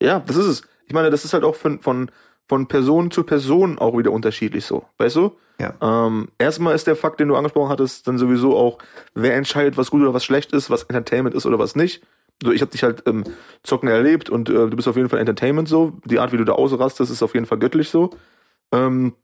Ja, 0.03 0.21
das 0.21 0.37
ist 0.37 0.47
es. 0.47 0.63
Ich 0.87 0.93
meine, 0.93 1.09
das 1.09 1.25
ist 1.25 1.33
halt 1.33 1.45
auch 1.45 1.55
von, 1.55 1.81
von, 1.81 2.11
von 2.47 2.69
Person 2.69 3.11
zu 3.11 3.25
Person 3.25 3.79
auch 3.79 3.97
wieder 3.97 4.11
unterschiedlich 4.13 4.67
so. 4.67 4.85
Weißt 4.99 5.17
du? 5.17 5.33
Ja. 5.59 5.73
Ähm, 5.81 6.29
erstmal 6.39 6.75
ist 6.75 6.87
der 6.87 6.97
Fakt, 6.97 7.21
den 7.21 7.29
du 7.29 7.37
angesprochen 7.37 7.71
hattest, 7.71 8.07
dann 8.07 8.19
sowieso 8.19 8.55
auch, 8.55 8.79
wer 9.15 9.35
entscheidet, 9.35 9.79
was 9.79 9.91
gut 9.91 10.03
oder 10.03 10.13
was 10.13 10.25
schlecht 10.25 10.53
ist, 10.53 10.69
was 10.69 10.83
Entertainment 10.83 11.35
ist 11.35 11.47
oder 11.47 11.59
was 11.59 11.75
nicht. 11.75 12.03
So, 12.43 12.53
ich 12.53 12.61
habe 12.61 12.71
dich 12.71 12.83
halt 12.83 13.05
ähm, 13.07 13.25
zocken 13.63 13.89
erlebt 13.89 14.31
und 14.31 14.49
äh, 14.49 14.69
du 14.69 14.77
bist 14.77 14.89
auf 14.89 14.97
jeden 14.97 15.09
Fall 15.09 15.21
Entertainment 15.21 15.69
so. 15.69 15.99
Die 16.05 16.19
Art, 16.19 16.33
wie 16.33 16.37
du 16.37 16.45
da 16.45 16.53
ausrastest, 16.53 17.11
ist 17.11 17.23
auf 17.23 17.35
jeden 17.35 17.47
Fall 17.47 17.59
göttlich 17.59 17.89
so. 17.89 18.11
Ähm, 18.73 19.15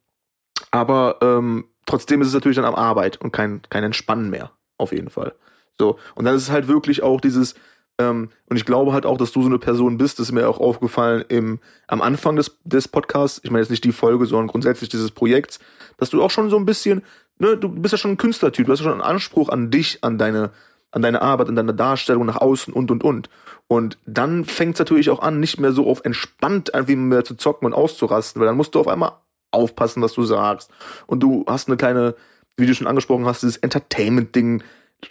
aber 0.71 1.19
ähm, 1.21 1.67
trotzdem 1.87 2.21
ist 2.21 2.29
es 2.29 2.35
natürlich 2.35 2.57
dann 2.57 2.65
am 2.65 2.75
Arbeit 2.75 3.21
und 3.21 3.33
kein, 3.33 3.63
kein 3.71 3.85
Entspannen 3.85 4.31
mehr. 4.31 4.53
Auf 4.77 4.93
jeden 4.93 5.11
Fall. 5.11 5.35
So. 5.79 5.99
Und 6.15 6.25
dann 6.25 6.35
ist 6.35 6.43
es 6.43 6.51
halt 6.51 6.69
wirklich 6.69 7.03
auch 7.03 7.21
dieses, 7.21 7.55
ähm, 7.99 8.31
und 8.49 8.57
ich 8.57 8.65
glaube 8.65 8.93
halt 8.93 9.07
auch, 9.07 9.19
dass 9.19 9.33
du 9.33 9.43
so 9.43 9.49
eine 9.49 9.59
Person 9.59 9.99
bist, 9.99 10.19
das 10.19 10.29
ist 10.29 10.33
mir 10.33 10.49
auch 10.49 10.61
aufgefallen 10.61 11.25
im, 11.29 11.59
am 11.89 12.01
Anfang 12.01 12.37
des, 12.37 12.59
des 12.65 12.89
Podcasts, 12.89 13.41
ich 13.43 13.51
meine 13.51 13.63
jetzt 13.63 13.71
nicht 13.71 13.85
die 13.85 13.93
Folge, 13.93 14.27
sondern 14.27 14.47
grundsätzlich 14.47 14.89
dieses 14.89 15.11
Projekts, 15.11 15.59
dass 15.97 16.11
du 16.11 16.23
auch 16.23 16.31
schon 16.31 16.51
so 16.51 16.57
ein 16.57 16.67
bisschen, 16.67 17.03
ne, 17.39 17.57
du 17.57 17.69
bist 17.69 17.93
ja 17.93 17.99
schon 17.99 18.13
ein 18.13 18.17
Künstlertyp, 18.17 18.67
du 18.67 18.73
hast 18.73 18.81
ja 18.81 18.85
schon 18.85 18.93
einen 18.93 19.01
Anspruch 19.01 19.49
an 19.49 19.71
dich, 19.71 19.99
an 20.03 20.19
deine, 20.19 20.51
an 20.91 21.03
deine 21.03 21.23
Arbeit, 21.23 21.49
an 21.49 21.57
deine 21.57 21.75
Darstellung 21.75 22.27
nach 22.27 22.37
außen 22.37 22.73
und 22.73 22.91
und 22.91 23.05
und. 23.05 23.29
Und 23.67 23.99
dann 24.07 24.45
fängt 24.45 24.75
es 24.75 24.79
natürlich 24.79 25.11
auch 25.11 25.21
an, 25.21 25.41
nicht 25.41 25.61
mehr 25.61 25.73
so 25.73 25.87
auf 25.87 26.05
entspannt 26.05 26.75
einfach 26.75 26.95
mehr 26.95 27.25
zu 27.25 27.35
zocken 27.35 27.67
und 27.67 27.75
auszurasten, 27.75 28.41
weil 28.41 28.47
dann 28.47 28.57
musst 28.57 28.75
du 28.75 28.81
auf 28.81 28.89
einmal 28.89 29.13
aufpassen, 29.51 30.03
was 30.03 30.15
du 30.15 30.23
sagst. 30.25 30.71
Und 31.07 31.21
du 31.21 31.45
hast 31.47 31.69
eine 31.69 31.77
kleine, 31.77 32.15
wie 32.57 32.67
du 32.67 32.75
schon 32.75 32.87
angesprochen 32.87 33.27
hast, 33.27 33.43
dieses 33.43 33.59
Entertainment-Ding 33.59 34.63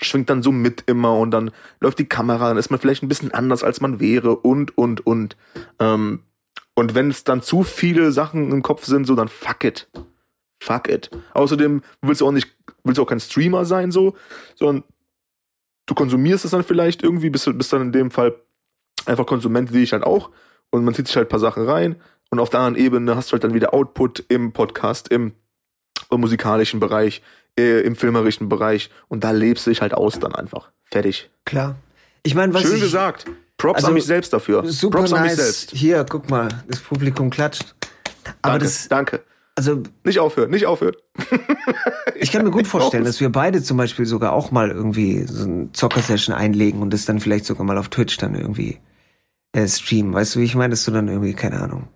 schwingt 0.01 0.30
dann 0.30 0.43
so 0.43 0.51
mit 0.51 0.84
immer 0.88 1.17
und 1.17 1.32
dann 1.32 1.51
läuft 1.80 1.99
die 1.99 2.09
Kamera, 2.09 2.49
dann 2.49 2.57
ist 2.57 2.71
man 2.71 2.80
vielleicht 2.80 3.03
ein 3.03 3.07
bisschen 3.07 3.34
anders, 3.34 3.63
als 3.63 3.80
man 3.80 3.99
wäre 3.99 4.36
und, 4.36 4.78
und, 4.78 5.05
und. 5.05 5.38
Ähm, 5.80 6.23
und 6.75 6.93
wenn 6.93 7.09
es 7.09 7.23
dann 7.23 7.41
zu 7.41 7.63
viele 7.63 8.11
Sachen 8.11 8.51
im 8.51 8.61
Kopf 8.61 8.86
sind, 8.86 9.07
so 9.07 9.15
dann 9.15 9.30
fuck 9.30 9.63
it. 9.63 9.88
Fuck 10.59 10.89
it. 10.89 11.09
Außerdem 11.34 11.82
willst 12.01 12.21
du 12.21 12.28
auch 12.28 12.32
nicht, 12.32 12.55
willst 12.84 12.97
du 12.97 13.03
auch 13.03 13.07
kein 13.07 13.19
Streamer 13.19 13.65
sein, 13.65 13.91
so, 13.91 14.15
sondern 14.55 14.84
du 15.88 15.96
konsumierst 15.96 16.46
es 16.46 16.52
dann 16.52 16.64
vielleicht 16.64 17.02
irgendwie, 17.02 17.32
bist, 17.32 17.50
bist 17.58 17.74
dann 17.74 17.82
in 17.82 17.92
dem 17.92 18.12
Fall 18.12 18.36
einfach 19.06 19.26
Konsument 19.26 19.74
wie 19.74 19.82
ich 19.82 19.94
halt 19.94 20.04
auch 20.04 20.30
und 20.70 20.86
man 20.86 20.94
zieht 20.94 21.08
sich 21.08 21.16
halt 21.16 21.28
ein 21.28 21.30
paar 21.30 21.40
Sachen 21.40 21.66
rein 21.66 21.96
und 22.30 22.40
auf 22.40 22.50
der 22.50 22.60
anderen 22.60 22.86
Ebene 22.86 23.16
hast 23.16 23.30
du 23.30 23.34
halt 23.34 23.44
dann 23.44 23.54
wieder 23.54 23.74
Output 23.74 24.24
im 24.28 24.54
Podcast, 24.54 25.08
im, 25.08 25.34
im 26.12 26.20
musikalischen 26.22 26.80
Bereich, 26.80 27.24
äh, 27.58 27.82
im 27.82 27.96
filmerischen 27.96 28.50
Bereich 28.50 28.92
und 29.08 29.24
da 29.24 29.32
lebst 29.32 29.66
du 29.66 29.72
dich 29.72 29.82
halt 29.82 29.94
aus 29.94 30.20
dann 30.20 30.36
einfach. 30.36 30.72
Fertig. 30.86 31.30
Klar. 31.46 31.76
Ich 32.24 32.36
meine, 32.36 32.54
was 32.54 32.64
Schön 32.64 32.76
ich, 32.76 32.82
gesagt. 32.82 33.26
Props 33.58 33.78
Also, 33.78 33.88
an 33.88 33.94
mich 33.94 34.06
selbst 34.06 34.34
dafür. 34.34 34.66
Super 34.68 35.00
Props 35.00 35.14
an 35.14 35.24
mich 35.24 35.32
nice. 35.32 35.44
selbst. 35.44 35.72
Hier, 35.72 36.06
guck 36.08 36.30
mal, 36.30 36.50
das 36.68 36.80
Publikum 36.80 37.30
klatscht. 37.30 37.76
Aber 38.42 38.60
Danke, 38.60 38.66
das, 38.66 38.88
danke. 38.88 39.24
Also 39.58 39.82
Nicht 40.03 40.20
aufhören, 40.20 40.51
nicht 40.51 40.68
aufhören. 40.68 40.95
ich 42.16 42.32
kann 42.32 42.43
mir 42.43 42.51
gut 42.51 42.68
vorstellen, 42.68 43.05
dass 43.05 43.20
wir 43.20 43.32
beide 43.32 43.64
zum 43.64 43.76
Beispiel 43.76 44.05
sogar 44.05 44.34
auch 44.34 44.51
mal 44.51 44.70
irgendwie 44.70 45.24
so 45.24 45.45
ein 45.45 45.74
Zocker-Session 45.74 46.36
einlegen 46.36 46.84
und 46.84 46.93
das 46.93 47.05
dann 47.05 47.20
vielleicht 47.20 47.45
sogar 47.45 47.66
mal 47.66 47.80
auf 47.80 47.89
Twitch 47.89 48.18
dann 48.18 48.36
irgendwie 48.36 48.78
äh, 49.53 49.68
streamen. 49.68 50.14
Weißt 50.14 50.36
du, 50.36 50.39
wie 50.41 50.43
ich 50.43 50.53
meine, 50.53 50.72
dass 50.72 50.86
du 50.86 50.91
dann 50.91 51.08
irgendwie, 51.08 51.34
keine 51.34 51.60
Ahnung, 51.60 51.88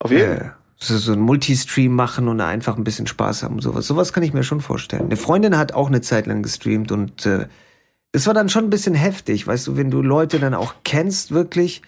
Auf 0.00 0.10
jeden 0.10 0.36
äh, 0.36 0.50
so, 0.76 0.98
so 0.98 1.12
ein 1.14 1.20
Multistream 1.20 1.94
machen 1.94 2.28
und 2.28 2.42
einfach 2.42 2.76
ein 2.76 2.84
bisschen 2.84 3.06
Spaß 3.06 3.42
haben. 3.42 3.60
Sowas, 3.62 3.86
sowas 3.86 4.12
kann 4.12 4.22
ich 4.22 4.34
mir 4.34 4.44
schon 4.44 4.60
vorstellen. 4.60 5.04
Eine 5.04 5.16
Freundin 5.16 5.56
hat 5.56 5.72
auch 5.72 5.88
eine 5.88 6.02
Zeit 6.02 6.26
lang 6.26 6.42
gestreamt 6.42 6.92
und 6.92 7.24
äh, 7.24 7.48
das 8.12 8.26
war 8.26 8.34
dann 8.34 8.50
schon 8.50 8.64
ein 8.64 8.70
bisschen 8.70 8.94
heftig, 8.94 9.46
weißt 9.46 9.66
du, 9.66 9.76
wenn 9.78 9.90
du 9.90 10.02
Leute 10.02 10.38
dann 10.38 10.52
auch 10.52 10.74
kennst 10.84 11.32
wirklich 11.32 11.80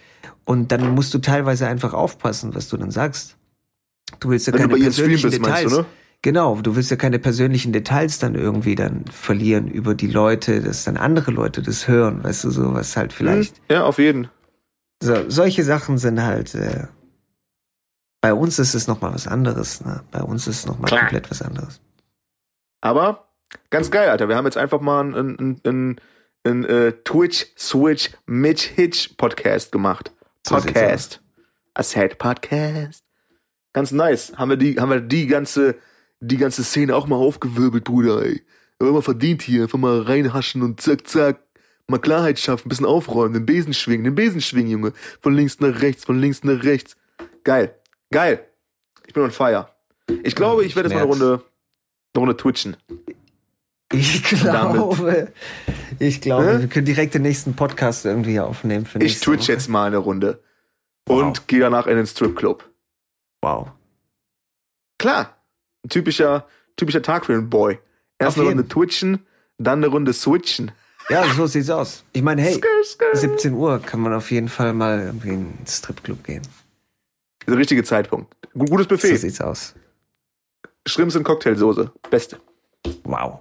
und 0.45 0.71
dann 0.71 0.95
musst 0.95 1.13
du 1.13 1.19
teilweise 1.19 1.67
einfach 1.67 1.93
aufpassen, 1.93 2.55
was 2.55 2.69
du 2.69 2.77
dann 2.77 2.89
sagst. 2.89 3.37
Du 4.19 4.29
willst 4.29 4.47
ja 4.47 4.53
Wenn 4.53 4.69
keine 4.69 4.77
persönlichen 4.77 5.29
bist, 5.29 5.43
Details. 5.43 5.71
du, 5.71 5.77
ne? 5.81 5.85
Genau, 6.21 6.55
du 6.61 6.75
willst 6.75 6.91
ja 6.91 6.97
keine 6.97 7.17
persönlichen 7.17 7.73
Details 7.73 8.19
dann 8.19 8.35
irgendwie 8.35 8.75
dann 8.75 9.05
verlieren 9.05 9.67
über 9.67 9.95
die 9.95 10.07
Leute, 10.07 10.61
dass 10.61 10.83
dann 10.83 10.97
andere 10.97 11.31
Leute 11.31 11.63
das 11.63 11.87
hören, 11.87 12.23
weißt 12.23 12.43
du, 12.43 12.51
so 12.51 12.73
was 12.73 12.95
halt 12.95 13.11
vielleicht. 13.11 13.57
Hm, 13.57 13.63
ja, 13.69 13.83
auf 13.85 13.97
jeden. 13.97 14.29
So, 15.01 15.29
solche 15.29 15.63
Sachen 15.63 15.97
sind 15.97 16.21
halt, 16.21 16.53
äh, 16.53 16.85
bei 18.21 18.35
uns 18.35 18.59
ist 18.59 18.75
es 18.75 18.87
nochmal 18.87 19.15
was 19.15 19.27
anderes, 19.27 19.83
ne? 19.83 20.03
Bei 20.11 20.21
uns 20.21 20.45
ist 20.45 20.59
es 20.59 20.65
nochmal 20.67 20.91
komplett 20.91 21.31
was 21.31 21.41
anderes. 21.41 21.81
Aber 22.81 23.27
ganz 23.71 23.89
geil, 23.89 24.09
Alter. 24.09 24.29
Wir 24.29 24.35
haben 24.35 24.45
jetzt 24.45 24.57
einfach 24.57 24.79
mal 24.79 24.99
einen, 25.01 25.39
einen, 25.39 25.61
einen, 25.63 26.01
einen 26.43 26.65
äh, 26.65 26.91
Twitch-Switch 27.03 28.11
mit 28.27 28.59
Hitch-Podcast 28.61 29.71
gemacht. 29.71 30.11
So 30.47 30.55
Podcast. 30.55 31.19
I 31.77 31.83
said 31.83 32.19
Podcast. 32.19 33.03
Ganz 33.73 33.91
nice. 33.91 34.33
Haben 34.37 34.49
wir 34.49 34.57
die, 34.57 34.79
haben 34.79 34.89
wir 34.89 34.99
die 35.01 35.27
ganze, 35.27 35.75
die 36.19 36.37
ganze 36.37 36.63
Szene 36.63 36.95
auch 36.95 37.07
mal 37.07 37.15
aufgewirbelt, 37.15 37.83
Bruder, 37.85 38.23
ey. 38.23 38.41
Wir 38.79 38.87
haben 38.87 38.95
mal 38.95 39.01
verdient 39.01 39.41
hier. 39.41 39.63
Einfach 39.63 39.77
mal 39.79 40.01
reinhaschen 40.01 40.61
und 40.61 40.81
zack, 40.81 41.07
zack. 41.07 41.41
Mal 41.87 41.99
Klarheit 41.99 42.39
schaffen, 42.39 42.67
ein 42.67 42.69
bisschen 42.69 42.85
aufräumen, 42.85 43.33
den 43.33 43.45
Besen 43.45 43.73
schwingen, 43.73 44.03
den 44.05 44.15
Besen 44.15 44.39
schwingen, 44.41 44.71
Junge. 44.71 44.93
Von 45.21 45.33
links 45.35 45.59
nach 45.59 45.81
rechts, 45.81 46.05
von 46.05 46.19
links 46.19 46.43
nach 46.43 46.63
rechts. 46.63 46.95
Geil. 47.43 47.75
Geil. 48.11 48.45
Ich 49.07 49.13
bin 49.13 49.23
on 49.23 49.31
fire. 49.31 49.67
Ich 50.23 50.35
glaube, 50.35 50.63
ich 50.65 50.75
werde 50.75 50.89
jetzt 50.89 50.95
mal 50.95 51.01
eine. 51.03 51.09
Runde, 51.11 51.43
eine 52.13 52.19
Runde 52.19 52.37
twitchen. 52.37 52.77
Ich 53.93 54.23
glaube, 54.23 55.33
ich 55.99 56.21
glaube, 56.21 56.45
Hä? 56.53 56.59
wir 56.61 56.67
können 56.67 56.85
direkt 56.85 57.13
den 57.13 57.23
nächsten 57.23 57.55
Podcast 57.55 58.05
irgendwie 58.05 58.39
aufnehmen. 58.39 58.85
Für 58.85 58.99
Ich 59.03 59.19
twitch 59.19 59.43
Woche. 59.43 59.51
jetzt 59.51 59.67
mal 59.67 59.87
eine 59.87 59.97
Runde. 59.97 60.41
Und 61.07 61.39
Wow. 61.39 61.47
gehe 61.47 61.59
danach 61.59 61.87
in 61.87 61.97
den 61.97 62.07
Stripclub. 62.07 62.69
Wow. 63.41 63.69
Klar. 64.97 65.35
Ein 65.83 65.89
typischer, 65.89 66.45
typischer 66.77 67.01
Tag 67.01 67.25
für 67.25 67.33
einen 67.33 67.49
Boy. 67.49 67.79
Erst 68.19 68.37
eine. 68.37 68.47
Runde 68.49 68.67
twitchen, 68.67 69.25
dann 69.57 69.79
eine 69.79 69.87
Runde 69.87 70.13
switchen. 70.13 70.71
Ja, 71.09 71.23
so 71.33 71.47
sieht's 71.47 71.69
aus. 71.71 72.03
Ich 72.13 72.21
meine, 72.21 72.41
hey, 72.43 72.53
Skr, 72.53 72.67
skr. 72.83 73.15
17 73.17 73.53
Uhr 73.53 73.79
kann 73.79 73.99
man 73.99 74.13
auf 74.13 74.29
jeden 74.31 74.47
Fall 74.47 74.73
mal 74.73 74.99
irgendwie 74.99 75.29
in 75.29 75.33
einen 75.33 75.65
Stripclub 75.67 76.23
gehen. 76.23 76.43
Der 77.47 77.57
richtige 77.57 77.83
Zeitpunkt. 77.83 78.33
Gu- 78.53 78.65
Gutes 78.65 78.85
So 78.85 78.89
Buffet. 78.89 79.15
sieht's 79.17 79.41
aus. 79.41 79.73
Shrimps 80.87 81.15
in 81.15 81.23
Cocktailsoße. 81.23 81.91
Beste. 82.11 82.39
Wow. 83.03 83.39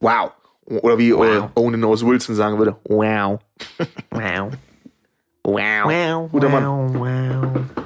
Wow. 0.00 0.32
Oder 0.64 0.96
wie 0.98 1.14
Wow. 1.14 1.24
äh, 1.24 1.48
Owen 1.60 1.78
Nose 1.78 2.04
Wilson 2.06 2.34
sagen 2.34 2.56
würde. 2.58 2.76
Wow. 2.84 3.38
Wow. 4.10 4.52
Wow. 5.44 5.84
Wow. 5.84 6.30
Guter 6.32 6.48
Mann. 6.48 6.64
Wow. 6.64 6.94
wow. 6.98 7.85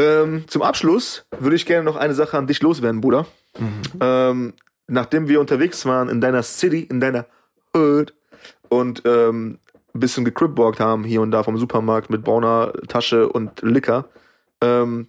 Ähm, 0.00 0.44
zum 0.46 0.62
Abschluss 0.62 1.26
würde 1.38 1.56
ich 1.56 1.66
gerne 1.66 1.84
noch 1.84 1.96
eine 1.96 2.14
Sache 2.14 2.38
an 2.38 2.46
dich 2.46 2.62
loswerden, 2.62 3.00
Bruder. 3.00 3.26
Mhm. 3.58 3.82
Ähm, 4.00 4.54
nachdem 4.86 5.28
wir 5.28 5.40
unterwegs 5.40 5.84
waren 5.84 6.08
in 6.08 6.20
deiner 6.20 6.42
City, 6.42 6.82
in 6.82 7.00
deiner 7.00 7.26
Hood 7.74 8.14
und 8.68 9.02
ähm, 9.04 9.58
ein 9.94 10.00
bisschen 10.00 10.24
gecripwalkt 10.24 10.80
haben 10.80 11.04
hier 11.04 11.20
und 11.20 11.30
da 11.32 11.42
vom 11.42 11.58
Supermarkt 11.58 12.10
mit 12.10 12.22
brauner 12.22 12.72
Tasche 12.88 13.28
und 13.28 13.60
Liquor, 13.62 14.06
ähm, 14.60 15.06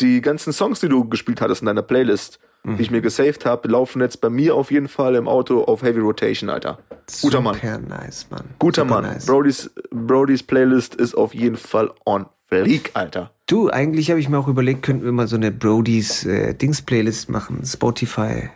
die 0.00 0.20
ganzen 0.20 0.52
Songs, 0.52 0.80
die 0.80 0.88
du 0.88 1.08
gespielt 1.08 1.40
hattest 1.40 1.62
in 1.62 1.66
deiner 1.66 1.82
Playlist, 1.82 2.38
die 2.64 2.82
ich 2.82 2.90
mir 2.90 3.00
gesaved 3.00 3.46
habe, 3.46 3.68
laufen 3.68 4.02
jetzt 4.02 4.20
bei 4.20 4.28
mir 4.28 4.54
auf 4.54 4.70
jeden 4.70 4.88
Fall 4.88 5.14
im 5.14 5.26
Auto 5.26 5.62
auf 5.62 5.82
Heavy 5.82 6.00
Rotation, 6.00 6.50
Alter. 6.50 6.78
Guter 7.22 7.40
Mann. 7.40 7.54
Super 7.54 7.78
nice, 7.78 8.26
Mann. 8.30 8.44
Guter 8.58 8.82
Super 8.82 9.00
Mann. 9.00 9.10
Nice. 9.12 9.26
Brodys, 9.26 9.70
Brodys 9.90 10.42
Playlist 10.42 10.94
ist 10.94 11.14
auf 11.14 11.34
jeden 11.34 11.56
Fall 11.56 11.90
on 12.04 12.26
fleek, 12.48 12.90
Alter. 12.94 13.30
Du, 13.46 13.70
eigentlich 13.70 14.10
habe 14.10 14.20
ich 14.20 14.28
mir 14.28 14.38
auch 14.38 14.48
überlegt, 14.48 14.82
könnten 14.82 15.04
wir 15.04 15.12
mal 15.12 15.28
so 15.28 15.36
eine 15.36 15.50
Brodies 15.52 16.24
äh, 16.26 16.54
Dings-Playlist 16.54 17.28
machen, 17.30 17.62
Spotify. 17.64 18.50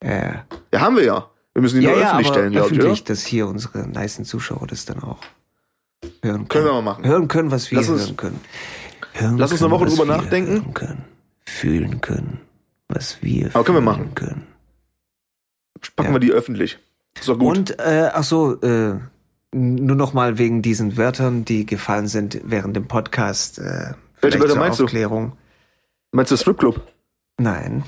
Äh, 0.00 0.32
Ja, 0.72 0.80
haben 0.80 0.96
wir 0.96 1.04
ja. 1.04 1.30
Wir 1.52 1.62
müssen 1.62 1.80
die 1.80 1.86
ja, 1.86 1.92
nur 1.92 2.00
ja, 2.00 2.06
öffentlich 2.08 2.26
aber 2.28 2.34
stellen, 2.34 2.52
glaube 2.52 2.68
ich, 2.74 2.78
öffentlich, 2.80 3.04
dass 3.04 3.24
hier 3.26 3.46
unsere 3.48 3.86
nicen 3.88 4.24
Zuschauer 4.24 4.66
das 4.66 4.84
dann 4.84 5.02
auch 5.02 5.18
hören 6.22 6.46
können. 6.46 6.48
Können 6.48 6.64
wir 6.66 6.72
mal 6.74 6.82
machen. 6.82 7.04
Hören 7.04 7.28
können, 7.28 7.50
was 7.50 7.70
wir 7.70 7.78
Lass 7.78 7.88
uns- 7.88 8.02
hören 8.06 8.16
können. 8.16 8.40
Hören 9.12 9.38
lass 9.38 9.50
uns 9.52 9.62
eine 9.62 9.70
können, 9.70 9.80
Woche 9.90 9.90
drüber 9.96 10.04
nachdenken. 10.16 10.52
Hören 10.52 10.74
können. 10.74 11.04
Fühlen 11.44 12.00
können, 12.00 12.40
was 12.88 13.20
wir 13.22 13.50
Aber 13.54 13.64
können 13.64 13.84
wir 13.84 13.92
fühlen 13.92 14.04
machen. 14.06 14.14
können. 14.14 14.46
Packen 15.96 16.08
Ja. 16.10 16.14
wir 16.14 16.20
die 16.20 16.32
öffentlich. 16.32 16.78
Ist 17.18 17.28
doch 17.28 17.38
gut. 17.38 17.56
Und, 17.58 17.78
äh, 17.80 18.10
ach 18.12 18.22
so, 18.22 18.60
äh, 18.62 19.00
nur 19.52 19.96
noch 19.96 20.12
mal 20.12 20.38
wegen 20.38 20.62
diesen 20.62 20.96
Wörtern, 20.96 21.44
die 21.44 21.66
gefallen 21.66 22.06
sind 22.08 22.40
während 22.44 22.76
dem 22.76 22.86
Podcast. 22.86 23.58
Äh, 23.58 23.94
Welche 24.20 24.40
Wörter 24.40 24.56
meinst 24.56 24.78
du? 24.80 24.84
Aufklärung. 24.84 25.32
Meinst 26.12 26.32
du 26.32 26.36
Stripclub? 26.36 26.80
Nein, 27.38 27.84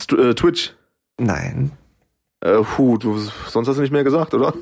St 0.00 0.12
äh, 0.12 0.34
Twitch? 0.34 0.74
nein. 1.18 1.72
Äh, 2.40 2.62
puh, 2.62 2.96
du, 2.98 3.18
sonst 3.48 3.66
hast 3.66 3.78
du 3.78 3.82
nicht 3.82 3.90
mehr 3.90 4.04
gesagt, 4.04 4.32
oder? 4.32 4.54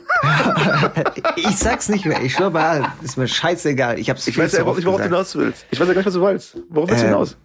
ich 1.37 1.59
sag's 1.59 1.91
nicht 1.91 2.07
mehr. 2.07 2.23
Ich 2.23 2.33
schwör 2.35 2.49
mal, 2.49 2.91
ist 3.03 3.19
mir 3.19 3.29
scheißegal. 3.29 3.99
Ich 3.99 4.09
hab's 4.09 4.27
Ich 4.27 4.39
weiß 4.39 4.53
ja 4.53 4.61
überhaupt 4.61 4.79
nicht, 4.79 4.87
worauf 4.87 4.97
du 4.97 5.05
hinaus 5.05 5.37
willst. 5.37 5.67
Ich 5.71 5.79
weiß 5.79 5.87
ja 5.87 5.93
gar 5.93 5.99
nicht, 6.01 6.07
was 6.07 6.15
du 6.15 6.23
willst. 6.23 6.57
Worauf 6.71 6.89
willst 6.89 7.03
du 7.03 7.07
Ähm, 7.07 7.13
hinaus? 7.13 7.37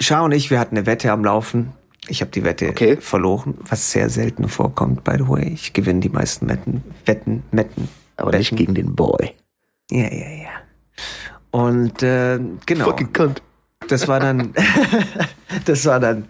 Schau 0.00 0.24
und 0.24 0.30
ich, 0.32 0.50
wir 0.50 0.60
hatten 0.60 0.76
eine 0.76 0.86
Wette 0.86 1.10
am 1.10 1.24
Laufen. 1.24 1.72
Ich 2.08 2.20
habe 2.20 2.30
die 2.30 2.44
Wette 2.44 2.68
Okay. 2.68 2.96
verloren, 3.00 3.54
was 3.60 3.90
sehr 3.90 4.10
selten 4.10 4.48
vorkommt, 4.48 5.04
by 5.04 5.12
the 5.18 5.28
way. 5.28 5.50
Ich 5.54 5.72
gewinne 5.72 6.00
die 6.00 6.08
meisten 6.08 6.48
Wetten, 6.48 6.82
Wetten, 7.06 7.42
Wetten. 7.50 7.88
Wetten. 8.18 8.56
gegen 8.56 8.74
den 8.74 8.94
Boy. 8.94 9.32
Ja, 9.90 10.12
ja, 10.12 10.28
ja. 10.42 10.48
Und 11.50 12.02
äh, 12.02 12.38
genau, 12.66 12.84
Fucking 12.86 13.12
cunt. 13.12 13.42
das 13.88 14.08
war 14.08 14.20
dann, 14.20 14.52
das 15.64 15.86
war 15.86 16.00
dann, 16.00 16.26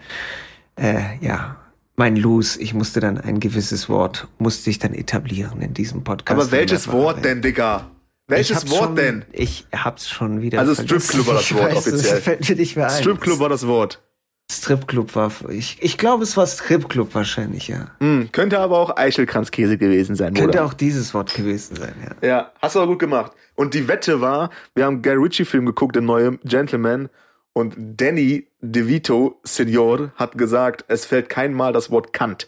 äh, 0.79 1.17
ja, 1.21 1.57
mein 1.95 2.15
Lose. 2.15 2.61
Ich 2.61 2.73
musste 2.73 2.99
dann 2.99 3.17
ein 3.17 3.39
gewisses 3.39 3.89
Wort, 3.89 4.27
musste 4.39 4.69
ich 4.69 4.79
dann 4.79 4.93
etablieren 4.93 5.61
in 5.61 5.73
diesem 5.73 6.03
Podcast. 6.03 6.39
Aber 6.39 6.51
welches 6.51 6.91
Wort 6.91 7.23
denn, 7.23 7.41
Digga? 7.41 7.89
Welches 8.27 8.69
Wort 8.71 8.83
schon, 8.83 8.95
denn? 8.95 9.25
Ich 9.31 9.67
hab's 9.71 10.09
schon 10.09 10.41
wieder. 10.41 10.59
Also. 10.59 10.73
Stripclub 10.73 11.27
war 11.27 11.35
das 11.35 11.53
Wort 11.53 11.73
offiziell. 11.75 12.15
Das 12.15 12.23
fällt 12.23 12.49
mir 12.49 12.55
nicht 12.55 12.75
mehr 12.75 12.87
ein. 12.91 13.01
Stripclub 13.01 13.39
war 13.39 13.49
das 13.49 13.67
Wort. 13.67 14.01
Stripclub 14.51 15.15
war. 15.15 15.31
Ich, 15.49 15.77
ich 15.81 15.97
glaube, 15.97 16.23
es 16.23 16.37
war 16.37 16.45
Stripclub 16.45 17.15
wahrscheinlich, 17.15 17.67
ja. 17.67 17.87
Hm, 17.99 18.29
könnte 18.31 18.59
aber 18.59 18.77
auch 18.77 18.95
Eichelkranzkäse 18.95 19.77
gewesen 19.77 20.15
sein, 20.15 20.33
Könnte 20.33 20.59
oder? 20.59 20.65
auch 20.65 20.73
dieses 20.73 21.13
Wort 21.13 21.33
gewesen 21.33 21.75
sein, 21.75 21.95
ja. 22.21 22.27
Ja, 22.27 22.51
hast 22.61 22.75
du 22.75 22.79
aber 22.79 22.89
gut 22.91 22.99
gemacht. 22.99 23.31
Und 23.55 23.73
die 23.73 23.87
Wette 23.87 24.21
war, 24.21 24.51
wir 24.75 24.85
haben 24.85 25.01
Guy 25.01 25.13
Ritchie-Film 25.13 25.65
geguckt, 25.65 25.95
der 25.95 26.03
neue 26.03 26.37
Gentleman. 26.43 27.09
Und 27.53 27.75
Danny 27.77 28.47
DeVito, 28.61 29.39
Senior, 29.43 30.11
hat 30.15 30.37
gesagt, 30.37 30.85
es 30.89 31.05
fällt 31.05 31.29
kein 31.29 31.53
Mal 31.53 31.73
das 31.73 31.89
Wort 31.89 32.13
Kant. 32.13 32.47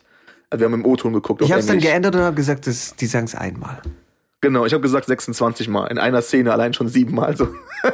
Also 0.50 0.62
wir 0.62 0.66
haben 0.66 0.74
im 0.74 0.86
O-Ton 0.86 1.14
geguckt. 1.14 1.42
Ich 1.42 1.52
habe 1.52 1.62
es 1.62 1.66
dann 1.66 1.80
geändert 1.80 2.16
und 2.16 2.22
habe 2.22 2.36
gesagt, 2.36 2.68
das, 2.68 2.96
die 2.96 3.06
sagen 3.06 3.26
es 3.26 3.36
einmal. 3.36 3.82
Genau, 4.42 4.66
ich 4.66 4.74
habe 4.74 4.82
gesagt 4.82 5.08
26 5.08 5.68
Mal. 5.68 5.88
In 5.88 5.98
einer 5.98 6.22
Szene 6.22 6.52
allein 6.54 6.74
schon 6.74 6.90
sieben 6.90 7.16
Mal. 7.16 7.36
So. 7.36 7.48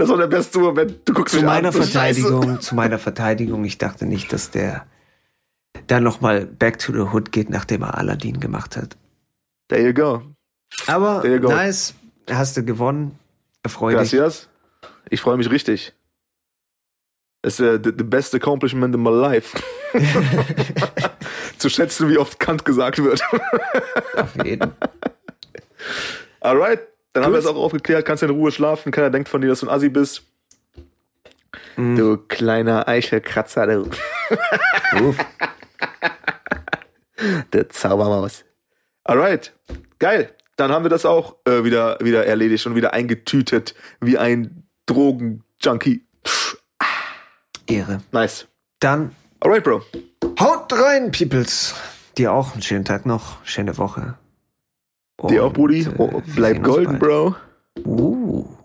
das 0.00 0.08
war 0.08 0.16
der 0.16 0.26
beste 0.26 0.58
Moment. 0.58 1.08
Du 1.08 1.12
guckst 1.12 1.34
Zu 1.34 1.44
meiner 1.44 1.68
an, 1.68 1.74
so 1.74 1.82
Scheiße. 1.82 2.22
Verteidigung, 2.22 2.60
zu 2.60 2.74
meiner 2.74 2.98
Verteidigung, 2.98 3.64
ich 3.64 3.78
dachte 3.78 4.06
nicht, 4.06 4.32
dass 4.32 4.50
der 4.50 4.86
dann 5.86 6.02
nochmal 6.02 6.46
Back 6.46 6.78
to 6.78 6.92
the 6.92 7.12
Hood 7.12 7.32
geht, 7.32 7.50
nachdem 7.50 7.82
er 7.82 7.98
Aladdin 7.98 8.40
gemacht 8.40 8.76
hat. 8.76 8.96
There 9.68 9.86
you 9.86 9.94
go. 9.94 10.22
Aber 10.86 11.24
you 11.26 11.40
go. 11.40 11.48
nice, 11.48 11.94
hast 12.30 12.56
du 12.56 12.64
gewonnen. 12.64 13.18
Erfreu 13.62 13.90
dich. 13.90 14.10
Gracias. 14.10 14.48
Ich 15.10 15.20
freue 15.20 15.36
mich 15.36 15.50
richtig. 15.50 15.92
Das 17.42 17.58
ist 17.58 17.60
äh, 17.60 17.80
the, 17.82 17.92
the 17.96 18.04
best 18.04 18.34
accomplishment 18.34 18.94
in 18.94 19.02
my 19.02 19.10
life. 19.10 19.56
Zu 21.58 21.68
schätzen, 21.68 22.08
wie 22.08 22.18
oft 22.18 22.38
Kant 22.40 22.64
gesagt 22.64 23.02
wird. 23.02 23.22
Auf 24.16 24.34
jeden. 24.44 24.72
Alright, 26.40 26.80
dann 27.12 27.24
haben 27.24 27.32
wir 27.32 27.38
das 27.40 27.46
auch 27.46 27.56
aufgeklärt. 27.56 28.04
Kannst 28.04 28.22
in 28.22 28.30
Ruhe 28.30 28.52
schlafen. 28.52 28.92
Keiner 28.92 29.10
denkt 29.10 29.28
von 29.28 29.40
dir, 29.40 29.48
dass 29.48 29.60
du 29.60 29.66
ein 29.66 29.74
Assi 29.74 29.88
bist. 29.88 30.22
Mhm. 31.76 31.96
Du 31.96 32.16
kleiner 32.16 32.86
Eichelkratzer, 32.88 33.66
du. 33.66 33.90
Der 37.52 37.68
Zaubermaus. 37.68 38.44
Alright, 39.04 39.52
geil. 39.98 40.34
Dann 40.56 40.72
haben 40.72 40.84
wir 40.84 40.90
das 40.90 41.06
auch 41.06 41.36
äh, 41.46 41.64
wieder, 41.64 41.98
wieder 42.00 42.26
erledigt 42.26 42.66
und 42.66 42.74
wieder 42.74 42.92
eingetütet 42.92 43.74
wie 44.00 44.18
ein 44.18 44.68
Drogenjunkie. 44.86 46.06
Ehre. 47.66 48.02
Nice. 48.12 48.46
Dann 48.78 49.14
Alright, 49.40 49.64
Bro. 49.64 49.82
haut 50.38 50.72
rein, 50.72 51.12
Peoples. 51.12 51.74
Dir 52.18 52.32
auch 52.32 52.52
einen 52.52 52.62
schönen 52.62 52.84
Tag 52.84 53.06
noch, 53.06 53.44
schöne 53.44 53.78
Woche. 53.78 54.18
Dir 55.28 55.44
auch, 55.44 55.48
Und, 55.48 55.54
Brudi. 55.54 55.86
Oh, 55.98 56.22
bleib 56.34 56.62
golden. 56.62 56.98
Bro. 56.98 57.34
Uh. 57.84 58.59